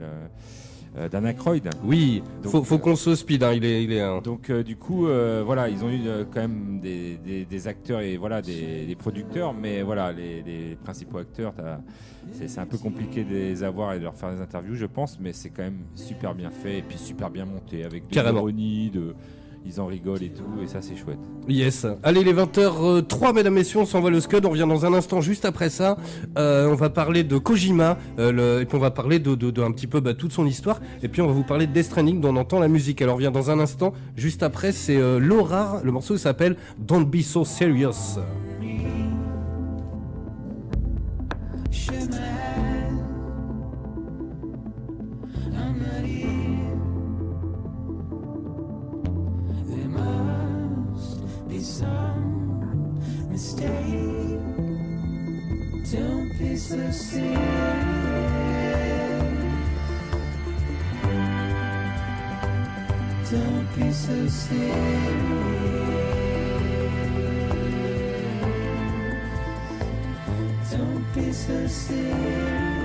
euh, 0.97 1.09
Dan 1.09 1.27
Aykroyd. 1.27 1.69
Oui, 1.85 2.23
Donc, 2.43 2.53
faut, 2.53 2.65
faut 2.65 2.75
euh, 2.77 2.79
qu'on 2.79 2.97
se 2.97 3.15
speed, 3.15 3.43
hein, 3.43 3.53
il 3.53 3.65
est, 3.65 3.85
il 3.85 3.93
est 3.93 4.01
un- 4.01 4.21
Donc 4.21 4.51
euh, 4.51 4.63
du 4.63 4.77
coup, 4.77 5.07
euh, 5.07 5.43
voilà, 5.45 5.69
ils 5.69 5.85
ont 5.85 5.91
eu 5.91 6.01
quand 6.33 6.41
même 6.41 6.81
des, 6.81 7.17
des- 7.19 7.45
des 7.45 7.69
acteurs 7.69 8.01
et 8.01 8.17
voilà 8.17 8.43
des, 8.43 8.87
des 8.87 8.95
producteurs, 8.95 9.53
mais 9.55 9.83
voilà, 9.83 10.13
les, 10.13 10.43
les 10.43 10.77
principaux 10.83 11.19
acteurs, 11.19 11.55
c'est 12.33 12.59
un 12.61 12.67
peu 12.67 12.79
compliqué 12.79 13.25
de 13.25 13.31
les 13.31 13.63
avoir 13.63 13.95
et 13.95 13.99
de 13.99 14.05
leur 14.05 14.15
faire 14.15 14.33
des 14.35 14.41
interviews, 14.41 14.75
je 14.75 14.87
pense, 14.87 15.19
mais 15.21 15.33
c'est 15.33 15.51
quand 15.51 15.63
même 15.63 15.81
super 15.95 16.35
bien 16.35 16.51
fait 16.51 16.79
et 16.79 16.83
puis 16.83 16.99
super 16.99 17.31
bien 17.31 17.45
monté 17.45 17.85
avec 17.85 18.09
des 18.09 18.15
ironies, 18.39 18.91
de, 18.91 19.15
ils 19.69 19.81
en 19.81 19.87
rigolent 19.87 20.23
et 20.23 20.31
tout, 20.31 20.63
et 20.63 20.67
ça 20.67 20.81
c'est 20.81 20.97
chouette. 20.97 21.19
Yes. 21.47 21.87
Allez, 22.03 22.25
les 22.25 22.33
20h03, 22.33 23.35
mesdames, 23.35 23.55
messieurs, 23.55 23.81
on 23.81 23.87
s'envoie 23.87 24.11
le 24.11 24.21
scud. 24.21 24.45
On 24.45 24.51
revient 24.51 24.67
dans 24.69 24.87
un 24.87 24.95
instant 24.95 25.21
juste 25.21 25.45
après 25.45 25.71
ça. 25.71 25.97
Euh, 26.39 26.69
on 26.69 26.75
va 26.75 26.91
parler 26.91 27.25
de 27.25 27.39
Kojima, 27.39 27.99
euh, 28.19 28.61
et 28.61 28.67
puis 28.67 28.77
on 28.77 28.81
va 28.81 28.91
parler 28.91 29.19
de, 29.19 29.63
un 29.63 29.73
petit 29.73 29.87
peu 29.87 30.01
bah, 30.01 30.15
toute 30.15 30.33
son 30.33 30.47
histoire. 30.47 30.81
Et 31.03 31.09
puis 31.09 31.21
on 31.21 31.27
va 31.27 31.33
vous 31.33 31.45
parler 31.45 31.67
de 31.67 31.73
Death 31.73 31.95
dont 32.21 32.35
on 32.35 32.37
entend 32.37 32.59
la 32.61 32.69
musique. 32.69 33.03
Alors 33.03 33.15
on 33.15 33.19
revient 33.19 33.33
dans 33.33 33.51
un 33.51 33.61
instant. 33.61 33.93
Juste 34.17 34.43
après, 34.43 34.73
c'est 34.73 34.97
euh, 34.97 35.19
Laura. 35.19 35.81
Le 35.85 35.93
morceau 35.93 36.17
s'appelle 36.17 36.57
Don't 36.79 37.05
Be 37.05 37.21
So 37.21 37.45
Serious. 37.45 38.19
some 51.69 53.29
mistake. 53.31 54.41
Don't 55.93 56.31
be 56.39 56.57
so 56.57 56.91
serious. 56.91 57.39
Don't 63.31 63.69
be 63.77 63.93
so 63.93 64.29
serious. 64.29 65.59
Don't 70.71 71.05
be 71.15 71.33
so 71.33 71.67
serious. 71.67 72.79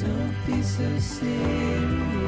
Don't 0.00 0.36
be 0.46 0.62
so 0.62 0.98
serious. 0.98 2.21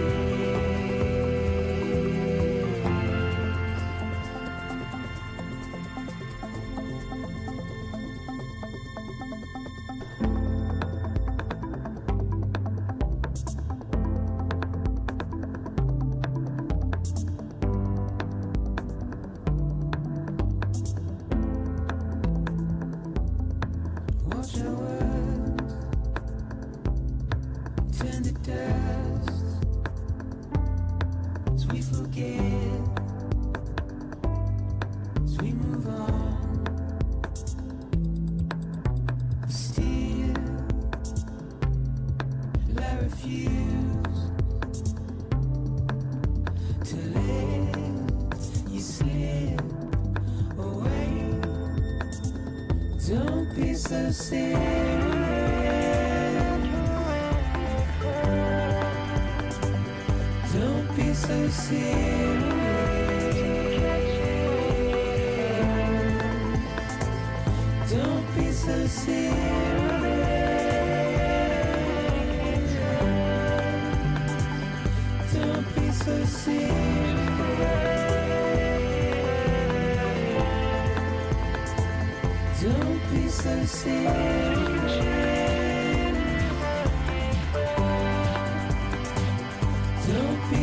see. 54.15 54.84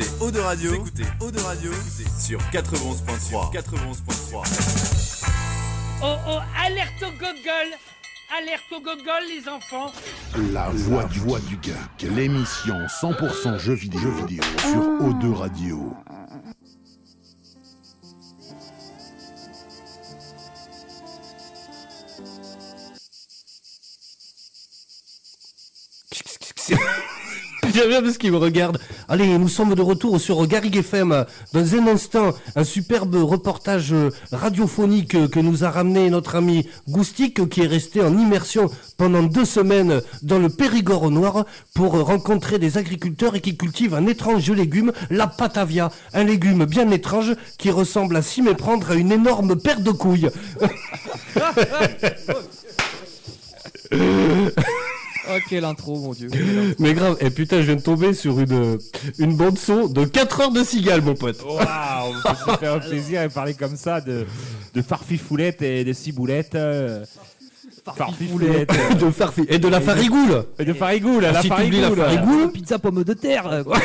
écoutez. 0.00 0.24
Eau 0.24 0.30
de 0.30 0.40
Radio, 0.40 0.70
vous 0.70 0.76
écoutez. 0.76 1.04
Eau 1.20 1.30
de 1.30 1.40
Radio. 1.40 1.72
Sur 2.18 2.40
91.3. 2.52 3.52
91.3. 3.52 5.26
Oh 6.02 6.16
oh, 6.28 6.38
alerte 6.58 7.02
au 7.02 7.10
gogol. 7.12 7.76
Alerte 8.38 8.72
au 8.72 8.80
gogol, 8.80 9.24
les 9.28 9.48
enfants. 9.48 9.92
La 10.52 10.68
voix 10.70 11.04
du, 11.04 11.18
voix 11.18 11.40
du 11.40 11.58
geek, 11.60 11.74
l'émission 12.14 12.76
100% 12.86 13.58
jeux 13.58 13.74
vidéo, 13.74 14.00
jeux 14.00 14.26
vidéo. 14.26 14.42
Sur 14.60 14.80
O2 15.02 15.34
Radio. 15.34 15.92
J'aime 27.74 27.88
bien 27.88 28.02
parce 28.02 28.18
qu'il 28.18 28.32
me 28.32 28.36
regarde. 28.36 28.78
Allez, 29.12 29.36
nous 29.38 29.48
sommes 29.48 29.74
de 29.74 29.82
retour 29.82 30.20
sur 30.20 30.46
Garrigue 30.46 30.76
FM. 30.76 31.24
Dans 31.52 31.74
un 31.74 31.88
instant, 31.88 32.32
un 32.54 32.62
superbe 32.62 33.16
reportage 33.16 33.92
radiophonique 34.30 35.28
que 35.30 35.40
nous 35.40 35.64
a 35.64 35.70
ramené 35.70 36.08
notre 36.10 36.36
ami 36.36 36.68
Goustic, 36.88 37.48
qui 37.48 37.62
est 37.62 37.66
resté 37.66 38.00
en 38.02 38.16
immersion 38.16 38.70
pendant 38.98 39.24
deux 39.24 39.44
semaines 39.44 40.00
dans 40.22 40.38
le 40.38 40.48
Périgord 40.48 41.10
noir 41.10 41.44
pour 41.74 42.00
rencontrer 42.00 42.60
des 42.60 42.78
agriculteurs 42.78 43.34
et 43.34 43.40
qui 43.40 43.56
cultivent 43.56 43.94
un 43.94 44.06
étrange 44.06 44.48
légume, 44.48 44.92
la 45.10 45.26
patavia. 45.26 45.90
Un 46.14 46.22
légume 46.22 46.64
bien 46.64 46.88
étrange 46.92 47.34
qui 47.58 47.72
ressemble 47.72 48.14
à 48.14 48.22
s'y 48.22 48.42
méprendre 48.42 48.92
à 48.92 48.94
une 48.94 49.10
énorme 49.10 49.56
paire 49.60 49.80
de 49.80 49.90
couilles. 49.90 50.30
Oh, 55.32 55.38
quelle 55.48 55.64
intro, 55.64 55.96
mon 55.98 56.12
dieu. 56.12 56.28
Mais 56.78 56.94
grave, 56.94 57.16
et 57.20 57.30
putain, 57.30 57.58
je 57.60 57.66
viens 57.66 57.76
de 57.76 57.82
tomber 57.82 58.14
sur 58.14 58.40
une, 58.40 58.78
une 59.18 59.36
bande 59.36 59.58
son 59.58 59.86
de 59.86 60.04
4 60.04 60.40
heures 60.40 60.50
de 60.52 60.64
cigale, 60.64 61.02
mon 61.02 61.14
pote. 61.14 61.42
Waouh, 61.44 61.60
on 62.08 62.28
peut 62.28 62.52
se 62.52 62.56
faire 62.58 62.74
un 62.74 62.78
plaisir 62.78 63.22
et 63.22 63.28
parler 63.28 63.54
comme 63.54 63.76
ça 63.76 64.00
de, 64.00 64.26
de 64.74 64.82
farfifoulettes 64.82 65.62
et 65.62 65.84
de 65.84 65.92
ciboulettes. 65.92 66.54
euh, 66.54 67.04
Farfifoulettes. 67.96 68.70
de 69.00 69.10
farfi 69.10 69.44
et 69.48 69.58
de 69.58 69.66
la 69.68 69.80
farigoule. 69.80 70.44
Et 70.58 70.64
de 70.64 70.72
farigoule, 70.74 71.22
la 71.22 71.40
si 71.42 71.48
t'oublies 71.48 71.80
la 71.80 71.90
farigoule. 71.90 72.04
farigoule, 72.04 72.52
Pizza 72.52 72.78
pomme 72.78 73.02
de 73.04 73.14
terre. 73.14 73.46
euh, 73.46 73.64
quoi. 73.64 73.78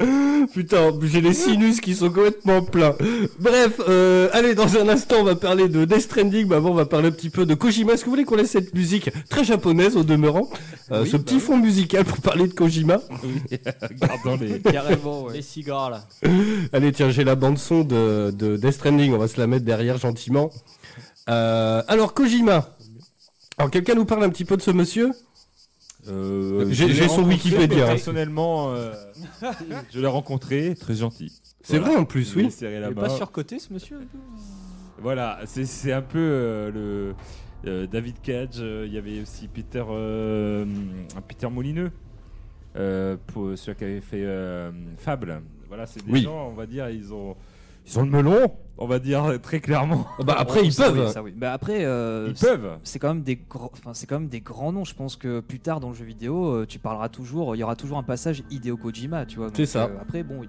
putain, 0.54 0.90
j'ai 1.02 1.20
les 1.20 1.34
sinus 1.34 1.80
qui 1.80 1.94
sont 1.94 2.08
complètement 2.10 2.62
pleins. 2.62 2.94
Bref, 3.38 3.80
euh, 3.88 4.28
allez, 4.32 4.54
dans 4.54 4.76
un 4.76 4.88
instant, 4.88 5.16
on 5.20 5.24
va 5.24 5.34
parler 5.36 5.68
de 5.68 5.84
Death 5.84 6.00
Stranding, 6.02 6.46
mais 6.48 6.56
avant, 6.56 6.70
on 6.70 6.74
va 6.74 6.86
parler 6.86 7.08
un 7.08 7.12
petit 7.12 7.30
peu 7.30 7.44
de 7.46 7.54
Kojima. 7.54 7.92
Est-ce 7.92 8.02
que 8.02 8.06
vous 8.06 8.12
voulez 8.12 8.24
qu'on 8.24 8.36
laisse 8.36 8.50
cette 8.52 8.74
musique 8.74 9.10
très 9.28 9.44
japonaise 9.44 9.96
au 9.96 10.02
demeurant 10.04 10.48
Euh, 10.92 11.04
Ce 11.04 11.16
petit 11.16 11.38
fond 11.40 11.56
musical 11.58 12.04
pour 12.04 12.18
parler 12.18 12.48
de 12.48 12.52
Kojima? 12.54 13.00
Gardons 14.00 14.38
les. 14.40 14.60
Carrément, 14.60 15.24
ouais. 15.24 15.34
Les 15.34 15.42
cigares 15.42 15.90
là. 15.90 16.04
Allez, 16.72 16.92
tiens, 16.92 17.10
j'ai 17.10 17.24
la 17.24 17.34
bande-son 17.34 17.82
de, 17.84 18.30
de 18.30 18.56
Death 18.56 18.72
Stranding, 18.72 19.12
on 19.12 19.18
va 19.18 19.28
se 19.28 19.38
la 19.38 19.46
mettre 19.46 19.64
derrière 19.64 19.98
gentiment. 19.98 20.50
Euh, 21.28 21.82
alors, 21.88 22.14
Kojima. 22.14 22.76
Alors, 23.58 23.70
quelqu'un 23.70 23.94
nous 23.94 24.06
parle 24.06 24.24
un 24.24 24.30
petit 24.30 24.44
peu 24.46 24.56
de 24.56 24.62
ce 24.62 24.70
monsieur? 24.70 25.10
Euh, 26.08 26.64
J'ai- 26.70 27.08
son 27.08 27.24
Wikipédia, 27.24 27.90
hein. 27.90 27.96
Je 29.92 30.00
l'ai 30.00 30.06
rencontré, 30.06 30.74
très 30.74 30.94
gentil. 30.94 31.40
C'est 31.62 31.78
Voilà. 31.78 31.92
vrai 31.94 32.00
en 32.02 32.04
plus, 32.04 32.34
oui. 32.36 32.48
Il 32.60 32.66
la 32.66 32.88
est 32.90 32.94
pas 32.94 33.08
surcoté 33.08 33.58
ce 33.58 33.72
monsieur 33.72 33.96
un 33.96 34.00
peu 34.00 34.18
Voilà, 35.02 35.40
c'est 35.46 35.64
c'est 35.64 35.92
un 35.92 36.02
peu 36.02 36.18
euh, 36.18 36.70
le 36.70 37.14
euh, 37.70 37.86
David 37.86 38.20
Cage. 38.22 38.56
euh, 38.58 38.84
Il 38.86 38.92
y 38.94 38.98
avait 38.98 39.20
aussi 39.20 39.48
Peter 39.48 39.84
euh, 39.88 40.64
Peter 41.28 41.48
Molineux, 41.48 41.90
euh, 42.76 43.16
pour 43.28 43.56
ceux 43.56 43.74
qui 43.74 43.84
avaient 43.84 44.00
fait 44.00 44.24
euh, 44.24 44.70
Fable. 44.98 45.42
Voilà, 45.68 45.86
c'est 45.86 46.04
des 46.04 46.12
Oui. 46.12 46.22
gens, 46.22 46.48
on 46.48 46.54
va 46.54 46.66
dire, 46.66 46.88
ils 46.90 47.12
ont 47.12 47.36
ils 47.90 47.98
ont 47.98 48.02
le 48.02 48.10
melon, 48.10 48.52
on 48.78 48.86
va 48.86 48.98
dire 48.98 49.38
très 49.42 49.60
clairement. 49.60 50.06
Bah, 50.24 50.36
après, 50.38 50.64
ils 50.64 50.72
Ça, 50.72 50.84
peuvent. 50.90 51.06
oui, 51.06 51.12
ça, 51.12 51.22
oui. 51.22 51.32
Bah, 51.36 51.52
après, 51.52 51.84
euh, 51.84 52.26
Ils 52.30 52.36
c'est- 52.36 52.46
peuvent. 52.48 52.70
C'est 52.84 52.98
quand 52.98 53.08
même 53.08 53.22
des 53.22 53.36
grands, 53.36 53.70
enfin 53.72 53.90
c'est 53.94 54.06
quand 54.06 54.18
même 54.20 54.28
des 54.28 54.40
grands 54.40 54.72
noms. 54.72 54.84
Je 54.84 54.94
pense 54.94 55.16
que 55.16 55.40
plus 55.40 55.60
tard 55.60 55.80
dans 55.80 55.88
le 55.90 55.94
jeu 55.94 56.04
vidéo, 56.04 56.46
euh, 56.54 56.66
tu 56.66 56.78
parleras 56.78 57.08
toujours, 57.08 57.54
il 57.56 57.58
y 57.58 57.62
aura 57.62 57.76
toujours 57.76 57.98
un 57.98 58.02
passage 58.02 58.42
Hideo 58.50 58.76
Kojima, 58.76 59.26
tu 59.26 59.38
vois. 59.38 59.48
C'est 59.54 59.66
ça. 59.66 59.84
euh, 59.84 59.96
après, 60.00 60.22
bon, 60.22 60.42
ils, 60.44 60.48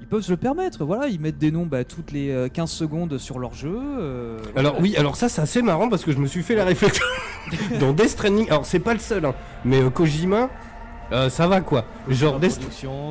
ils 0.00 0.06
peuvent 0.06 0.22
se 0.22 0.30
le 0.30 0.36
permettre. 0.36 0.84
Voilà, 0.84 1.06
ils 1.08 1.20
mettent 1.20 1.38
des 1.38 1.50
noms 1.50 1.64
bah, 1.66 1.84
toutes 1.84 2.12
les 2.12 2.30
euh, 2.30 2.48
15 2.48 2.70
secondes 2.70 3.16
sur 3.18 3.38
leur 3.38 3.54
jeu. 3.54 3.74
euh, 3.74 4.38
Alors 4.56 4.72
voilà. 4.74 4.80
oui, 4.80 4.96
alors 4.96 5.16
ça 5.16 5.28
c'est 5.28 5.40
assez 5.40 5.62
marrant 5.62 5.88
parce 5.88 6.04
que 6.04 6.12
je 6.12 6.18
me 6.18 6.26
suis 6.26 6.42
fait 6.42 6.54
la 6.56 6.64
réflexion. 6.64 7.04
dans 7.80 7.92
Death 7.92 8.08
Stranding, 8.10 8.48
alors 8.48 8.66
c'est 8.66 8.78
pas 8.80 8.92
le 8.94 9.00
seul, 9.00 9.24
hein, 9.24 9.34
mais 9.64 9.80
euh, 9.82 9.90
Kojima, 9.90 10.50
euh, 11.10 11.28
ça 11.30 11.46
va 11.46 11.60
quoi. 11.60 11.84
Genre 12.08 12.38
Death, 12.38 12.60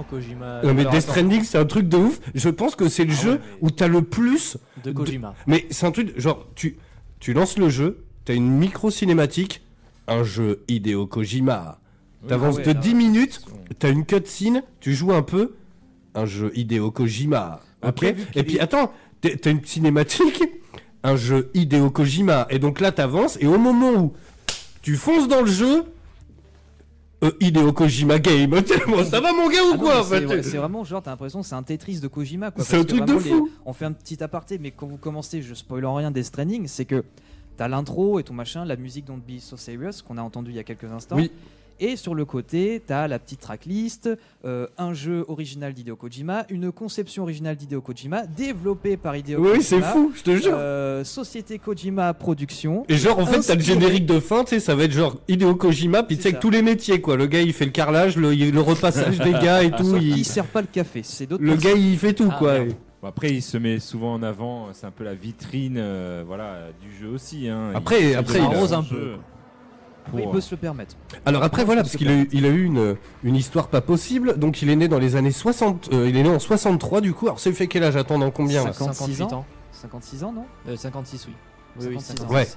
Kojima. 0.10 0.62
non, 0.64 0.74
mais 0.74 0.86
Death 0.86 1.02
Stranding, 1.02 1.44
c'est 1.44 1.58
un 1.58 1.66
truc 1.66 1.88
de 1.88 1.98
ouf. 1.98 2.20
Je 2.34 2.50
pense 2.50 2.76
que 2.76 2.88
c'est 2.90 3.06
le 3.06 3.14
Ah 3.18 3.22
jeu 3.22 3.32
ouais, 3.34 3.38
mais- 3.40 3.58
où 3.68 3.72
t'as 3.72 3.88
le 3.88 4.02
plus. 4.02 4.58
De 4.84 4.92
Kojima. 4.92 5.34
Mais 5.48 5.66
c'est 5.70 5.86
un 5.86 5.92
truc, 5.92 6.18
genre, 6.20 6.48
tu, 6.56 6.78
tu 7.20 7.34
lances 7.34 7.58
le 7.58 7.70
jeu, 7.70 8.04
t'as 8.26 8.34
une 8.34 8.50
micro-cinématique, 8.50 9.62
un 10.08 10.24
jeu 10.24 10.64
Hideo 10.68 11.06
Kojima. 11.08 11.80
T'avances 12.28 12.56
ah 12.58 12.60
ouais, 12.60 12.66
de 12.66 12.74
là, 12.74 12.80
10 12.80 12.94
minutes, 12.96 13.42
t'as 13.80 13.90
une 13.90 14.06
cutscene, 14.06 14.62
tu 14.80 14.94
joues 14.94 15.12
un 15.14 15.24
peu, 15.24 15.56
un 16.14 16.26
jeu 16.26 16.52
Hideo 16.56 16.92
Kojima. 16.92 17.62
Après, 17.82 18.16
Et 18.36 18.44
puis 18.44 18.60
attends, 18.60 18.92
t'as 19.22 19.36
t'as 19.36 19.50
une 19.52 19.64
cinématique, 19.66 20.44
un 21.04 21.16
jeu 21.16 21.50
Hideo 21.56 21.90
Kojima. 21.90 22.46
Et 22.52 22.60
donc 22.60 22.80
là, 22.80 22.92
t'avances, 22.92 23.38
et 23.42 23.48
au 23.48 23.58
moment 23.58 23.92
où 23.94 24.14
tu 24.84 24.96
fonces 24.98 25.28
dans 25.28 25.42
le 25.42 25.48
jeu, 25.52 25.84
euh, 27.24 27.32
Hideo 27.40 27.72
Kojima 27.74 28.20
Game. 28.20 28.56
Ça 29.10 29.20
va 29.22 29.32
mon 29.34 29.50
gars 29.50 29.64
ou 29.64 29.72
Ah 29.74 29.78
quoi 29.78 30.04
c'est 30.04 30.20
fait 30.20 30.26
vrai- 30.26 30.44
C'est 30.44 30.58
vraiment 30.58 30.84
genre, 30.84 31.02
t'as 31.04 31.12
l'impression 31.12 31.44
c'est 31.44 31.56
un 31.56 31.64
Tetris 31.64 32.00
de 32.00 32.08
Kojima. 32.08 32.52
quoi, 32.52 32.64
C'est 32.64 32.78
un 32.78 32.84
truc 32.84 33.06
de 33.06 33.18
fou. 33.18 33.50
On 33.66 33.74
fait 33.74 33.86
un 33.86 33.92
petit 33.94 34.24
aparté, 34.24 34.58
mais 34.60 34.72
quand 34.72 34.88
vous 34.88 34.98
commencez, 34.98 35.42
je 35.42 35.54
spoil 35.54 35.86
en 35.86 35.96
rien, 35.96 36.12
des 36.12 36.24
Stranding, 36.24 36.68
c'est 36.68 36.86
que 36.86 37.04
t'as 37.58 37.68
l'intro 37.68 38.20
et 38.20 38.24
ton 38.24 38.34
machin, 38.34 38.66
la 38.66 38.76
musique 38.76 39.06
Don't 39.06 39.20
Be 39.28 39.40
So 39.40 39.58
Serious 39.58 40.02
qu'on 40.08 40.18
a 40.18 40.22
entendu 40.22 40.52
il 40.52 40.56
y 40.56 40.60
a 40.60 40.64
quelques 40.64 40.86
instants. 40.92 41.16
Oui. 41.18 41.32
Et 41.84 41.96
sur 41.96 42.14
le 42.14 42.26
côté, 42.26 42.80
t'as 42.86 43.08
la 43.08 43.18
petite 43.18 43.40
tracklist, 43.40 44.08
euh, 44.46 44.68
un 44.78 44.94
jeu 44.94 45.26
original 45.28 45.74
d'Hideo 45.74 45.96
Kojima, 45.96 46.46
une 46.52 46.72
conception 46.72 47.24
originale 47.24 47.56
d'Hideo 47.56 47.82
Kojima, 47.82 48.28
développée 48.28 48.98
par 48.98 49.16
Hideo 49.16 49.40
Oui, 49.40 49.58
Kojima. 49.58 49.64
c'est 49.64 49.82
fou, 49.82 50.12
je 50.16 50.22
te 50.22 50.36
jure. 50.36 50.54
Euh, 50.56 51.04
Société 51.04 51.58
Kojima 51.58 52.14
Production. 52.14 52.86
Et 52.88 52.98
genre 52.98 53.18
en 53.18 53.26
fait 53.26 53.40
t'as 53.42 53.56
le 53.56 53.62
générique 53.62 54.06
de 54.06 54.20
fin, 54.20 54.44
tu 54.44 54.52
sais, 54.52 54.60
ça 54.60 54.76
va 54.76 54.84
être 54.84 54.92
genre 54.92 55.18
Hideo 55.28 55.56
Kojima, 55.56 56.04
puis 56.04 56.18
tu 56.18 56.22
sais 56.22 56.30
avec 56.30 56.40
tous 56.40 56.52
les 56.52 56.62
métiers 56.62 57.02
quoi. 57.02 57.18
Le 57.18 57.26
gars 57.26 57.42
il 57.42 57.52
fait 57.52 57.66
le 57.66 57.72
carrelage, 57.72 58.16
le, 58.16 58.32
il- 58.36 58.52
le 58.54 58.62
repassage 58.62 59.18
des 59.18 59.32
gars 59.32 59.64
et 59.64 59.72
tout. 59.72 59.84
Sauf 59.84 60.00
qu'il 60.00 60.18
il- 60.20 60.24
sert 60.26 60.46
pas 60.46 60.62
le 60.62 60.68
café, 60.72 61.02
c'est 61.04 61.26
d'autres 61.26 61.44
Le 61.44 61.54
personnes. 61.54 61.74
gars 61.74 61.80
il 61.80 61.98
fait 61.98 62.14
tout 62.14 62.30
Ah, 62.32 62.36
quoi. 62.38 62.54
merde. 62.60 62.74
Bon, 63.02 63.08
après, 63.08 63.30
il 63.32 63.42
se 63.42 63.58
met 63.58 63.80
souvent 63.80 64.14
en 64.14 64.22
avant, 64.22 64.68
c'est 64.74 64.86
un 64.86 64.92
peu 64.92 65.04
la 65.04 65.16
vitrine 65.16 65.78
euh, 65.80 66.24
voilà, 66.28 66.68
du 66.80 66.96
jeu 66.96 67.08
aussi. 67.12 67.48
hein. 67.48 67.72
Après- 67.74 68.12
Il- 68.12 68.16
après, 68.16 68.38
il 68.38 68.42
il 68.44 68.56
arrose 68.56 68.74
un 68.74 68.84
peu. 68.84 69.14
Oui, 70.14 70.20
il 70.20 70.24
Pour- 70.24 70.32
peut 70.34 70.42
se 70.42 70.52
le 70.52 70.58
permettre. 70.58 70.96
Alors 71.26 71.44
après 71.44 71.64
voilà 71.64 71.82
parce 71.84 71.96
qu'il 71.96 72.10
a, 72.10 72.14
eu- 72.14 72.30
il 72.32 72.46
a 72.46 72.50
eu 72.50 72.64
une, 72.66 72.96
une 73.24 73.36
histoire 73.36 73.68
pas 73.68 73.82
possible, 73.82 74.38
donc 74.38 74.62
il 74.62 74.70
est 74.70 74.76
né 74.76 74.88
dans 74.88 75.00
les 75.00 75.16
années 75.16 75.32
60, 75.32 75.90
euh, 75.94 76.10
il 76.10 76.18
est 76.18 76.24
né 76.24 76.30
en 76.30 76.40
63 76.40 77.02
du 77.02 77.14
coup. 77.14 77.28
Alors 77.28 77.40
ça 77.40 77.50
lui 77.50 77.56
fait 77.56 77.68
quel 77.68 77.84
âge? 77.84 77.96
Attends 77.96 78.20
dans 78.20 78.32
combien 78.32 78.64
là? 78.66 78.74
56 78.74 78.98
58 79.18 79.24
ans. 79.34 79.38
ans. 79.40 79.46
56 79.74 80.24
ans, 80.24 80.32
non? 80.34 80.46
Euh, 80.68 80.76
56, 80.76 81.28
oui. 81.28 81.34
Oui, 81.80 81.86
oui, 81.90 81.96
56 82.02 82.14
ans. 82.26 82.28
56. 82.30 82.34
Ouais. 82.34 82.48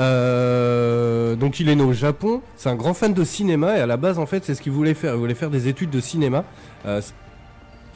Euh, 0.00 1.36
donc 1.36 1.60
il 1.60 1.68
est 1.68 1.74
né 1.74 1.82
au 1.82 1.92
Japon, 1.92 2.40
c'est 2.56 2.68
un 2.70 2.74
grand 2.76 2.94
fan 2.94 3.12
de 3.12 3.24
cinéma 3.24 3.76
et 3.76 3.80
à 3.80 3.86
la 3.86 3.96
base 3.96 4.18
en 4.18 4.26
fait 4.26 4.44
c'est 4.44 4.54
ce 4.54 4.62
qu'il 4.62 4.72
voulait 4.72 4.94
faire, 4.94 5.14
il 5.14 5.18
voulait 5.18 5.34
faire 5.34 5.50
des 5.50 5.68
études 5.68 5.90
de 5.90 6.00
cinéma. 6.00 6.44
Euh, 6.86 7.00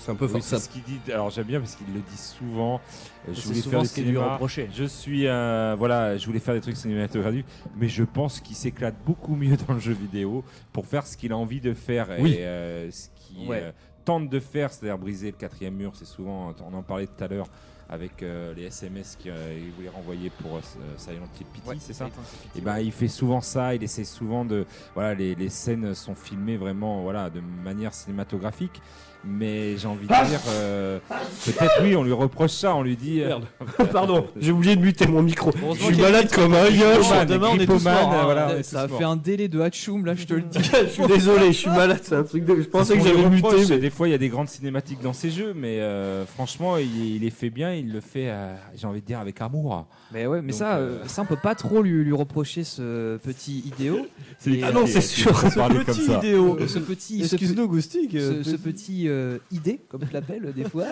c'est- 0.05 0.11
un 0.11 0.15
peu 0.15 0.27
Oui, 0.27 0.43
c'est 0.43 0.59
ce 0.59 0.69
qu'il 0.69 0.83
dit. 0.83 1.01
Alors 1.13 1.31
j'aime 1.31 1.45
bien 1.47 1.61
parce 1.61 1.75
qu'il 1.77 1.87
le 1.93 2.01
dit 2.01 2.17
souvent. 2.17 2.81
euh, 3.29 3.33
Je 3.35 3.41
voulais 3.43 3.61
souvent 3.61 3.71
faire 3.71 3.83
du 3.83 3.89
ce 3.89 4.01
lui 4.01 4.17
reproché. 4.17 4.69
Je 4.75 4.85
suis 4.85 5.27
euh, 5.27 5.75
voilà, 5.79 6.17
je 6.17 6.27
voulais 6.27 6.39
faire 6.41 6.55
des 6.55 6.61
trucs 6.61 6.77
cinématographiques, 6.77 7.47
mais 7.77 7.89
je 7.89 8.05
pense 8.05 8.41
qu'il 8.41 8.57
s'éclate 8.57 8.95
beaucoup 9.05 9.37
mieux 9.37 9.57
dans 9.69 9.75
le 9.75 9.81
jeu 9.81 9.93
vidéo 9.93 10.45
pour 10.73 10.87
faire 10.87 11.07
ce 11.07 11.17
qu'il 11.17 11.33
a 11.33 11.37
envie 11.37 11.61
de 11.61 11.75
faire 11.75 12.09
Oui. 12.21 12.33
et 12.35 12.45
euh, 12.45 12.91
ce 12.91 13.09
qu'il 13.17 13.49
Ouais. 13.49 13.61
euh, 13.63 13.73
tente 14.05 14.29
de 14.29 14.39
faire, 14.41 14.71
c'est-à-dire 14.73 14.99
briser 14.99 15.31
le 15.31 15.37
quatrième 15.37 15.75
mur. 15.75 15.93
C'est 15.95 16.05
souvent, 16.05 16.53
on 16.71 16.75
en 16.75 16.83
parlait 16.83 17.07
tout 17.07 17.25
à 17.25 17.27
l'heure 17.29 17.47
avec 17.89 18.23
euh, 18.23 18.55
les 18.55 18.65
SMS 18.65 19.17
qu'il 19.21 19.31
voulait 19.77 19.91
renvoyer 19.91 20.31
pour 20.43 20.57
euh, 20.57 20.61
Silent 20.97 21.29
Hill 21.39 21.47
Pity, 21.53 21.69
Ouais, 21.69 21.77
c'est 21.79 21.93
ça 21.93 22.09
et 22.57 22.61
ben 22.63 22.79
il 22.79 22.91
fait 22.93 23.09
souvent 23.09 23.43
ça, 23.43 23.75
il 23.75 23.83
essaie 23.85 24.05
souvent 24.05 24.47
de 24.47 24.65
voilà 24.95 25.15
les, 25.15 25.35
les 25.35 25.51
scènes 25.51 25.95
sont 25.95 26.15
filmées 26.15 26.57
vraiment 26.57 27.03
voilà 27.03 27.29
de 27.29 27.41
manière 27.41 27.93
cinématographique 27.93 28.81
mais 29.27 29.77
j'ai 29.77 29.87
envie 29.87 30.07
de 30.07 30.13
dire 30.29 30.41
euh, 30.49 30.99
peut-être 31.45 31.81
oui 31.83 31.97
on 31.97 32.05
lui 32.05 32.13
reproche 32.13 32.51
ça 32.53 32.75
on 32.75 32.83
lui 32.83 32.97
dit 32.97 33.21
euh, 33.23 33.29
Merde. 33.29 33.45
Pardon, 33.93 34.27
j'ai 34.41 34.53
oublié 34.53 34.77
de 34.77 34.81
muter 34.81 35.07
mon 35.07 35.23
micro. 35.23 35.51
Je 35.75 35.79
suis 35.79 35.87
qu'il 35.95 36.01
y 36.01 36.05
a 36.05 36.11
malade 36.11 36.31
comme 36.33 36.55
un 36.55 36.67
yoche. 36.67 37.09
Grippoman, 37.09 37.27
Demain, 37.27 37.49
on 37.53 37.59
est 37.59 37.67
tous 37.67 37.85
morts, 37.85 38.13
hein. 38.13 38.21
voilà, 38.25 38.49
on 38.55 38.59
est 38.59 38.63
ça 38.63 38.83
a 38.83 38.87
morts. 38.87 38.99
fait 38.99 39.05
un 39.05 39.17
délai 39.17 39.49
de 39.49 39.61
Hatchoum, 39.61 40.05
là, 40.07 40.15
je 40.15 40.25
te 40.25 40.35
le 40.35 40.41
dis. 40.51 40.59
je 40.63 40.89
suis 40.89 41.07
désolé, 41.07 41.47
je 41.49 41.53
suis 41.59 41.71
malade, 41.71 42.01
c'est 42.03 42.15
un 42.17 42.23
truc 42.23 42.45
de... 42.45 42.57
Je 42.57 42.69
pensais 42.69 42.95
que 42.97 43.01
On 43.01 43.05
lui 43.05 43.11
j'avais 43.11 43.25
reproche, 43.37 43.61
muté. 43.61 43.75
mais- 43.75 43.81
Des 43.81 43.91
fois, 43.91 44.09
il 44.09 44.11
y 44.11 44.15
a 44.15 44.19
des 44.19 44.29
grandes 44.29 44.49
cinématiques 44.49 45.01
dans 45.03 45.13
ses 45.13 45.31
jeux, 45.31 45.53
mais 45.55 45.81
euh, 45.81 46.25
franchement, 46.27 46.77
il, 46.77 47.17
il 47.17 47.23
les 47.23 47.31
fait 47.31 47.51
bien. 47.51 47.73
Il 47.75 47.93
le 47.93 48.01
fait, 48.01 48.29
euh, 48.31 48.55
j'ai 48.77 48.87
envie 48.87 49.01
de 49.01 49.07
dire, 49.07 49.21
avec 49.21 49.41
amour. 49.41 49.87
Mais 50.13 50.27
ouais, 50.27 50.43
mais 50.43 50.53
Donc, 50.53 50.59
ça, 50.59 50.77
euh, 50.77 50.99
ça, 51.07 51.23
on 51.23 51.27
peut 51.27 51.37
pas 51.43 51.55
trop 51.55 51.83
lui, 51.83 52.05
lui 52.05 52.13
reprocher 52.13 52.65
ce 52.65 53.17
petit 53.19 53.61
idéo. 53.67 54.07
Et, 54.47 54.63
Ah 54.63 54.73
non, 54.73 54.87
c'est 54.87 55.01
sûr. 55.01 55.33
parler 55.55 55.85
comme 55.85 55.95
ça. 55.95 56.19
idéo, 56.19 56.59
ce 56.67 56.79
petit, 56.79 57.21
ce, 57.27 57.35
Excuse-nous, 57.35 57.81
ce- 57.81 58.17
euh, 58.17 58.43
ce 58.45 58.57
petit 58.57 59.09
euh, 59.15 59.39
idée, 59.51 59.81
comme 59.89 60.05
je 60.07 60.13
l'appelle 60.13 60.53
des 60.53 60.65
fois. 60.65 60.87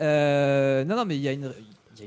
Euh, 0.00 0.84
non, 0.84 0.96
non, 0.96 1.04
mais 1.04 1.16
il 1.16 1.22
y 1.22 1.28
a 1.28 1.32
une. 1.32 1.52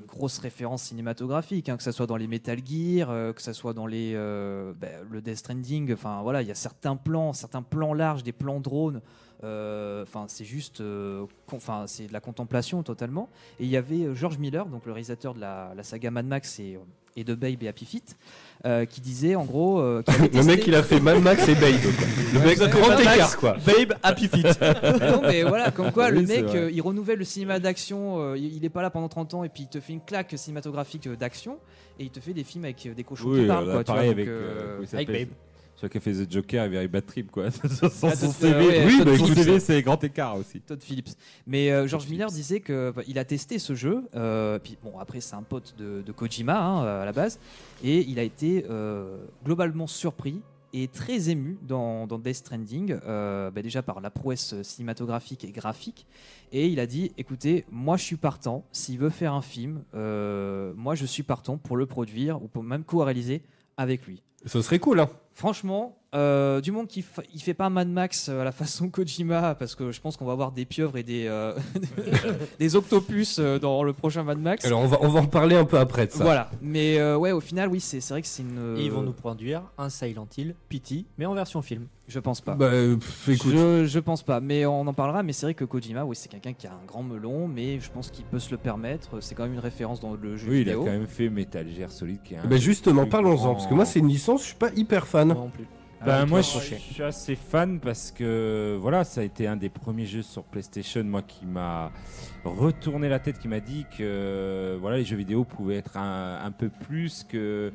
Grosse 0.08 0.40
référence 0.40 0.84
cinématographique, 0.84 1.70
hein, 1.70 1.78
que 1.78 1.84
ce 1.84 1.94
soit 1.94 2.06
dans 2.06 2.18
les 2.18 2.28
Metal 2.28 2.60
Gear, 2.66 3.10
euh, 3.10 3.32
que 3.32 3.42
ce 3.42 3.54
soit 3.54 3.74
dans 3.74 3.88
les, 3.88 4.14
ben, 4.14 5.08
le 5.10 5.22
Death 5.22 5.38
Stranding. 5.38 5.94
Enfin 5.94 6.22
voilà, 6.22 6.42
il 6.42 6.50
y 6.50 6.52
a 6.52 6.56
certains 6.56 6.98
plans, 6.98 7.32
certains 7.32 7.62
plans 7.62 7.94
larges, 7.94 8.22
des 8.22 8.34
plans 8.34 8.60
drones. 8.60 9.00
Euh, 9.46 10.04
Enfin, 10.04 10.26
c'est 10.28 10.46
juste, 10.46 10.82
euh, 10.82 11.26
enfin, 11.52 11.86
c'est 11.88 12.08
de 12.08 12.14
la 12.14 12.20
contemplation 12.20 12.84
totalement. 12.84 13.30
Et 13.60 13.64
il 13.64 13.70
y 13.70 13.78
avait 13.78 14.04
euh, 14.06 14.14
George 14.14 14.38
Miller, 14.38 14.66
donc 14.66 14.86
le 14.86 14.92
réalisateur 14.92 15.34
de 15.34 15.40
la, 15.40 15.72
la 15.76 15.84
saga 15.84 16.12
Mad 16.12 16.26
Max 16.26 16.60
et, 16.60 16.78
et 17.16 17.24
de 17.24 17.34
Babe 17.34 17.64
et 17.64 17.68
Happy 17.70 17.86
Feet, 17.86 18.18
euh, 18.66 18.84
qui 18.86 19.00
disait 19.02 19.36
en 19.36 19.46
gros. 19.46 19.80
euh, 19.80 20.04
Le 20.34 20.44
mec 20.44 20.68
il 20.68 20.76
a 20.76 20.84
fait 20.84 21.00
Mad 21.00 21.22
Max 21.22 21.48
et 21.48 21.56
Babe. 21.56 21.80
quoi. 21.82 22.08
Le 22.34 22.40
mec 22.46 22.60
Ouais, 22.60 22.70
grand 22.70 22.88
Mad 22.90 23.04
Max, 23.04 23.16
écart 23.16 23.38
quoi. 23.38 23.58
Babe, 23.66 23.94
Happy 24.04 24.28
Feet. 24.28 24.60
non 25.02 25.22
mais 25.22 25.44
voilà, 25.44 25.72
comme 25.72 25.92
quoi 25.92 26.10
Oui, 26.10 26.16
le 26.20 26.22
mec 26.24 26.46
euh, 26.56 26.70
il 26.74 26.82
renouvelle 26.82 27.20
le 27.20 27.24
cinéma 27.26 27.60
d'action, 27.60 28.36
il 28.36 28.64
est 28.66 28.70
pas 28.70 28.82
là 28.82 28.90
pendant 28.90 29.08
30 29.08 29.34
ans 29.36 29.44
et 29.44 29.50
puis 29.50 29.64
il 29.64 29.70
te 29.70 29.80
fait 29.80 29.94
une 29.94 30.02
claque 30.02 30.34
cinématographique 30.38 31.08
d'action 31.10 31.58
et 32.00 32.04
il 32.04 32.10
te 32.10 32.20
fait 32.20 32.34
des 32.34 32.44
films 32.44 32.66
avec 32.66 32.94
des 32.94 33.04
cochons 33.06 33.30
qui 33.30 33.40
Oui, 33.42 33.48
parlent 33.48 33.68
là, 33.68 33.74
quoi, 33.76 33.84
tu 33.86 33.92
vois, 33.92 34.02
avec, 34.02 34.28
donc, 34.28 35.08
Babe. 35.08 35.28
Celui 35.88 35.90
qui 35.90 35.98
a 35.98 36.02
fait 36.02 36.26
The 36.26 36.32
Joker 36.32 36.66
et 36.66 36.70
Very 36.70 36.88
Bad 36.88 37.06
Trip, 37.06 37.32
quoi. 37.32 37.52
Son, 37.52 37.90
son 37.90 38.08
Ah, 38.08 38.16
Todd- 38.16 38.32
CV, 38.32 38.54
euh, 38.54 38.68
ouais, 38.68 38.86
Oui, 38.86 38.98
bah, 39.06 39.18
son 39.18 39.26
écoute, 39.26 39.38
CV, 39.38 39.60
c'est 39.60 39.82
grand 39.82 40.04
écart 40.04 40.36
aussi. 40.38 40.60
Todd 40.62 40.82
Phillips. 40.82 41.10
Mais 41.48 41.72
euh, 41.72 41.88
George 41.88 42.04
Todd 42.06 42.12
Miller 42.12 42.30
Phillips. 42.30 42.42
disait 42.42 42.60
que 42.60 42.92
bah, 42.96 43.02
il 43.08 43.20
a 43.20 43.26
testé 43.26 43.60
ce 43.60 43.76
jeu. 43.76 44.04
euh, 44.16 44.60
puis 44.60 44.78
bon, 44.84 44.98
après 45.00 45.22
c'est 45.22 45.36
un 45.36 45.44
pote 45.44 45.76
de, 45.78 46.02
de 46.02 46.12
Kojima 46.12 46.60
hein, 46.60 47.02
à 47.02 47.06
la 47.06 47.12
base, 47.12 47.40
et 47.84 48.00
il 48.02 48.20
a 48.20 48.24
été 48.24 48.66
euh, 48.70 49.18
globalement 49.44 49.88
surpris 49.88 50.42
et 50.74 50.90
très 50.90 51.30
ému 51.30 51.58
dans, 51.62 52.06
dans 52.06 52.20
Death 52.20 52.36
Stranding, 52.36 52.98
euh, 53.06 53.50
bah, 53.50 53.62
déjà 53.62 53.82
par 53.82 54.02
la 54.02 54.10
prouesse 54.10 54.62
cinématographique 54.62 55.46
et 55.46 55.52
graphique. 55.52 56.06
Et 56.52 56.68
il 56.68 56.82
a 56.82 56.86
dit, 56.86 57.12
écoutez, 57.18 57.64
moi 57.72 57.96
je 57.96 58.04
suis 58.04 58.18
partant. 58.18 58.66
S'il 58.74 58.98
veut 59.00 59.10
faire 59.10 59.34
un 59.34 59.42
film, 59.42 59.84
euh, 59.94 60.74
moi 60.76 60.96
je 60.96 61.06
suis 61.06 61.24
partant 61.24 61.58
pour 61.58 61.78
le 61.78 61.86
produire 61.86 62.44
ou 62.44 62.48
pour 62.48 62.62
même 62.64 62.84
co-réaliser 62.84 63.42
avec 63.78 64.06
lui. 64.06 64.22
Ce 64.46 64.62
serait 64.62 64.80
cool 64.80 65.00
hein. 65.00 65.10
Franchement, 65.38 65.98
euh, 66.16 66.62
du 66.62 66.72
moment 66.72 66.86
qu'il 66.86 67.04
fa- 67.04 67.22
il 67.34 67.42
fait 67.42 67.54
pas 67.54 67.70
Mad 67.70 67.90
Max 67.90 68.30
euh, 68.30 68.40
à 68.40 68.46
la 68.46 68.54
façon 68.54 68.88
Kojima, 68.90 69.54
parce 69.56 69.76
que 69.76 69.92
je 69.92 70.00
pense 70.00 70.16
qu'on 70.16 70.24
va 70.26 70.32
avoir 70.32 70.54
des 70.54 70.64
pieuvres 70.64 70.98
et 70.98 71.04
des, 71.04 71.26
euh, 71.28 71.54
des 72.60 72.76
octopus 72.78 73.38
euh, 73.40 73.60
dans 73.60 73.84
le 73.84 73.92
prochain 73.92 74.24
Mad 74.24 74.40
Max. 74.40 74.64
Alors 74.64 74.80
on 74.80 74.88
va, 74.88 74.98
on 75.02 75.10
va 75.10 75.20
en 75.20 75.26
parler 75.28 75.58
un 75.58 75.66
peu 75.66 75.78
après 75.78 76.08
de 76.08 76.12
ça. 76.14 76.24
Voilà, 76.24 76.50
mais 76.62 76.98
euh, 77.00 77.18
ouais, 77.18 77.34
au 77.34 77.42
final, 77.42 77.68
oui, 77.70 77.82
c'est 77.82 78.00
c'est 78.00 78.14
vrai 78.14 78.22
que 78.22 78.28
c'est 78.30 78.44
une. 78.44 78.78
Et 78.78 78.86
ils 78.86 78.92
vont 78.92 79.02
nous 79.02 79.12
produire 79.12 79.64
un 79.78 79.90
Silent 79.90 80.28
Hill 80.38 80.56
Pity, 80.70 81.06
mais 81.18 81.26
en 81.26 81.34
version 81.34 81.62
film. 81.62 81.88
Je 82.08 82.20
pense 82.20 82.40
pas. 82.40 82.54
Bah 82.54 82.70
pff, 82.70 83.30
écoute. 83.30 83.52
Je, 83.52 83.86
je 83.88 84.00
pense 84.00 84.22
pas, 84.22 84.40
mais 84.40 84.64
on 84.68 84.82
en 84.82 84.94
parlera. 84.94 85.24
Mais 85.24 85.34
c'est 85.34 85.48
vrai 85.48 85.54
que 85.56 85.66
Kojima, 85.66 86.06
oui, 86.06 86.16
c'est 86.16 86.30
quelqu'un 86.30 86.54
qui 86.54 86.68
a 86.68 86.72
un 86.72 86.86
grand 86.86 87.02
melon, 87.02 87.48
mais 87.48 87.80
je 87.80 87.90
pense 87.90 88.12
qu'il 88.12 88.24
peut 88.26 88.38
se 88.38 88.52
le 88.52 88.58
permettre. 88.58 89.22
C'est 89.22 89.34
quand 89.34 89.42
même 89.44 89.54
une 89.54 89.60
référence 89.60 90.00
dans 90.02 90.14
le 90.14 90.38
jeu 90.38 90.48
Oui, 90.52 90.62
il 90.62 90.70
a 90.70 90.76
quand 90.76 90.86
même 90.86 91.08
fait 91.08 91.30
Metal 91.30 91.66
Gear 91.68 91.90
Solid 91.92 92.22
qui 92.24 92.36
est 92.36 92.38
un 92.38 92.46
Bah 92.46 92.58
justement, 92.58 93.08
parlons-en, 93.08 93.36
grand- 93.38 93.54
parce 93.56 93.66
que 93.66 93.74
moi 93.74 93.86
c'est 93.86 94.00
une 94.00 94.08
licence, 94.08 94.42
je 94.44 94.46
suis 94.50 94.56
pas 94.56 94.70
hyper 94.76 95.08
fan. 95.08 95.25
Moi 95.34 95.36
non 95.36 95.50
plus. 95.50 95.66
Ben, 96.06 96.20
Ah, 96.22 96.26
moi, 96.26 96.42
je, 96.42 96.76
suis 96.76 97.04
assez 97.04 97.36
fan 97.36 97.80
parce 97.80 98.12
que 98.12 98.78
voilà, 98.80 99.04
ça 99.04 99.22
a 99.22 99.24
été 99.24 99.48
un 99.48 99.56
des 99.56 99.70
premiers 99.70 100.06
jeux 100.06 100.22
sur 100.22 100.44
PlayStation, 100.44 101.04
moi, 101.04 101.22
qui 101.22 101.46
m'a 101.46 101.92
retourné 102.44 103.10
la 103.10 103.20
tête, 103.20 103.40
qui 103.40 103.48
m'a 103.48 103.62
dit 103.62 103.86
que 103.98 104.78
voilà, 104.80 104.98
les 104.98 105.06
jeux 105.06 105.16
vidéo 105.16 105.46
pouvaient 105.46 105.78
être 105.78 105.98
un, 105.98 106.42
un 106.44 106.52
peu 106.52 106.70
plus 106.70 107.24
que 107.24 107.72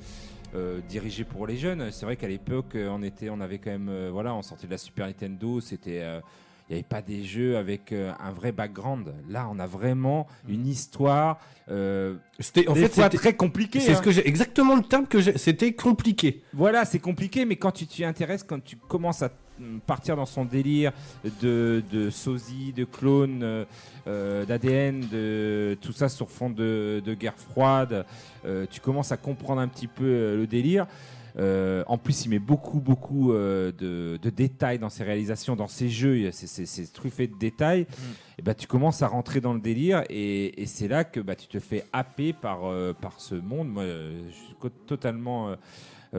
euh, 0.57 0.81
dirigés 0.89 1.23
pour 1.23 1.47
les 1.47 1.57
jeunes. 1.57 1.93
C'est 1.93 2.05
vrai 2.05 2.17
qu'à 2.17 2.27
l'époque, 2.27 2.75
on 2.75 3.05
était, 3.05 3.31
on 3.31 3.41
avait 3.41 3.59
quand 3.59 3.71
même, 3.71 3.89
euh, 3.89 4.11
voilà, 4.13 4.35
on 4.35 4.43
sortait 4.43 4.67
de 4.67 4.73
la 4.73 4.79
Super 4.79 5.07
Nintendo, 5.07 5.61
c'était 5.61 6.01
euh, 6.03 6.21
il 6.71 6.75
n'y 6.75 6.79
avait 6.79 6.89
pas 6.89 7.03
des 7.03 7.25
jeux 7.25 7.57
avec 7.57 7.91
euh, 7.91 8.13
un 8.21 8.31
vrai 8.31 8.53
background. 8.53 9.13
Là, 9.29 9.49
on 9.53 9.59
a 9.59 9.67
vraiment 9.67 10.29
une 10.49 10.69
histoire. 10.69 11.41
Euh, 11.69 12.15
C'était 12.39 12.69
en 12.69 12.75
des 12.75 12.83
fait 12.83 12.89
fois 12.95 13.05
c'était- 13.05 13.17
très 13.19 13.35
compliquée. 13.35 13.81
c'est 13.81 13.91
hein. 13.93 13.97
ce 13.97 14.03
que 14.03 14.13
j'ai 14.13 14.27
exactement 14.27 14.77
le 14.77 14.83
terme 14.83 15.07
que 15.09 15.21
j'ai. 15.21 15.37
C'était 15.37 15.73
compliqué. 15.73 16.43
Voilà, 16.53 16.85
c'est 16.85 17.01
compliqué, 17.01 17.45
mais 17.45 17.57
quand 17.57 17.73
tu 17.73 17.87
t'y 17.89 18.05
intéresses, 18.05 18.45
quand 18.45 18.63
tu 18.63 18.77
commences 18.77 19.21
à 19.23 19.31
mm, 19.59 19.79
partir 19.85 20.15
dans 20.15 20.27
son 20.27 20.45
délire 20.45 20.93
de, 21.43 21.83
de 21.91 22.09
sosie, 22.09 22.73
de 22.73 22.85
clones, 22.85 23.67
euh, 24.07 24.45
d'ADN, 24.47 25.01
de 25.11 25.77
tout 25.81 25.93
ça 25.93 26.09
sur 26.09 26.31
fond 26.31 26.51
de, 26.51 27.03
de 27.05 27.15
guerre 27.15 27.37
froide, 27.37 28.07
euh, 28.45 28.65
tu 28.71 28.81
commences 28.81 29.11
à 29.11 29.17
comprendre 29.17 29.61
un 29.61 29.69
petit 29.69 29.89
peu 29.89 30.37
le 30.37 30.47
délire. 30.47 30.87
Euh, 31.39 31.85
en 31.87 31.97
plus, 31.99 32.25
il 32.25 32.29
met 32.31 32.39
beaucoup, 32.39 32.81
beaucoup 32.81 33.33
euh, 33.33 33.73
de, 33.73 34.19
de 34.21 34.31
détails 34.31 34.79
dans 34.79 34.89
ses 34.91 35.05
réalisations, 35.05 35.57
dans 35.57 35.69
ses 35.69 35.89
jeux. 35.89 36.31
C'est 36.33 36.93
truffé 36.93 37.27
de 37.27 37.37
détails. 37.39 37.87
Et 38.39 38.43
bah, 38.43 38.55
tu 38.55 38.67
commences 38.67 39.03
à 39.03 39.09
rentrer 39.09 39.41
dans 39.41 39.53
le 39.55 39.61
délire, 39.61 40.03
et, 40.11 40.61
et 40.63 40.67
c'est 40.67 40.89
là 40.89 41.05
que 41.05 41.21
bah, 41.21 41.35
tu 41.37 41.47
te 41.47 41.59
fais 41.61 41.85
happer 41.93 42.33
par, 42.33 42.65
euh, 42.65 42.93
par 42.93 43.21
ce 43.21 43.35
monde. 43.35 43.69
Moi, 43.69 43.85
je 43.87 44.33
suis 44.35 44.57
totalement 44.87 45.55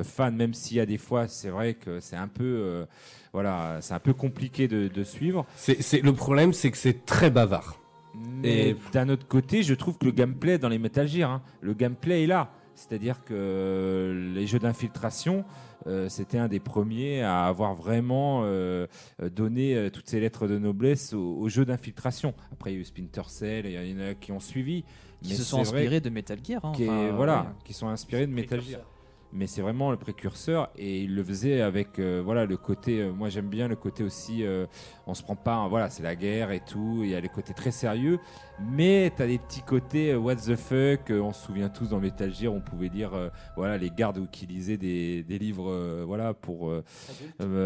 fan, 0.03 0.36
même 0.36 0.53
s'il 0.53 0.78
y 0.78 0.80
a 0.80 0.86
des 0.86 0.97
fois, 0.97 1.28
c'est 1.28 1.49
vrai 1.49 1.74
que 1.74 1.99
c'est 1.99 2.16
un 2.16 2.28
peu, 2.30 2.86
voilà, 3.34 3.80
c'est 3.82 3.93
un 3.93 3.99
peu 3.99 4.14
compliqué 4.14 4.68
de, 4.70 4.88
de 4.88 5.03
suivre. 5.03 5.45
C'est, 5.55 5.82
c'est- 5.82 6.01
le 6.01 6.14
problème, 6.14 6.53
c'est 6.53 6.72
que 6.72 6.78
c'est 6.78 7.05
très 7.05 7.30
bavard. 7.30 7.78
Mais 8.16 8.70
Et- 8.70 8.76
d'un 8.93 9.09
autre 9.09 9.28
côté, 9.28 9.64
je 9.64 9.74
trouve 9.74 9.97
que 9.97 10.05
le 10.05 10.12
gameplay 10.12 10.57
dans 10.57 10.70
les 10.70 10.80
Metal 10.80 11.07
Gear, 11.07 11.30
hein, 11.32 11.41
le 11.62 11.74
gameplay 11.74 12.24
est 12.24 12.28
là. 12.28 12.51
C'est-à-dire 12.90 13.24
que 13.24 14.32
les 14.34 14.48
jeux 14.48 14.58
d'infiltration, 14.60 15.46
euh, 15.88 16.10
c'était 16.10 16.38
un 16.40 16.48
des 16.48 16.60
premiers 16.60 17.22
à 17.22 17.46
avoir 17.46 17.76
vraiment 17.76 18.42
euh, 18.44 18.88
donné 19.32 19.76
euh, 19.76 19.90
toutes 19.90 20.10
ces 20.10 20.20
lettres 20.20 20.48
de 20.48 20.58
noblesse 20.58 21.14
aux, 21.14 21.38
aux 21.38 21.48
jeux 21.50 21.66
d'infiltration. 21.66 22.34
Après, 22.52 22.72
il 22.72 22.76
y 22.76 22.78
a 22.78 22.82
eu 22.82 22.86
Splinter 22.86 23.22
Cell, 23.28 23.66
il 23.68 23.90
y 23.92 23.96
en 23.96 24.00
a 24.10 24.14
qui 24.16 24.32
ont 24.32 24.40
suivi. 24.40 24.84
Qui 25.22 25.30
mais 25.30 25.36
se 25.36 25.44
sont 25.44 25.60
inspirés 25.60 26.02
de 26.02 26.10
Metal 26.10 26.40
Gear. 26.44 26.66
hein, 26.66 26.72
qui 26.76 26.84
est- 26.86 26.90
enfin, 26.90 27.12
voilà, 27.16 27.42
ouais. 27.42 27.48
qui 27.64 27.74
sont 27.74 27.88
inspirés 27.88 28.26
de 28.26 28.32
Metal 28.32 28.60
Gear. 28.62 28.82
Mais 29.34 29.48
c'est 29.48 29.62
vraiment 29.62 29.92
le 29.92 29.98
précurseur 29.98 30.70
et 30.78 31.04
il 31.04 31.16
le 31.16 31.24
faisait 31.24 31.62
avec 31.62 32.00
euh, 32.00 32.22
voilà 32.24 32.46
le 32.46 32.58
côté. 32.58 33.00
euh, 33.00 33.14
moi 33.14 33.30
j'aime 33.30 33.48
bien 33.48 33.68
le 33.70 33.78
côté 33.78 34.04
aussi. 34.04 34.44
euh, 34.44 34.66
on 35.08 35.14
se 35.14 35.24
prend 35.24 35.38
pas. 35.38 35.56
hein, 35.56 35.68
voilà, 35.70 35.90
c'est 35.90 36.04
la 36.04 36.16
guerre 36.16 36.52
et 36.52 36.60
tout. 36.60 37.00
Il 37.04 37.10
y 37.10 37.16
a 37.16 37.22
les 37.22 37.30
côtés 37.30 37.54
très 37.54 37.72
sérieux, 37.72 38.20
mais 38.60 39.12
t'as 39.16 39.28
des 39.28 39.38
petits 39.38 39.62
côtés 39.62 40.12
euh, 40.12 40.18
what 40.18 40.36
the 40.36 40.56
fuck. 40.58 41.10
on 41.12 41.32
se 41.32 41.46
souvient 41.46 41.70
tous 41.70 41.90
dans 41.90 42.00
Metal 42.00 42.34
Gear, 42.34 42.54
on 42.54 42.60
pouvait 42.60 42.90
lire 42.90 43.14
euh, 43.14 43.30
voilà 43.56 43.78
les 43.78 43.90
gardes 43.90 44.30
qui 44.32 44.46
lisaient 44.48 44.78
des, 44.78 45.24
des 45.24 45.40
livres 45.40 46.04
voilà 46.06 46.34
pour 46.34 46.72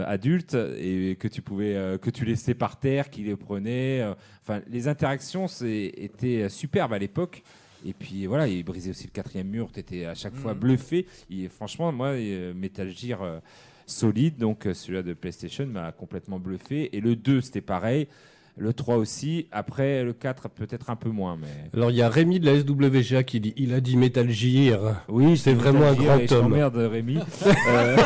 adultes 0.05 0.55
et 0.77 1.15
que 1.19 1.27
tu 1.27 1.41
pouvais 1.41 1.97
que 2.01 2.09
tu 2.09 2.25
laissais 2.25 2.53
par 2.53 2.77
terre, 2.79 3.09
qui 3.09 3.23
les 3.23 3.35
prenaient. 3.35 4.01
euh, 4.01 4.13
Enfin, 4.43 4.61
les 4.67 4.87
interactions 4.87 5.47
c'est 5.47 5.91
étaient 5.97 6.47
superbes 6.49 6.93
à 6.93 6.99
l'époque. 6.99 7.41
Et 7.85 7.93
puis 7.93 8.25
voilà, 8.25 8.47
il 8.47 8.63
brisait 8.63 8.89
aussi 8.89 9.05
le 9.05 9.11
quatrième 9.11 9.47
mur, 9.47 9.69
tu 9.71 9.79
étais 9.79 10.05
à 10.05 10.15
chaque 10.15 10.35
fois 10.35 10.53
Mhm. 10.53 10.59
bluffé. 10.59 11.05
Et 11.29 11.47
franchement, 11.49 11.91
moi, 11.91 12.07
euh, 12.09 12.53
Metal 12.53 12.89
Gear 12.89 13.21
euh, 13.21 13.39
solide, 13.85 14.37
donc 14.37 14.65
euh, 14.65 14.73
celui-là 14.73 15.03
de 15.03 15.13
PlayStation 15.13 15.67
m'a 15.67 15.91
complètement 15.91 16.39
bluffé. 16.39 16.95
Et 16.95 16.99
le 17.01 17.15
2, 17.15 17.41
c'était 17.41 17.61
pareil. 17.61 18.07
Le 18.57 18.71
3 18.71 18.95
aussi. 18.95 19.47
Après, 19.51 20.01
le 20.03 20.13
4, 20.13 20.47
peut-être 20.47 20.89
un 20.89 20.95
peu 20.95 21.09
moins. 21.09 21.37
Mais... 21.39 21.47
Alors, 21.77 21.91
il 21.91 21.97
y 21.97 22.01
a 22.01 22.07
Rémi 22.07 22.39
de 22.39 22.45
la 22.45 22.57
SWGA 22.61 23.23
qui 23.23 23.41
dit 23.41 23.53
il 23.57 23.73
a 23.73 23.81
dit 23.81 23.97
Metal 23.97 24.29
Gear. 24.29 25.03
Oui, 25.09 25.37
c'est 25.37 25.53
vraiment 25.53 25.87
un 25.87 25.93
grand 25.93 26.15
Je 26.17 26.33
homme. 26.35 26.41
t'emmerde, 26.41 26.77
Rémi. 26.77 27.17
Euh, 27.67 27.97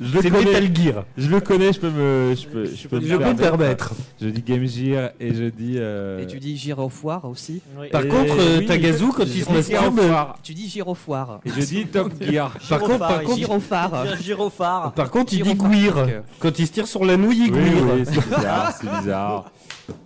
je 0.00 0.14
le 0.16 0.22
C'est 0.22 0.30
connais. 0.30 0.44
Metal 0.44 0.76
Gear. 0.76 1.04
Je 1.16 1.28
le 1.30 1.40
connais, 1.40 1.72
je 1.72 1.80
peux 1.80 1.90
me, 1.90 2.34
je 2.34 2.46
peux, 2.48 2.64
je 2.66 2.88
peux, 2.88 3.00
Je 3.00 3.16
peux 3.16 3.24
me 3.24 3.36
permettre. 3.36 3.94
Je 4.20 4.28
dis 4.28 4.42
Game 4.42 4.66
Gear 4.66 5.10
et 5.20 5.32
je 5.34 5.44
dis. 5.44 5.74
euh, 5.76 6.20
Et 6.22 6.26
tu 6.26 6.38
dis 6.38 6.56
gyrofoire 6.56 7.24
aussi 7.24 7.62
Par 7.90 8.04
Et 8.04 8.08
contre, 8.08 8.36
euh, 8.38 8.58
oui, 8.58 8.66
Tagazu, 8.66 9.06
quand 9.16 9.24
il 9.24 9.42
se 9.44 9.52
masturbe. 9.52 10.00
Tu 10.42 10.52
dis 10.54 10.68
gyrofoire. 10.68 11.40
Et 11.46 11.50
je 11.50 11.60
dis 11.64 11.86
Top 11.86 12.12
Gear. 12.20 12.56
Par 12.68 12.80
contre, 12.80 12.98
par 12.98 13.22
contre, 13.22 13.36
gyrophare. 13.38 14.16
Gyrophare. 14.20 14.92
par 14.92 15.10
contre, 15.10 15.32
il 15.32 15.42
dit 15.44 15.54
gouir. 15.54 15.94
Quand 16.40 16.58
il 16.58 16.66
se 16.66 16.72
tire 16.72 16.86
sur 16.86 17.04
la 17.04 17.16
nouille, 17.16 17.46
il 17.46 17.52
oui, 17.54 18.04
c'est 18.04 18.24
bizarre, 18.36 18.72
c'est 18.78 18.90
bizarre. 18.98 19.50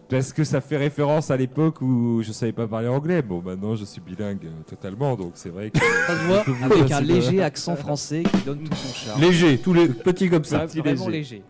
Parce 0.09 0.33
que 0.33 0.45
ça 0.45 0.61
fait 0.61 0.77
référence 0.77 1.31
à 1.31 1.37
l'époque 1.37 1.81
où 1.83 2.23
je 2.23 2.31
savais 2.33 2.53
pas 2.53 2.67
parler 2.67 2.89
anglais. 2.89 3.23
Bon, 3.23 3.43
maintenant 3.43 3.75
je 3.75 3.85
suis 3.85 4.01
bilingue 4.01 4.45
euh, 4.45 4.51
totalement, 4.69 5.15
donc 5.17 5.33
c'est 5.35 5.49
vrai 5.51 5.71
que. 5.71 5.79
Ça 6.07 6.19
se 6.19 6.25
voit. 6.27 6.45
Avec 6.77 6.91
un 6.93 7.01
léger 7.01 7.43
accent 7.43 7.75
français 7.77 8.23
qui 8.23 8.43
donne 8.45 8.61
tout 8.65 8.77
son 8.77 8.95
charme. 8.95 9.21
Léger, 9.21 9.59
tous 9.59 9.73
les 9.75 9.89
petits 9.89 10.29
comme 10.31 10.45
ça. 10.45 10.67
C'est 10.69 10.79
vraiment 10.81 11.09
léger. 11.09 11.43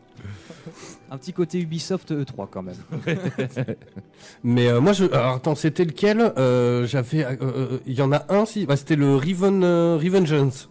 Un 1.11 1.19
petit 1.19 1.33
côté 1.33 1.61
Ubisoft 1.61 2.11
E3 2.13 2.49
quand 2.51 2.63
même. 2.63 2.75
Mais 4.43 4.69
euh, 4.69 4.81
moi, 4.81 4.93
je. 4.93 5.05
Alors, 5.05 5.35
attends, 5.37 5.55
c'était 5.55 5.85
lequel 5.85 6.33
Euh, 6.37 6.87
J'avais. 6.87 7.25
euh, 7.25 7.37
euh, 7.43 7.79
Il 7.87 7.95
y 7.95 8.03
en 8.03 8.13
a 8.13 8.25
un, 8.29 8.45
si. 8.47 8.67
Bah, 8.67 8.77
c'était 8.77 8.97
le 8.97 9.15
Riven, 9.17 9.63
euh, 9.63 9.97
Revengeance. 10.03 10.69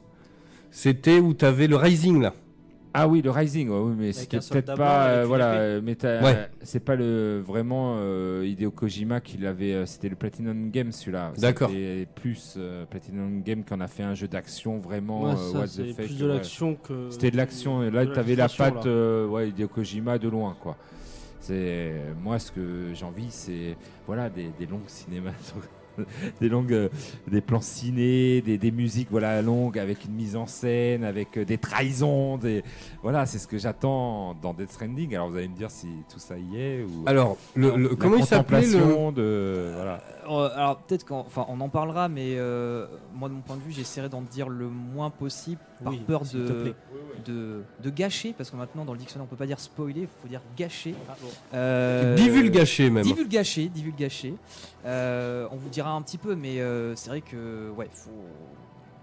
C'était 0.72 1.20
où 1.20 1.34
t'avais 1.34 1.68
le 1.68 1.78
Rising, 1.78 2.22
là. 2.22 2.34
Ah 2.98 3.10
oui, 3.10 3.22
le 3.22 3.30
Rising, 3.30 3.68
ouais, 3.70 3.78
oui, 3.80 3.94
mais 3.98 4.14
c'était 4.14 4.40
peut-être 4.40 4.76
pas, 4.76 5.08
euh, 5.08 5.22
une 5.24 5.28
voilà, 5.28 5.52
euh, 5.56 5.82
Ouais. 5.82 5.98
euh, 6.06 6.46
c'est 6.62 6.80
pas 6.80 6.96
le 6.96 7.42
vraiment 7.46 7.98
euh, 8.00 8.46
Hideo 8.48 8.72
Kojima 8.72 9.20
qui 9.20 9.38
l'avait, 9.38 9.74
euh, 9.74 9.86
c'était 9.86 10.08
le 10.08 10.16
Platinum 10.16 10.72
Game 10.72 10.94
celui-là. 10.94 11.34
D'accord. 11.38 11.70
C'était 11.70 12.08
plus 12.16 12.56
euh, 12.58 12.86
Platinum 12.86 13.42
Game 13.42 13.66
qu'on 13.66 13.82
a 13.82 13.88
fait 13.88 14.04
un 14.04 14.14
jeu 14.14 14.30
d'action 14.30 14.80
vraiment 14.80 15.24
Ouais, 15.24 15.32
euh, 15.34 15.52
ça, 15.52 15.58
what 15.60 15.68
c'est 15.68 15.84
the 15.84 15.88
fuck, 15.88 16.06
plus 16.06 16.18
de 16.18 16.28
ouais. 16.28 16.34
l'action 16.36 16.76
que. 16.76 17.10
C'était 17.10 17.32
de 17.32 17.38
l'action 17.38 17.84
et 17.84 17.92
là 17.92 18.06
de 18.06 18.14
t'avais 18.14 18.36
la 18.36 18.48
patte, 18.48 18.86
euh, 18.86 19.28
ouais, 19.28 19.50
Hideo 19.50 19.68
Kojima 19.68 20.18
de 20.18 20.30
loin 20.30 20.56
quoi. 20.62 20.78
C'est 21.42 21.92
moi 22.24 22.40
ce 22.40 22.52
que 22.52 22.94
j'ai 22.94 23.06
envie, 23.06 23.28
c'est 23.30 23.76
voilà 24.08 24.30
des, 24.30 24.50
des 24.58 24.66
longues 24.66 24.88
cinémas. 24.88 25.32
Des 26.42 26.50
longues, 26.50 26.74
euh, 26.74 26.90
des 27.28 27.42
plans 27.42 27.62
ciné, 27.62 28.42
des, 28.42 28.58
des 28.58 28.72
musiques 28.72 29.08
voilà 29.12 29.42
longues 29.42 29.80
avec 29.80 30.06
une 30.06 30.14
mise 30.14 30.36
en 30.36 30.48
scène, 30.48 31.04
avec 31.04 31.38
euh, 31.38 31.46
des 31.46 31.58
trahisons, 31.58 32.38
des 32.38 32.64
voilà 33.04 33.26
c'est 33.26 33.38
ce 33.40 33.48
que 33.48 33.58
j'attends 33.58 34.36
dans 34.42 34.54
Death 34.54 34.72
Stranding. 34.72 35.16
Alors 35.16 35.30
vous 35.30 35.38
allez 35.38 35.48
me 35.48 35.56
dire 35.56 35.72
si 35.72 35.88
tout 36.12 36.20
ça 36.20 36.36
y 36.38 36.60
est 36.60 36.84
ou 36.84 37.04
Alors, 37.06 37.38
le, 37.56 37.76
le- 37.76 37.90
la 37.90 37.96
comment 37.96 38.18
il 38.18 38.26
s'appelait 38.26 38.62
le. 38.62 38.72
contemplation 38.74 39.12
de 39.12 39.72
voilà. 39.76 40.02
Euh, 40.30 40.50
alors 40.56 40.78
peut-être 40.80 41.06
qu'on 41.06 41.20
enfin, 41.20 41.46
on 41.50 41.60
en 41.62 41.70
parlera, 41.70 42.10
mais 42.10 42.36
euh, 42.38 42.88
moi 43.14 43.30
de 43.30 43.34
mon 43.36 43.42
point 43.42 43.56
de 43.58 43.62
vue, 43.62 43.72
j'essaierai 43.72 44.10
d'en 44.10 44.22
dire 44.22 44.50
le 44.50 44.68
moins 44.68 45.10
possible 45.12 45.62
par 45.84 45.94
Oui, 45.94 46.02
peur 46.08 46.24
de, 46.34 46.74
de, 47.26 47.64
de 47.84 47.90
gâcher, 47.90 48.34
parce 48.38 48.50
que 48.50 48.56
maintenant 48.56 48.86
dans 48.86 48.94
le 48.94 49.00
dictionnaire 49.00 49.26
on 49.26 49.30
peut 49.30 49.36
pas 49.36 49.46
dire 49.46 49.60
spoiler, 49.60 50.02
il 50.02 50.08
faut 50.22 50.28
dire 50.28 50.42
gâcher. 50.58 50.96
Euh, 51.54 52.16
Divulgacher, 52.16 52.90
même. 52.90 53.04
Divulgacher, 53.04 53.68
divulgacher. 53.68 54.36
Euh, 54.86 55.48
on 55.52 55.56
vous 55.58 55.70
dira 55.70 55.92
un 55.92 56.02
petit 56.02 56.18
peu, 56.18 56.36
mais 56.36 56.60
euh, 56.60 56.96
c'est 56.96 57.10
vrai 57.10 57.22
que 57.22 57.70
ouais, 57.78 57.90
faut 57.92 58.10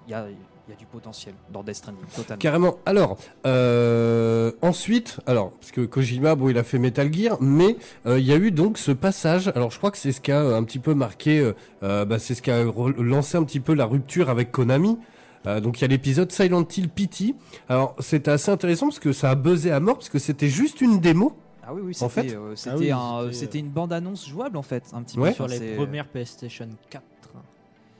il 0.08 0.10
y 0.10 0.14
a, 0.14 0.26
il 0.28 0.70
y 0.70 0.74
a 0.74 0.76
du 0.76 0.86
potentiel 0.86 1.34
dans 1.52 1.62
Death 1.62 1.76
Stranding, 1.76 2.04
totalement. 2.16 2.38
Carrément. 2.40 2.76
Alors, 2.86 3.16
euh, 3.46 4.50
ensuite, 4.62 5.20
alors, 5.26 5.52
parce 5.52 5.70
que 5.70 5.80
Kojima, 5.82 6.34
bon, 6.34 6.48
il 6.48 6.58
a 6.58 6.64
fait 6.64 6.78
Metal 6.78 7.12
Gear, 7.12 7.36
mais 7.40 7.76
euh, 8.06 8.18
il 8.18 8.26
y 8.26 8.32
a 8.32 8.36
eu 8.36 8.50
donc 8.50 8.78
ce 8.78 8.90
passage. 8.90 9.48
Alors, 9.54 9.70
je 9.70 9.78
crois 9.78 9.92
que 9.92 9.98
c'est 9.98 10.10
ce 10.12 10.20
qui 10.20 10.32
a 10.32 10.40
euh, 10.40 10.56
un 10.56 10.64
petit 10.64 10.80
peu 10.80 10.94
marqué, 10.94 11.38
euh, 11.38 11.54
euh, 11.84 12.04
bah, 12.04 12.18
c'est 12.18 12.34
ce 12.34 12.42
qui 12.42 12.50
a 12.50 12.64
lancé 12.64 13.36
un 13.36 13.44
petit 13.44 13.60
peu 13.60 13.74
la 13.74 13.84
rupture 13.86 14.28
avec 14.28 14.50
Konami. 14.50 14.98
Euh, 15.46 15.60
donc, 15.60 15.78
il 15.78 15.82
y 15.82 15.84
a 15.84 15.88
l'épisode 15.88 16.30
Silent 16.30 16.64
Hill 16.76 16.88
Pity. 16.88 17.34
Alors, 17.68 17.96
c'était 17.98 18.30
assez 18.30 18.50
intéressant 18.50 18.86
parce 18.86 18.98
que 19.00 19.12
ça 19.12 19.30
a 19.30 19.34
buzzé 19.34 19.70
à 19.72 19.80
mort 19.80 19.96
parce 19.96 20.08
que 20.08 20.18
c'était 20.18 20.48
juste 20.48 20.80
une 20.80 21.00
démo. 21.00 21.32
Ah 21.64 21.72
oui, 21.74 21.80
oui, 21.84 21.92
En 22.00 22.08
c'était 22.08 22.28
fait 22.30 22.36
euh, 22.36 22.54
Ah 22.66 22.74
oui, 22.76 22.90
un- 22.90 23.32
c'était 23.32 23.58
une 23.60 23.68
bande-annonce 23.70 24.26
jouable 24.28 24.56
en 24.56 24.62
fait, 24.62 24.84
un 24.92 25.02
petit 25.02 25.18
Ouais. 25.18 25.30
peu 25.30 25.34
Sur 25.36 25.46
les 25.48 25.58
c'est- 25.58 25.76
premières 25.76 26.08
PlayStation 26.08 26.68
4. 26.90 27.02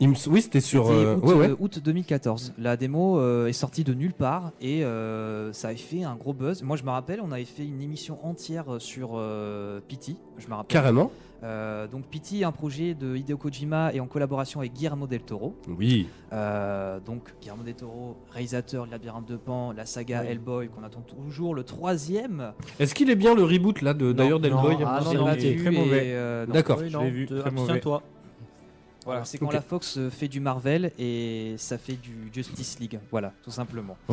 Il 0.01 0.09
me 0.09 0.15
s- 0.15 0.27
Oui, 0.27 0.43
c'était 0.43 0.61
sur. 0.61 0.91
Euh, 0.91 1.15
août, 1.15 1.25
ouais, 1.27 1.35
ouais. 1.35 1.49
euh, 1.51 1.57
août 1.61 1.79
2014. 1.79 2.55
La 2.59 2.77
démo 2.77 3.21
euh, 3.21 3.47
est 3.47 3.53
sortie 3.53 3.85
de 3.85 3.95
nulle 3.95 4.15
part 4.15 4.51
et 4.61 4.85
euh, 4.85 5.53
ça 5.53 5.69
avait 5.69 5.77
fait 5.77 6.03
un 6.03 6.17
gros 6.17 6.33
buzz. 6.33 6.63
Moi, 6.65 6.77
je 6.77 6.83
me 6.83 6.91
rappelle, 6.91 7.21
on 7.23 7.31
avait 7.31 7.45
fait 7.45 7.65
une 7.65 7.81
émission 7.81 8.19
entière 8.27 8.65
sur 8.79 9.11
euh, 9.15 9.79
Pity. 9.87 10.17
Je 10.39 10.49
me 10.49 10.55
rappelle. 10.55 10.73
Carrément. 10.73 11.13
Euh, 11.43 11.89
donc 11.89 12.05
Pity, 12.07 12.45
un 12.45 12.53
projet 12.53 12.95
de 12.95 13.17
Hideo 13.17 13.37
Kojima 13.37 13.93
et 13.93 14.01
en 14.01 14.07
collaboration 14.07 14.61
avec 14.61 14.73
Guillermo 14.75 15.07
del 15.07 15.23
Toro. 15.23 15.55
Oui. 15.67 16.09
Euh, 16.33 17.01
donc 17.01 17.35
Guillermo 17.41 17.65
del 17.65 17.75
Toro, 17.75 18.17
réalisateur 18.31 18.87
de 18.87 18.93
Labyrinthe 18.93 19.27
de 19.29 19.37
Pan, 19.37 19.73
la 19.73 19.85
saga 19.85 20.25
Hellboy 20.25 20.69
qu'on 20.69 20.85
attend 20.85 21.01
toujours, 21.03 21.55
le 21.55 21.65
troisième. 21.65 22.53
Est-ce 22.79 22.95
qu'il 22.95 23.11
est 23.11 23.17
bien 23.17 23.35
le 23.35 23.43
reboot 23.43 23.83
là 23.83 23.93
de 23.93 24.13
d'ailleurs 24.13 24.39
d'Hellboy? 24.41 24.77
Ah 24.87 25.01
non, 25.05 25.11
c'est 25.11 25.17
non, 25.19 25.25
raté. 25.25 25.53
vu 25.55 25.63
Très 25.65 25.71
mauvais. 25.73 26.03
euh, 26.07 26.47
non. 26.47 26.53
D'accord. 26.55 26.79
Oui, 26.81 26.89
je 26.89 26.97
non, 26.97 27.03
l'ai 27.05 27.11
vu, 27.11 27.27
très 27.27 27.51
mauvais. 27.51 27.61
abstiens-toi. 27.73 28.03
Voilà, 29.05 29.25
c'est 29.25 29.39
quand 29.39 29.53
la 29.53 29.61
Fox 29.63 29.97
euh, 29.99 30.11
fait 30.11 30.29
du 30.29 30.41
Marvel 30.41 30.93
et 30.99 31.55
ça 31.59 31.79
fait 31.79 31.95
du 32.01 32.31
Justice 32.33 32.79
League. 32.81 32.99
Voilà, 33.11 33.33
tout 33.43 33.51
simplement. 33.51 33.97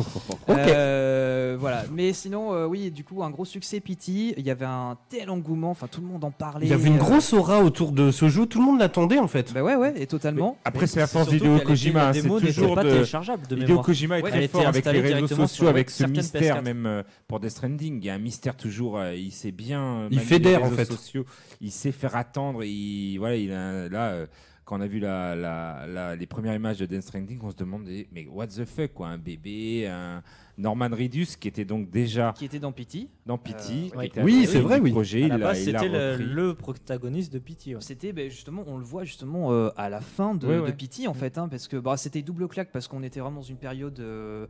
Ok. 0.48 0.56
Euh, 0.58 1.56
voilà, 1.58 1.84
mais 1.92 2.12
sinon, 2.12 2.52
euh, 2.54 2.66
oui, 2.66 2.90
du 2.90 3.04
coup, 3.04 3.22
un 3.22 3.30
gros 3.30 3.44
succès 3.44 3.80
Pity. 3.80 4.34
Il 4.36 4.44
y 4.44 4.50
avait 4.50 4.64
un 4.64 4.96
tel 5.08 5.30
engouement, 5.30 5.70
enfin, 5.70 5.86
tout 5.86 6.00
le 6.00 6.06
monde 6.06 6.24
en 6.24 6.30
parlait. 6.30 6.66
Il 6.66 6.70
y 6.70 6.72
avait 6.72 6.88
une 6.88 6.96
euh, 6.96 6.98
grosse 6.98 7.32
aura 7.32 7.62
autour 7.62 7.92
de 7.92 8.10
ce 8.10 8.28
jeu. 8.28 8.46
Tout 8.46 8.58
le 8.58 8.64
monde 8.64 8.78
l'attendait 8.80 9.18
en 9.18 9.28
fait. 9.28 9.52
Bah 9.52 9.62
ouais, 9.62 9.76
ouais, 9.76 9.94
et 10.00 10.06
totalement. 10.06 10.56
Après 10.64 10.86
c'est 10.86 11.00
la 11.00 11.06
force 11.06 11.28
d'Hideo 11.28 11.58
Kojima, 11.60 12.08
hein, 12.08 12.12
c'est 12.12 12.22
toujours 12.22 12.74
pas 12.74 12.84
de 12.84 12.90
téléchargeable 12.90 13.46
de 13.46 13.56
Hideo. 13.56 13.80
Kojima 13.80 14.18
est 14.18 14.22
Ouais, 14.22 14.30
très 14.30 14.48
fort 14.48 14.66
avec 14.66 14.84
les 14.84 15.00
réseaux 15.00 15.26
sociaux, 15.28 15.46
sur 15.46 15.68
avec 15.68 15.90
ce 15.90 16.04
mystère 16.04 16.60
PS4. 16.60 16.64
même 16.64 17.04
pour 17.28 17.40
Death 17.40 17.50
Stranding. 17.50 17.98
Il 18.00 18.04
y 18.04 18.10
a 18.10 18.14
un 18.14 18.18
mystère 18.18 18.56
toujours. 18.56 18.98
euh, 18.98 19.14
il 19.14 19.32
sait 19.32 19.52
bien. 19.52 20.08
Il 20.10 20.20
fédère, 20.20 20.60
les 20.60 20.64
en 20.66 20.68
réseaux 20.70 20.76
fait. 20.76 20.84
Sociaux. 20.86 21.24
Il 21.60 21.70
sait 21.70 21.92
faire 21.92 22.16
attendre. 22.16 22.64
Il 22.64 23.18
voilà, 23.18 23.36
il 23.36 23.52
a 23.52 23.88
là. 23.88 24.26
Quand 24.70 24.78
on 24.78 24.82
a 24.82 24.86
vu 24.86 25.00
la, 25.00 25.34
la- 25.34 25.84
la- 25.88 26.14
les 26.14 26.26
premières 26.28 26.54
images 26.54 26.78
de 26.78 26.86
Death 26.86 27.02
Stranding, 27.02 27.40
on 27.42 27.50
se 27.50 27.56
demandait 27.56 28.06
mais 28.12 28.28
what 28.28 28.46
the 28.46 28.64
fuck 28.64 28.94
quoi, 28.94 29.08
un 29.08 29.18
bébé, 29.18 29.88
un 29.88 30.22
Norman 30.56 30.90
Reedus 30.92 31.26
qui 31.40 31.48
était 31.48 31.64
donc 31.64 31.90
déjà 31.90 32.32
Qui 32.36 32.44
était 32.44 32.60
dans 32.60 32.70
Pity. 32.70 33.08
dans 33.26 33.36
Pity. 33.36 33.90
Euh, 33.96 34.00
qui 34.02 34.06
était 34.06 34.22
Oui, 34.22 34.46
c'est 34.46 34.60
vrai, 34.60 34.78
oui. 34.78 34.92
Projet, 34.92 35.24
À 35.24 35.38
la 35.38 35.38
base, 35.38 35.64
c'était 35.64 35.88
le, 35.88 36.54
protagoniste 36.54 37.32
de 37.32 37.40
Pity. 37.40 37.74
ouais. 37.74 37.80
C'était 37.80 38.12
ben, 38.12 38.30
justement, 38.30 38.62
on 38.68 38.78
le 38.78 38.84
voit 38.84 39.02
justement 39.02 39.50
euh, 39.52 39.70
à 39.76 39.88
la 39.88 40.00
fin 40.00 40.36
de, 40.36 40.46
Ouais, 40.46 40.56
de 40.56 40.60
ouais. 40.60 40.72
Pity 40.72 41.08
en 41.08 41.14
fait, 41.14 41.36
hein, 41.36 41.48
parce 41.48 41.66
que 41.66 41.76
bah, 41.76 41.96
c'était 41.96 42.22
double 42.22 42.46
claque 42.46 42.70
parce 42.72 42.86
qu'on 42.86 43.02
était 43.02 43.18
vraiment 43.18 43.40
dans 43.40 43.42
une 43.42 43.56
période 43.56 43.98
euh, 43.98 44.46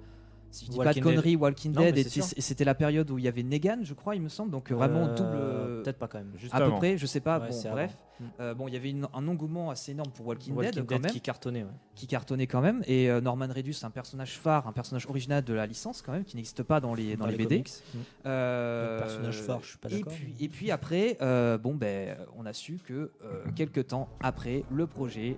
si 0.50 0.66
je 0.66 0.70
dis 0.70 0.76
Walking 0.78 0.92
pas 0.92 0.98
de 1.10 1.14
conneries, 1.14 1.36
Walking 1.36 1.72
Dead, 1.72 1.96
et 1.96 2.00
et 2.00 2.40
c'était 2.40 2.64
la 2.64 2.74
période 2.74 3.10
où 3.10 3.18
il 3.18 3.24
y 3.24 3.28
avait 3.28 3.42
Negan, 3.42 3.78
je 3.82 3.94
crois, 3.94 4.14
il 4.16 4.22
me 4.22 4.28
semble, 4.28 4.50
donc 4.50 4.70
euh, 4.70 4.74
vraiment 4.74 5.06
Euh, 5.08 5.14
double. 5.14 5.82
Peut-être 5.82 5.98
pas 5.98 6.08
quand 6.08 6.18
même. 6.18 6.32
Juste 6.36 6.54
à 6.54 6.60
peu 6.60 6.70
près, 6.72 6.98
je 6.98 7.06
sais 7.06 7.20
pas. 7.20 7.38
Ouais, 7.40 7.48
bon, 7.50 7.70
bref. 7.70 7.96
Euh, 8.38 8.52
bon, 8.52 8.68
il 8.68 8.74
y 8.74 8.76
avait 8.76 8.90
une- 8.90 9.08
un 9.14 9.26
engouement 9.28 9.70
assez 9.70 9.92
énorme 9.92 10.10
pour 10.10 10.26
Walking, 10.26 10.54
Walking 10.54 10.72
Dead, 10.72 10.84
Dead, 10.84 10.86
quand 10.98 11.02
même, 11.02 11.10
qui 11.12 11.20
cartonnait. 11.22 11.62
ouais. 11.62 11.70
qui 11.94 12.06
cartonnait 12.06 12.46
quand 12.46 12.60
même. 12.60 12.82
Et 12.86 13.10
euh, 13.10 13.20
Norman 13.20 13.46
Reedus, 13.54 13.76
un 13.82 13.90
personnage 13.90 14.38
phare, 14.38 14.66
un 14.66 14.72
personnage 14.72 15.06
original 15.06 15.42
de 15.44 15.52
la 15.54 15.66
licence 15.66 16.02
quand 16.02 16.12
même, 16.12 16.24
qui 16.24 16.36
n'existe 16.36 16.62
pas 16.62 16.80
dans 16.80 16.94
les 16.94 17.16
dans, 17.16 17.26
les, 17.26 17.36
BD. 17.36 17.56
comics. 17.56 17.70
Mm. 17.94 17.98
Le 18.24 18.98
personnage 18.98 19.36
phare, 19.40 19.60
je 19.62 19.68
suis 19.68 19.78
pas 19.78 19.88
et 19.90 19.98
d'accord, 19.98 20.12
puis, 20.12 20.34
mais- 20.38 20.44
et 20.44 20.48
puis 20.48 20.70
après, 20.70 21.16
bon 21.62 21.74
ben, 21.74 22.16
on 22.36 22.44
a 22.46 22.52
su 22.52 22.78
que 22.84 23.10
quelques 23.56 23.86
temps 23.88 24.08
après, 24.22 24.64
le 24.70 24.86
projet 24.86 25.36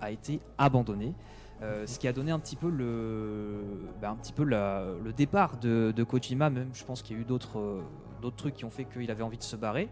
a 0.00 0.10
été 0.10 0.40
abandonné. 0.58 1.14
Euh, 1.62 1.86
ce 1.86 1.98
qui 1.98 2.08
a 2.08 2.12
donné 2.12 2.32
un 2.32 2.38
petit 2.40 2.56
peu 2.56 2.68
le, 2.68 3.60
ben, 4.00 4.10
un 4.10 4.16
petit 4.16 4.32
peu 4.32 4.44
la- 4.44 4.84
le 5.04 5.12
départ 5.12 5.56
de, 5.58 5.92
de 5.94 6.02
Kojima. 6.04 6.50
Même, 6.50 6.68
je 6.74 6.84
pense 6.84 7.02
qu'il 7.02 7.16
y 7.16 7.18
a 7.18 7.22
eu 7.22 7.24
d'autres, 7.24 7.58
euh, 7.58 7.80
d'autres 8.20 8.36
trucs 8.36 8.54
qui 8.54 8.64
ont 8.64 8.70
fait 8.70 8.84
qu'il 8.84 9.10
avait 9.10 9.22
envie 9.22 9.38
de 9.38 9.42
se 9.42 9.56
barrer. 9.56 9.88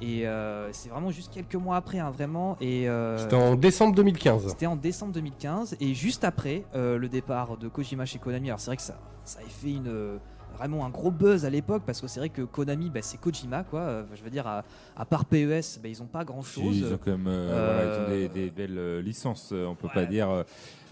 Et 0.00 0.26
euh, 0.26 0.72
c'est 0.72 0.88
vraiment 0.88 1.10
juste 1.10 1.32
quelques 1.32 1.56
mois 1.56 1.76
après, 1.76 1.98
hein, 1.98 2.10
vraiment. 2.10 2.56
Et 2.60 2.88
euh, 2.88 3.18
C'était 3.18 3.36
en 3.36 3.54
décembre 3.54 3.94
2015. 3.94 4.48
c'était 4.48 4.66
en 4.66 4.76
décembre 4.76 5.12
2015 5.12 5.76
et 5.80 5.94
juste 5.94 6.24
après 6.24 6.64
euh, 6.74 6.96
le 6.96 7.08
départ 7.08 7.56
de 7.58 7.68
Kojima 7.68 8.06
chez 8.06 8.18
Konami. 8.18 8.48
Alors 8.48 8.60
c'est 8.60 8.70
vrai 8.70 8.76
que 8.76 8.82
ça, 8.82 8.98
ça 9.24 9.40
a 9.40 9.48
fait 9.48 9.72
une 9.72 10.18
vraiment 10.56 10.84
un 10.84 10.90
gros 10.90 11.12
buzz 11.12 11.44
à 11.44 11.50
l'époque 11.50 11.84
parce 11.86 12.00
que 12.00 12.08
c'est 12.08 12.18
vrai 12.18 12.28
que 12.28 12.42
Konami 12.42 12.90
bah, 12.90 13.00
c'est 13.02 13.18
Kojima 13.20 13.62
quoi. 13.62 13.80
Euh, 13.80 14.02
je 14.14 14.22
veux 14.22 14.30
dire 14.30 14.46
à, 14.46 14.64
à 14.96 15.04
part 15.04 15.24
PES, 15.24 15.78
bah, 15.82 15.88
ils 15.88 16.02
ont 16.02 16.06
pas 16.06 16.24
grand 16.24 16.42
chose. 16.42 16.76
Ils 16.78 16.92
ont 16.92 16.98
quand 17.02 17.12
même 17.12 17.26
euh, 17.28 17.46
voilà, 17.52 17.84
ils 17.84 18.00
ont 18.04 18.28
des, 18.34 18.40
des 18.46 18.50
belles 18.50 18.98
licences. 19.00 19.52
On 19.52 19.74
peut 19.74 19.88
pas 19.94 20.06
dire. 20.06 20.44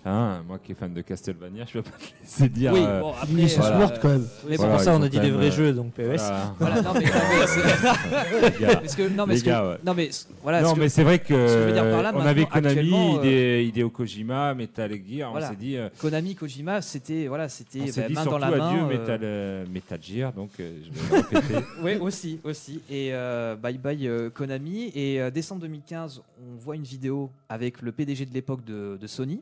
Euh, 0.08 0.38
hein, 0.38 0.42
moi 0.46 0.58
qui 0.58 0.72
est 0.72 0.74
fan 0.74 0.92
de 0.92 1.00
Castlevania, 1.02 1.64
je 1.66 1.72
peux 1.74 1.82
pas 1.82 1.90
te 1.90 2.04
laisser 2.22 2.48
dire. 2.48 2.72
Oui, 2.72 2.80
euh, 2.82 3.00
bon, 3.00 3.12
après, 3.12 3.46
voilà. 3.56 3.88
quand 4.00 4.08
même. 4.08 4.26
Mais 4.48 4.56
Voilà, 4.56 4.72
pour 4.74 4.82
ça, 4.82 4.94
on 4.96 5.02
a 5.02 5.08
dit 5.08 5.20
des 5.20 5.30
vrais 5.30 5.46
euh, 5.48 5.50
jeux, 5.50 5.72
donc 5.72 5.92
PES. 5.92 6.02
voilà. 6.16 6.54
Voilà, 6.58 6.82
non 6.82 6.92
mais, 6.94 7.00
non, 7.00 7.10
mais 7.40 7.46
c'est- 7.46 8.50
Les 8.60 8.66
gars. 8.66 8.76
parce 8.76 8.94
que 8.96 9.08
non 9.08 9.26
mais, 9.26 9.32
Les 9.34 9.38
ce 9.40 9.44
que- 9.44 9.48
gars, 9.50 9.68
ouais. 9.68 9.76
non, 9.84 9.94
mais 9.94 10.10
c- 10.12 10.26
voilà. 10.42 10.62
non, 10.62 10.70
ce 10.70 10.74
que- 10.74 10.80
mais 10.80 10.88
c'est 10.88 11.02
vrai 11.04 11.18
que, 11.18 11.26
ce 11.26 11.54
que 11.54 11.60
je 11.60 11.64
veux 11.66 11.72
dire 11.72 11.90
par 11.90 12.02
là, 12.02 12.12
on 12.14 12.20
avait 12.20 12.46
Konami, 12.46 13.18
euh, 13.24 13.62
Hideo 13.62 13.90
Kojima, 13.90 14.54
Metal 14.54 14.90
Gear, 15.08 15.30
Voilà. 15.30 15.46
on 15.46 15.50
s'est 15.50 15.56
dit, 15.56 15.76
euh, 15.76 15.88
Konami 16.00 16.34
Kojima 16.34 16.80
c'était 16.82 17.26
voilà 17.26 17.48
c'était 17.48 17.80
bah, 17.96 18.02
main 18.10 18.24
dans 18.24 18.38
la 18.38 18.50
main. 18.50 18.68
adieu 18.70 18.80
euh, 18.82 18.86
Metal, 18.88 19.20
euh, 19.22 19.64
Metal 19.72 19.98
Gear, 20.02 20.32
donc 20.32 20.50
euh, 20.60 20.78
je 20.84 20.90
vais 20.90 21.16
le 21.32 21.38
répéter. 21.38 21.64
Oui, 21.82 21.96
aussi, 22.00 22.40
aussi. 22.44 22.80
Et 22.90 23.10
euh, 23.12 23.56
bye 23.56 23.78
bye 23.78 24.06
euh, 24.08 24.30
Konami. 24.30 24.90
Et 24.94 25.20
euh, 25.20 25.30
décembre 25.30 25.60
2015, 25.62 26.20
on 26.40 26.56
voit 26.58 26.76
une 26.76 26.82
vidéo 26.82 27.30
avec 27.48 27.82
le 27.82 27.92
PDG 27.92 28.26
de 28.26 28.34
l'époque 28.34 28.64
de, 28.64 28.96
de 29.00 29.06
Sony. 29.06 29.40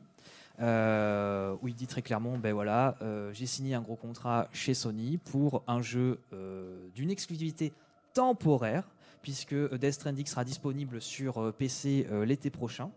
Euh, 0.59 1.55
où 1.61 1.67
il 1.67 1.75
dit 1.75 1.87
très 1.87 2.01
clairement, 2.01 2.37
ben 2.37 2.53
voilà, 2.53 2.95
euh, 3.01 3.31
j'ai 3.33 3.45
signé 3.45 3.75
un 3.75 3.81
gros 3.81 3.95
contrat 3.95 4.47
chez 4.51 4.73
Sony 4.73 5.17
pour 5.17 5.63
un 5.67 5.81
jeu 5.81 6.19
euh, 6.33 6.87
d'une 6.95 7.11
exclusivité 7.11 7.73
temporaire, 8.13 8.89
puisque 9.21 9.55
Death 9.75 9.93
Stranding 9.93 10.25
sera 10.25 10.43
disponible 10.43 11.01
sur 11.01 11.53
PC 11.53 12.07
l'été 12.25 12.49
prochain. 12.49 12.89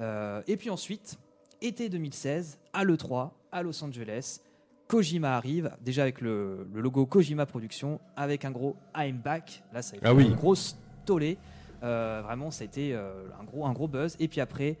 Et 0.00 0.56
puis 0.56 0.70
ensuite, 0.70 1.18
été 1.60 1.88
2016, 1.88 2.58
à 2.72 2.84
l'E3, 2.84 3.30
à 3.52 3.62
Los 3.62 3.82
Angeles, 3.84 4.40
Kojima 4.86 5.36
arrive, 5.36 5.70
déjà 5.80 6.02
avec 6.02 6.20
le, 6.20 6.68
le 6.72 6.80
logo 6.80 7.06
Kojima 7.06 7.46
Productions, 7.46 8.00
avec 8.16 8.44
un 8.44 8.50
gros 8.50 8.76
I'm 8.96 9.18
back. 9.18 9.62
Là, 9.72 9.82
ça 9.82 9.94
a 9.94 9.96
été 9.96 10.06
Ah 10.06 10.14
oui. 10.14 10.26
une 10.26 10.34
grosse 10.34 10.76
tollée. 11.04 11.38
Euh, 11.82 12.22
vraiment, 12.24 12.50
ça 12.50 12.62
a 12.62 12.64
été 12.66 12.94
euh, 12.94 13.24
un, 13.40 13.44
gros, 13.44 13.66
un 13.66 13.72
gros 13.72 13.88
buzz. 13.88 14.16
Et 14.20 14.28
puis 14.28 14.40
après, 14.40 14.78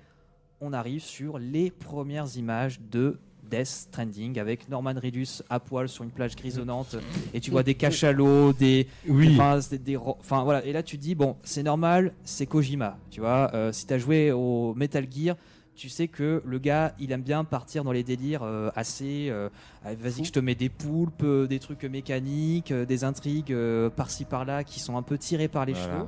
on 0.64 0.72
arrive 0.72 1.02
sur 1.02 1.38
les 1.38 1.70
premières 1.70 2.36
images 2.36 2.80
de 2.90 3.18
Death 3.50 3.66
Stranding 3.66 4.38
avec 4.38 4.68
Norman 4.70 4.94
Reedus 5.00 5.42
à 5.50 5.60
poil 5.60 5.88
sur 5.88 6.02
une 6.04 6.10
plage 6.10 6.34
grisonnante 6.34 6.96
et 7.34 7.40
tu 7.40 7.50
vois 7.50 7.62
des 7.62 7.74
cachalots, 7.74 8.52
des, 8.54 8.86
Oui. 9.06 9.36
Enfin, 9.38 10.42
voilà. 10.44 10.64
Et 10.64 10.72
là, 10.72 10.82
tu 10.82 10.96
te 10.96 11.02
dis, 11.02 11.14
bon, 11.14 11.36
c'est 11.42 11.62
normal, 11.62 12.14
c'est 12.24 12.46
Kojima. 12.46 12.96
Tu 13.10 13.20
vois, 13.20 13.50
Euh, 13.54 13.70
si 13.72 13.86
tu 13.86 13.92
as 13.92 13.98
joué 13.98 14.32
au 14.32 14.72
Metal 14.74 15.06
Gear, 15.10 15.36
tu 15.76 15.88
sais 15.90 16.08
que 16.08 16.40
le 16.46 16.58
gars, 16.58 16.94
il 16.98 17.12
aime 17.12 17.22
bien 17.22 17.44
partir 17.44 17.84
dans 17.84 17.92
les 17.92 18.02
délires 18.04 18.42
euh, 18.44 18.70
assez. 18.76 19.26
euh, 19.28 19.50
allez, 19.84 19.96
Vas-y, 19.96 20.20
que 20.22 20.28
je 20.28 20.32
te 20.32 20.40
mets 20.40 20.54
des 20.54 20.68
poulpes, 20.70 21.22
euh, 21.24 21.46
des 21.46 21.58
trucs 21.58 21.84
mécaniques, 21.84 22.72
des 22.72 23.04
intrigues 23.04 23.54
par-ci 23.96 24.24
par-là 24.24 24.64
qui 24.64 24.80
sont 24.80 24.96
un 24.96 25.02
peu 25.02 25.18
tirées 25.18 25.48
par 25.48 25.66
les 25.66 25.72
Voilà. 25.74 25.86
cheveux. 25.88 26.06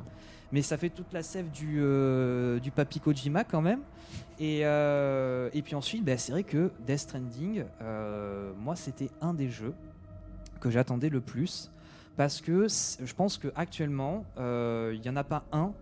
Mais 0.57 0.63
ça 0.63 0.79
fait 0.79 0.89
toute 0.89 1.13
la 1.13 1.23
sève 1.23 1.51
du, 1.51 1.81
euh, 1.83 2.59
du 2.61 2.71
papy 2.71 2.99
Kojima 2.99 3.45
quand 3.45 3.61
même. 3.61 3.81
Et, 4.41 4.61
euh, 4.65 5.51
et 5.53 5.61
puis 5.61 5.75
ensuite, 5.75 6.03
bah, 6.03 6.17
c'est 6.17 6.33
vrai 6.33 6.45
que 6.45 6.71
Death 6.87 7.01
Stranding, 7.01 7.65
euh, 7.83 8.53
moi, 8.59 8.75
c'était 8.75 9.11
un 9.21 9.35
des 9.35 9.51
jeux 9.51 9.75
que 10.59 10.71
j'attendais 10.71 11.11
le 11.11 11.21
plus 11.21 11.71
parce 12.17 12.41
que 12.41 12.69
je 12.69 13.15
pense 13.15 13.37
que 13.37 13.49
actuellement 13.55 14.25
euh, 14.39 14.93
il 14.95 15.03
n'y 15.03 15.11
en 15.11 15.17
a 15.17 15.25
pas 15.25 15.45
un 15.53 15.73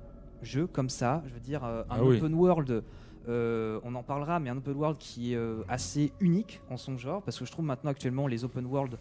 jeu 0.42 0.66
comme 0.66 0.90
ça 0.90 1.22
je 1.28 1.32
veux 1.34 1.38
dire 1.38 1.62
un 1.62 1.84
Ah 1.88 2.02
oui. 2.02 2.16
open 2.16 2.34
world 2.34 2.82
euh, 3.28 3.78
on 3.84 3.94
en 3.94 4.02
parlera 4.02 4.40
mais 4.40 4.50
un 4.50 4.56
open 4.56 4.74
world 4.74 4.98
qui 4.98 5.34
est 5.34 5.36
euh, 5.36 5.62
assez 5.68 6.12
unique 6.18 6.60
en 6.68 6.76
son 6.76 6.98
genre 6.98 7.22
parce 7.22 7.38
que 7.38 7.44
je 7.44 7.52
trouve 7.52 7.64
maintenant 7.64 7.92
actuellement 7.92 8.26
les 8.26 8.42
open 8.42 8.66
world 8.66 8.98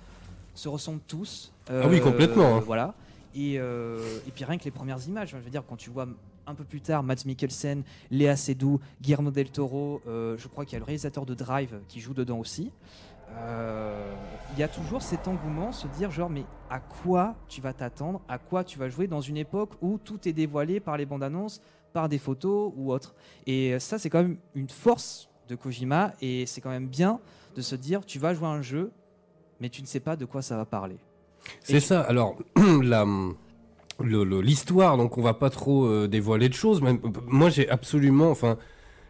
se 0.53 0.69
ressemblent 0.69 1.01
tous 1.07 1.51
Ah 1.67 1.87
oui, 1.89 1.99
complètement, 1.99 2.57
hein. 2.57 2.63
voilà 2.63 2.93
et, 3.35 3.59
euh, 3.59 4.19
et 4.27 4.31
puis 4.31 4.45
rien 4.45 4.57
que 4.57 4.63
les 4.63 4.71
premières 4.71 5.05
images 5.07 5.29
je 5.29 5.37
veux 5.37 5.49
dire 5.49 5.63
quand 5.67 5.75
tu 5.75 5.89
vois 5.89 6.07
un 6.45 6.55
peu 6.55 6.63
plus 6.63 6.81
tard 6.81 7.03
Matt 7.03 7.25
Mikkelsen 7.25 7.83
Léa 8.11 8.35
Seydoux 8.35 8.79
Guillermo 9.01 9.31
del 9.31 9.49
Toro 9.49 10.01
euh, 10.07 10.37
je 10.37 10.47
crois 10.47 10.65
qu'il 10.65 10.73
y 10.73 10.75
a 10.77 10.79
le 10.79 10.85
réalisateur 10.85 11.25
de 11.25 11.33
Drive 11.33 11.79
qui 11.87 11.99
joue 11.99 12.13
dedans 12.13 12.39
aussi 12.39 12.71
euh, 13.35 14.13
il 14.53 14.59
y 14.59 14.63
a 14.63 14.67
toujours 14.67 15.01
cet 15.01 15.27
engouement, 15.27 15.71
se 15.71 15.87
dire 15.87 16.11
genre 16.11 16.29
mais 16.29 16.45
à 16.69 16.79
quoi 16.79 17.35
tu 17.47 17.61
vas 17.61 17.73
t'attendre, 17.73 18.21
à 18.27 18.37
quoi 18.37 18.63
tu 18.63 18.77
vas 18.77 18.89
jouer 18.89 19.07
dans 19.07 19.21
une 19.21 19.37
époque 19.37 19.71
où 19.81 19.97
tout 19.97 20.27
est 20.27 20.33
dévoilé 20.33 20.79
par 20.79 20.97
les 20.97 21.07
bandes 21.07 21.23
annonces, 21.23 21.59
par 21.93 22.09
des 22.09 22.19
photos 22.19 22.71
ou 22.75 22.91
autre. 22.91 23.15
Et 23.47 23.79
ça 23.79 23.97
c'est 23.97 24.11
quand 24.11 24.21
même 24.21 24.37
une 24.53 24.69
force 24.69 25.29
de 25.47 25.55
Kojima 25.55 26.13
et 26.21 26.45
c'est 26.45 26.61
quand 26.61 26.69
même 26.69 26.87
bien 26.87 27.19
de 27.55 27.61
se 27.61 27.75
dire 27.75 28.05
tu 28.05 28.19
vas 28.19 28.35
jouer 28.35 28.47
un 28.47 28.61
jeu 28.61 28.91
mais 29.59 29.69
tu 29.69 29.81
ne 29.81 29.87
sais 29.87 29.99
pas 29.99 30.15
de 30.15 30.25
quoi 30.25 30.41
ça 30.41 30.57
va 30.57 30.65
parler. 30.65 30.97
C'est 31.61 31.79
ça. 31.79 32.01
Alors, 32.01 32.37
la, 32.83 33.05
l'histoire, 34.01 34.97
donc 34.97 35.17
on 35.17 35.21
va 35.21 35.33
pas 35.33 35.49
trop 35.49 35.85
euh, 35.85 36.07
dévoiler 36.07 36.49
de 36.49 36.53
choses. 36.53 36.81
Même, 36.81 36.99
moi, 37.27 37.49
j'ai 37.49 37.69
absolument, 37.69 38.29
enfin, 38.29 38.57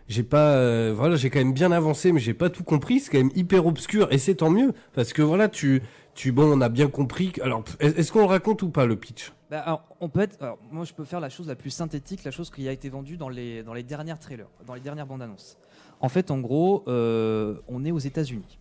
j'ai 0.08 0.24
pas, 0.24 0.56
euh, 0.56 0.94
voilà, 0.96 1.16
j'ai 1.16 1.30
quand 1.30 1.40
même 1.40 1.54
bien 1.54 1.72
avancé, 1.72 2.12
mais 2.12 2.20
j'ai 2.20 2.34
pas 2.34 2.50
tout 2.50 2.64
compris. 2.64 3.00
C'est 3.00 3.12
quand 3.12 3.18
même 3.18 3.32
hyper 3.36 3.66
obscur, 3.66 4.12
et 4.12 4.18
c'est 4.18 4.36
tant 4.36 4.50
mieux, 4.50 4.74
parce 4.94 5.14
que 5.14 5.22
voilà, 5.22 5.48
tu, 5.48 5.82
tu, 6.16 6.32
bon, 6.32 6.58
on 6.58 6.62
a 6.62 6.70
bien 6.70 6.88
compris. 6.88 7.34
alors, 7.42 7.64
est-ce 7.80 8.12
qu'on 8.12 8.20
le 8.20 8.26
raconte 8.26 8.62
ou 8.62 8.70
pas 8.70 8.86
le 8.86 8.96
pitch? 8.96 9.32
Bah, 9.50 9.60
alors, 9.60 9.84
on 10.00 10.10
peut 10.10 10.22
être, 10.22 10.58
moi 10.72 10.84
je 10.84 10.94
peux 10.94 11.06
faire 11.06 11.20
la 11.20 11.30
chose 11.30 11.48
la 11.48 11.56
plus 11.56 11.70
synthétique, 11.70 12.24
la 12.24 12.32
chose 12.32 12.50
qui 12.50 12.68
a 12.68 12.72
été 12.72 12.90
vendue 12.90 13.18
dans 13.18 13.30
les, 13.30 13.64
dans 13.64 13.74
les 13.74 13.84
dernières 13.84 14.20
trailers, 14.20 14.48
dans 14.66 14.74
les 14.74 14.82
dernières 14.82 15.06
bandes 15.06 15.22
annonces. 15.22 15.58
En 16.00 16.10
fait, 16.10 16.32
en 16.32 16.40
gros, 16.40 16.84
euh, 16.88 17.56
on 17.68 17.86
est 17.86 17.92
aux 17.92 18.00
États-Unis, 18.00 18.60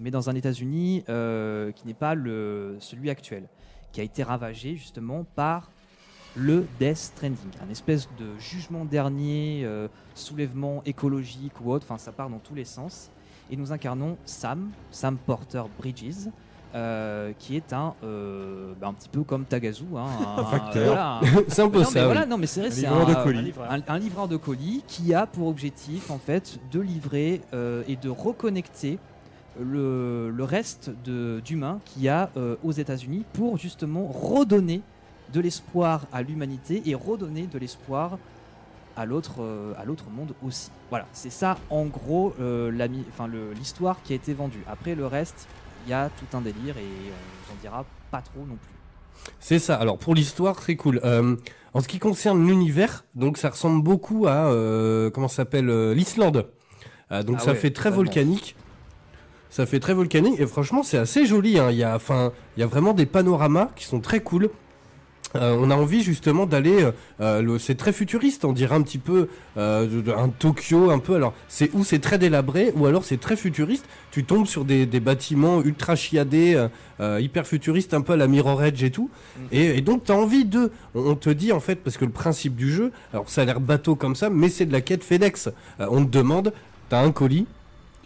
mais 0.00 0.10
dans 0.10 0.30
un 0.30 0.34
États-Unis 0.34 1.04
euh, 1.08 1.72
qui 1.72 1.86
n'est 1.86 1.94
pas 1.94 2.14
le, 2.14 2.76
celui 2.80 3.10
actuel, 3.10 3.44
qui 3.92 4.00
a 4.00 4.04
été 4.04 4.22
ravagé 4.22 4.76
justement 4.76 5.24
par 5.34 5.70
le 6.36 6.66
Death 6.78 6.96
Stranding, 6.96 7.50
un 7.66 7.70
espèce 7.70 8.08
de 8.18 8.38
jugement 8.38 8.84
dernier, 8.84 9.62
euh, 9.64 9.88
soulèvement 10.14 10.82
écologique 10.86 11.60
ou 11.62 11.72
autre, 11.72 11.84
enfin 11.88 11.98
ça 11.98 12.12
part 12.12 12.30
dans 12.30 12.38
tous 12.38 12.54
les 12.54 12.64
sens. 12.64 13.10
Et 13.50 13.56
nous 13.56 13.72
incarnons 13.72 14.18
Sam, 14.26 14.70
Sam 14.90 15.16
Porter 15.16 15.62
Bridges, 15.78 16.28
euh, 16.74 17.32
qui 17.38 17.56
est 17.56 17.72
un, 17.72 17.94
euh, 18.04 18.74
bah, 18.78 18.88
un 18.88 18.92
petit 18.92 19.08
peu 19.08 19.22
comme 19.22 19.46
Tagazu, 19.46 19.84
hein, 19.96 20.04
un, 20.36 20.44
facteur. 20.44 20.84
voilà, 20.84 21.14
un- 21.16 21.20
C'est 21.48 21.62
un 21.62 21.70
peu 21.70 21.78
non, 21.78 21.84
ça, 21.86 22.00
Mais 22.00 22.04
voilà, 22.04 22.26
non, 22.26 22.36
mais 22.36 22.46
c'est 22.46 22.60
vrai, 22.60 22.70
c'est 22.70 22.82
livreur 22.82 23.06
de 23.06 23.14
colis. 23.14 23.38
un, 23.38 23.42
livreur. 23.42 23.72
Un, 23.72 23.80
un 23.88 23.98
livreur 23.98 24.28
de 24.28 24.36
colis 24.36 24.84
qui 24.86 25.14
a 25.14 25.26
pour 25.26 25.48
objectif 25.48 26.10
en 26.10 26.18
fait 26.18 26.60
de 26.70 26.78
livrer 26.80 27.40
euh, 27.54 27.82
et 27.88 27.96
de 27.96 28.10
reconnecter 28.10 28.98
le, 29.60 30.30
le 30.30 30.44
reste 30.44 30.90
d'humains 31.44 31.80
qu'il 31.84 32.02
y 32.02 32.08
a 32.08 32.30
euh, 32.36 32.56
aux 32.62 32.72
États-Unis 32.72 33.24
pour 33.32 33.58
justement 33.58 34.06
redonner 34.06 34.82
de 35.32 35.40
l'espoir 35.40 36.06
à 36.12 36.22
l'humanité 36.22 36.82
et 36.86 36.94
redonner 36.94 37.46
de 37.46 37.58
l'espoir 37.58 38.18
à 38.96 39.06
l'autre 39.06 39.36
euh, 39.40 39.72
à 39.78 39.84
l'autre 39.84 40.10
monde 40.10 40.34
aussi. 40.44 40.70
Voilà, 40.90 41.06
c'est 41.12 41.30
ça 41.30 41.56
en 41.70 41.86
gros 41.86 42.34
euh, 42.40 42.70
l'histoire 43.54 44.02
qui 44.02 44.12
a 44.12 44.16
été 44.16 44.34
vendue. 44.34 44.62
Après 44.68 44.94
le 44.94 45.06
reste, 45.06 45.46
il 45.86 45.90
y 45.90 45.92
a 45.92 46.10
tout 46.10 46.36
un 46.36 46.40
délire 46.40 46.76
et 46.76 46.82
on 46.82 47.52
vous 47.52 47.58
en 47.58 47.60
dira 47.60 47.84
pas 48.10 48.22
trop 48.22 48.40
non 48.40 48.56
plus. 48.56 49.32
C'est 49.38 49.58
ça. 49.58 49.76
Alors 49.76 49.98
pour 49.98 50.14
l'histoire, 50.14 50.56
très 50.56 50.76
cool. 50.76 51.00
Euh, 51.04 51.36
en 51.74 51.80
ce 51.80 51.88
qui 51.88 51.98
concerne 51.98 52.44
l'univers, 52.46 53.04
donc 53.14 53.36
ça 53.36 53.50
ressemble 53.50 53.82
beaucoup 53.82 54.26
à 54.26 54.50
comment 55.12 55.28
s'appelle 55.28 55.92
l'Islande. 55.92 56.50
Donc 57.10 57.36
Ah 57.38 57.40
ça 57.40 57.52
ouais, 57.52 57.56
fait 57.56 57.70
très 57.70 57.90
volcanique. 57.90 58.56
Ça 59.50 59.64
fait 59.66 59.80
très 59.80 59.94
volcanique 59.94 60.38
et 60.40 60.46
franchement 60.46 60.82
c'est 60.82 60.98
assez 60.98 61.24
joli. 61.26 61.58
hein. 61.58 61.68
Il 61.70 61.76
y 61.78 61.84
a, 61.84 61.94
enfin, 61.96 62.32
il 62.56 62.60
y 62.60 62.62
a 62.62 62.66
vraiment 62.66 62.92
des 62.92 63.06
panoramas 63.06 63.70
qui 63.76 63.84
sont 63.84 64.00
très 64.00 64.20
cool. 64.20 64.50
euh, 65.36 65.54
on 65.60 65.70
a 65.70 65.74
envie 65.76 66.02
justement 66.02 66.46
d'aller. 66.46 66.82
euh, 66.84 66.92
euh, 67.20 67.42
le- 67.42 67.58
c'est 67.58 67.74
très 67.74 67.92
futuriste, 67.92 68.44
on 68.46 68.52
dirait 68.54 68.74
un 68.76 68.80
petit 68.82 68.96
peu 68.98 69.28
euh, 69.58 69.86
un 70.16 70.28
Tokyo, 70.30 70.90
un 70.90 70.98
peu. 70.98 71.16
Alors, 71.16 71.34
c'est 71.48 71.70
où 71.74 71.84
c'est 71.84 71.98
très 71.98 72.18
délabré, 72.18 72.72
ou 72.76 72.86
alors 72.86 73.04
c'est 73.04 73.18
très 73.20 73.36
futuriste. 73.36 73.84
Tu 74.10 74.24
tombes 74.24 74.46
sur 74.46 74.64
des, 74.64 74.86
des 74.86 75.00
bâtiments 75.00 75.60
ultra 75.62 75.96
chiadés, 75.96 76.66
hyper 77.20 77.46
futuristes, 77.46 77.92
un 77.94 78.00
peu 78.00 78.14
à 78.14 78.16
la 78.16 78.26
Mirror 78.26 78.62
Edge 78.64 78.82
et 78.82 78.90
tout. 78.90 79.10
Et, 79.52 79.76
et 79.78 79.80
donc, 79.82 80.04
t'as 80.04 80.14
envie 80.14 80.44
de. 80.46 80.72
On, 80.94 81.10
on 81.10 81.14
te 81.14 81.28
dit 81.30 81.52
en 81.52 81.60
fait, 81.60 81.76
parce 81.76 81.96
que 81.98 82.06
le 82.06 82.10
principe 82.10 82.54
du 82.56 82.70
jeu, 82.72 82.90
alors 83.12 83.28
ça 83.28 83.42
a 83.42 83.44
l'air 83.44 83.60
bateau 83.60 83.96
comme 83.96 84.16
ça, 84.16 84.30
mais 84.30 84.48
c'est 84.48 84.64
de 84.66 84.72
la 84.72 84.80
quête 84.80 85.04
FedEx. 85.04 85.50
On 85.78 86.04
te 86.06 86.10
demande, 86.10 86.52
t'as 86.88 87.02
un 87.02 87.12
colis, 87.12 87.46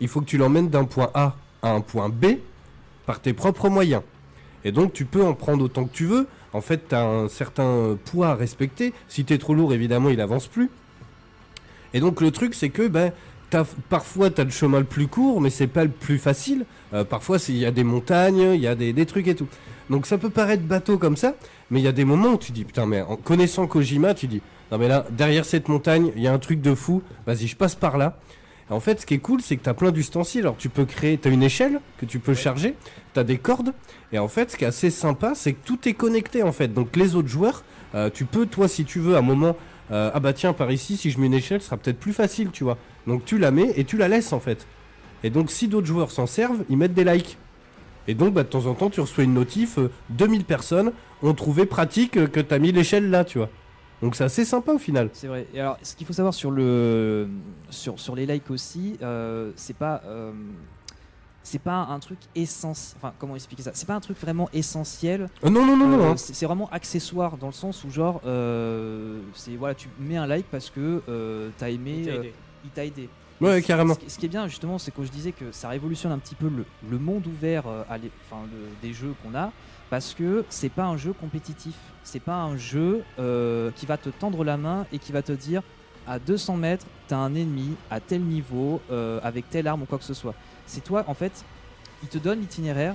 il 0.02 0.08
faut 0.08 0.20
que 0.20 0.26
tu 0.26 0.36
l'emmènes 0.36 0.68
d'un 0.68 0.84
point 0.84 1.10
A 1.14 1.36
à 1.62 1.70
un 1.70 1.80
point 1.80 2.08
B 2.08 2.38
par 3.06 3.20
tes 3.20 3.32
propres 3.32 3.68
moyens. 3.68 4.02
Et 4.64 4.72
donc 4.72 4.92
tu 4.92 5.04
peux 5.04 5.24
en 5.24 5.34
prendre 5.34 5.64
autant 5.64 5.84
que 5.84 5.94
tu 5.94 6.06
veux. 6.06 6.26
En 6.52 6.60
fait, 6.60 6.88
tu 6.88 6.94
as 6.94 7.04
un 7.04 7.28
certain 7.28 7.96
poids 8.04 8.30
à 8.30 8.34
respecter. 8.34 8.92
Si 9.08 9.24
tu 9.24 9.32
es 9.32 9.38
trop 9.38 9.54
lourd, 9.54 9.72
évidemment, 9.72 10.10
il 10.10 10.20
avance 10.20 10.48
plus. 10.48 10.70
Et 11.94 12.00
donc 12.00 12.20
le 12.20 12.30
truc, 12.32 12.54
c'est 12.54 12.68
que 12.68 12.88
ben, 12.88 13.12
parfois 13.88 14.30
tu 14.30 14.40
as 14.40 14.44
le 14.44 14.50
chemin 14.50 14.80
le 14.80 14.84
plus 14.84 15.06
court, 15.06 15.40
mais 15.40 15.50
c'est 15.50 15.66
pas 15.68 15.84
le 15.84 15.90
plus 15.90 16.18
facile. 16.18 16.66
Euh, 16.94 17.04
parfois, 17.04 17.38
il 17.48 17.56
y 17.56 17.64
a 17.66 17.70
des 17.70 17.84
montagnes, 17.84 18.52
il 18.54 18.60
y 18.60 18.66
a 18.66 18.74
des, 18.74 18.92
des 18.92 19.06
trucs 19.06 19.28
et 19.28 19.36
tout. 19.36 19.48
Donc 19.88 20.06
ça 20.06 20.18
peut 20.18 20.30
paraître 20.30 20.64
bateau 20.64 20.98
comme 20.98 21.16
ça, 21.16 21.34
mais 21.70 21.80
il 21.80 21.84
y 21.84 21.88
a 21.88 21.92
des 21.92 22.04
moments 22.04 22.30
où 22.30 22.38
tu 22.38 22.50
dis, 22.50 22.64
putain, 22.64 22.86
mais 22.86 23.02
en 23.02 23.16
connaissant 23.16 23.66
Kojima, 23.66 24.14
tu 24.14 24.26
dis, 24.26 24.42
non 24.70 24.78
mais 24.78 24.88
là, 24.88 25.06
derrière 25.10 25.44
cette 25.44 25.68
montagne, 25.68 26.12
il 26.16 26.22
y 26.22 26.26
a 26.26 26.32
un 26.32 26.38
truc 26.38 26.60
de 26.60 26.74
fou, 26.74 27.02
vas-y, 27.26 27.46
je 27.46 27.56
passe 27.56 27.74
par 27.74 27.98
là. 27.98 28.18
En 28.72 28.80
fait, 28.80 29.00
ce 29.00 29.06
qui 29.06 29.14
est 29.14 29.18
cool, 29.18 29.40
c'est 29.40 29.56
que 29.56 29.62
tu 29.62 29.68
as 29.68 29.74
plein 29.74 29.92
d'ustensiles. 29.92 30.42
Alors, 30.42 30.56
tu 30.56 30.68
peux 30.68 30.84
créer, 30.84 31.18
tu 31.18 31.28
as 31.28 31.30
une 31.30 31.42
échelle 31.42 31.80
que 31.98 32.06
tu 32.06 32.18
peux 32.18 32.34
charger, 32.34 32.74
tu 33.14 33.20
as 33.20 33.24
des 33.24 33.38
cordes. 33.38 33.72
Et 34.12 34.18
en 34.18 34.28
fait, 34.28 34.50
ce 34.50 34.56
qui 34.56 34.64
est 34.64 34.68
assez 34.68 34.90
sympa, 34.90 35.34
c'est 35.34 35.52
que 35.52 35.64
tout 35.64 35.88
est 35.88 35.94
connecté 35.94 36.42
en 36.42 36.52
fait. 36.52 36.68
Donc, 36.68 36.96
les 36.96 37.14
autres 37.14 37.28
joueurs, 37.28 37.64
euh, 37.94 38.10
tu 38.12 38.24
peux, 38.24 38.46
toi, 38.46 38.68
si 38.68 38.84
tu 38.84 38.98
veux, 38.98 39.14
à 39.14 39.18
un 39.18 39.22
moment, 39.22 39.56
euh, 39.90 40.10
ah 40.14 40.20
bah 40.20 40.32
tiens, 40.32 40.52
par 40.52 40.70
ici, 40.70 40.96
si 40.96 41.10
je 41.10 41.20
mets 41.20 41.26
une 41.26 41.34
échelle, 41.34 41.60
ce 41.60 41.66
sera 41.66 41.76
peut-être 41.76 42.00
plus 42.00 42.12
facile, 42.12 42.50
tu 42.50 42.64
vois. 42.64 42.78
Donc, 43.06 43.24
tu 43.24 43.38
la 43.38 43.50
mets 43.50 43.72
et 43.76 43.84
tu 43.84 43.96
la 43.96 44.08
laisses 44.08 44.32
en 44.32 44.40
fait. 44.40 44.66
Et 45.24 45.30
donc, 45.30 45.50
si 45.50 45.68
d'autres 45.68 45.86
joueurs 45.86 46.10
s'en 46.10 46.26
servent, 46.26 46.64
ils 46.68 46.76
mettent 46.76 46.94
des 46.94 47.04
likes. 47.04 47.38
Et 48.08 48.14
donc, 48.14 48.34
bah, 48.34 48.42
de 48.42 48.48
temps 48.48 48.66
en 48.66 48.74
temps, 48.74 48.90
tu 48.90 49.00
reçois 49.00 49.24
une 49.24 49.34
notif, 49.34 49.78
euh, 49.78 49.90
2000 50.10 50.44
personnes 50.44 50.92
ont 51.22 51.34
trouvé 51.34 51.66
pratique 51.66 52.16
euh, 52.16 52.26
que 52.26 52.40
tu 52.40 52.52
as 52.52 52.58
mis 52.58 52.72
l'échelle 52.72 53.10
là, 53.10 53.24
tu 53.24 53.38
vois. 53.38 53.48
Donc, 54.02 54.16
c'est 54.16 54.24
assez 54.24 54.44
sympa 54.44 54.72
au 54.72 54.78
final. 54.78 55.08
C'est 55.12 55.28
vrai. 55.28 55.46
Et 55.54 55.60
alors, 55.60 55.78
ce 55.82 55.94
qu'il 55.94 56.06
faut 56.06 56.12
savoir 56.12 56.34
sur 56.34 56.50
le 56.50 57.28
sur, 57.70 57.98
sur 58.00 58.14
les 58.16 58.26
likes 58.26 58.50
aussi, 58.50 58.98
euh, 59.00 59.52
c'est 59.56 59.76
pas 59.76 60.02
euh, 60.04 60.32
c'est 61.44 61.60
pas 61.60 61.86
un 61.88 61.98
truc 62.00 62.18
essentiel. 62.34 62.96
Enfin, 62.98 63.14
comment 63.18 63.34
expliquer 63.36 63.62
ça? 63.62 63.70
C'est 63.74 63.86
pas 63.86 63.94
un 63.94 64.00
truc 64.00 64.18
vraiment 64.20 64.48
essentiel. 64.52 65.28
Euh, 65.44 65.50
non, 65.50 65.64
non, 65.64 65.76
non, 65.76 65.88
non. 65.88 66.16
C'est 66.16 66.34
c'est 66.34 66.46
vraiment 66.46 66.68
accessoire 66.70 67.36
dans 67.36 67.46
le 67.48 67.52
sens 67.52 67.84
où 67.84 67.90
genre 67.90 68.20
euh, 68.26 69.20
c'est 69.34 69.56
voilà, 69.56 69.74
tu 69.74 69.88
mets 70.00 70.16
un 70.16 70.26
like 70.26 70.46
parce 70.50 70.68
que 70.70 71.00
euh, 71.08 71.50
t'as 71.58 71.70
aimé, 71.70 72.02
Il 72.64 72.70
t'a 72.70 72.84
aidé. 72.84 73.08
Ouais, 73.40 73.60
carrément. 73.60 73.94
Ce, 73.94 73.98
qui- 73.98 74.10
ce 74.10 74.18
qui 74.18 74.26
est 74.26 74.28
bien 74.28 74.46
justement, 74.46 74.78
c'est 74.78 74.92
que 74.94 75.02
je 75.02 75.10
disais 75.10 75.32
que 75.32 75.50
ça 75.50 75.68
révolutionne 75.68 76.12
un 76.12 76.18
petit 76.18 76.36
peu 76.36 76.48
le, 76.48 76.64
le 76.88 76.98
monde 76.98 77.26
ouvert 77.26 77.66
euh, 77.66 77.82
à 77.90 77.98
l'é- 77.98 78.12
enfin, 78.24 78.42
le- 78.52 78.68
des 78.86 78.94
jeux 78.94 79.14
qu'on 79.22 79.34
a, 79.36 79.50
parce 79.92 80.14
que 80.14 80.46
c'est 80.48 80.70
pas 80.70 80.86
un 80.86 80.96
jeu 80.96 81.12
compétitif. 81.12 81.74
C'est 82.02 82.18
pas 82.18 82.36
un 82.36 82.56
jeu 82.56 83.04
euh, 83.18 83.70
qui 83.76 83.84
va 83.84 83.98
te 83.98 84.08
tendre 84.08 84.42
la 84.42 84.56
main 84.56 84.86
et 84.90 84.98
qui 84.98 85.12
va 85.12 85.20
te 85.20 85.32
dire 85.32 85.60
à 86.06 86.18
200 86.18 86.56
mètres, 86.56 86.86
t'as 87.08 87.18
un 87.18 87.34
ennemi 87.34 87.76
à 87.90 88.00
tel 88.00 88.22
niveau, 88.22 88.80
euh, 88.90 89.20
avec 89.22 89.50
telle 89.50 89.68
arme 89.68 89.82
ou 89.82 89.84
quoi 89.84 89.98
que 89.98 90.04
ce 90.04 90.14
soit. 90.14 90.34
C'est 90.64 90.82
toi, 90.82 91.04
en 91.08 91.12
fait, 91.12 91.44
il 92.02 92.08
te 92.08 92.16
donne 92.16 92.40
l'itinéraire, 92.40 92.94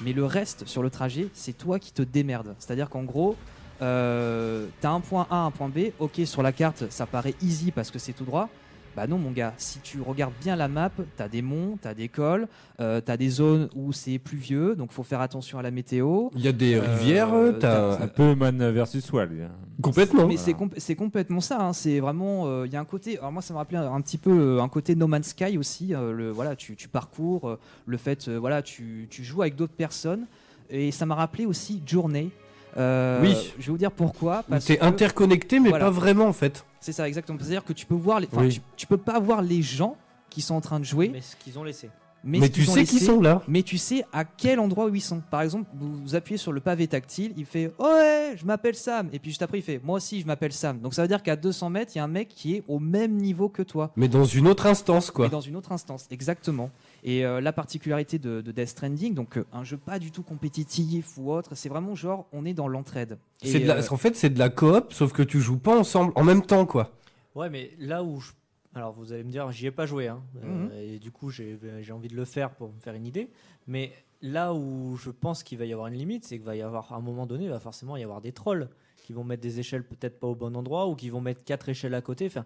mais 0.00 0.14
le 0.14 0.24
reste 0.24 0.66
sur 0.66 0.82
le 0.82 0.88
trajet, 0.88 1.28
c'est 1.34 1.58
toi 1.58 1.78
qui 1.78 1.92
te 1.92 2.00
démerdes. 2.00 2.54
C'est-à-dire 2.58 2.88
qu'en 2.88 3.02
gros, 3.02 3.36
euh, 3.82 4.66
t'as 4.80 4.92
un 4.92 5.00
point 5.00 5.26
A, 5.30 5.40
un 5.40 5.50
point 5.50 5.68
B, 5.68 5.90
ok, 5.98 6.22
sur 6.24 6.42
la 6.42 6.52
carte, 6.52 6.84
ça 6.88 7.04
paraît 7.04 7.34
easy 7.42 7.70
parce 7.70 7.90
que 7.90 7.98
c'est 7.98 8.14
tout 8.14 8.24
droit. 8.24 8.48
Bah 8.96 9.06
non 9.06 9.18
mon 9.18 9.30
gars, 9.30 9.54
si 9.56 9.78
tu 9.78 10.00
regardes 10.00 10.32
bien 10.42 10.56
la 10.56 10.66
map, 10.66 10.90
t'as 11.16 11.28
des 11.28 11.42
monts, 11.42 11.78
t'as 11.80 11.94
des 11.94 12.08
cols, 12.08 12.48
euh, 12.80 13.00
t'as 13.00 13.16
des 13.16 13.28
zones 13.30 13.68
où 13.76 13.92
c'est 13.92 14.18
pluvieux, 14.18 14.74
donc 14.74 14.90
faut 14.90 15.04
faire 15.04 15.20
attention 15.20 15.60
à 15.60 15.62
la 15.62 15.70
météo. 15.70 16.28
Il 16.34 16.40
y 16.42 16.48
a 16.48 16.52
des 16.52 16.74
Euh, 16.74 16.80
rivières, 16.80 17.32
t'as- 17.60 18.02
Un 18.02 18.08
peu 18.08 18.34
Man 18.34 18.58
versus 18.72 19.10
Wild. 19.12 19.48
Complètement. 19.80 20.26
Mais 20.26 20.36
c'est 20.36 20.54
comp- 20.54 20.74
c'est 20.76 20.96
complètement 20.96 21.40
ça. 21.40 21.60
hein. 21.62 21.72
C'est 21.72 22.00
vraiment, 22.00 22.46
euh, 22.48 22.66
il 22.66 22.72
y 22.72 22.76
a 22.76 22.80
un 22.80 22.84
côté. 22.84 23.16
Alors 23.18 23.30
moi, 23.30 23.42
ça 23.42 23.54
me 23.54 23.58
rappelait 23.58 23.78
un, 23.78 23.92
un 23.94 24.00
petit 24.00 24.18
peu 24.18 24.30
euh, 24.58 24.60
un 24.62 24.68
côté 24.68 24.96
No 24.96 25.06
Man's 25.06 25.28
Sky 25.28 25.56
aussi. 25.56 25.94
euh, 25.94 26.12
le 26.12 26.30
voilà, 26.30 26.56
tu, 26.56 26.74
tu 26.74 26.88
parcours, 26.88 27.48
euh, 27.48 27.58
le 27.86 27.96
fait, 27.96 28.26
euh, 28.28 28.38
voilà, 28.38 28.60
tu, 28.60 29.06
tu 29.08 29.22
joues 29.22 29.42
avec 29.42 29.54
d'autres 29.54 29.72
personnes. 29.72 30.26
Et 30.68 30.90
ça 30.90 31.06
m'a 31.06 31.14
rappelé 31.14 31.46
aussi 31.46 31.80
Journey. 31.86 32.30
Euh, 32.76 33.20
Oui. 33.22 33.36
Je 33.58 33.66
vais 33.66 33.72
vous 33.72 33.78
dire 33.78 33.92
pourquoi. 33.92 34.42
Que- 34.44 34.82
interconnecté, 34.84 35.60
mais 35.60 35.70
Voilà. 35.70 35.86
pas 35.86 35.90
vraiment 35.90 36.26
en 36.26 36.32
fait. 36.32 36.64
C'est 36.80 36.92
ça 36.92 37.06
exactement. 37.08 37.38
C'est-à-dire 37.38 37.64
que 37.64 37.72
tu 37.72 37.86
peux 37.86 37.94
voir, 37.94 38.20
les, 38.20 38.26
enfin, 38.32 38.42
Oui. 38.42 38.54
tu, 38.54 38.60
tu 38.76 38.86
peux 38.86 38.96
pas 38.96 39.18
voir 39.20 39.42
les 39.42 39.62
gens 39.62 39.96
qui 40.30 40.40
sont 40.42 40.54
en 40.54 40.60
train 40.60 40.78
de 40.80 40.84
jouer. 40.84 41.08
Mais 41.12 41.20
ce 41.20 41.36
qu'ils 41.36 41.58
ont 41.58 41.64
laissé. 41.64 41.90
Mais 42.22 42.50
tu 42.50 42.66
sais 42.66 42.84
qu'ils 42.84 42.98
laissé, 42.98 43.06
sont 43.06 43.20
là. 43.22 43.40
Mais 43.48 43.62
tu 43.62 43.78
sais 43.78 44.04
à 44.12 44.24
quel 44.26 44.60
endroit 44.60 44.84
où 44.86 44.94
ils 44.94 45.00
sont. 45.00 45.22
Par 45.30 45.40
exemple, 45.40 45.70
vous, 45.74 46.02
vous 46.02 46.14
appuyez 46.14 46.36
sur 46.36 46.52
le 46.52 46.60
pavé 46.60 46.86
tactile, 46.86 47.32
il 47.38 47.46
fait 47.46 47.72
Ouais, 47.78 48.34
je 48.36 48.44
m'appelle 48.44 48.74
Sam. 48.74 49.08
Et 49.14 49.18
puis 49.18 49.30
juste 49.30 49.40
après, 49.40 49.58
il 49.58 49.62
fait 49.62 49.80
Moi 49.82 49.96
aussi, 49.96 50.20
je 50.20 50.26
m'appelle 50.26 50.52
Sam. 50.52 50.80
Donc 50.80 50.92
ça 50.92 51.00
veut 51.00 51.08
dire 51.08 51.22
qu'à 51.22 51.34
200 51.36 51.70
mètres, 51.70 51.92
il 51.94 51.98
y 51.98 52.00
a 52.00 52.04
un 52.04 52.08
mec 52.08 52.28
qui 52.28 52.56
est 52.56 52.62
au 52.68 52.78
même 52.78 53.16
niveau 53.16 53.48
que 53.48 53.62
toi. 53.62 53.90
Mais 53.96 54.06
dans 54.06 54.26
une 54.26 54.46
autre 54.48 54.66
instance, 54.66 55.10
quoi. 55.10 55.24
Mais 55.26 55.30
dans 55.30 55.40
une 55.40 55.56
autre 55.56 55.72
instance, 55.72 56.06
exactement. 56.10 56.68
Et 57.02 57.24
euh, 57.24 57.40
la 57.40 57.52
particularité 57.52 58.18
de, 58.18 58.40
de 58.40 58.52
Death 58.52 58.68
Stranding, 58.68 59.14
donc 59.14 59.38
euh, 59.38 59.44
un 59.52 59.64
jeu 59.64 59.76
pas 59.78 59.98
du 59.98 60.10
tout 60.10 60.22
compétitif 60.22 61.16
ou 61.18 61.32
autre, 61.32 61.54
c'est 61.54 61.68
vraiment 61.68 61.94
genre 61.94 62.26
on 62.32 62.44
est 62.44 62.54
dans 62.54 62.68
l'entraide. 62.68 63.18
C'est 63.42 63.58
la- 63.60 63.76
euh, 63.78 63.82
En 63.90 63.96
fait, 63.96 64.16
c'est 64.16 64.30
de 64.30 64.38
la 64.38 64.50
coop, 64.50 64.92
sauf 64.92 65.12
que 65.12 65.22
tu 65.22 65.40
joues 65.40 65.58
pas 65.58 65.78
ensemble 65.78 66.12
en 66.16 66.24
même 66.24 66.42
temps, 66.44 66.66
quoi. 66.66 66.90
Ouais, 67.34 67.48
mais 67.48 67.70
là 67.78 68.02
où 68.02 68.20
je... 68.20 68.32
Alors, 68.74 68.92
vous 68.92 69.12
allez 69.12 69.24
me 69.24 69.30
dire, 69.30 69.50
j'y 69.50 69.66
ai 69.66 69.70
pas 69.70 69.86
joué, 69.86 70.08
hein. 70.08 70.22
Euh, 70.44 70.66
Mhm. 70.66 70.70
et 70.94 70.98
du 70.98 71.10
coup, 71.10 71.30
j'ai 71.30 71.58
j'ai 71.80 71.92
envie 71.92 72.08
de 72.08 72.16
le 72.16 72.24
faire 72.24 72.50
pour 72.50 72.68
me 72.72 72.80
faire 72.80 72.94
une 72.94 73.06
idée. 73.06 73.28
Mais 73.66 73.92
là 74.22 74.52
où 74.54 74.96
je 74.96 75.10
pense 75.10 75.42
qu'il 75.42 75.58
va 75.58 75.64
y 75.64 75.72
avoir 75.72 75.88
une 75.88 75.94
limite, 75.94 76.24
c'est 76.24 76.36
qu'il 76.36 76.44
va 76.46 76.54
y 76.54 76.62
avoir, 76.62 76.92
à 76.92 76.96
un 76.96 77.00
moment 77.00 77.26
donné, 77.26 77.44
il 77.44 77.50
va 77.50 77.58
forcément 77.60 77.96
y 77.96 78.02
avoir 78.04 78.20
des 78.20 78.32
trolls 78.32 78.68
qui 79.02 79.12
vont 79.12 79.24
mettre 79.24 79.42
des 79.42 79.58
échelles 79.58 79.82
peut-être 79.82 80.20
pas 80.20 80.28
au 80.28 80.34
bon 80.36 80.54
endroit 80.54 80.86
ou 80.86 80.94
qui 80.94 81.08
vont 81.10 81.20
mettre 81.20 81.42
quatre 81.42 81.68
échelles 81.68 81.94
à 81.94 82.00
côté. 82.00 82.26
Enfin, 82.26 82.44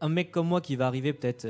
un 0.00 0.08
mec 0.08 0.30
comme 0.30 0.46
moi 0.48 0.60
qui 0.60 0.76
va 0.76 0.86
arriver 0.86 1.12
peut-être 1.12 1.46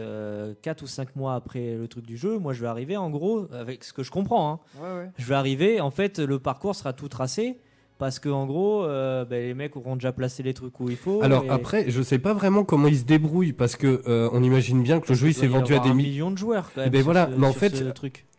4 0.62 0.82
ou 0.82 0.86
5 0.86 1.16
mois 1.16 1.34
après 1.34 1.74
le 1.74 1.88
truc 1.88 2.06
du 2.06 2.16
jeu, 2.16 2.38
moi 2.38 2.52
je 2.52 2.60
vais 2.60 2.68
arriver 2.68 2.96
en 2.96 3.10
gros, 3.10 3.46
avec 3.52 3.84
ce 3.84 3.92
que 3.92 4.02
je 4.02 4.10
comprends, 4.10 4.50
hein, 4.52 4.58
Ouais, 4.82 4.98
ouais. 5.04 5.10
je 5.18 5.24
vais 5.26 5.34
arriver, 5.34 5.80
en 5.80 5.90
fait, 5.90 6.18
le 6.18 6.38
parcours 6.38 6.74
sera 6.74 6.92
tout 6.92 7.08
tracé. 7.08 7.58
Parce 7.96 8.18
que 8.18 8.28
en 8.28 8.44
gros, 8.44 8.82
euh, 8.82 9.24
ben, 9.24 9.40
les 9.40 9.54
mecs 9.54 9.76
auront 9.76 9.94
déjà 9.94 10.10
placé 10.12 10.42
les 10.42 10.52
trucs 10.52 10.80
où 10.80 10.90
il 10.90 10.96
faut. 10.96 11.22
Alors 11.22 11.44
et- 11.44 11.48
après, 11.48 11.84
je 11.88 12.02
sais 12.02 12.18
pas 12.18 12.34
vraiment 12.34 12.64
comment 12.64 12.88
ils 12.88 12.98
se 12.98 13.04
débrouillent 13.04 13.52
parce 13.52 13.76
que 13.76 14.02
euh, 14.08 14.28
on 14.32 14.42
imagine 14.42 14.82
bien 14.82 14.98
que 14.98 15.10
le 15.10 15.14
jeu 15.14 15.28
il 15.28 15.32
s'est 15.32 15.46
vendu 15.46 15.76
à 15.76 15.78
des 15.78 15.90
millions. 15.94 16.10
million 16.10 16.30
de 16.32 16.36
joueurs. 16.36 16.72
Quand 16.74 16.80
même, 16.80 16.90
ben 16.90 17.02
voilà, 17.02 17.30
ce- 17.32 17.38
mais 17.38 17.46
en 17.46 17.52
fait, 17.52 17.76
ce 17.76 17.84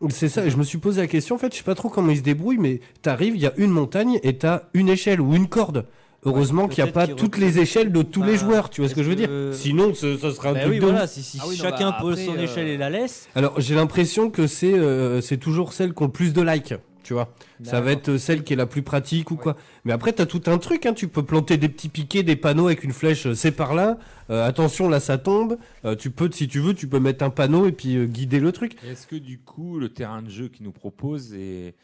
c'est 0.09 0.27
ça. 0.27 0.47
Je 0.49 0.57
me 0.57 0.63
suis 0.63 0.77
posé 0.77 0.99
la 0.99 1.07
question. 1.07 1.35
En 1.35 1.37
fait, 1.37 1.53
je 1.53 1.57
sais 1.59 1.63
pas 1.63 1.73
trop 1.73 1.87
comment 1.87 2.11
ils 2.11 2.17
se 2.17 2.21
débrouillent, 2.21 2.57
mais 2.57 2.81
t'arrives, 3.01 3.37
il 3.37 3.41
y 3.41 3.47
a 3.47 3.53
une 3.55 3.71
montagne 3.71 4.19
et 4.23 4.37
t'as 4.37 4.63
une 4.73 4.89
échelle 4.89 5.21
ou 5.21 5.33
une 5.33 5.47
corde. 5.47 5.85
Heureusement 6.25 6.67
qu'il 6.67 6.83
n'y 6.83 6.89
a 6.89 6.93
pas 6.93 7.05
qu'ils 7.05 7.15
toutes 7.15 7.37
les 7.37 7.59
échelles 7.59 7.91
de 7.91 8.01
tous 8.01 8.23
les 8.23 8.33
Bah, 8.33 8.37
joueurs. 8.39 8.69
Tu 8.69 8.81
vois 8.81 8.89
ce 8.89 8.95
que 8.95 9.03
je 9.03 9.09
veux 9.09 9.15
dire 9.15 9.29
Sinon, 9.53 9.93
ce, 9.93 10.17
ce 10.17 10.31
serait 10.31 10.49
un 10.49 10.53
Bah 10.53 10.59
truc 10.61 10.73
oui, 10.73 10.79
de 10.79 10.85
voilà, 10.85 11.07
si, 11.07 11.21
si 11.23 11.37
Ah 11.41 11.45
oui, 11.47 11.55
chacun 11.55 11.91
bah, 11.91 11.97
pose 12.01 12.19
son 12.23 12.35
euh, 12.35 12.41
échelle 12.43 12.67
et 12.67 12.77
la 12.77 12.89
laisse. 12.89 13.27
Alors 13.35 13.59
j'ai 13.61 13.75
l'impression 13.75 14.29
que 14.29 14.47
c'est 14.47 14.73
euh, 14.73 15.21
c'est 15.21 15.37
toujours 15.37 15.73
celle 15.73 15.93
qui 15.93 16.01
ont 16.03 16.07
le 16.07 16.11
plus 16.11 16.33
de 16.33 16.41
likes, 16.41 16.73
tu 17.03 17.13
vois. 17.13 17.33
Ça 17.63 17.79
va 17.79 17.91
être 17.91 18.09
euh, 18.09 18.17
celle 18.17 18.43
qui 18.43 18.51
est 18.53 18.57
la 18.57 18.65
plus 18.65 18.81
pratique 18.81 19.31
ou 19.31 19.35
quoi. 19.35 19.55
Mais 19.85 19.93
après 19.93 20.11
t'as 20.11 20.25
tout 20.25 20.41
un 20.47 20.57
truc, 20.57 20.85
hein. 20.85 20.93
tu 20.93 21.07
peux 21.07 21.23
planter 21.23 21.55
des 21.57 21.69
petits 21.69 21.87
piquets, 21.89 22.23
des 22.23 22.35
panneaux 22.35 22.65
avec 22.65 22.83
une 22.83 22.91
flèche, 22.91 23.27
euh, 23.27 23.33
c'est 23.35 23.51
par 23.51 23.73
là. 23.75 23.97
Euh, 24.31 24.45
attention 24.45 24.89
là 24.89 24.99
ça 24.99 25.17
tombe. 25.19 25.57
Euh, 25.85 25.95
tu 25.95 26.09
peux, 26.09 26.29
si 26.31 26.47
tu 26.47 26.59
veux, 26.59 26.73
tu 26.73 26.87
peux 26.87 26.99
mettre 26.99 27.23
un 27.23 27.29
panneau 27.29 27.67
et 27.67 27.71
puis 27.71 27.95
euh, 27.95 28.05
guider 28.07 28.39
le 28.39 28.51
truc. 28.51 28.75
Est-ce 28.89 29.05
que 29.07 29.15
du 29.15 29.37
coup, 29.39 29.77
le 29.79 29.89
terrain 29.89 30.21
de 30.23 30.29
jeu 30.29 30.47
qu'il 30.49 30.65
nous 30.65 30.71
propose 30.71 31.33
est, 31.35 31.75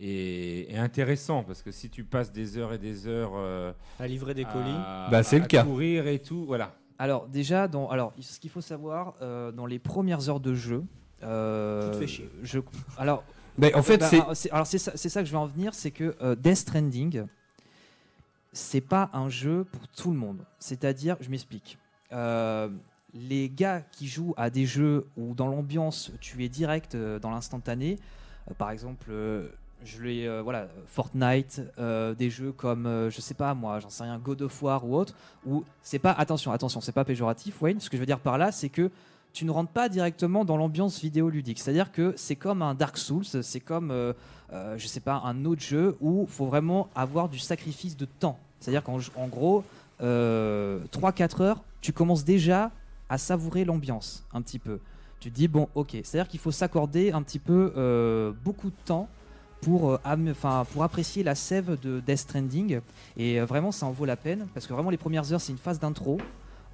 est, 0.00 0.72
est 0.72 0.76
intéressant 0.78 1.42
Parce 1.44 1.62
que 1.62 1.70
si 1.70 1.90
tu 1.90 2.04
passes 2.04 2.32
des 2.32 2.56
heures 2.58 2.72
et 2.72 2.78
des 2.78 3.06
heures 3.06 3.32
euh, 3.36 3.72
À 3.98 4.06
livrer 4.06 4.34
des 4.34 4.44
colis. 4.44 4.70
à, 4.74 5.08
Bah, 5.10 5.22
c'est 5.22 5.36
à 5.36 5.40
le 5.40 5.46
cas. 5.46 5.64
courir 5.64 6.06
et 6.06 6.18
tout, 6.18 6.44
voilà. 6.46 6.74
Alors 6.98 7.26
déjà, 7.26 7.66
dans, 7.68 7.88
alors, 7.88 8.12
ce 8.20 8.38
qu'il 8.38 8.50
faut 8.50 8.60
savoir, 8.60 9.14
euh, 9.20 9.50
dans 9.52 9.66
les 9.66 9.78
premières 9.78 10.28
heures 10.28 10.40
de 10.40 10.54
jeu, 10.54 10.84
euh, 11.22 11.90
Tu 11.90 11.94
te 11.96 12.00
fais 12.00 12.06
chier. 12.06 12.30
Je, 12.42 12.60
alors, 12.98 13.24
Mais 13.58 13.74
en 13.74 13.82
fait 13.82 13.98
bah, 13.98 14.08
c'est 14.34 14.50
alors, 14.52 14.66
c'est 14.66 14.78
ça, 14.78 14.96
ça 14.96 15.20
que 15.20 15.26
je 15.26 15.32
vais 15.32 15.38
en 15.38 15.46
venir, 15.46 15.74
c'est 15.74 15.90
que 15.90 16.14
euh, 16.22 16.34
Death 16.36 16.56
Stranding, 16.56 17.24
c'est 18.52 18.80
pas 18.80 19.10
un 19.12 19.28
jeu 19.28 19.64
pour 19.64 19.88
tout 19.88 20.10
le 20.12 20.16
monde. 20.16 20.44
C'est-à-dire, 20.58 21.16
je 21.20 21.28
m'explique. 21.30 21.78
Euh, 22.12 22.68
les 23.12 23.48
gars 23.48 23.80
qui 23.92 24.06
jouent 24.06 24.34
à 24.36 24.50
des 24.50 24.66
jeux 24.66 25.06
où 25.16 25.34
dans 25.34 25.46
l'ambiance 25.48 26.12
tu 26.20 26.44
es 26.44 26.48
direct 26.48 26.94
euh, 26.94 27.18
dans 27.18 27.30
l'instantané, 27.30 27.98
euh, 28.50 28.54
par 28.54 28.70
exemple, 28.70 29.06
euh, 29.10 29.48
je 29.84 29.98
euh, 30.02 30.42
voilà, 30.42 30.68
Fortnite, 30.86 31.62
euh, 31.78 32.14
des 32.14 32.30
jeux 32.30 32.52
comme, 32.52 32.86
euh, 32.86 33.10
je 33.10 33.20
sais 33.20 33.34
pas 33.34 33.54
moi, 33.54 33.80
j'en 33.80 33.90
sais 33.90 34.04
rien, 34.04 34.18
God 34.18 34.42
of 34.42 34.62
War 34.62 34.84
ou 34.86 34.96
autre, 34.96 35.14
où 35.46 35.64
c'est 35.82 35.98
pas, 35.98 36.12
attention, 36.12 36.52
attention, 36.52 36.80
c'est 36.80 36.92
pas 36.92 37.04
péjoratif, 37.04 37.60
Wayne. 37.60 37.80
Ce 37.80 37.90
que 37.90 37.96
je 37.96 38.00
veux 38.00 38.06
dire 38.06 38.18
par 38.18 38.38
là, 38.38 38.52
c'est 38.52 38.68
que 38.68 38.90
tu 39.32 39.44
ne 39.44 39.50
rentres 39.50 39.72
pas 39.72 39.88
directement 39.88 40.44
dans 40.44 40.56
l'ambiance 40.56 41.00
vidéoludique. 41.00 41.58
C'est-à-dire 41.58 41.92
que 41.92 42.14
c'est 42.16 42.36
comme 42.36 42.62
un 42.62 42.74
Dark 42.74 42.96
Souls, 42.96 43.24
c'est 43.24 43.60
comme, 43.60 43.90
euh, 43.90 44.12
je 44.76 44.86
sais 44.86 45.00
pas, 45.00 45.20
un 45.24 45.44
autre 45.44 45.62
jeu 45.62 45.96
où 46.00 46.26
faut 46.28 46.46
vraiment 46.46 46.88
avoir 46.94 47.28
du 47.28 47.38
sacrifice 47.38 47.96
de 47.96 48.04
temps. 48.04 48.38
C'est-à-dire 48.60 48.84
qu'en 48.84 48.98
en 49.16 49.26
gros, 49.26 49.64
euh, 50.00 50.78
3-4 50.92 51.42
heures, 51.42 51.62
tu 51.80 51.92
commences 51.92 52.24
déjà 52.24 52.70
à 53.08 53.18
savourer 53.18 53.64
l'ambiance 53.64 54.24
un 54.32 54.40
petit 54.40 54.60
peu. 54.60 54.78
Tu 55.18 55.30
dis, 55.30 55.48
bon, 55.48 55.68
ok. 55.74 55.90
C'est-à-dire 56.04 56.28
qu'il 56.28 56.40
faut 56.40 56.52
s'accorder 56.52 57.10
un 57.10 57.22
petit 57.22 57.38
peu 57.40 58.34
beaucoup 58.44 58.68
de 58.68 58.76
temps 58.84 59.08
pour, 59.64 59.90
euh, 59.92 59.98
enfin, 60.30 60.66
pour 60.72 60.82
apprécier 60.82 61.22
la 61.22 61.34
sève 61.34 61.76
de 61.82 62.00
Death 62.00 62.18
Stranding. 62.18 62.80
Et 63.16 63.40
euh, 63.40 63.44
vraiment, 63.46 63.72
ça 63.72 63.86
en 63.86 63.90
vaut 63.90 64.04
la 64.04 64.16
peine. 64.16 64.46
Parce 64.54 64.66
que 64.66 64.72
vraiment, 64.72 64.90
les 64.90 64.96
premières 64.96 65.32
heures, 65.32 65.40
c'est 65.40 65.52
une 65.52 65.58
phase 65.58 65.78
d'intro. 65.80 66.18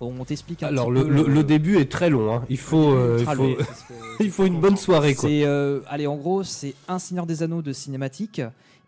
On 0.03 0.25
t'explique 0.25 0.63
un 0.63 0.69
Alors 0.69 0.87
petit 0.87 0.95
le, 0.95 1.05
peu 1.07 1.11
le- 1.29 1.29
le 1.35 1.45
début 1.45 1.77
est 1.77 1.91
très 1.93 2.09
long, 2.09 2.35
hein. 2.35 2.45
il 2.49 2.57
faut, 2.57 2.93
euh, 2.93 3.19
il 3.21 3.27
faut, 3.27 3.35
long. 3.35 3.57
il 4.21 4.31
faut 4.31 4.47
une 4.47 4.59
bonne 4.59 4.79
soirée 4.79 5.15
quoi. 5.15 5.29
Euh, 5.29 5.81
allez, 5.89 6.07
en 6.07 6.17
gros, 6.17 6.43
c'est 6.43 6.75
un 6.89 6.99
Seigneur 6.99 7.27
des 7.27 7.43
Anneaux 7.43 7.61
de 7.61 7.75
cinématique 7.75 8.41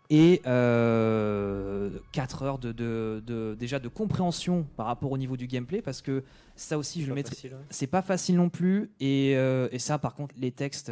et 0.09 0.41
4 2.11 2.43
heures 2.43 2.57
de, 2.57 2.71
de- 2.71 3.21
de- 3.25 3.55
déjà 3.59 3.79
de 3.79 3.87
compréhension 3.87 4.65
par 4.75 4.87
rapport 4.87 5.11
au 5.11 5.17
niveau 5.17 5.37
du 5.37 5.47
gameplay 5.47 5.81
parce 5.81 6.01
que 6.01 6.23
ça 6.55 6.77
aussi 6.77 7.03
je 7.03 7.09
le 7.09 7.15
mettrai. 7.15 7.35
C'est 7.69 7.87
pas 7.87 8.01
facile 8.01 8.35
non 8.35 8.49
plus 8.49 8.89
et, 8.99 9.33
euh, 9.35 9.67
et 9.71 9.79
ça 9.79 9.97
par 9.99 10.15
contre 10.15 10.33
les 10.39 10.51
textes. 10.51 10.91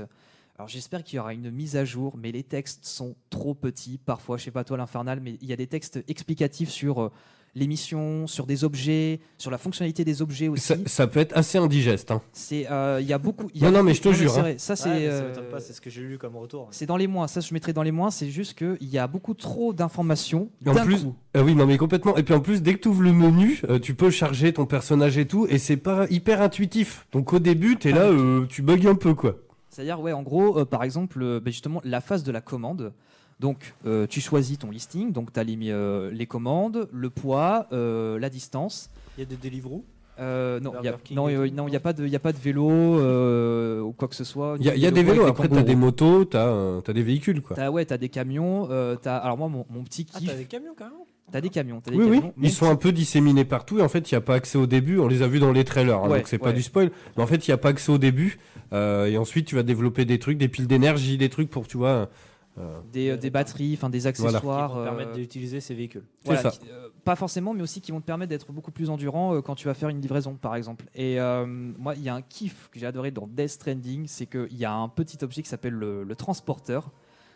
Alors 0.62 0.70
j'espère 0.70 1.04
qu'il 1.04 1.18
y 1.18 1.20
aura 1.20 1.34
une 1.34 1.50
mise 1.50 1.76
à 1.76 1.86
jour, 1.86 2.20
mais 2.22 2.32
les 2.32 2.44
textes 2.44 2.86
sont 2.86 3.16
trop 3.32 3.56
petits 3.56 3.98
parfois. 3.98 4.38
Je 4.38 4.44
sais 4.44 4.52
pas 4.52 4.64
toi 4.64 4.78
l'infernal, 4.78 5.20
mais 5.20 5.40
il 5.42 5.50
y 5.50 5.54
a 5.54 5.56
des 5.56 5.66
textes 5.66 6.04
explicatifs 6.08 6.70
sur 6.70 7.02
euh, 7.02 7.12
les 7.56 7.66
missions, 7.66 8.28
sur 8.28 8.46
des 8.46 8.64
objets, 8.64 9.22
sur 9.40 9.50
la 9.50 9.58
fonctionnalité 9.58 10.06
des 10.06 10.22
objets 10.22 10.50
aussi. 10.50 10.62
Ça, 10.62 10.76
ça 10.86 11.08
peut 11.08 11.20
être 11.20 11.36
assez 11.36 11.58
indigeste. 11.58 12.12
Hein. 12.12 12.22
C'est, 12.32 12.70
euh, 12.70 13.00
il 13.02 13.08
y 13.08 13.12
a 13.12 13.18
beaucoup. 13.18 13.50
il 13.56 13.62
y 13.62 13.66
a 13.66 13.72
Non, 13.72 13.80
non, 13.80 13.84
mais 13.84 13.96
je 13.96 14.04
te 14.04 14.14
jure, 14.14 14.30
c'est 14.30 14.40
hein. 14.40 14.54
Ça, 14.60 14.76
c'est. 14.76 14.90
Ouais, 14.90 15.08
euh, 15.08 15.30
m'étonne 15.30 15.50
pas, 15.50 15.60
c'est 15.60 15.74
ce 15.74 15.82
que 15.82 15.90
j'ai 15.90 16.04
lu 16.04 16.20
comme 16.20 16.38
retour. 16.38 16.68
c'est 16.70 16.86
dans 16.86 16.96
les 16.96 17.08
moins. 17.08 17.26
Ça, 17.28 17.42
je 17.42 17.52
mettrai 17.56 17.74
dans 17.74 17.82
les 17.82 17.92
moins. 17.92 18.12
C'est 18.12 18.30
juste 18.30 18.56
qu'il 18.56 18.88
y 18.88 19.00
a 19.00 19.08
beaucoup 19.08 19.34
trop 19.34 19.74
d'informations. 19.74 20.52
Et 20.64 20.70
En 20.70 20.76
plus, 20.76 21.06
coup. 21.06 21.16
ah 21.34 21.42
oui, 21.42 21.56
non 21.56 21.66
mais 21.66 21.80
complètement. 21.80 22.16
Et 22.18 22.24
puis 22.24 22.36
en 22.36 22.40
plus, 22.40 22.62
dès 22.62 22.76
que 22.76 22.82
tu 22.82 22.88
ouvres 22.90 23.02
le 23.02 23.14
menu, 23.14 23.64
euh, 23.68 23.80
tu 23.80 23.96
peux 23.96 24.12
charger 24.12 24.54
ton 24.54 24.68
personnage 24.68 25.18
et 25.18 25.26
tout, 25.26 25.48
et 25.50 25.58
c'est 25.58 25.78
pas 25.78 26.06
hyper 26.12 26.40
intuitif. 26.40 27.08
Donc 27.14 27.34
au 27.34 27.40
début, 27.40 27.78
t'es 27.78 27.92
là, 27.92 28.04
euh, 28.04 28.46
tu 28.46 28.62
bugs 28.62 28.88
un 28.88 28.94
peu 28.94 29.16
quoi. 29.16 29.38
C'est-à-dire, 29.72 30.00
ouais, 30.00 30.12
en 30.12 30.22
gros, 30.22 30.60
euh, 30.60 30.66
par 30.66 30.84
exemple, 30.84 31.22
euh, 31.24 31.40
ben, 31.40 31.52
justement, 31.52 31.82
la 31.84 32.02
phase 32.02 32.24
de 32.24 32.32
la 32.32 32.42
commande. 32.42 32.94
Donc, 33.40 33.74
euh, 33.88 34.06
tu 34.06 34.22
choisis 34.22 34.60
ton 34.60 34.70
listing. 34.70 35.12
Donc, 35.12 35.34
tu 35.34 35.40
as 35.40 35.44
les, 35.44 35.58
euh, 35.72 36.12
les 36.12 36.28
commandes, 36.28 36.88
le 36.92 37.10
poids, 37.10 37.66
euh, 37.72 38.20
la 38.20 38.30
distance. 38.30 38.92
Il 39.18 39.22
y 39.22 39.24
a 39.24 39.26
des 39.26 39.38
Deliveroo 39.38 39.84
Euh, 40.20 40.60
non, 40.60 40.74
il 40.78 40.82
n'y 40.82 40.88
a, 40.90 40.92
non, 41.16 41.28
euh, 41.30 41.50
non, 41.50 41.74
a 41.74 41.80
pas 41.80 41.94
de, 41.94 42.06
il 42.06 42.12
y 42.12 42.16
a 42.16 42.20
pas 42.20 42.34
de 42.34 42.38
vélo 42.38 42.70
euh, 42.70 43.80
ou 43.82 43.94
quoi 43.94 44.08
que 44.08 44.14
ce 44.16 44.24
soit. 44.26 44.58
Il 44.60 44.66
y 44.66 44.70
a, 44.70 44.76
il 44.76 44.82
y 44.82 44.86
a 44.86 44.92
des 44.92 45.02
vélos, 45.04 45.26
après 45.26 45.44
t'as 45.48 45.56
kangourous. 45.56 45.66
des 45.68 45.76
motos, 45.76 46.26
t'as 46.26 46.48
euh, 46.48 46.82
t'as 46.82 46.94
des 46.94 47.02
véhicules 47.02 47.42
quoi. 47.42 47.56
T'as 47.56 47.72
ouais, 47.72 47.86
t'as 47.86 47.98
des 47.98 48.10
camions. 48.10 48.68
euh, 48.70 48.96
t'as- 48.96 49.18
alors 49.18 49.38
moi, 49.38 49.48
mon, 49.48 49.66
mon 49.70 49.84
petit 49.84 50.06
Ah, 50.14 50.20
kiff. 50.20 50.30
t'as 50.30 50.36
des 50.36 50.46
camions 50.46 50.76
carrément? 50.78 51.08
T'as 51.32 51.42
des 51.42 51.50
camions. 51.50 51.80
t'as 51.82 51.92
des 51.92 51.98
Oui, 51.98 52.06
oui, 52.10 52.18
camions. 52.20 52.34
Ils 52.42 52.52
sont 52.52 52.70
un 52.70 52.76
peu 52.76 52.92
disséminés 52.92 53.46
partout 53.46 53.80
et 53.80 53.82
en 53.82 53.90
fait 53.90 54.12
il 54.12 54.14
n'y 54.14 54.18
a 54.18 54.22
pas 54.22 54.36
accès 54.36 54.58
au 54.58 54.68
début, 54.68 55.00
on 55.00 55.08
les 55.08 55.22
a 55.22 55.28
vus 55.28 55.40
dans 55.40 55.52
les 55.52 55.64
trailers, 55.64 55.98
hein, 56.04 56.10
Ouais, 56.10 56.20
donc 56.20 56.28
c'est 56.28 56.38
pas 56.38 56.48
ouais. 56.48 56.54
du 56.54 56.62
spoil, 56.62 56.92
mais 57.18 57.24
en 57.24 57.28
fait 57.28 57.48
il 57.48 57.50
n'y 57.50 57.54
a 57.54 57.58
pas 57.58 57.70
accès 57.70 57.92
au 57.92 57.98
début 57.98 58.40
euh, 58.74 59.06
et 59.06 59.18
ensuite 59.18 59.48
tu 59.48 59.56
vas 59.56 59.64
développer 59.64 60.06
des 60.06 60.20
trucs, 60.20 60.38
des 60.38 60.48
piles 60.48 60.68
d'énergie, 60.68 61.18
des 61.18 61.30
trucs 61.30 61.50
pour 61.50 61.68
tu 61.68 61.78
vois. 61.78 62.10
euh, 62.58 62.80
des, 62.92 63.10
euh, 63.12 63.18
des 63.18 63.30
batteries, 63.30 63.74
enfin 63.76 63.90
des 63.90 64.00
qui 64.02 64.08
accessoires. 64.08 64.70
vont 64.70 64.76
te 64.76 64.80
euh, 64.82 64.84
permettre 64.84 65.14
d'utiliser 65.14 65.62
ces 65.62 65.74
véhicules. 65.74 66.04
Voilà, 66.26 66.42
ça. 66.42 66.50
qui- 66.52 66.60
euh, 66.70 66.90
pas 67.06 67.16
forcément, 67.16 67.54
mais 67.54 67.64
aussi 67.64 67.80
qui 67.82 67.92
vont 67.94 68.02
te 68.02 68.06
permettre 68.06 68.30
d'être 68.30 68.52
beaucoup 68.52 68.72
plus 68.72 68.90
endurant 68.90 69.34
euh, 69.34 69.42
quand 69.42 69.56
tu 69.56 69.68
vas 69.68 69.74
faire 69.74 69.88
une 69.90 70.02
livraison, 70.02 70.36
par 70.36 70.56
exemple. 70.56 70.86
Et 70.94 71.20
euh, 71.20 71.46
moi, 71.48 71.96
il 71.96 72.04
y 72.04 72.10
a 72.10 72.14
un 72.14 72.22
kiff 72.22 72.70
que 72.72 72.78
j'ai 72.80 72.86
adoré 72.86 73.10
dans 73.10 73.26
Death 73.26 73.50
Stranding, 73.50 74.04
c'est 74.08 74.26
qu'il 74.28 74.56
y 74.58 74.66
a 74.66 74.74
un 74.74 74.90
petit 74.90 75.18
objet 75.24 75.42
qui 75.42 75.50
s'appelle 75.50 75.74
le, 75.74 76.04
le 76.04 76.16
transporteur. 76.16 76.92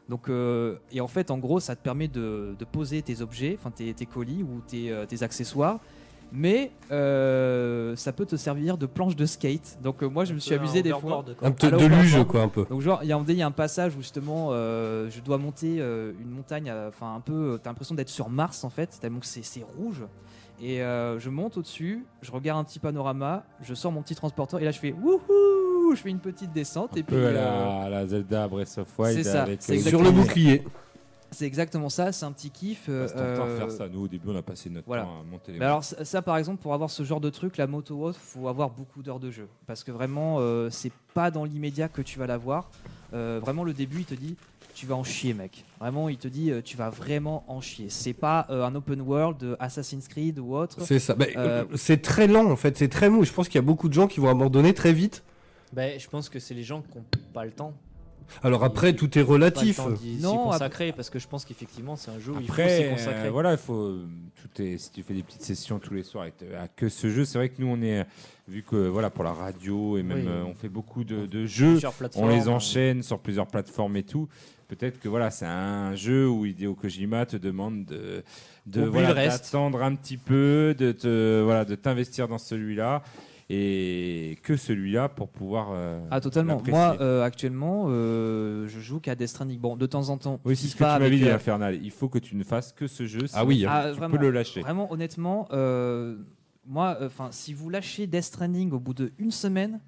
Donc, 0.09 0.29
euh, 0.29 0.75
et 0.91 1.01
en 1.01 1.07
fait, 1.07 1.31
en 1.31 1.37
gros, 1.37 1.59
ça 1.59 1.75
te 1.75 1.81
permet 1.81 2.07
de, 2.07 2.55
de 2.57 2.65
poser 2.65 3.01
tes 3.01 3.21
objets, 3.21 3.57
enfin 3.59 3.71
tes, 3.71 3.93
tes 3.93 4.05
colis 4.05 4.43
ou 4.43 4.61
tes, 4.67 4.91
euh, 4.91 5.05
tes 5.05 5.23
accessoires. 5.23 5.79
Mais 6.31 6.71
euh, 6.91 7.95
ça 7.95 8.11
peut 8.11 8.25
te 8.25 8.35
servir 8.35 8.77
de 8.77 8.87
planche 8.87 9.15
de 9.15 9.25
skate. 9.25 9.77
Donc 9.81 10.01
euh, 10.03 10.07
moi 10.07 10.25
je 10.25 10.33
me 10.33 10.39
suis 10.39 10.53
amusé 10.55 10.81
des 10.81 10.91
fois. 10.91 11.23
un 11.41 11.51
peu 11.51 11.71
de 11.71 11.85
luge 11.85 12.23
quoi 12.27 12.41
un 12.41 12.49
peu. 12.49 12.65
Donc 12.65 12.81
genre 12.81 12.99
il 13.03 13.09
y 13.09 13.13
a 13.13 13.17
un 13.17 13.23
il 13.27 13.35
y 13.35 13.41
a 13.43 13.45
un 13.47 13.51
passage 13.51 13.95
où 13.95 14.01
justement 14.01 14.49
euh, 14.51 15.07
je 15.09 15.21
dois 15.21 15.37
monter 15.37 15.77
euh, 15.79 16.11
une 16.19 16.31
montagne, 16.31 16.69
euh, 16.69 16.89
enfin 16.89 17.15
un 17.15 17.21
peu, 17.21 17.59
t'as 17.61 17.69
l'impression 17.69 17.95
d'être 17.95 18.09
sur 18.09 18.29
Mars 18.29 18.63
en 18.63 18.69
fait, 18.69 18.97
tellement 18.99 19.19
que 19.19 19.27
c'est 19.27 19.43
c'est 19.45 19.63
rouge. 19.63 20.03
Et 20.61 20.81
euh, 20.81 21.19
je 21.19 21.29
monte 21.29 21.57
au-dessus, 21.57 22.05
je 22.21 22.31
regarde 22.31 22.59
un 22.59 22.63
petit 22.63 22.79
panorama, 22.79 23.43
je 23.61 23.73
sors 23.73 23.91
mon 23.91 24.01
petit 24.01 24.15
transporteur 24.15 24.59
et 24.59 24.65
là 24.65 24.71
je 24.71 24.79
fais 24.79 24.93
wouhou, 24.93 25.19
je 25.93 26.01
fais 26.01 26.09
une 26.09 26.19
petite 26.19 26.53
descente 26.53 26.91
Un 26.95 26.99
et 26.99 27.03
puis 27.03 27.15
à 27.15 27.19
euh, 27.19 27.33
la, 27.33 27.81
à 27.83 27.89
la 27.89 28.07
Zelda 28.07 28.47
Breath 28.47 28.77
of 28.77 28.87
Wild. 28.97 29.17
c'est 29.17 29.23
ça, 29.29 29.43
avec, 29.43 29.61
c'est 29.61 29.77
euh, 29.77 29.81
Sur 29.89 30.01
le 30.01 30.11
bouclier. 30.11 30.63
c'est 31.31 31.45
exactement 31.45 31.89
ça, 31.89 32.11
c'est 32.13 32.25
un 32.25 32.31
petit 32.31 32.49
kiff. 32.49 32.85
euh, 32.89 33.07
euh, 33.15 33.57
faire 33.57 33.69
ça. 33.71 33.87
Nous, 33.87 34.01
au 34.05 34.07
début, 34.07 34.29
on 34.29 34.35
a 34.37 34.41
passé 34.41 34.69
notre 34.69 34.87
voilà. 34.87 35.03
temps 35.03 35.19
à 35.19 35.23
monter 35.29 35.51
les 35.51 35.59
Mais 35.59 35.65
alors 35.65 35.83
ça, 35.83 36.05
ça, 36.05 36.21
par 36.21 36.37
exemple 36.37 36.61
pour 36.61 36.73
avoir 36.73 36.89
ce 36.89 37.03
genre 37.03 37.19
de 37.21 37.29
truc, 37.29 37.57
la 37.57 37.67
moto 37.67 38.01
haute, 38.01 38.15
faut 38.15 38.47
avoir 38.47 38.69
beaucoup 38.69 39.03
d'heures 39.03 39.19
de 39.19 39.29
jeu 39.31 39.47
parce 39.67 39.83
que 39.83 39.91
vraiment 39.91 40.37
euh, 40.39 40.69
c'est 40.71 40.91
pas 41.13 41.29
dans 41.31 41.43
l'immédiat 41.43 41.89
que 41.89 42.01
tu 42.01 42.17
vas 42.19 42.25
l'avoir. 42.27 42.69
Euh, 43.13 43.39
vraiment 43.41 43.63
le 43.63 43.73
début 43.73 43.99
il 43.99 44.05
te 44.05 44.15
dit 44.15 44.35
tu 44.73 44.85
vas 44.85 44.95
en 44.95 45.03
chier 45.05 45.33
mec. 45.33 45.63
Vraiment 45.79 46.09
il 46.09 46.17
te 46.17 46.27
dit 46.27 46.51
euh, 46.51 46.61
tu 46.61 46.75
vas 46.75 46.89
vraiment 46.89 47.45
en 47.47 47.61
chier. 47.61 47.85
C'est 47.89 48.11
pas 48.13 48.45
euh, 48.49 48.65
un 48.65 48.75
open 48.75 48.99
world 48.99 49.37
de 49.37 49.55
Assassin's 49.59 50.07
Creed 50.09 50.37
ou 50.37 50.53
autre. 50.55 50.77
C'est 50.81 50.99
ça. 50.99 51.15
Bah, 51.15 51.25
Euh, 51.37 51.63
C'est 51.75 52.01
très 52.01 52.27
lent 52.27 52.49
en 52.51 52.55
fait, 52.57 52.77
c'est 52.77 52.89
très 52.89 53.09
mou. 53.09 53.23
Je 53.23 53.31
pense 53.31 53.47
qu'il 53.47 53.55
y 53.55 53.63
a 53.63 53.65
beaucoup 53.65 53.87
de 53.87 53.93
gens 53.93 54.07
qui 54.07 54.19
vont 54.19 54.29
abandonner 54.29 54.73
très 54.73 54.91
vite. 54.91 55.23
Ben, 55.75 55.99
je 55.99 56.07
pense 56.07 56.29
que 56.29 56.39
c'est 56.39 56.53
les 56.53 56.63
gens 56.63 56.81
qui 56.81 56.97
n'ont 56.97 57.03
pas 57.33 57.45
le 57.45 57.51
temps. 57.51 57.73
Alors 58.41 58.63
après, 58.63 58.89
Ils- 58.89 58.95
tout 58.95 59.05
est 59.05 59.21
Pas 59.21 59.27
le 59.27 59.33
relatif. 59.33 59.79
Non, 60.19 60.45
consacrer 60.45 60.91
parce 60.93 61.11
que 61.11 61.19
je 61.19 61.27
pense 61.27 61.45
qu'effectivement 61.45 61.95
c'est 61.95 62.09
un 62.09 62.17
jeu 62.19 62.31
où 62.31 62.39
il 62.39 62.47
faut 62.47 62.53
s'y 62.55 62.61
Après, 62.61 62.89
consacrer. 62.89 63.27
euh, 63.27 63.31
voilà, 63.31 63.51
il 63.51 63.57
faut. 63.59 63.97
Tout 64.41 64.61
est, 64.63 64.77
si 64.79 64.91
tu 64.91 65.03
fais 65.03 65.13
des 65.13 65.21
petites 65.21 65.43
sessions 65.43 65.77
tous 65.77 65.93
les 65.93 66.01
soirs 66.01 66.25
à 66.59 66.67
que 66.67 66.89
ce 66.89 67.09
jeu, 67.09 67.23
c'est 67.23 67.37
vrai 67.37 67.49
que 67.49 67.61
nous, 67.61 67.67
on 67.67 67.81
est. 67.83 68.03
Vu 68.47 68.63
que, 68.63 68.75
voilà, 68.87 69.09
pour 69.09 69.23
la 69.23 69.33
radio 69.33 69.97
et 69.97 70.03
même, 70.03 70.19
Oui. 70.19 70.25
euh, 70.27 70.43
on 70.43 70.53
fait 70.55 70.69
beaucoup 70.69 71.03
de, 71.03 71.25
de 71.27 71.45
jeux, 71.45 71.79
on 72.15 72.27
les 72.27 72.47
euh, 72.47 72.51
enchaîne 72.51 73.01
sur 73.03 73.19
plusieurs 73.19 73.47
plateformes 73.47 73.95
et 73.97 74.03
tout. 74.03 74.27
Peut-être 74.67 74.99
que, 74.99 75.07
voilà, 75.09 75.29
c'est 75.31 75.45
un 75.47 75.93
jeu 75.95 76.27
où 76.27 76.45
Hideo 76.47 76.73
Kojima 76.73 77.25
te 77.27 77.37
demande 77.37 77.85
de. 77.85 78.23
de 78.65 78.81
voilà, 78.85 79.13
d'attendre 79.13 79.83
un 79.83 79.93
petit 79.95 80.17
peu, 80.17 80.75
de 80.77 80.91
te 80.91 81.41
voilà, 81.43 81.63
de 81.65 81.75
t'investir 81.75 82.27
dans 82.27 82.39
celui-là 82.39 83.03
et 83.49 84.37
que 84.43 84.55
celui-là 84.57 85.07
pour 85.09 85.29
pouvoir. 85.29 85.69
euh, 85.71 85.99
Ah 86.11 86.19
totalement. 86.19 86.61
Moi 86.67 86.97
euh, 86.99 87.23
actuellement 87.23 87.85
euh, 87.89 88.67
je 88.67 88.79
joue 88.79 88.99
qu'à 88.99 89.15
Death 89.15 89.29
Stranding. 89.29 89.59
Bon 89.59 89.75
de 89.75 89.85
temps 89.85 90.09
en 90.09 90.17
temps. 90.17 90.39
oui, 90.45 90.55
c'est 90.55 90.67
ce 90.67 90.73
que 90.75 90.79
tu 90.83 90.83
m'avais 90.89 91.09
dit, 91.15 91.23
euh, 91.27 91.35
Infernal. 91.35 91.79
Il 91.83 91.91
faut 91.91 92.09
que 92.09 92.17
tu 92.19 92.35
ne 92.35 92.43
fasses 92.43 92.71
que 92.73 92.87
ce 92.87 93.05
jeu. 93.05 93.21
Ah 93.33 93.45
oui, 93.45 93.59
tu 93.59 93.65
Ah, 93.67 93.83
peux 93.85 93.91
vraiment, 93.91 94.17
le 94.17 94.31
lâcher. 94.31 94.61
Vraiment, 94.61 94.91
honnêtement, 94.91 95.47
euh, 95.51 96.17
moi, 96.65 96.97
enfin, 97.03 97.27
si 97.31 97.53
vous 97.53 97.69
lâchez 97.69 98.07
Death 98.07 98.23
Stranding 98.23 98.71
au 98.71 98.79
bout 98.79 98.95
d'une 98.95 99.29
semaine, 99.31 99.79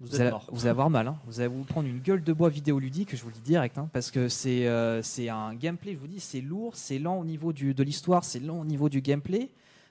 Vous 0.00 0.20
allez, 0.20 0.30
mort. 0.32 0.48
vous 0.50 0.62
allez 0.62 0.70
avoir 0.70 0.90
mal. 0.90 1.06
hein. 1.06 1.16
Vous 1.26 1.38
allez 1.38 1.48
vous 1.48 1.62
prendre 1.62 1.86
une 1.88 2.00
gueule 2.00 2.24
de 2.24 2.32
bois 2.32 2.48
vidéoludique, 2.48 3.14
je 3.14 3.22
vous 3.22 3.28
le 3.28 3.34
dis 3.34 3.40
direct, 3.42 3.78
hein, 3.78 3.88
parce 3.92 4.10
que 4.10 4.28
c'est 4.28 4.66
euh, 4.66 5.00
c'est 5.02 5.28
un 5.28 5.54
gameplay. 5.54 5.92
Je 5.92 5.98
vous 5.98 6.08
dis, 6.08 6.18
c'est 6.18 6.40
lourd, 6.40 6.74
c'est 6.74 6.98
lent 6.98 7.20
au 7.20 7.24
niveau 7.24 7.52
du, 7.52 7.72
de 7.74 7.82
l'histoire, 7.84 8.24
c'est 8.24 8.40
lent 8.40 8.58
au 8.58 8.64
niveau 8.64 8.88
du 8.88 9.00
gameplay. 9.00 9.50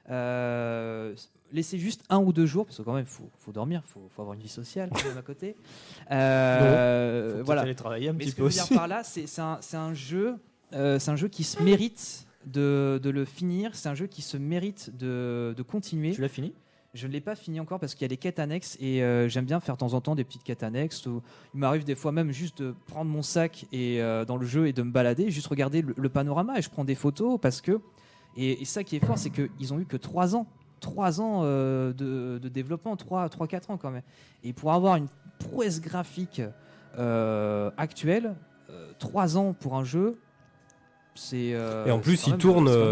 Euh, 0.10 1.14
laissez 1.52 1.78
juste 1.78 2.03
un 2.10 2.19
ou 2.19 2.34
deux 2.34 2.45
jours, 2.45 2.65
parce 2.65 2.78
que 2.78 2.84
quand 2.84 2.94
même, 2.94 3.06
faut, 3.06 3.30
faut 3.38 3.52
dormir, 3.52 3.84
faut, 3.86 4.07
faut 4.10 4.22
avoir 4.22 4.36
une 4.36 4.41
vie 4.41 4.48
sociale 4.49 4.90
quand 4.94 5.06
même 5.07 5.18
à 5.18 5.22
côté. 5.22 5.56
Euh, 6.11 7.41
voilà. 7.45 7.61
aller 7.61 7.76
travailler 7.76 8.10
un 8.10 8.14
Mais 8.14 8.19
petit 8.19 8.32
ce 8.32 8.36
peu 8.36 8.44
que 8.44 8.49
je 8.49 8.60
veux 8.60 8.68
dire 8.68 8.78
par 8.78 8.88
là, 8.88 9.03
c'est 9.03 9.28
c'est 9.28 9.41
un, 9.41 9.60
un 9.73 9.94
jeu, 9.94 10.36
euh, 10.73 10.99
c'est 10.99 11.11
un 11.11 11.15
jeu 11.15 11.30
qui 11.30 11.44
se 11.44 11.61
mérite 11.64 12.28
de, 12.45 12.99
de 13.02 13.10
le 13.10 13.23
finir. 13.26 13.76
C'est 13.76 13.88
un 13.90 13.95
jeu 13.95 14.07
qui 14.07 14.22
se 14.22 14.36
mérite 14.38 14.91
de, 14.98 15.53
de 15.56 15.64
continuer. 15.64 16.11
Tu 16.11 16.22
l'as 16.22 16.28
fini? 16.28 16.53
Je 16.94 17.07
ne 17.07 17.14
l'ai 17.14 17.22
pas 17.22 17.36
fini 17.36 17.61
encore 17.61 17.80
parce 17.80 17.94
qu'il 17.95 18.02
y 18.02 18.06
a 18.06 18.10
des 18.10 18.18
quêtes 18.18 18.40
annexes 18.40 18.76
et 18.82 19.02
euh, 19.02 19.30
j'aime 19.30 19.45
bien 19.45 19.61
faire 19.61 19.76
de 19.76 19.80
temps 19.80 19.94
en 19.94 20.02
temps 20.02 20.15
des 20.15 20.26
petites 20.26 20.44
quêtes 20.44 20.64
annexes. 20.64 21.06
Où 21.06 21.22
il 21.53 21.60
m'arrive 21.61 21.86
des 21.86 21.95
fois 21.95 22.11
même 22.11 22.32
juste 22.32 22.61
de 22.61 22.76
prendre 22.88 23.10
mon 23.10 23.22
sac 23.22 23.65
et 23.72 24.02
euh, 24.02 24.26
dans 24.26 24.36
le 24.36 24.45
jeu 24.45 24.68
et 24.68 24.73
de 24.73 24.82
me 24.82 24.91
balader, 24.91 25.32
juste 25.32 25.48
regarder 25.48 25.82
le, 25.82 25.94
le 25.95 26.10
panorama 26.10 26.57
et 26.57 26.61
je 26.61 26.69
prends 26.69 26.84
des 26.84 26.95
photos 26.95 27.40
parce 27.41 27.61
que 27.61 27.80
et, 28.36 28.61
et 28.61 28.65
ça 28.65 28.84
qui 28.84 28.98
est 28.98 29.06
fort, 29.06 29.18
c'est 29.18 29.30
qu'ils 29.30 29.73
ont 29.73 29.80
eu 29.80 29.86
que 29.86 29.98
3 29.98 30.36
ans. 30.36 30.48
3 30.82 31.22
ans 31.22 31.41
euh, 31.44 31.94
de, 31.94 32.38
de 32.40 32.49
développement, 32.49 32.95
3-4 32.95 33.72
ans 33.72 33.78
quand 33.78 33.91
même. 33.91 34.02
Et 34.44 34.52
pour 34.52 34.74
avoir 34.74 34.98
une 34.98 35.08
prouesse 35.40 35.80
graphique 35.80 36.41
euh, 36.99 37.72
actuelle, 37.78 38.36
3 38.99 39.38
ans 39.38 39.53
pour 39.53 39.76
un 39.78 39.84
jeu, 39.84 40.20
c'est. 41.16 41.53
euh, 41.53 41.86
Et 41.86 41.91
en 41.91 41.99
plus, 41.99 42.26
il 42.28 42.32
même- 42.32 42.40
tourne. 42.40 42.68
c'est 42.68 42.74
euh, 42.74 42.88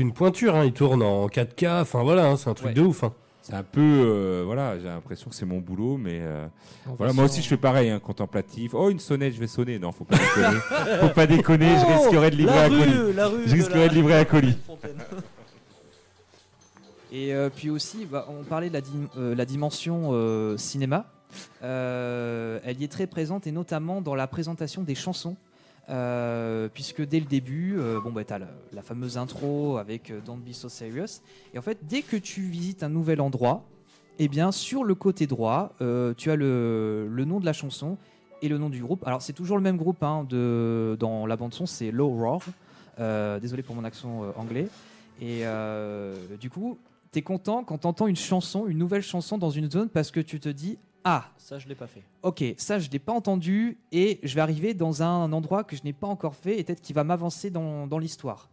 une, 0.00 0.12
pointure. 0.12 0.54
Hein. 0.56 0.64
Il 0.64 0.72
tourne 0.72 1.02
en 1.02 1.26
4K. 1.26 1.82
Enfin 1.82 2.02
voilà, 2.02 2.26
hein, 2.26 2.36
c'est 2.36 2.50
un 2.50 2.54
truc 2.54 2.68
Ouais. 2.68 2.74
de 2.74 2.82
ouf. 2.82 3.04
hein. 3.04 3.12
C'est 3.42 3.52
un 3.52 3.62
peu, 3.62 3.80
euh, 3.82 4.42
voilà, 4.46 4.78
j'ai 4.78 4.86
l'impression 4.86 5.28
que 5.28 5.36
c'est 5.36 5.44
mon 5.44 5.58
boulot, 5.58 5.98
mais 5.98 6.18
euh, 6.22 6.46
voilà, 6.96 7.12
moi 7.12 7.24
aussi 7.24 7.42
je 7.42 7.48
fais 7.48 7.58
pareil, 7.58 7.90
hein, 7.90 7.98
contemplatif. 7.98 8.72
Oh, 8.72 8.88
une 8.88 8.98
sonnette, 9.00 9.34
je 9.34 9.38
vais 9.40 9.46
sonner. 9.46 9.78
Non, 9.78 9.92
faut 9.92 10.04
pas 10.04 10.16
déconner. 10.16 10.56
faut 11.02 11.08
pas 11.14 11.26
déconner, 11.26 11.68
je 11.78 11.84
risquerais 11.84 12.30
de 12.30 12.36
livrer 12.36 12.54
la 12.54 12.64
un 12.64 12.68
colis. 12.70 12.82
rue, 12.98 13.12
la 13.12 13.26
rue 13.28 13.42
Je 13.46 13.52
risquerais 13.54 13.88
de 13.90 13.94
livrer 13.94 14.18
un 14.18 14.24
colis. 14.24 14.56
Et 17.14 17.32
euh, 17.32 17.48
puis 17.48 17.70
aussi, 17.70 18.06
bah, 18.06 18.26
on 18.28 18.42
parlait 18.42 18.70
de 18.70 18.74
la, 18.74 18.80
euh, 19.16 19.44
dimension 19.44 20.10
euh, 20.12 20.56
cinéma. 20.56 21.06
Elle 21.62 22.80
y 22.80 22.84
est 22.84 22.90
très 22.90 23.06
présente 23.06 23.46
et 23.46 23.52
notamment 23.52 24.00
dans 24.00 24.16
la 24.16 24.26
présentation 24.26 24.82
des 24.82 24.96
chansons. 24.96 25.36
Puisque 26.74 27.06
dès 27.06 27.20
le 27.20 27.26
début, 27.26 27.78
bon 28.02 28.10
bah 28.10 28.24
t'as 28.24 28.38
la, 28.38 28.46
la 28.72 28.82
fameuse 28.82 29.18
intro 29.18 29.76
avec 29.76 30.12
Don't 30.24 30.38
Be 30.38 30.52
So 30.52 30.68
Serious. 30.68 31.20
Et 31.52 31.58
en 31.58 31.62
fait, 31.62 31.78
dès 31.82 32.02
que 32.02 32.16
tu 32.16 32.42
visites 32.42 32.82
un 32.82 32.88
nouvel 32.88 33.20
endroit, 33.20 33.64
eh 34.18 34.28
bien 34.28 34.50
sur 34.50 34.82
le 34.82 34.94
côté 34.94 35.26
droit, 35.26 35.72
tu 36.16 36.30
as 36.30 36.36
le, 36.36 37.06
le 37.08 37.24
nom 37.24 37.38
de 37.38 37.44
la 37.44 37.52
chanson 37.52 37.98
et 38.42 38.48
le 38.48 38.58
nom 38.58 38.70
du 38.70 38.80
groupe. 38.80 39.06
Alors 39.06 39.22
c'est 39.22 39.34
toujours 39.34 39.56
le 39.56 39.62
même 39.62 39.76
groupe 39.76 40.02
hein, 40.02 40.24
de, 40.28 40.96
dans 40.98 41.26
la 41.26 41.36
bande 41.36 41.52
son, 41.52 41.66
c'est 41.66 41.90
Low 41.90 42.08
Roar. 42.08 42.40
Désolé 43.40 43.62
pour 43.62 43.74
mon 43.76 43.84
accent 43.84 44.22
anglais. 44.36 44.68
Et 45.20 45.44
du 46.40 46.48
coup, 46.48 46.78
t'es 47.14 47.22
content 47.22 47.64
quand 47.64 47.78
t'entends 47.78 48.06
une 48.08 48.16
chanson, 48.16 48.66
une 48.66 48.78
nouvelle 48.78 49.02
chanson 49.02 49.38
dans 49.38 49.50
une 49.50 49.70
zone 49.70 49.88
parce 49.88 50.10
que 50.10 50.20
tu 50.20 50.40
te 50.40 50.48
dis 50.48 50.78
ah 51.04 51.24
Ça, 51.36 51.58
je 51.58 51.68
l'ai 51.68 51.74
pas 51.74 51.86
fait. 51.86 52.02
ok, 52.22 52.42
ça 52.56 52.78
je 52.78 52.88
l'ai 52.90 52.98
pas 52.98 53.12
entendu 53.12 53.78
et 53.92 54.18
je 54.22 54.34
vais 54.34 54.40
arriver 54.40 54.74
dans 54.74 55.02
un 55.02 55.32
endroit 55.32 55.62
que 55.64 55.76
je 55.76 55.82
n'ai 55.84 55.92
pas 55.92 56.06
encore 56.06 56.34
fait 56.34 56.58
et 56.58 56.64
peut-être 56.64 56.80
qui 56.80 56.92
va 56.92 57.04
m'avancer 57.04 57.50
dans, 57.50 57.86
dans 57.86 57.98
l'histoire. 57.98 58.48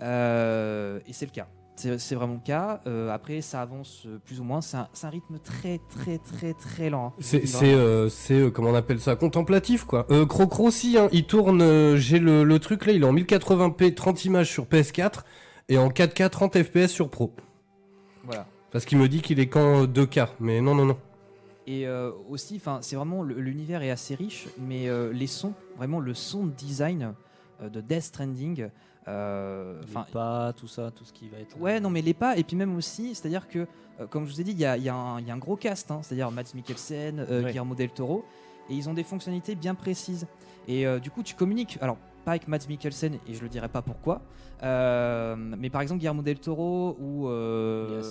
Euh, 0.00 0.98
et 1.06 1.12
c'est 1.12 1.26
le 1.26 1.32
cas. 1.32 1.46
C'est 1.76 2.14
vraiment 2.14 2.34
le 2.34 2.40
cas. 2.44 2.82
Euh, 2.86 3.08
après, 3.10 3.40
ça 3.40 3.62
avance 3.62 4.06
plus 4.26 4.38
ou 4.38 4.44
moins. 4.44 4.60
C'est 4.60 4.76
un, 4.76 4.88
c'est 4.92 5.06
un 5.06 5.10
rythme 5.10 5.38
très, 5.38 5.78
très, 5.88 6.18
très, 6.18 6.52
très 6.52 6.90
lent. 6.90 7.06
hein. 7.06 7.12
C'est, 7.20 7.38
Vraiment. 7.38 7.58
c'est, 7.58 7.72
euh, 7.74 8.08
c'est, 8.10 8.34
euh, 8.34 8.50
comment 8.50 8.68
on 8.70 8.74
appelle 8.74 9.00
ça 9.00 9.16
Contemplatif, 9.16 9.84
quoi. 9.84 10.06
Euh, 10.10 10.26
Crocro 10.26 10.64
aussi, 10.66 10.98
hein, 10.98 11.08
il 11.10 11.24
tourne, 11.24 11.62
euh, 11.62 11.96
j'ai 11.96 12.18
le, 12.18 12.44
le 12.44 12.58
truc 12.58 12.84
là, 12.84 12.92
il 12.92 13.02
est 13.02 13.06
en 13.06 13.14
1080p, 13.14 13.94
30 13.94 14.24
images 14.26 14.50
sur 14.50 14.66
PS4 14.66 15.20
et 15.70 15.78
en 15.78 15.88
4K 15.88 16.28
30 16.28 16.62
FPS 16.62 16.88
sur 16.88 17.08
Pro. 17.08 17.32
Voilà. 18.24 18.46
Parce 18.70 18.84
qu'il 18.84 18.98
me 18.98 19.08
dit 19.08 19.20
qu'il 19.20 19.40
est 19.40 19.48
qu'en 19.48 19.84
2K, 19.84 20.28
mais 20.40 20.60
non, 20.60 20.74
non, 20.74 20.84
non. 20.86 20.98
Et 21.66 21.86
euh, 21.86 22.10
aussi, 22.28 22.56
enfin, 22.56 22.78
c'est 22.82 22.96
vraiment 22.96 23.22
l'univers 23.22 23.82
est 23.82 23.90
assez 23.90 24.14
riche, 24.14 24.48
mais 24.58 24.88
euh, 24.88 25.12
les 25.12 25.26
sons, 25.26 25.52
vraiment 25.76 26.00
le 26.00 26.14
son 26.14 26.46
design 26.46 27.14
euh, 27.62 27.68
de 27.68 27.80
Death 27.80 28.02
Stranding, 28.02 28.68
euh, 29.08 29.80
enfin, 29.84 30.06
pas 30.12 30.52
tout 30.52 30.68
ça, 30.68 30.90
tout 30.90 31.04
ce 31.04 31.12
qui 31.12 31.28
va 31.28 31.38
être. 31.38 31.58
Ouais, 31.60 31.80
non, 31.80 31.90
mais 31.90 32.02
les 32.02 32.14
pas, 32.14 32.36
et 32.36 32.44
puis 32.44 32.56
même 32.56 32.76
aussi, 32.76 33.14
c'est-à-dire 33.14 33.48
que, 33.48 33.66
euh, 34.00 34.06
comme 34.08 34.26
je 34.26 34.32
vous 34.32 34.40
ai 34.40 34.44
dit, 34.44 34.52
il 34.52 34.58
y 34.58 34.64
a, 34.64 34.76
il 34.76 34.82
y 34.82 34.88
a 34.88 34.94
un 34.94 35.20
il 35.20 35.26
y 35.26 35.30
a 35.30 35.34
un 35.34 35.38
gros 35.38 35.56
cast, 35.56 35.90
hein, 35.90 36.00
c'est-à-dire 36.02 36.30
Matt 36.30 36.54
Mikkelsen, 36.54 37.18
euh, 37.20 37.42
Ouais. 37.42 37.48
Guillermo 37.48 37.74
del 37.74 37.90
Toro, 37.90 38.24
et 38.68 38.74
ils 38.74 38.88
ont 38.88 38.94
des 38.94 39.04
fonctionnalités 39.04 39.54
bien 39.54 39.74
précises. 39.74 40.26
Et 40.68 40.86
euh, 40.86 40.98
du 40.98 41.10
coup, 41.10 41.22
tu 41.22 41.34
communiques, 41.34 41.78
alors 41.80 41.98
pas 42.24 42.32
avec 42.32 42.48
Matt 42.48 42.68
Mikkelsen, 42.68 43.14
et 43.26 43.34
je 43.34 43.42
le 43.42 43.48
dirai 43.48 43.68
pas 43.68 43.82
pourquoi, 43.82 44.20
euh, 44.62 45.36
mais 45.36 45.70
par 45.70 45.80
exemple 45.80 45.98
Guillermo 46.00 46.22
del 46.22 46.38
Toro 46.38 46.96
ou. 47.00 47.28
euh, 47.28 48.02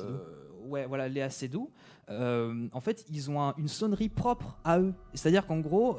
ouais, 0.67 0.85
voilà, 0.85 1.07
Léa 1.07 1.29
Seydoux. 1.29 1.69
euh, 2.09 2.67
en 2.73 2.79
fait, 2.81 3.05
ils 3.11 3.29
ont 3.29 3.39
un- 3.41 3.53
une 3.57 3.67
sonnerie 3.67 4.09
propre 4.09 4.57
à 4.63 4.79
eux. 4.79 4.93
C'est-à-dire 5.13 5.45
qu'en 5.45 5.59
gros, 5.59 5.93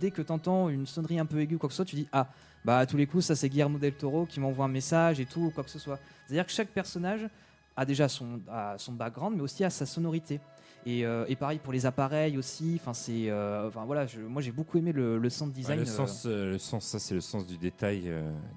dès 0.00 0.10
que 0.10 0.20
tu 0.22 0.32
entends 0.32 0.68
une 0.68 0.86
sonnerie 0.86 1.18
un 1.18 1.26
peu 1.26 1.38
aiguë, 1.40 1.58
quoi 1.58 1.68
que 1.68 1.72
ce 1.72 1.76
soit, 1.76 1.84
tu 1.84 1.96
dis 1.96 2.08
Ah, 2.12 2.26
bah 2.64 2.78
à 2.78 2.86
tous 2.86 2.96
les 2.96 3.06
coups, 3.06 3.24
ça 3.24 3.36
c'est 3.36 3.48
Guillermo 3.48 3.78
del 3.78 3.94
Toro 3.94 4.26
qui 4.26 4.40
m'envoie 4.40 4.64
un 4.64 4.68
message 4.68 5.20
et 5.20 5.26
tout, 5.26 5.42
ou 5.46 5.50
quoi 5.50 5.62
que 5.62 5.70
ce 5.70 5.78
soit. 5.78 5.98
C'est-à-dire 6.26 6.44
que 6.46 6.50
chaque 6.52 6.68
personnage 6.70 7.28
a 7.76 7.84
déjà 7.84 8.08
son, 8.08 8.40
a 8.50 8.76
son 8.78 8.92
background, 8.94 9.36
mais 9.36 9.42
aussi 9.42 9.62
a 9.62 9.70
sa 9.70 9.86
sonorité. 9.86 10.40
Et, 10.88 11.04
euh, 11.04 11.24
et 11.28 11.34
pareil 11.34 11.58
pour 11.58 11.72
les 11.72 11.84
appareils 11.84 12.38
aussi. 12.38 12.78
Enfin, 12.80 12.94
c'est, 12.94 13.28
euh, 13.28 13.66
enfin 13.66 13.84
voilà, 13.84 14.06
je- 14.06 14.20
moi 14.20 14.40
j'ai 14.40 14.52
beaucoup 14.52 14.78
aimé 14.78 14.92
le, 14.92 15.18
le 15.18 15.28
sound 15.30 15.50
Ouais, 15.50 15.54
design. 15.54 15.76
le, 15.80 15.82
euh, 15.82 15.84
sens, 15.86 16.24
le 16.26 16.58
sens, 16.58 16.86
ça 16.86 17.00
c'est 17.00 17.14
le 17.16 17.20
sens 17.20 17.44
du 17.44 17.58
détail 17.58 18.08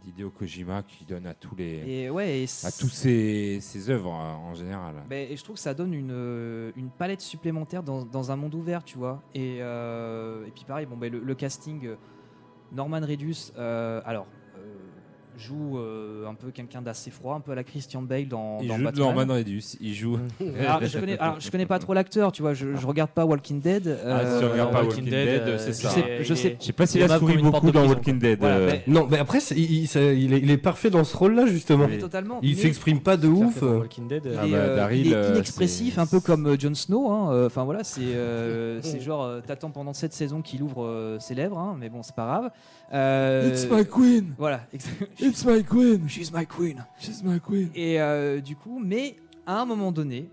d'Hideo 0.03 0.29
Kojima 0.29 0.83
qui 0.83 1.05
donne 1.05 1.25
à 1.25 1.33
tous 1.33 1.55
les, 1.55 1.81
et 1.87 2.09
ouais, 2.11 2.41
et 2.41 2.43
à 2.43 2.71
tous 2.71 2.87
ses, 2.89 3.57
ses 3.61 3.89
œuvres 3.89 4.11
en 4.11 4.53
général. 4.53 4.93
Ben, 5.09 5.27
et 5.31 5.35
je 5.35 5.43
trouve 5.43 5.55
que 5.55 5.61
ça 5.61 5.73
donne 5.73 5.93
une, 5.95 6.71
une 6.75 6.91
palette 6.91 7.21
supplémentaire 7.21 7.81
dans, 7.81 8.05
dans 8.05 8.31
un 8.31 8.35
monde 8.35 8.53
ouvert, 8.53 8.83
tu 8.83 8.99
vois. 8.99 9.23
Et, 9.33 9.59
puis 10.53 10.65
pareil, 10.65 10.85
bon, 10.85 10.97
ben, 10.97 11.11
le, 11.11 11.19
le 11.19 11.35
casting, 11.35 11.89
Norman 12.71 13.01
Reedus, 13.01 13.51
alors, 13.57 14.27
joue 15.39 15.77
euh, 15.79 16.27
un 16.27 16.33
peu 16.35 16.51
quelqu'un 16.51 16.81
d'assez 16.81 17.09
froid, 17.11 17.35
un 17.35 17.39
peu 17.39 17.51
à 17.51 17.55
la 17.55 17.63
Christian 17.63 18.01
Bale 18.01 18.27
dans, 18.27 18.59
il 18.61 18.67
dans 18.67 18.77
joue 18.77 18.83
Batman. 18.83 19.05
Norman 19.15 19.33
Reedus, 19.33 19.63
il 19.81 19.93
joue. 19.93 20.19
Alors, 20.59 20.83
je 20.85 20.99
connais, 20.99 21.17
alors, 21.17 21.39
je 21.39 21.49
connais 21.51 21.65
pas 21.65 21.79
trop 21.79 21.93
l'acteur, 21.93 22.31
tu 22.31 22.41
vois, 22.41 22.53
je, 22.53 22.75
je 22.75 22.85
regarde 22.85 23.09
pas 23.11 23.25
Walking 23.25 23.59
Dead. 23.61 23.97
Ah, 24.05 24.19
si 24.25 24.39
tu 24.39 24.45
euh, 24.45 24.51
regardes 24.51 24.71
pas 24.71 24.83
Walking 24.83 25.03
Walking 25.05 25.09
Dead, 25.11 25.41
euh, 25.47 25.57
c'est 25.57 25.67
je 25.73 25.87
ça. 25.87 25.89
sais, 25.89 26.23
je 26.23 26.33
sais 26.33 26.57
Je 26.59 26.65
sais 26.65 26.73
pas 26.73 26.85
s'il 26.85 27.01
Il 27.01 27.03
est 27.07 27.11
a 27.11 27.17
souri 27.19 27.37
beaucoup 27.37 27.71
dans 27.71 27.79
prison, 27.81 27.87
Walking 27.95 28.19
quoi. 28.19 28.29
Dead. 28.29 28.39
Voilà, 28.39 28.55
euh, 28.57 28.71
Non, 28.87 29.07
mais 29.09 29.17
après, 29.17 29.39
il, 29.51 29.71
il- 29.71 29.87
ça- 29.87 30.01
il 30.01 30.33
est, 30.33 30.39
il 30.39 30.51
est 30.51 30.57
parfait 30.57 30.89
dans 30.89 31.03
ce 31.03 31.15
rôle-là, 31.17 31.45
justement. 31.47 31.87
mais 31.87 31.97
totalement. 31.97 32.39
Il 32.41 32.55
s'exprime 32.57 32.99
pas 32.99 33.17
de 33.17 33.27
ouf. 33.27 33.63
euh. 33.63 33.79
Walking 33.79 34.07
Dead. 34.07 34.23
Il 34.25 34.31
euh, 34.31 34.35
Ah 34.41 34.47
est, 34.47 34.51
bah, 34.51 34.57
euh, 34.57 34.75
Daryl, 34.75 35.05
il 35.07 35.11
est 35.13 35.15
euh, 35.15 35.29
inexpressif, 35.33 35.97
un 35.97 36.05
peu 36.07 36.19
comme 36.19 36.47
euh, 36.47 36.55
Jon 36.59 36.73
Snow. 36.75 37.09
hein. 37.11 37.31
Euh, 37.33 37.45
Enfin 37.47 37.63
voilà, 37.63 37.83
c'est 37.83 38.01
euh, 38.01 38.79
c'est 38.83 38.99
genre 39.01 39.23
euh, 39.23 39.39
t'attends 39.45 39.71
pendant 39.71 39.93
cette 39.93 40.13
saison 40.13 40.41
qu'il 40.41 40.61
ouvre 40.61 40.83
euh, 40.83 41.17
ses 41.19 41.33
lèvres, 41.35 41.57
hein, 41.57 41.75
mais 41.79 41.89
bon 41.89 42.03
c'est 42.03 42.15
pas 42.15 42.25
grave. 42.25 42.51
Euh, 42.93 43.83
queen, 43.89 44.33
Voilà. 44.37 44.61
ex- 44.73 44.87
it's 45.29 45.45
my 45.45 45.63
queen, 45.63 46.07
She's 46.09 46.31
my 46.31 46.45
queen. 46.45 46.83
she's 46.99 47.23
my 47.23 47.39
queen. 47.39 47.69
Et 47.75 48.01
euh, 48.01 48.41
du 48.41 48.55
coup, 48.55 48.79
mais 48.83 49.15
à 49.45 49.61
un 49.61 49.65
moment 49.65 49.91
donné, 49.91 50.29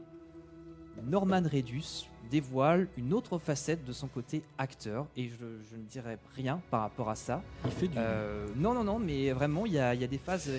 Norman 1.04 1.42
Reedus 1.42 2.08
dévoile 2.30 2.88
une 2.96 3.12
autre 3.12 3.38
facette 3.38 3.84
de 3.84 3.92
son 3.92 4.08
côté 4.08 4.42
acteur, 4.58 5.06
et 5.16 5.28
je, 5.28 5.36
je 5.70 5.76
ne 5.76 5.82
dirai 5.84 6.18
rien 6.34 6.60
par 6.70 6.80
rapport 6.80 7.08
à 7.08 7.14
ça. 7.14 7.42
Il 7.64 7.70
fait 7.70 7.88
du. 7.88 7.96
Euh, 7.98 8.46
non, 8.56 8.74
non, 8.74 8.82
non, 8.84 8.98
mais 8.98 9.30
vraiment, 9.32 9.64
il 9.66 9.74
y 9.74 9.78
a, 9.78 9.94
il 9.94 10.00
y 10.00 10.04
a 10.04 10.08
des 10.08 10.18
phases, 10.18 10.50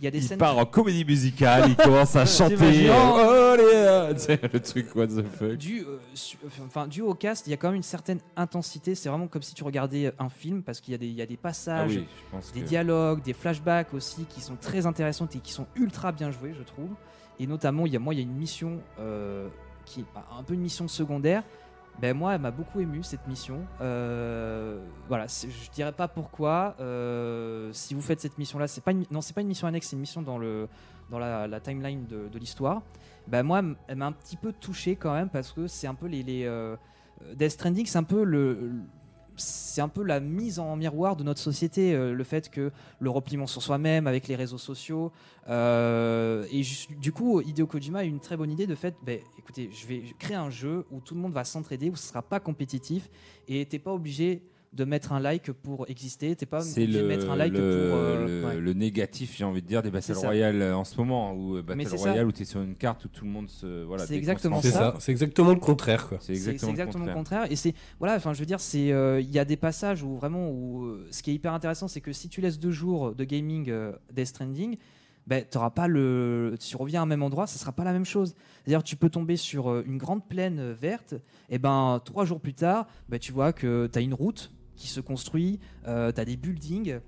il 0.00 0.04
y 0.04 0.06
a 0.08 0.10
des 0.10 0.18
Il 0.18 0.24
scènes. 0.24 0.38
part 0.38 0.56
en 0.58 0.64
comédie 0.66 1.04
musicale, 1.04 1.64
il 1.68 1.76
commence 1.82 2.16
à 2.16 2.26
chanter. 2.26 2.56
T'imagines 2.56 2.90
Oh, 2.92 3.56
Tu 4.12 4.18
sais, 4.20 4.40
le 4.52 4.60
truc, 4.60 4.94
what 4.96 5.06
the 5.08 5.22
fuck. 5.24 5.52
dû, 5.56 5.80
euh, 5.82 5.98
su- 6.14 6.36
enfin, 6.66 6.86
dû 6.86 7.00
au 7.02 7.14
cast, 7.14 7.46
il 7.46 7.50
y 7.50 7.52
a 7.54 7.56
quand 7.56 7.68
même 7.68 7.76
une 7.76 7.82
certaine 7.82 8.18
intensité. 8.36 8.94
C'est 8.94 9.08
vraiment 9.08 9.28
comme 9.28 9.42
si 9.42 9.54
tu 9.54 9.64
regardais 9.64 10.12
un 10.18 10.28
film 10.28 10.62
parce 10.62 10.80
qu'il 10.80 10.92
y, 10.92 10.94
a 10.94 10.98
des- 10.98 11.06
il 11.06 11.14
y 11.14 11.22
a 11.22 11.26
des 11.26 11.38
Ah 11.38 11.42
passages, 11.44 11.90
oui, 11.90 12.06
je 12.16 12.30
pense 12.36 12.52
des 12.52 12.60
que- 12.60 12.66
dialogues, 12.66 13.22
des 13.22 13.32
flashbacks 13.32 13.94
aussi 13.94 14.24
qui 14.26 14.40
sont 14.40 14.56
très 14.56 14.86
intéressants 14.86 15.28
et 15.34 15.38
qui 15.38 15.52
sont 15.52 15.66
ultra 15.76 16.12
bien 16.12 16.30
joués, 16.30 16.54
je 16.58 16.62
trouve. 16.64 16.90
Et 17.40 17.46
notamment, 17.46 17.86
il 17.86 17.92
y 17.92 17.96
a, 17.96 17.98
moi, 17.98 18.14
il 18.14 18.18
y 18.18 18.20
a 18.20 18.24
une 18.24 18.36
mission 18.36 18.80
euh, 19.00 19.48
qui 19.84 20.00
est 20.00 20.04
un 20.38 20.42
peu 20.42 20.54
une 20.54 20.60
mission 20.60 20.86
secondaire. 20.88 21.42
Ben 22.00 22.16
moi, 22.16 22.34
elle 22.34 22.40
m'a 22.40 22.50
beaucoup 22.50 22.80
ému 22.80 23.02
cette 23.02 23.26
mission. 23.28 23.60
Euh, 23.80 24.80
voilà, 25.08 25.26
je 25.26 25.70
dirais 25.70 25.92
pas 25.92 26.08
pourquoi. 26.08 26.74
Euh, 26.80 27.70
si 27.72 27.94
vous 27.94 28.02
faites 28.02 28.20
cette 28.20 28.36
mission-là, 28.36 28.66
c'est 28.66 28.82
pas 28.82 28.90
une, 28.90 29.04
non, 29.10 29.20
c'est 29.20 29.32
pas 29.32 29.42
une 29.42 29.48
mission 29.48 29.68
annexe, 29.68 29.88
c'est 29.88 29.96
une 29.96 30.00
mission 30.00 30.22
dans 30.22 30.38
le 30.38 30.68
dans 31.10 31.18
la, 31.18 31.60
timeline 31.60 32.06
de, 32.06 32.38
l'histoire. 32.38 32.82
Ben 33.28 33.42
moi, 33.42 33.62
elle 33.88 33.96
m'a 33.96 34.06
un 34.06 34.12
petit 34.12 34.36
peu 34.36 34.52
touché 34.52 34.96
quand 34.96 35.12
même 35.12 35.28
parce 35.28 35.52
que 35.52 35.66
c'est 35.66 35.86
un 35.86 35.94
peu 35.94 36.06
les, 36.06 36.22
les 36.22 36.44
euh, 36.44 36.76
Death 37.34 37.52
Stranding, 37.52 37.86
c'est 37.86 37.98
un 37.98 38.04
peu 38.04 38.24
le- 38.24 38.72
c'est 39.36 39.80
un 39.80 39.88
peu 39.88 40.02
la 40.02 40.20
mise 40.20 40.58
en 40.58 40.76
miroir 40.76 41.16
de 41.16 41.24
notre 41.24 41.40
société, 41.40 41.94
euh, 41.94 42.12
le 42.12 42.24
fait 42.24 42.50
que 42.50 42.70
le 42.98 43.10
repliement 43.10 43.46
sur 43.46 43.62
soi-même 43.62 44.06
avec 44.06 44.28
les 44.28 44.36
réseaux 44.36 44.58
sociaux. 44.58 45.12
euh, 45.48 46.46
et 46.52 46.62
du 47.00 47.12
coup, 47.12 47.40
Hideo 47.40 47.66
Kojima 47.66 48.00
a 48.00 48.04
une 48.04 48.20
très 48.20 48.36
bonne 48.36 48.50
idée 48.50 48.66
de 48.66 48.74
fait, 48.74 48.94
ben, 49.02 49.18
écoutez, 49.38 49.70
je 49.72 49.86
vais 49.86 50.02
créer 50.18 50.36
un 50.36 50.50
jeu 50.50 50.86
où 50.90 51.00
tout 51.00 51.14
le 51.14 51.20
monde 51.20 51.32
va 51.32 51.44
s'entraider, 51.44 51.90
où 51.90 51.96
ce 51.96 52.08
sera 52.08 52.22
pas 52.22 52.40
compétitif, 52.40 53.10
et 53.48 53.66
t'es 53.66 53.78
pas 53.78 53.92
obligé 53.92 54.42
de 54.74 54.84
mettre 54.84 55.12
un 55.12 55.20
like 55.20 55.52
pour 55.52 55.88
exister, 55.88 56.34
t'es 56.34 56.46
pas 56.46 56.60
C'est 56.60 56.82
obligé 56.82 56.98
le, 56.98 57.04
de 57.04 57.08
mettre 57.08 57.30
un 57.30 57.36
like 57.36 57.52
le, 57.52 57.58
pour... 57.58 57.98
euh, 57.98 58.26
le- 58.42 58.46
ouais. 58.48 58.60
le 58.60 58.72
négatif, 58.72 59.34
j'ai 59.36 59.44
envie 59.44 59.62
de 59.62 59.66
dire, 59.68 59.82
des 59.82 59.90
Battle. 59.90 60.12
Royale 60.14 60.60
euh, 60.62 60.76
en 60.76 60.82
ce 60.84 60.96
moment. 60.96 61.32
Ou 61.32 61.56
euh, 61.58 61.62
Battle 61.62 61.86
ça. 61.88 61.96
Royale 61.96 62.26
où 62.26 62.32
tu 62.32 62.42
es 62.42 62.44
sur 62.44 62.60
une 62.60 62.74
carte 62.74 63.04
où 63.04 63.08
tout 63.08 63.24
le 63.24 63.30
monde 63.30 63.48
se. 63.48 63.84
Voilà, 63.84 64.06
C'est 64.06 64.16
exactement 64.16 64.60
ça, 64.60 64.96
c'est 64.98 65.12
exactement 65.12 65.50
le 65.50 65.60
contraire, 65.60 66.08
quoi. 66.08 66.18
C'est 66.20 66.32
exactement, 66.32 66.72
exactement 66.72 67.04
le 67.06 67.14
contraire. 67.14 67.40
contraire. 67.42 67.52
Et 67.52 67.56
c'est 67.56 67.74
voilà, 68.00 68.16
enfin, 68.16 68.32
je 68.32 68.40
veux 68.40 68.46
dire, 68.46 68.60
c'est 68.60 68.90
euh, 68.90 69.20
il 69.20 69.30
y 69.30 69.38
a 69.38 69.44
des 69.44 69.56
passages 69.56 70.02
où 70.02 70.16
vraiment, 70.16 70.50
où 70.50 70.84
euh, 70.86 71.06
ce 71.10 71.22
qui 71.22 71.30
est 71.30 71.34
hyper 71.34 71.52
intéressant, 71.52 71.86
c'est 71.88 72.00
que 72.00 72.12
si 72.12 72.28
tu 72.28 72.40
laisses 72.40 72.58
deux 72.58 72.72
jours 72.72 73.14
de 73.14 73.24
gaming 73.24 73.70
euh, 73.70 73.92
Death 74.12 74.26
Stranding, 74.26 74.76
ben 75.26 75.42
t'auras 75.48 75.70
pas 75.70 75.86
le, 75.88 76.54
si 76.60 76.70
tu 76.70 76.76
reviens 76.76 77.00
à 77.00 77.02
un 77.04 77.06
même 77.06 77.22
endroit, 77.22 77.46
ça 77.46 77.58
sera 77.58 77.72
pas 77.72 77.84
la 77.84 77.92
même 77.92 78.04
chose. 78.04 78.34
C'est-à-dire, 78.64 78.82
tu 78.82 78.96
peux 78.96 79.08
tomber 79.08 79.36
sur 79.36 79.70
euh, 79.70 79.82
une 79.86 79.96
grande 79.98 80.26
plaine 80.28 80.58
euh, 80.58 80.74
verte, 80.78 81.14
et 81.48 81.58
ben 81.58 82.00
trois 82.04 82.24
jours 82.26 82.40
plus 82.40 82.52
tard, 82.54 82.86
ben 83.08 83.18
tu 83.18 83.32
vois 83.32 83.52
que 83.54 83.88
tu 83.90 83.98
as 83.98 84.02
une 84.02 84.12
route 84.14 84.50
qui 84.76 84.88
se 84.88 85.00
construit, 85.00 85.60
euh, 85.86 86.12
tu 86.12 86.20
as 86.20 86.24
des 86.24 86.36
buildings. 86.36 86.98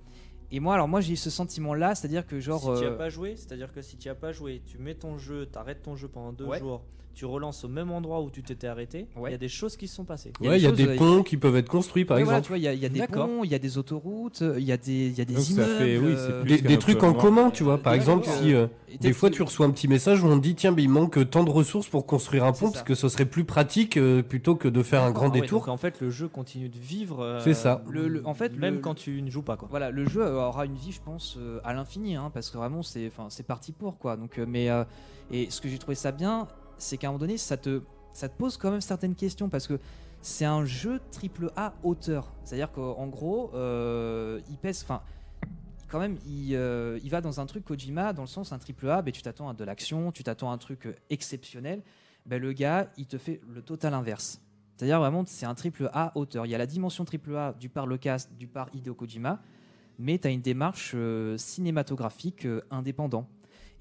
Et 0.52 0.60
moi, 0.60 0.74
alors 0.74 0.86
moi, 0.86 1.01
j'ai 1.01 1.14
eu 1.14 1.16
ce 1.16 1.30
sentiment-là, 1.30 1.94
c'est-à-dire 1.97 2.24
que 2.26 2.38
genre, 2.38 2.60
si 2.76 2.80
tu 2.82 2.86
as 2.86 2.90
euh, 2.93 2.97
pas 2.97 3.09
joué, 3.09 3.34
c'est-à-dire 3.36 3.72
que 3.72 3.82
si 3.82 3.97
tu 3.97 4.09
as 4.09 4.14
pas 4.14 4.30
joué, 4.32 4.62
tu 4.64 4.78
mets 4.78 4.94
ton 4.94 5.18
jeu, 5.18 5.48
tu 5.51 5.59
arrêtes 5.59 5.82
ton 5.82 5.97
jeu 5.97 6.06
pendant 6.09 6.32
deux 6.32 6.44
Ouais. 6.44 6.59
jours, 6.60 6.84
tu 7.16 7.24
relances 7.24 7.64
au 7.64 7.68
même 7.68 7.90
endroit 7.90 8.20
où 8.20 8.30
tu 8.30 8.43
t'étais 8.43 8.66
arré, 8.66 8.86
il 8.93 9.06
Ouais. 9.18 9.30
y 9.30 9.34
a 9.34 9.38
des 9.38 9.48
choses 9.48 9.74
qui 9.78 9.88
se 9.88 9.97
sont 9.97 10.05
passées. 10.05 10.34
Il 10.38 10.44
y 10.44 10.48
a 10.48 10.51
Ouais, 10.51 10.56
des 10.59 10.60
il 10.60 10.64
y 10.64 10.66
a 10.66 10.68
choses, 10.68 10.78
des 10.78 10.86
euh, 10.88 10.97
ponts 10.97 11.22
qui 11.22 11.38
peuvent 11.38 11.56
être 11.56 11.68
construits, 11.70 12.05
par 12.05 12.18
ouais, 12.18 12.22
exemple. 12.22 12.52
il 12.56 12.62
y 12.62 12.68
a, 12.68 12.74
il 12.74 12.78
y 12.80 12.84
a 12.84 12.90
des 12.90 13.06
ponts, 13.06 13.43
il 13.43 13.51
y 13.51 13.55
a 13.55 13.59
des 13.59 13.78
autoroutes, 13.78 14.43
il 14.59 14.62
y 14.64 14.70
a 14.70 14.76
des, 14.76 15.06
il 15.06 15.16
y 15.18 15.22
a 15.22 15.24
des 15.24 15.32
Donc 15.32 15.43
ça 15.43 15.52
immeubles. 15.52 15.70
fait- 15.78 15.98
oui, 15.98 16.12
c'est 16.14 16.32
euh, 16.32 16.44
Des, 16.68 16.78
trucs 16.78 17.02
en 17.02 17.14
commun, 17.14 17.51
tu 17.51 17.64
vois. 17.64 17.78
Par 17.78 17.93
Ouais, 17.94 17.98
exemple, 17.98 18.28
ouais, 18.28 18.34
si 18.36 18.52
euh, 18.55 18.66
des 19.01 19.14
fois 19.14 19.30
tu 19.30 19.43
reçois 19.43 19.64
un 19.64 19.70
petit 19.70 19.88
message 19.88 20.22
où 20.22 20.26
on 20.26 20.36
te 20.36 20.43
dit 20.43 20.55
tiens, 20.55 20.72
mais 20.72 20.82
il 20.82 20.90
manque 20.90 21.30
tant 21.30 21.43
de 21.43 21.48
ressources 21.51 21.88
pour 21.88 22.05
construire 22.05 22.44
un 22.44 22.52
pont, 22.52 22.70
parce 22.70 22.84
que 22.84 22.94
ce 22.94 23.09
serait 23.09 23.24
plus 23.24 23.44
pratique 23.44 23.97
euh, 23.97 24.22
plutôt 24.22 24.55
que 24.55 24.68
de 24.68 24.82
faire 24.82 25.02
un 25.02 25.10
grand 25.10 25.30
Ah 25.30 25.34
ouais, 25.34 25.40
détour. 25.40 25.60
donc 25.60 25.68
en 25.68 25.78
fait, 25.78 26.02
le 26.02 26.10
jeu 26.10 26.28
continue 26.28 26.68
de 26.68 26.78
vivre. 26.78 27.22
euh, 27.22 27.40
C'est 27.40 27.55
ça. 27.55 27.82
Le- 27.88 28.09
le- 28.09 28.26
en 28.26 28.34
fait, 28.34 28.55
même 28.59 28.74
le- 28.74 28.80
quand 28.80 28.94
tu 28.94 29.22
ne 29.22 29.30
joues 29.30 29.40
pas 29.43 29.56
quoi. 29.56 29.68
Voilà, 29.70 29.90
le 29.90 30.06
jeu, 30.06 30.20
euh, 30.20 30.47
aura 30.48 30.66
une 30.66 30.74
vie, 30.76 30.93
je 30.93 31.01
pense, 31.01 31.36
euh, 31.38 31.60
à 31.64 31.72
l'infini, 31.72 32.14
hein, 32.14 32.30
parce 32.34 32.51
que 32.51 32.59
vraiment, 32.59 32.82
c'est, 32.82 33.06
enfin, 33.06 33.28
c'est 33.30 33.47
parti 33.47 33.72
pour 33.72 33.97
quoi. 33.97 34.18
Donc, 34.18 34.38
euh, 34.38 34.44
mais 34.47 34.68
euh, 34.68 34.84
et 35.30 35.48
ce 35.51 35.62
que 35.62 35.68
j'ai 35.70 35.78
trouvé 35.78 35.94
ça 35.94 36.12
bien, 36.12 36.47
c'est 36.78 36.97
qu'à 36.97 37.09
un 37.09 37.11
moment 37.11 37.20
donné, 37.20 37.39
ça 37.39 37.57
te, 37.57 37.82
ça 38.12 38.28
te 38.28 38.36
pose 38.36 38.57
quand 38.57 38.70
même 38.70 38.81
certaines 38.81 39.15
questions, 39.15 39.48
parce 39.48 39.66
que 39.66 39.78
c'est 40.20 40.44
un 40.44 40.65
jeu 40.65 41.01
triple 41.12 41.51
A 41.57 41.74
auteur. 41.82 42.32
C'est-à-dire 42.44 42.73
qu'en 42.73 43.07
gros, 43.07 43.51
euh, 43.55 44.40
il 44.51 44.57
pèse, 44.57 44.82
enfin, 44.82 45.03
quand 45.89 46.01
même, 46.01 46.16
il, 46.27 46.55
euh, 46.55 46.98
il 47.03 47.11
va 47.11 47.20
dans 47.20 47.40
un 47.40 47.47
truc 47.47 47.65
Kojima, 47.65 48.12
dans 48.12 48.23
le 48.23 48.28
sens 48.28 48.53
un 48.53 48.59
triple 48.59 48.89
A, 48.89 49.03
ben, 49.03 49.12
tu 49.12 49.23
t'attends 49.23 49.48
à 49.48 49.55
de 49.55 49.65
l'action, 49.65 50.11
tu 50.12 50.24
t'attends 50.24 50.51
à 50.51 50.55
un 50.55 50.59
truc 50.59 50.86
euh, 50.86 50.94
exceptionnel. 51.11 51.82
Ben, 52.27 52.40
le 52.40 52.53
gars, 52.53 52.90
il 52.97 53.07
te 53.07 53.19
fait 53.19 53.40
le 53.48 53.62
total 53.62 53.94
inverse. 53.94 54.40
C'est-à-dire 54.77 54.98
vraiment, 54.98 55.24
c'est 55.27 55.47
un 55.47 55.55
triple 55.55 55.89
A 55.93 56.12
auteur. 56.16 56.44
Il 56.44 56.51
y 56.51 56.55
a 56.55 56.59
la 56.59 56.66
dimension 56.66 57.05
triple 57.05 57.36
A 57.36 57.55
du 57.59 57.69
par 57.69 57.86
le 57.86 57.97
cast, 57.97 58.36
du 58.36 58.47
par 58.47 58.69
Hideo 58.74 58.94
Kojima, 58.94 59.40
mais 59.98 60.19
tu 60.19 60.28
as 60.28 60.31
une 60.31 60.43
démarche 60.43 60.94
cinématographique 61.36 62.47
euh, 62.47 62.62
indépendant. 62.70 63.28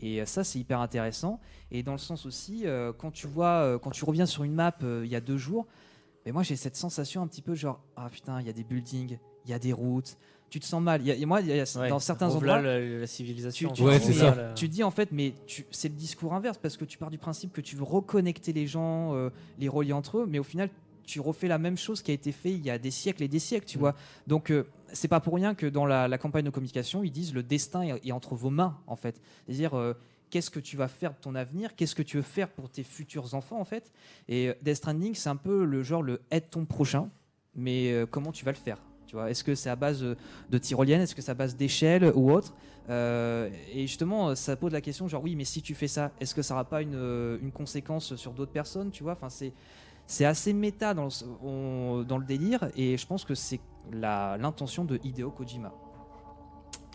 Et 0.06 0.22
euh, 0.22 0.26
ça, 0.26 0.44
c'est 0.44 0.60
hyper 0.60 0.80
intéressant. 0.82 1.40
Et 1.72 1.82
dans 1.82 1.94
le 1.94 1.98
sens 1.98 2.26
aussi, 2.28 2.62
euh, 2.68 2.94
quand 2.96 3.10
tu 3.12 3.26
vois, 3.26 3.64
euh, 3.64 3.80
quand 3.80 3.90
tu 3.90 4.06
reviens 4.06 4.28
sur 4.28 4.44
une 4.44 4.54
map 4.54 4.76
euh, 4.84 5.02
il 5.04 5.12
y 5.12 5.16
a 5.16 5.22
deux 5.22 5.38
jours, 5.38 5.66
mais 6.26 6.32
moi 6.32 6.44
j'ai 6.44 6.56
cette 6.56 6.76
sensation 6.76 7.22
un 7.24 7.28
petit 7.28 7.42
peu 7.42 7.56
genre, 7.56 7.82
ah 7.96 8.08
putain, 8.12 8.40
il 8.40 8.46
y 8.46 8.50
a 8.50 8.54
des 8.54 8.64
buildings, 8.64 9.18
il 9.46 9.52
y 9.52 9.54
a 9.54 9.60
des 9.60 9.74
routes, 9.74 10.18
tu 10.50 10.60
te 10.60 10.66
sens 10.66 10.82
mal. 10.82 11.02
Il 11.02 11.08
y 11.08 11.12
a- 11.12 11.16
et 11.16 11.26
moi, 11.26 11.42
il 11.42 11.48
y 11.48 11.60
a- 11.60 11.80
Ouais, 11.80 11.90
dans 11.90 11.98
certains 12.00 12.30
endroits, 12.36 12.62
la, 12.62 12.80
la 12.80 13.08
civilisation. 13.08 13.70
tu, 13.70 13.76
tu 13.76 13.84
Ouais, 13.84 13.98
dis, 13.98 14.06
c'est 14.06 14.12
mais- 14.14 14.20
ça. 14.36 14.54
tu 14.56 14.68
dis 14.70 14.84
en 14.84 14.92
fait, 14.92 15.12
mais 15.12 15.34
c'est 15.72 15.90
le 15.90 15.96
discours 15.96 16.34
inverse 16.36 16.60
parce 16.60 16.78
que 16.78 16.86
tu 16.86 16.98
pars 17.00 17.10
du 17.10 17.18
principe 17.18 17.52
que 17.52 17.62
tu 17.62 17.76
veux 17.76 17.84
reconnecter 17.84 18.54
les 18.54 18.68
gens, 18.68 19.16
euh, 19.16 19.30
les 19.58 19.68
relier 19.70 19.94
entre 19.94 20.20
eux, 20.20 20.26
mais 20.30 20.38
au 20.38 20.44
final, 20.44 20.70
tu 21.06 21.20
refais 21.20 21.48
la 21.48 21.58
même 21.58 21.78
chose 21.78 22.02
qui 22.02 22.12
a 22.12 22.14
été 22.14 22.32
fait 22.32 22.52
il 22.52 22.66
y 22.66 22.70
a 22.70 22.78
des 22.78 22.92
siècles 22.92 23.24
et 23.24 23.28
des 23.28 23.40
siècles, 23.40 23.66
tu 23.68 23.78
Mm. 23.78 23.82
vois. 23.82 23.96
Donc, 24.28 24.52
euh, 24.52 24.66
c'est 24.94 25.08
pas 25.08 25.20
pour 25.20 25.34
rien 25.36 25.56
que 25.56 25.66
dans 25.66 25.86
la, 25.86 26.08
la 26.08 26.18
campagne 26.18 26.46
de 26.46 26.50
communication, 26.50 27.04
ils 27.04 27.12
disent 27.12 27.34
le 27.34 27.44
destin 27.44 27.82
est, 27.84 28.06
est 28.08 28.12
entre 28.12 28.36
vos 28.36 28.50
mains, 28.50 28.78
en 28.88 28.96
fait. 28.96 29.20
C'est-à-dire, 29.46 29.76
euh, 29.78 29.94
qu'est-ce 30.30 30.50
que 30.50 30.60
tu 30.60 30.78
vas 30.78 30.88
faire 30.88 31.12
de 31.12 31.18
ton 31.22 31.36
avenir? 31.36 31.76
Qu'est-ce 31.76 31.96
que 31.96 32.04
tu 32.04 32.18
veux 32.18 32.24
faire 32.24 32.50
pour 32.50 32.70
tes 32.70 32.84
futurs 32.84 33.34
enfants, 33.36 33.60
en 33.60 33.66
fait? 33.66 33.92
Et 34.28 34.50
euh, 34.50 34.54
Death 34.62 34.76
Stranding, 34.78 35.16
c'est 35.16 35.30
un 35.30 35.36
peu 35.36 35.64
le 35.66 35.84
genre 35.84 36.02
le 36.02 36.22
aide 36.32 36.50
ton 36.50 36.66
prochain, 36.66 37.10
mais 37.56 37.92
euh, 37.92 38.06
comment 38.06 38.32
tu 38.32 38.44
vas 38.46 38.52
le 38.52 38.58
faire 38.58 38.78
tu 39.08 39.16
vois, 39.16 39.30
Est-ce 39.30 39.44
que 39.44 39.54
c'est 39.56 39.70
à 39.70 39.76
base 39.76 40.02
de 40.50 40.58
tyrolienne 40.58 41.00
Est-ce 41.02 41.14
que 41.16 41.22
c'est 41.22 41.32
à 41.32 41.36
base 41.36 41.56
d'échelle 41.56 42.12
ou 42.16 42.32
autre? 42.32 42.54
Euh, 42.90 43.50
Et 43.74 43.82
justement, 43.88 44.36
ça 44.36 44.56
pose 44.56 44.72
la 44.72 44.82
question 44.82 45.08
genre 45.08 45.24
oui, 45.24 45.36
mais 45.36 45.46
si 45.46 45.62
tu 45.62 45.74
fais 45.76 45.88
ça, 45.88 46.12
est-ce 46.20 46.34
que 46.36 46.42
ça 46.42 46.54
n'aura 46.54 46.66
pas 46.66 46.82
une, 46.82 47.38
une 47.42 47.52
conséquence 47.52 48.16
sur 48.16 48.34
d'autres 48.34 48.52
personnes 48.52 48.92
Tu 48.92 49.04
vois, 49.04 49.14
enfin 49.14 49.30
c'est 49.30 49.54
c'est 50.08 50.26
assez 50.26 50.54
méta 50.54 50.94
dans 50.94 51.06
le, 51.06 51.10
on- 51.44 52.04
dans 52.08 52.18
le 52.18 52.26
délire 52.26 52.68
et 52.76 52.98
je 52.98 53.08
pense 53.08 53.24
que 53.26 53.36
c'est 53.36 53.60
la- 53.92 54.38
l'intention 54.38 54.86
de 54.86 55.00
Hideo 55.04 55.30
Kojima. 55.32 55.72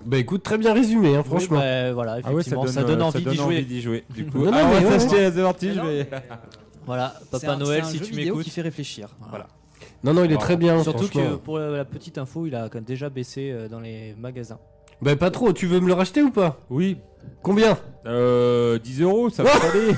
Bah 0.05 0.17
écoute, 0.17 0.43
très 0.43 0.57
bien 0.57 0.73
résumé, 0.73 1.15
hein, 1.15 1.19
Oui, 1.25 1.29
franchement. 1.29 1.59
bah, 1.59 1.93
voilà, 1.93 2.13
Ah 2.13 2.33
ouais, 2.33 2.43
ça 2.43 2.53
effectivement, 2.57 2.65
donne, 2.65 2.73
ça 2.73 2.83
donne 2.85 3.01
euh, 3.03 3.05
envie 3.05 3.65
d'y 3.67 3.81
jouer. 3.83 4.05
Du 4.09 4.25
coup, 4.31 4.39
Non, 4.39 4.45
non, 4.47 4.51
ah, 4.55 4.65
on 4.65 4.69
mais 4.75 4.81
va 4.81 4.91
ouais, 4.91 4.99
s'acheter 4.99 5.17
ouais. 5.17 5.23
la 5.31 5.33
sortie, 5.33 5.67
Mais 5.67 5.75
je 5.75 5.79
non. 5.79 5.85
vais. 5.85 6.09
Voilà, 6.87 7.15
Papa 7.31 7.53
un- 7.53 7.57
Noël, 7.59 7.85
si 7.85 8.01
tu 8.01 8.15
m'écoutes. 8.15 8.43
qui 8.45 8.51
fait 8.51 8.63
réfléchir. 8.63 9.09
Voilà. 9.29 9.47
Non, 10.03 10.15
non, 10.15 10.25
il 10.25 10.33
est 10.33 10.39
très 10.39 10.57
bien. 10.57 10.83
Surtout 10.83 11.09
que 11.09 11.37
pour 11.37 11.59
la, 11.59 11.69
la 11.71 11.85
petite 11.85 12.17
info, 12.17 12.47
il 12.47 12.55
a 12.55 12.69
quand 12.71 12.77
même 12.77 12.85
déjà 12.85 13.11
baissé 13.11 13.51
euh, 13.51 13.69
dans 13.69 13.81
les 13.81 14.15
magasins. 14.19 14.59
Bah 15.03 15.17
pas 15.17 15.31
trop, 15.31 15.53
tu 15.53 15.67
veux 15.67 15.81
me 15.81 15.87
le 15.87 15.95
racheter 15.95 16.23
ou 16.23 16.31
pas? 16.31 16.61
Oui. 16.71 16.99
Combien? 17.43 17.79
Euh, 18.07 18.79
10 18.79 19.03
euros, 19.03 19.31
ça 19.31 19.43
va 19.43 19.51
aller. 19.73 19.95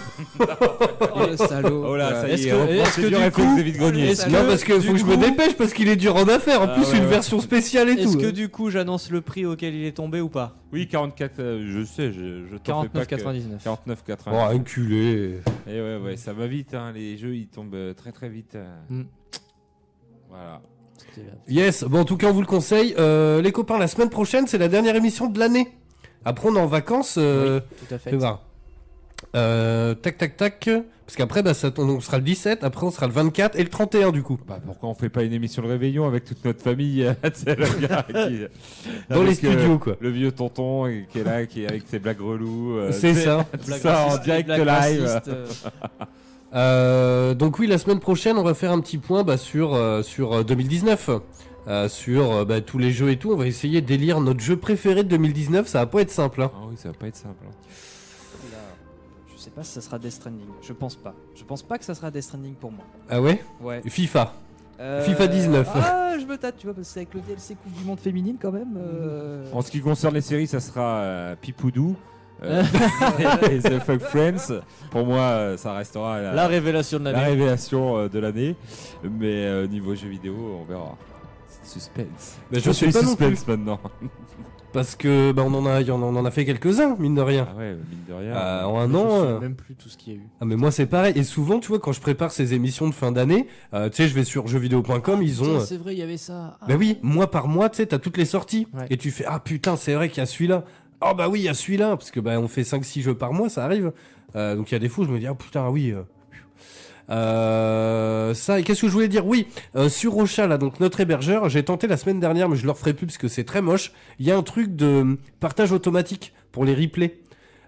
Oh 1.15 1.27
le 1.29 1.37
salaud. 1.37 1.85
Oh 1.89 1.97
là, 1.97 2.21
ça 2.23 2.29
Est-ce 2.29 2.43
y 2.45 2.49
est, 2.49 2.51
que- 2.51 2.71
est-ce 2.73 3.01
que 3.01 3.07
du 3.09 3.15
réflexe 3.17 3.35
coup- 3.51 3.57
de 3.57 3.63
vide-grenier. 3.63 4.09
est-ce 4.11 4.29
Non, 4.29 4.43
que, 4.43 4.47
parce 4.49 4.65
que 4.65 4.73
du 4.81 4.87
faut 4.87 4.93
que 4.93 4.99
je 4.99 5.05
me 5.05 5.15
coup- 5.15 5.21
dépêche 5.21 5.55
parce 5.57 5.73
qu'il 5.73 5.89
est 5.89 5.97
dur 5.97 6.17
en 6.17 6.27
affaires. 6.29 6.61
En 6.63 6.65
Ah 6.65 6.69
plus, 6.75 6.85
ouais, 6.91 6.97
une 6.99 7.05
ouais. 7.05 7.11
version 7.11 7.41
spéciale 7.41 7.89
et 7.89 7.93
Est-ce 7.93 8.13
tout. 8.13 8.19
que 8.19 8.27
hein. 8.27 8.33
du 8.33 8.49
coup 8.49 8.71
j'annonce 8.71 9.11
le 9.11 9.21
prix 9.21 9.45
auquel 9.47 9.75
il 9.75 9.85
est 9.85 9.93
tombé 9.97 10.21
ou 10.21 10.29
pas? 10.29 10.57
Oui, 10.73 10.89
44, 10.89 11.39
euh, 11.41 11.65
je 11.69 11.85
sais, 11.85 12.13
je, 12.13 12.45
je 12.51 12.57
t'en 12.59 12.83
fais 12.83 12.89
pas 12.89 13.07
que- 13.07 13.15
49,99. 13.17 13.63
49,99. 13.65 14.17
Oh, 14.33 14.55
enculé. 14.57 15.39
Et 15.69 15.81
ouais, 15.81 15.97
ouais, 15.99 16.17
ça 16.17 16.33
va 16.33 16.47
vite, 16.49 16.75
hein, 16.75 16.93
les 16.95 17.17
jeux 17.17 17.35
ils 17.37 17.47
tombent 17.49 17.75
euh, 17.75 17.93
très 17.95 18.11
très 18.13 18.29
vite. 18.29 18.55
euh. 18.57 18.67
Mm. 18.89 19.03
Voilà. 20.29 20.61
Yes, 21.49 21.85
bon, 21.85 22.01
en 22.01 22.05
tout 22.05 22.17
cas, 22.17 22.29
on 22.29 22.33
vous 22.33 22.41
le 22.41 22.47
conseille. 22.47 22.95
Euh, 22.99 23.41
les 23.43 23.53
copains, 23.53 23.79
la 23.79 23.89
semaine 23.89 24.11
prochaine, 24.11 24.47
c'est 24.47 24.59
la 24.59 24.69
dernière 24.69 24.97
émission 24.97 25.29
de 25.29 25.39
l'année. 25.39 25.69
Après, 26.25 26.49
on 26.49 26.57
est 26.57 26.61
en 26.61 26.67
vacances. 26.67 27.17
Euh, 27.19 27.61
Tout 27.89 27.95
à 27.95 27.99
fait. 27.99 28.17
voir. 28.17 28.43
Euh, 29.35 29.95
tac, 29.95 30.19
tac, 30.19 30.37
tac. 30.37 30.71
Parce 31.07 31.17
qu'après, 31.17 31.43
bah, 31.43 31.53
ça, 31.53 31.71
on 31.79 32.01
sera 32.01 32.17
le 32.17 32.23
17, 32.23 32.65
après, 32.65 32.87
on 32.87 32.91
sera 32.91 33.07
le 33.07 33.13
24 33.13 33.59
et 33.59 33.63
le 33.63 33.69
31 33.69 34.13
du 34.13 34.23
coup. 34.23 34.39
Bah, 34.49 34.61
pourquoi 34.65 34.89
on 34.89 34.95
fait 34.95 35.09
pas 35.11 35.25
une 35.25 35.33
émission 35.33 35.63
de 35.63 35.69
réveillon 35.69 36.07
avec 36.07 36.25
toute 36.25 36.43
notre 36.45 36.63
famille 36.63 37.05
euh, 37.05 37.13
le 37.47 38.49
Dans 39.15 39.23
les 39.23 39.35
studios, 39.35 39.75
euh, 39.75 39.79
quoi. 39.79 39.97
Le 40.01 40.09
vieux 40.11 40.33
tonton 40.33 40.91
qui 41.11 41.19
est 41.19 41.25
là, 41.25 41.45
qui 41.45 41.65
est 41.65 41.69
avec 41.69 41.83
ses 41.87 41.99
blagues 41.99 42.21
reloues. 42.21 42.79
euh, 42.79 42.93
C'est 42.93 43.15
ça. 43.27 43.45
Tout 43.65 43.73
ça 43.73 44.07
en 44.07 44.17
direct 44.19 44.49
live. 44.49 45.21
euh, 46.55 47.35
donc 47.35 47.59
oui, 47.59 47.67
la 47.67 47.79
semaine 47.79 48.01
prochaine, 48.01 48.37
on 48.39 48.43
va 48.43 48.55
faire 48.55 48.73
un 48.73 48.81
petit 48.81 48.99
point 48.99 49.23
bah, 49.25 49.37
sur, 49.37 49.75
euh, 49.75 50.03
sur 50.03 50.33
euh, 50.35 50.43
2019. 50.45 51.11
Euh, 51.69 51.89
sur 51.89 52.33
euh, 52.33 52.45
bah, 52.45 52.61
tous 52.61 52.79
les 52.79 52.91
jeux 52.91 53.11
et 53.11 53.17
tout. 53.19 53.31
On 53.33 53.37
va 53.37 53.47
essayer 53.47 53.81
d'élire 53.81 54.21
notre 54.21 54.41
jeu 54.41 54.57
préféré 54.57 55.05
de 55.05 55.09
2019. 55.11 55.69
Ça 55.69 55.79
va 55.79 55.87
pas 55.87 56.01
être 56.03 56.11
simple. 56.11 56.43
hein. 56.43 56.51
Ah 56.55 56.59
oui, 56.69 56.75
ça 56.77 56.89
va 56.89 56.95
pas 56.95 57.07
être 57.07 57.15
simple. 57.17 57.37
hein. 57.47 57.53
là, 58.51 58.59
je 59.33 59.41
sais 59.41 59.51
pas 59.51 59.63
si 59.63 59.71
ça 59.73 59.81
sera 59.81 59.99
Death 60.01 60.11
Stranding. 60.13 60.49
Je 60.61 60.73
pense 60.73 60.97
pas. 60.97 61.15
Je 61.37 61.45
pense 61.45 61.63
pas 61.63 61.79
que 61.79 61.85
ça 61.85 61.95
sera 61.95 62.11
Death 62.11 62.25
Stranding 62.25 62.55
pour 62.55 62.73
moi. 62.73 62.85
Ah 63.09 63.23
ouais? 63.23 63.41
Ouais. 63.61 63.81
FIFA. 63.87 64.35
Euh, 64.81 65.03
FIFA 65.03 65.27
19. 65.29 65.69
Ah, 65.73 66.17
je 66.21 66.27
me 66.27 66.37
tâte, 66.37 66.57
tu 66.59 66.67
vois, 66.67 66.75
parce 66.75 66.89
que 66.89 66.93
c'est 66.95 67.01
avec 67.01 67.15
le 67.15 67.21
DLC 67.21 67.55
Coupe 67.55 67.73
du 67.75 67.85
Monde 67.85 68.01
féminine 68.01 68.37
quand 68.43 68.51
même. 68.51 68.77
euh, 68.77 69.45
En 69.53 69.63
ce 69.63 69.71
qui 69.71 69.81
concerne 69.81 70.15
les 70.15 70.21
séries, 70.21 70.49
ça 70.49 70.59
sera 70.59 70.97
euh, 70.97 71.37
Pipoudou. 71.41 71.95
Euh, 72.45 72.63
et 73.51 73.59
The 73.61 73.79
Fuck 73.81 74.01
Friends. 74.01 74.61
Pour 74.91 75.07
moi, 75.07 75.21
euh, 75.23 75.57
ça 75.57 75.73
restera 75.75 76.21
la, 76.21 76.33
La 76.33 76.47
révélation 76.47 76.99
de 76.99 77.05
la 77.05 77.13
l'année. 77.13 77.25
révélation 77.27 77.99
euh, 77.99 78.09
de 78.09 78.19
l'année. 78.19 78.57
Mais 79.05 79.47
euh, 79.47 79.67
niveau 79.67 79.95
jeux 79.95 80.09
vidéo, 80.09 80.35
on 80.61 80.65
verra. 80.65 80.97
C'est 81.49 81.73
Suspense. 81.75 82.39
Bah, 82.51 82.59
je 82.59 82.71
sais 82.73 82.73
suis 82.73 82.93
pas 82.93 83.03
non 83.03 83.09
suspense 83.09 83.47
maintenant. 83.47 83.81
Parce 84.73 84.97
que 84.97 85.33
bah, 85.33 85.43
on, 85.47 85.53
en 85.53 85.67
a, 85.67 85.83
on 85.83 85.91
en 85.91 86.03
on 86.03 86.17
en 86.17 86.25
a 86.25 86.31
fait 86.31 86.47
quelques-uns, 86.47 86.97
mine 86.99 87.15
de 87.15 87.21
rien. 87.21 87.47
Ah 87.53 87.59
ouais, 87.59 87.73
mine 87.75 88.05
de 88.09 88.15
rien. 88.15 88.35
Euh, 88.35 88.65
en 88.65 88.79
un 88.79 88.87
Je 88.87 88.89
me 88.93 88.97
an. 88.97 89.07
euh, 89.11 89.39
même 89.39 89.55
plus 89.55 89.75
tout 89.75 89.91
ce 89.91 89.99
qu'il 89.99 90.15
y 90.15 90.17
a 90.17 90.19
eu. 90.19 90.23
Ah 90.41 90.47
mais 90.47 90.57
moi 90.57 90.71
c'est 90.71 90.87
pareil 90.87 91.13
et 91.15 91.25
souvent 91.25 91.59
tu 91.61 91.69
vois 91.69 91.79
quand 91.79 91.93
je 91.93 92.01
prépare 92.01 92.33
ces 92.33 92.55
émissions 92.55 92.89
de 92.89 92.95
fin 92.95 93.13
d'année, 93.13 93.49
euh, 93.75 93.91
tu 93.91 93.97
sais 93.97 94.09
je 94.09 94.15
vais 94.15 94.25
sur 94.25 94.47
jeuxvideo.com 94.47 95.23
ils 95.23 95.43
ont 95.43 95.57
euh, 95.57 95.61
C'est 95.61 95.77
vrai, 95.77 95.93
il 95.93 95.99
y 95.99 96.03
avait 96.03 96.17
ça. 96.17 96.57
Ah. 96.63 96.65
bah 96.67 96.77
oui 96.79 96.97
mois 97.03 97.31
par 97.31 97.49
mois 97.49 97.69
tu 97.69 97.77
sais 97.77 97.87
t'as 97.87 97.99
toutes 97.99 98.17
les 98.17 98.25
sorties 98.25 98.67
Ouais. 98.73 98.87
et 98.89 98.97
tu 98.97 99.11
fais 99.11 99.25
ah 99.29 99.41
putain 99.41 99.77
c'est 99.77 99.93
vrai 99.93 100.09
qu'il 100.09 100.19
y 100.19 100.23
a 100.23 100.27
celui-là 100.27 100.65
oh 101.05 101.15
bah 101.15 101.29
oui 101.29 101.41
il 101.41 101.45
y 101.45 101.49
a 101.49 101.55
celui-là 101.55 101.97
parce 101.97 102.11
que 102.11 102.21
bah 102.21 102.39
on 102.39 102.49
fait 102.49 102.63
5-6 102.63 103.03
jeux 103.03 103.15
par 103.15 103.33
mois 103.33 103.49
ça 103.49 103.65
arrive. 103.65 103.93
Euh, 104.37 104.57
donc 104.57 104.71
il 104.71 104.75
y 104.75 104.77
a 104.77 104.79
des 104.79 104.89
fois 104.89 105.05
je 105.05 105.11
me 105.11 105.19
dis 105.19 105.27
ah 105.27 105.35
putain 105.35 105.69
oui 105.69 105.91
euh, 105.91 106.03
euh, 107.11 108.33
ça 108.35 108.59
et 108.61 108.63
qu'est-ce 108.63 108.83
que 108.83 108.89
je 108.89 108.93
voulais 108.93 109.09
dire? 109.09 109.27
Oui 109.27 109.47
euh, 109.77 109.89
sur 109.89 110.13
Rocha 110.13 110.47
là 110.47 110.57
donc 110.59 110.81
notre 110.81 111.01
hébergeur 111.01 111.49
j'ai 111.49 111.63
tenté 111.63 111.87
la 111.87 111.97
semaine 111.97 112.21
dernière 112.21 112.49
mais 112.49 112.57
je 112.57 112.65
le 112.65 112.71
referai 112.71 112.95
plus 112.95 113.07
parce 113.07 113.19
que 113.19 113.29
c'est 113.29 113.45
très 113.45 113.63
moche. 113.63 113.93
Il 114.19 114.27
y 114.27 114.31
a 114.31 114.37
un 114.37 114.43
truc 114.43 114.75
de 114.77 115.19
partage 115.41 115.73
automatique 115.73 116.33
pour 116.53 116.65
les 116.65 116.75
replays 116.75 117.19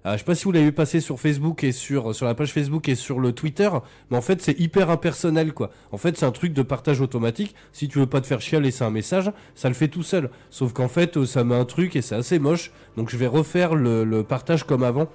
euh, 0.06 0.12
je 0.12 0.18
sais 0.18 0.24
pas 0.24 0.34
si 0.34 0.44
vous 0.44 0.52
l'avez 0.52 0.66
vu 0.66 0.72
passer 0.72 1.00
sur 1.00 1.18
Facebook 1.18 1.64
et 1.64 1.72
sur 1.72 2.14
sur 2.14 2.26
la 2.26 2.34
page 2.34 2.52
Facebook 2.52 2.88
et 2.88 2.94
sur 2.94 3.20
le 3.20 3.32
Twitter, 3.32 3.70
mais 4.10 4.16
en 4.16 4.22
fait 4.22 4.42
c'est 4.42 4.58
hyper 4.58 4.90
impersonnel 4.90 5.52
quoi. 5.52 5.70
En 5.92 5.96
fait 5.96 6.16
c'est 6.16 6.26
un 6.26 6.32
truc 6.32 6.52
de 6.52 6.62
partage 6.62 7.00
automatique. 7.00 7.54
Si 7.72 7.88
tu 7.88 7.98
veux 7.98 8.06
pas 8.06 8.20
te 8.20 8.26
faire 8.26 8.40
chier 8.40 8.60
laisser 8.60 8.84
un 8.84 8.90
message, 8.90 9.30
ça 9.54 9.68
le 9.68 9.74
fait 9.74 9.88
tout 9.88 10.02
seul. 10.02 10.30
Sauf 10.50 10.72
qu'en 10.72 10.88
fait 10.88 11.16
euh, 11.16 11.26
ça 11.26 11.44
met 11.44 11.54
un 11.54 11.64
truc 11.64 11.96
et 11.96 12.02
c'est 12.02 12.14
assez 12.14 12.38
moche. 12.38 12.70
Donc 12.96 13.10
je 13.10 13.16
vais 13.16 13.26
refaire 13.26 13.74
le 13.74 14.22
partage 14.22 14.64
comme 14.64 14.82
avant. 14.82 15.08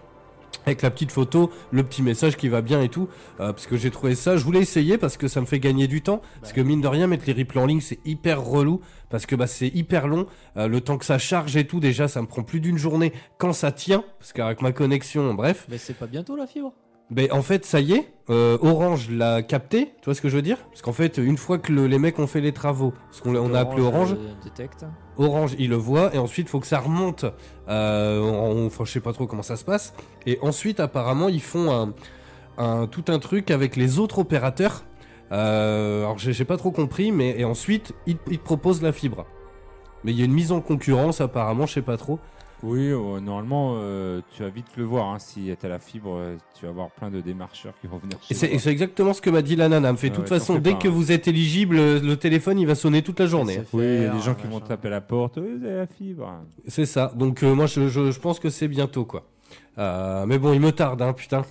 Avec 0.66 0.82
la 0.82 0.92
petite 0.92 1.12
photo, 1.12 1.50
le 1.72 1.84
petit 1.84 2.04
message 2.04 2.38
qui 2.38 2.48
va 2.48 2.62
bien 2.62 2.82
et 2.82 2.90
tout, 2.90 3.08
euh, 3.40 3.54
parce 3.54 3.66
que 3.66 3.78
j'ai 3.78 3.92
trouvé 3.92 4.16
ça. 4.16 4.38
Je 4.38 4.44
voulais 4.44 4.60
essayer 4.60 4.98
parce 4.98 5.18
que 5.18 5.28
ça 5.28 5.42
me 5.42 5.46
fait 5.46 5.60
gagner 5.60 5.88
du 5.88 6.02
temps. 6.02 6.22
Parce 6.42 6.54
que 6.54 6.62
mine 6.62 6.82
de 6.82 6.88
rien, 6.88 7.08
mettre 7.08 7.24
les 7.28 7.34
replays 7.34 7.62
en 7.62 7.66
ligne, 7.66 7.82
c'est 7.82 8.00
hyper 8.06 8.44
relou 8.44 8.82
parce 9.10 9.26
que 9.26 9.36
bah, 9.36 9.48
c'est 9.48 9.68
hyper 9.68 10.08
long. 10.08 10.28
Euh, 10.58 10.68
le 10.68 10.82
temps 10.82 10.98
que 10.98 11.06
ça 11.06 11.18
charge 11.18 11.56
et 11.58 11.66
tout, 11.66 11.80
déjà, 11.80 12.08
ça 12.08 12.22
me 12.22 12.28
prend 12.28 12.44
plus 12.44 12.60
d'une 12.60 12.78
journée 12.78 13.14
quand 13.38 13.54
ça 13.54 13.72
tient. 13.72 14.04
Parce 14.20 14.34
qu'avec 14.34 14.62
ma 14.62 14.72
connexion, 14.72 15.34
bref. 15.34 15.66
Mais 15.70 15.78
c'est 15.78 15.96
pas 15.96 16.08
bientôt 16.08 16.36
la 16.36 16.48
fibre 16.48 16.74
Ben, 17.10 17.28
en 17.32 17.42
fait, 17.42 17.66
ça 17.66 17.80
y 17.80 17.94
est, 17.94 18.12
euh, 18.30 18.58
Orange 18.62 19.10
l'a 19.10 19.42
capté, 19.42 19.88
tu 20.00 20.06
vois 20.06 20.14
ce 20.14 20.22
que 20.22 20.30
je 20.30 20.36
veux 20.36 20.44
dire? 20.44 20.58
Parce 20.70 20.84
qu'en 20.84 20.94
fait, 20.94 21.18
une 21.18 21.38
fois 21.38 21.58
que 21.58 21.72
le- 21.72 21.88
les 21.88 21.98
mecs 21.98 22.20
ont 22.20 22.28
fait 22.28 22.42
les 22.42 22.52
travaux, 22.52 22.94
parce 23.10 23.22
qu'on 23.22 23.36
on 23.36 23.54
a 23.56 23.60
appelé 23.62 23.82
Orange, 23.82 24.14
euh. 24.14 24.28
Orange 25.18 25.56
il 25.58 25.72
le 25.72 25.76
voit, 25.76 26.14
et 26.14 26.20
ensuite 26.20 26.48
il 26.48 26.50
faut 26.52 26.60
que 26.60 26.68
ça 26.68 26.80
remonte, 26.80 27.26
euh, 27.68 28.22
en- 28.22 28.66
enfin 28.68 28.86
je 28.86 28.92
sais 28.92 29.00
pas 29.00 29.12
trop 29.14 29.26
comment 29.26 29.42
ça 29.42 29.56
se 29.56 29.66
passe, 29.66 29.94
et 30.28 30.38
ensuite 30.44 30.80
apparemment 30.80 31.30
ils 31.30 31.42
font 31.42 31.72
un, 31.72 31.94
un- 32.64 32.86
tout 32.86 33.06
un 33.08 33.18
truc 33.18 33.50
avec 33.50 33.76
les 33.76 33.98
autres 33.98 34.20
opérateurs, 34.20 34.84
euh, 35.32 36.04
alors 36.04 36.20
j'ai 36.20 36.46
pas 36.46 36.58
trop 36.58 36.72
compris, 36.72 37.12
mais 37.12 37.40
et 37.40 37.44
ensuite 37.44 37.94
ils, 38.06 38.18
ils 38.30 38.40
proposent 38.40 38.84
la 38.84 38.92
fibre. 38.92 39.26
Mais 40.04 40.12
il 40.12 40.20
y 40.20 40.22
a 40.22 40.26
une 40.26 40.34
mise 40.34 40.52
en 40.52 40.62
concurrence 40.62 41.22
apparemment, 41.22 41.66
je 41.66 41.74
sais 41.74 41.82
pas 41.82 41.98
trop. 41.98 42.20
Oui, 42.62 42.90
euh, 42.90 43.20
normalement, 43.22 43.76
euh, 43.78 44.20
tu 44.36 44.44
vas 44.44 44.50
vite 44.50 44.66
le 44.76 44.84
voir. 44.84 45.08
Hein, 45.14 45.20
si 45.20 45.50
tu 45.58 45.66
as 45.66 45.70
la 45.70 45.80
fibre, 45.80 46.14
euh, 46.18 46.36
tu 46.58 46.66
vas 46.66 46.72
avoir 46.72 46.90
plein 46.92 47.10
de 47.10 47.22
démarcheurs 47.22 47.74
qui 47.80 47.88
vont 47.88 47.98
venir 48.00 48.18
chez 48.22 48.34
c'est 48.34 48.48
toi. 48.48 48.56
et 48.56 48.60
c'est 48.60 48.70
exactement 48.72 49.14
ce 49.14 49.22
que 49.22 49.30
m'a 49.30 49.42
dit 49.42 49.56
la 49.56 49.70
nana. 49.70 49.88
Elle 49.88 49.94
me 49.94 49.98
fait, 49.98 50.10
de 50.10 50.16
Ah 50.16 50.18
toute 50.18 50.26
ouais, 50.26 50.38
t'en 50.38 50.46
façon, 50.46 50.60
dès 50.60 50.72
pas, 50.74 50.78
que 50.80 50.88
hein. 50.90 50.92
vous 50.92 51.12
êtes 51.14 51.28
éligible, 51.30 51.78
le, 51.78 52.16
téléphone 52.18 52.60
il 52.60 52.68
va 52.68 52.76
sonner 52.76 53.02
toute 53.02 53.20
la 53.22 53.28
journée. 53.28 53.62
Oui, 53.72 53.84
il 53.86 54.02
y 54.04 54.06
a 54.06 54.10
des 54.14 54.20
gens 54.22 54.36
qui 54.36 54.48
vont 54.48 54.60
taper 54.60 54.90
à 54.90 54.92
la 54.92 55.02
porte. 55.02 55.38
Oui, 55.38 55.56
vous 55.58 55.66
avez 55.66 55.78
la 55.78 55.88
fibre. 55.88 56.34
C'est 56.68 56.86
ça. 56.86 57.14
Donc 57.16 57.44
euh, 57.44 57.56
moi 57.56 57.66
je, 57.66 57.88
je, 57.88 58.12
je 58.12 58.20
pense 58.20 58.40
que 58.40 58.50
c'est 58.50 58.68
bientôt 58.68 59.06
quoi. 59.06 59.24
Euh, 59.78 60.26
mais 60.26 60.38
bon, 60.38 60.52
il 60.52 60.60
me 60.60 60.72
tarde, 60.74 61.02
hein, 61.02 61.14
putain. 61.14 61.44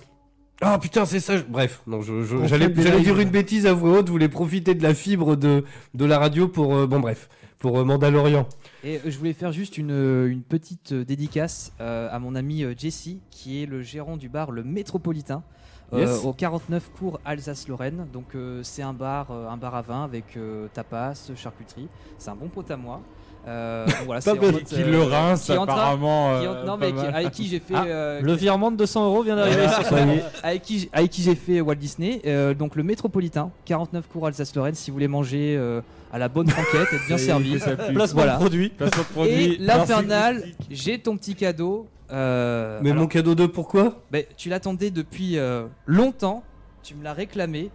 Ah 0.61 0.77
putain, 0.77 1.05
c'est 1.05 1.21
ça. 1.21 1.35
Bref, 1.47 1.81
non, 1.87 2.01
je, 2.01 2.23
je- 2.23 2.35
On 2.35 2.45
j'allais 2.45 2.67
dire 2.69 3.17
une 3.19 3.29
bêtise 3.29 3.65
à 3.65 3.73
voix 3.73 3.99
haute. 3.99 4.07
Vous 4.07 4.11
voulez 4.13 4.27
profiter 4.29 4.75
de 4.75 4.83
la 4.83 4.93
fibre 4.93 5.35
de, 5.37 5.63
de 5.95 6.05
la 6.05 6.19
radio 6.19 6.47
pour 6.49 6.75
euh, 6.75 6.85
bon 6.85 6.99
bref 6.99 7.29
pour 7.59 7.77
euh, 7.77 7.83
Mandalorian. 7.83 8.47
Et 8.83 8.97
euh, 8.97 8.99
je 9.05 9.17
voulais 9.17 9.33
faire 9.33 9.51
juste 9.51 9.77
une, 9.77 9.91
euh, 9.91 10.31
une 10.31 10.41
petite 10.41 10.93
dédicace 10.93 11.73
à 11.79 12.17
mon 12.19 12.33
ami 12.35 12.65
Jesse, 12.77 13.17
qui 13.29 13.61
est 13.61 13.65
le 13.65 13.81
gérant 13.81 14.17
du 14.17 14.29
bar 14.29 14.51
Le 14.51 14.63
Métropolitain. 14.63 15.43
Yes. 15.91 16.23
au 16.23 16.33
49 16.33 16.91
cours 16.91 17.19
Alsace-Lorraine. 17.25 18.07
Donc 18.13 18.37
c'est 18.61 18.83
un 18.83 18.93
bar, 18.93 19.31
un 19.31 19.57
bar 19.57 19.73
à 19.73 19.81
vin 19.81 20.03
avec 20.03 20.37
tapas, 20.71 21.31
charcuterie. 21.35 21.87
C'est 22.19 22.29
un 22.29 22.35
bon 22.35 22.47
pote 22.47 22.69
à 22.69 22.77
moi. 22.77 23.01
Euh, 23.47 23.85
donc 23.85 23.95
voilà, 24.05 24.21
Pas 24.21 24.33
c'est 24.65 24.75
Qui 24.75 24.81
euh, 24.81 24.91
le 24.91 25.01
rince, 25.03 25.45
qui 25.45 25.51
apparemment. 25.53 26.39
qui 26.39 26.45
est 26.45 26.47
en- 26.47 26.53
euh, 26.55 26.65
non 26.65 26.77
pas 26.77 26.85
mais 26.85 26.91
qui- 26.91 26.97
mal. 27.05 27.15
avec 27.15 27.31
qui 27.31 27.47
j'ai 27.47 27.59
fait 27.59 27.73
Ah, 27.75 27.85
euh, 27.85 28.21
Le 28.21 28.33
virement 28.33 28.69
de 28.69 28.75
200 28.77 29.05
euros 29.05 29.23
vient 29.23 29.35
d'arriver 29.37 29.67
sur 29.69 29.85
son 29.85 29.95
avec 30.43 30.61
qui 30.61 30.79
j'- 30.79 30.89
avec 30.91 31.09
qui 31.09 31.23
j'ai 31.23 31.35
fait 31.35 31.61
Walt 31.61 31.75
Disney 31.75 32.21
euh, 32.25 32.53
donc 32.53 32.75
le 32.75 32.83
métropolitain 32.83 33.49
49 33.65 34.07
cours 34.11 34.27
Alsace-Lorraine 34.27 34.75
si 34.75 34.91
vous 34.91 34.95
voulez 34.95 35.07
manger 35.07 35.55
euh, 35.57 35.81
à 36.11 36.19
la 36.19 36.27
bonne 36.27 36.49
franquette 36.49 36.87
être 36.93 37.07
bien 37.07 37.17
Ça 37.17 37.39
y 37.39 37.53
est, 37.55 37.59
servi. 37.59 37.93
Placement 37.93 38.15
Voilà. 38.21 38.33
de 38.33 38.39
produit. 38.39 38.69
Placement 38.69 39.03
de 39.03 39.07
et 39.07 39.13
produit. 39.13 39.57
l'infernal 39.59 40.43
j'ai 40.69 40.99
ton 40.99 41.15
petit 41.17 41.33
cadeau 41.35 41.87
euh, 42.11 42.79
Mais 42.83 42.89
alors, 42.91 43.03
mon 43.03 43.07
cadeau 43.07 43.35
de 43.35 43.45
pourquoi? 43.45 44.01
Ben, 44.11 44.25
tu 44.35 44.49
l'attendais 44.49 44.91
depuis 44.91 45.37
euh, 45.37 45.65
longtemps 45.85 46.43
tu 46.83 46.93
me 46.95 47.03
l'as 47.03 47.13
réclamé 47.13 47.71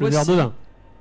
Le 0.00 0.08
verre 0.08 0.26
de 0.26 0.32
vin. 0.32 0.52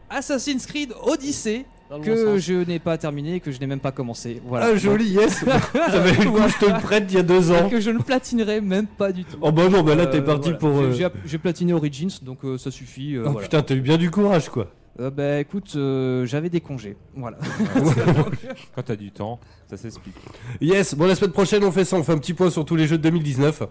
Assassin's 0.10 0.66
Creed 0.68 0.94
Odyssey 1.04 1.66
que 2.04 2.38
je 2.40 2.54
n'ai 2.66 2.80
pas 2.80 2.98
terminé 2.98 3.40
que 3.40 3.52
je 3.52 3.60
n'ai 3.60 3.68
même 3.68 3.80
pas 3.80 3.92
commencé 3.92 4.42
voilà 4.46 4.68
Ah 4.72 4.76
joli, 4.76 5.06
yes. 5.10 5.34
Ça 5.74 6.00
valait 6.00 6.24
le 6.24 6.32
coup, 6.32 6.40
je 6.48 6.66
te 6.66 6.72
le 6.72 6.80
prête 6.82 7.06
il 7.10 7.16
y 7.16 7.20
a 7.20 7.24
deux 7.24 7.52
Et 7.52 7.56
ans. 7.58 7.70
que 7.70 7.80
je 7.80 7.92
ne 7.92 8.00
platinerai 8.00 8.60
même 8.62 8.88
pas 8.88 9.12
du 9.12 9.24
tout 9.24 9.38
Oh 9.42 9.52
bah 9.52 9.70
non, 9.70 9.84
bah 9.84 9.96
là 9.96 10.08
t'es 10.08 10.18
Euh, 10.18 10.22
parti 10.22 10.50
voilà. 10.52 10.58
pour. 10.58 10.70
euh, 10.82 10.92
J'ai- 11.26 11.38
platiné 11.38 11.74
Origins 11.74 12.10
donc 12.24 12.44
euh, 12.44 12.58
ça 12.58 12.72
suffit 12.72 13.16
euh, 13.16 13.24
Oh 13.26 13.32
voilà. 13.32 13.48
putain, 13.48 13.62
t'as 13.62 13.76
eu 13.76 13.82
bien 13.82 13.98
du 13.98 14.10
courage 14.10 14.50
quoi. 14.50 14.72
Euh, 15.00 15.10
bah 15.12 15.40
écoute, 15.42 15.74
euh, 15.76 16.26
j'avais 16.26 16.50
des 16.50 16.62
congés. 16.62 16.96
Voilà. 17.18 17.38
Quand 18.76 18.82
t'as 18.84 18.96
du 18.96 19.12
temps, 19.12 19.40
ça 19.70 19.76
s'explique. 19.78 20.16
Yes, 20.62 20.96
bon 20.96 21.06
la 21.06 21.16
semaine 21.16 21.32
prochaine 21.34 21.64
on 21.66 21.72
fait 21.72 21.84
ça, 21.86 21.98
on 21.98 22.04
fait 22.04 22.14
un 22.14 22.18
petit 22.18 22.34
point 22.34 22.50
sur 22.50 22.64
tous 22.66 22.76
les 22.76 22.88
jeux 22.88 22.98
de 22.98 23.04
2019. 23.04 23.64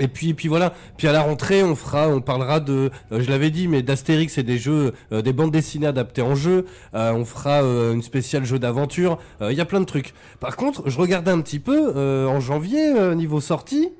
Et 0.00 0.08
puis, 0.08 0.32
puis 0.32 0.48
voilà. 0.48 0.72
Puis 0.96 1.06
à 1.06 1.12
la 1.12 1.20
rentrée, 1.22 1.62
on 1.62 1.74
fera, 1.74 2.08
on 2.08 2.20
parlera 2.22 2.60
de, 2.60 2.90
euh, 3.12 3.20
je 3.20 3.28
l'avais 3.28 3.50
dit, 3.50 3.68
mais 3.68 3.82
d'Astérix 3.82 4.38
et 4.38 4.42
des 4.42 4.56
jeux, 4.58 4.92
euh, 5.12 5.20
des 5.20 5.32
bandes 5.34 5.50
dessinées 5.50 5.86
adaptées 5.86 6.22
en 6.22 6.34
jeu. 6.34 6.64
Euh, 6.94 7.12
on 7.12 7.24
fera 7.26 7.62
euh, 7.62 7.92
une 7.92 8.02
spéciale 8.02 8.44
jeu 8.44 8.58
d'aventure. 8.58 9.18
Euh, 9.42 9.52
Il 9.52 9.58
y 9.58 9.60
a 9.60 9.66
plein 9.66 9.80
de 9.80 9.84
trucs. 9.84 10.14
Par 10.40 10.56
contre, 10.56 10.88
je 10.88 10.96
regardais 10.98 11.30
un 11.30 11.40
petit 11.42 11.58
peu 11.58 11.92
euh, 11.94 12.26
en 12.26 12.40
janvier 12.40 12.94
euh, 12.98 13.14
niveau 13.14 13.40
sortie, 13.40 13.90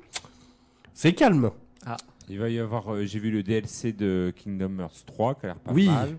c'est 0.93 1.13
calme. 1.13 1.51
Il 2.29 2.39
va 2.39 2.49
y 2.49 2.57
avoir, 2.57 2.91
euh, 2.93 3.05
j'ai 3.05 3.19
vu 3.19 3.29
le 3.31 3.43
DLC 3.43 3.91
de 3.91 4.33
Kingdom 4.35 4.79
Hearts 4.79 5.03
3 5.05 5.35
qui 5.35 5.45
a 5.45 5.47
l'air 5.49 5.57
pas 5.57 5.73
Oui. 5.73 5.87
mal. 5.89 6.17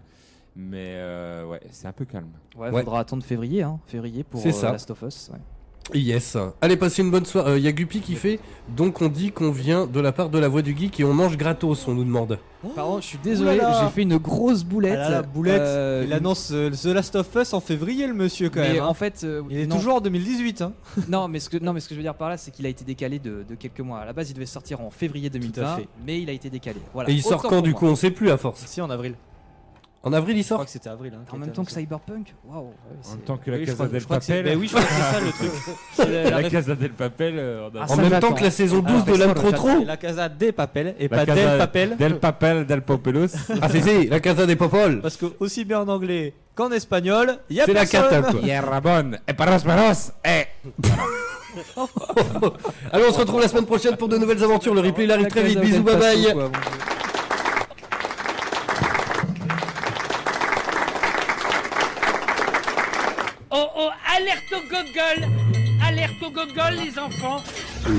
Mais 0.55 0.91
euh, 0.97 1.47
ouais, 1.47 1.61
c'est 1.73 1.89
un 1.89 1.93
peu 1.93 2.05
calme. 2.05 2.29
Ouais, 2.57 2.71
Ouais. 2.71 2.83
faudra 2.83 3.01
attendre 3.01 3.25
février, 3.25 3.63
hein, 3.63 3.81
février 3.87 4.23
pour 4.23 4.41
C'est 4.41 4.51
euh, 4.51 4.53
ça. 4.53 4.73
Last 4.73 4.91
of 4.91 5.03
Us. 5.03 5.31
ouais. 5.33 5.39
Yes. 5.93 6.37
Allez, 6.63 6.77
passez 6.79 7.03
une 7.03 7.11
bonne 7.11 7.27
soirée. 7.27 7.59
Il 7.59 7.63
y 7.63 7.69
a 7.69 7.73
Guppy 7.73 8.01
qui 8.01 8.15
fait. 8.15 8.41
Donc 8.71 9.03
on 9.03 9.09
dit 9.09 9.33
qu'on 9.33 9.51
vient 9.51 9.87
de 9.87 10.01
la 10.01 10.13
part 10.13 10.31
de 10.31 10.39
la 10.39 10.49
voix 10.49 10.63
du 10.63 10.75
geek 10.77 10.99
et 10.99 11.05
on 11.05 11.13
mange 11.13 11.37
gratos. 11.37 11.87
On 11.87 11.93
nous 11.95 12.05
demande. 12.05 12.39
Pardon, 12.75 12.99
je 13.03 13.07
suis 13.07 13.19
désolé, 13.23 13.61
j'ai 13.61 13.89
fait 13.91 14.03
une 14.03 14.17
grosse 14.17 14.65
boulette. 14.65 14.95
Ah 14.99 15.11
là 15.11 15.11
là, 15.17 15.23
boulette. 15.23 15.61
Euh, 15.61 16.05
Il 16.07 16.13
annonce 16.15 16.49
euh, 16.53 16.71
The 16.71 16.87
Last 16.87 17.15
of 17.17 17.29
Us 17.37 17.53
en 17.53 17.61
février, 17.61 18.07
le 18.07 18.15
monsieur, 18.15 18.49
quand 18.49 18.61
mais 18.61 18.73
même. 18.73 18.83
hein. 18.83 18.87
en 18.87 18.95
fait, 18.95 19.21
euh, 19.25 19.43
Il 19.51 19.59
est 19.59 19.67
non, 19.67 19.77
toujours 19.77 19.97
en 19.97 20.01
2018. 20.01 20.63
Hein. 20.63 20.73
non, 21.11 21.29
mais 21.29 21.41
ce 21.41 21.51
que 21.51 21.59
non, 21.59 21.75
mais 21.75 21.81
ce 21.81 21.89
que 21.91 21.95
je 21.95 21.99
veux 22.01 22.05
dire 22.05 22.15
par 22.15 22.31
là, 22.31 22.39
c'est 22.39 22.51
qu'il 22.51 22.65
a 22.65 22.71
été 22.71 22.83
décalé 22.87 23.19
de, 23.19 23.45
de 23.47 23.55
quelques 23.55 23.81
mois. 23.81 23.99
À 23.99 24.07
la 24.07 24.15
base, 24.15 24.31
il 24.31 24.35
devait 24.35 24.47
sortir 24.47 24.81
en 24.81 24.89
février 24.89 25.29
2020, 25.29 25.77
fait. 25.77 25.89
mais 26.07 26.23
il 26.23 26.31
a 26.31 26.33
été 26.33 26.49
décalé. 26.49 26.79
Voilà. 26.95 27.11
et 27.11 27.13
il 27.13 27.23
sort 27.23 27.43
quand 27.43 27.61
du 27.61 27.71
moi. 27.73 27.79
coup? 27.81 27.87
On 27.87 27.97
sait 27.97 28.11
plus 28.11 28.31
à 28.31 28.39
force. 28.39 28.65
Si, 28.65 28.81
en 28.81 28.89
avril. 28.89 29.15
En 30.07 30.13
avril 30.13 30.37
il 30.37 30.43
Je 30.43 30.45
crois 30.49 30.59
sort 30.59 30.65
que 30.67 30.71
c'était 30.71 30.91
avril. 30.91 31.13
hein, 31.17 31.25
qui 31.29 31.35
En 31.35 31.39
même 31.39 31.49
temps 31.49 31.65
que 31.65 31.71
annoncé. 31.71 31.81
Cyberpunk. 31.81 32.35
Waouh. 32.45 32.59
En 33.07 33.11
même 33.11 33.21
temps 33.25 33.37
que 33.39 33.51
la 33.51 33.57
Oui, 33.57 33.63
je 33.63 33.67
Casa 33.71 33.75
crois- 33.77 33.89
del 33.89 34.01
je 34.01 34.05
crois 34.05 34.19
que 34.19 34.25
c'est- 34.25 34.43
Papel. 34.43 34.59
Oui, 34.59 34.67
je 34.69 34.73
crois 34.75 34.85
que 34.85 34.93
c'est 34.93 35.01
ça 35.15 35.21
le 35.21 35.33
truc. 35.33 35.51
C'est 35.95 36.11
la- 36.11 36.31
la 36.31 36.41
La 36.43 36.51
Casa 36.51 36.75
del 36.75 36.91
Papel. 36.93 37.35
euh, 37.39 37.69
on 37.73 37.77
a- 37.77 37.81
Ah, 37.81 37.85
En 37.85 37.89
ça 37.89 37.97
même 38.03 38.11
m'attend. 38.11 38.29
temps 38.29 38.35
que 38.35 38.43
la 38.45 38.51
saison 38.51 38.81
12 38.81 39.03
Ah, 39.07 39.11
de 39.11 39.17
l'âme 39.17 39.35
trop 39.35 39.85
la 39.85 39.97
Casa 39.97 40.29
des 40.29 40.53
Papel 40.53 40.95
et 40.99 41.09
La 41.09 41.17
pas 41.17 41.25
Casa 41.27 41.35
del 41.49 41.59
Papel. 41.59 41.97
Del 41.97 42.17
Papel, 42.19 42.67
del 42.67 42.83
Papelos. 42.83 43.29
Ah 43.63 43.69
c'est 43.71 43.81
c'est 43.81 44.05
la 44.05 44.21
casa 44.21 44.45
des 44.47 44.57
popoles. 44.57 45.01
Parce 45.01 45.17
que 45.17 45.27
aussi 45.41 45.65
bien 45.65 45.81
en 45.81 45.89
anglais 45.89 46.35
qu'en 46.55 46.71
espagnol, 46.71 47.39
il 47.49 47.57
y 47.57 47.61
a 47.61 47.65
C'est 47.65 47.73
la 47.73 47.81
personne. 47.81 48.03
cata 48.11 48.31
quoi. 48.31 48.41
Tierra 48.41 48.81
bon. 48.81 49.13
Et 49.27 49.33
paros 49.33 49.59
paros. 49.65 50.13
Eh. 50.25 50.45
Allez 52.93 53.05
on 53.09 53.13
se 53.13 53.19
retrouve 53.21 53.41
la 53.41 53.49
semaine 53.49 53.65
prochaine 53.67 53.97
pour 53.97 54.09
de 54.09 54.19
nouvelles 54.19 54.43
aventures. 54.45 54.75
Le 54.75 54.81
replay 54.81 55.05
il 55.05 55.13
arrive 55.13 55.25
La 55.25 55.31
très 55.31 55.43
vite. 55.45 55.61
Bisous 55.61 55.83
bye 55.83 55.97
bye. 55.97 56.35
Oh 63.57 63.69
oh, 63.77 63.91
alerte 64.17 64.53
au 64.53 64.63
gogol 64.69 65.31
Alerte 65.87 66.21
au 66.23 66.31
gogol, 66.31 66.75
les 66.75 66.99
enfants 66.99 67.41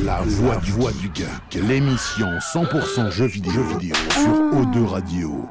La 0.03 0.19
voix 0.19 0.57
du, 0.57 0.71
voix 0.71 0.91
du 0.91 1.09
geek, 1.13 1.63
l'émission 1.65 2.27
100% 2.39 3.09
jeux 3.09 3.27
vidéo, 3.27 3.53
jeux 3.53 3.77
vidéo 3.77 3.95
sur 4.11 4.31
O2 4.59 4.85
Radio. 4.85 5.47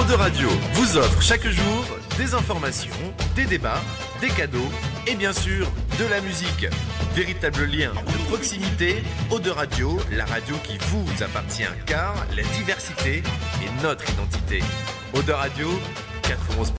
Eau 0.00 0.04
de 0.08 0.14
Radio 0.14 0.48
vous 0.72 0.96
offre 0.96 1.20
chaque 1.20 1.46
jour 1.46 1.84
des 2.16 2.32
informations, 2.32 2.90
des 3.36 3.44
débats, 3.44 3.82
des 4.22 4.28
cadeaux 4.28 4.70
et 5.06 5.14
bien 5.14 5.34
sûr 5.34 5.70
de 5.98 6.06
la 6.06 6.22
musique. 6.22 6.66
Véritable 7.14 7.64
lien 7.66 7.92
de 7.92 8.28
proximité, 8.28 9.02
Eau 9.30 9.38
de 9.38 9.50
Radio, 9.50 9.98
la 10.12 10.24
radio 10.24 10.54
qui 10.64 10.78
vous 10.78 11.22
appartient 11.22 11.68
car 11.84 12.14
la 12.34 12.42
diversité 12.56 13.18
est 13.62 13.82
notre 13.82 14.08
identité. 14.08 14.62
Eau 15.14 15.20
de 15.20 15.32
Radio, 15.32 15.68
91. 16.22 16.70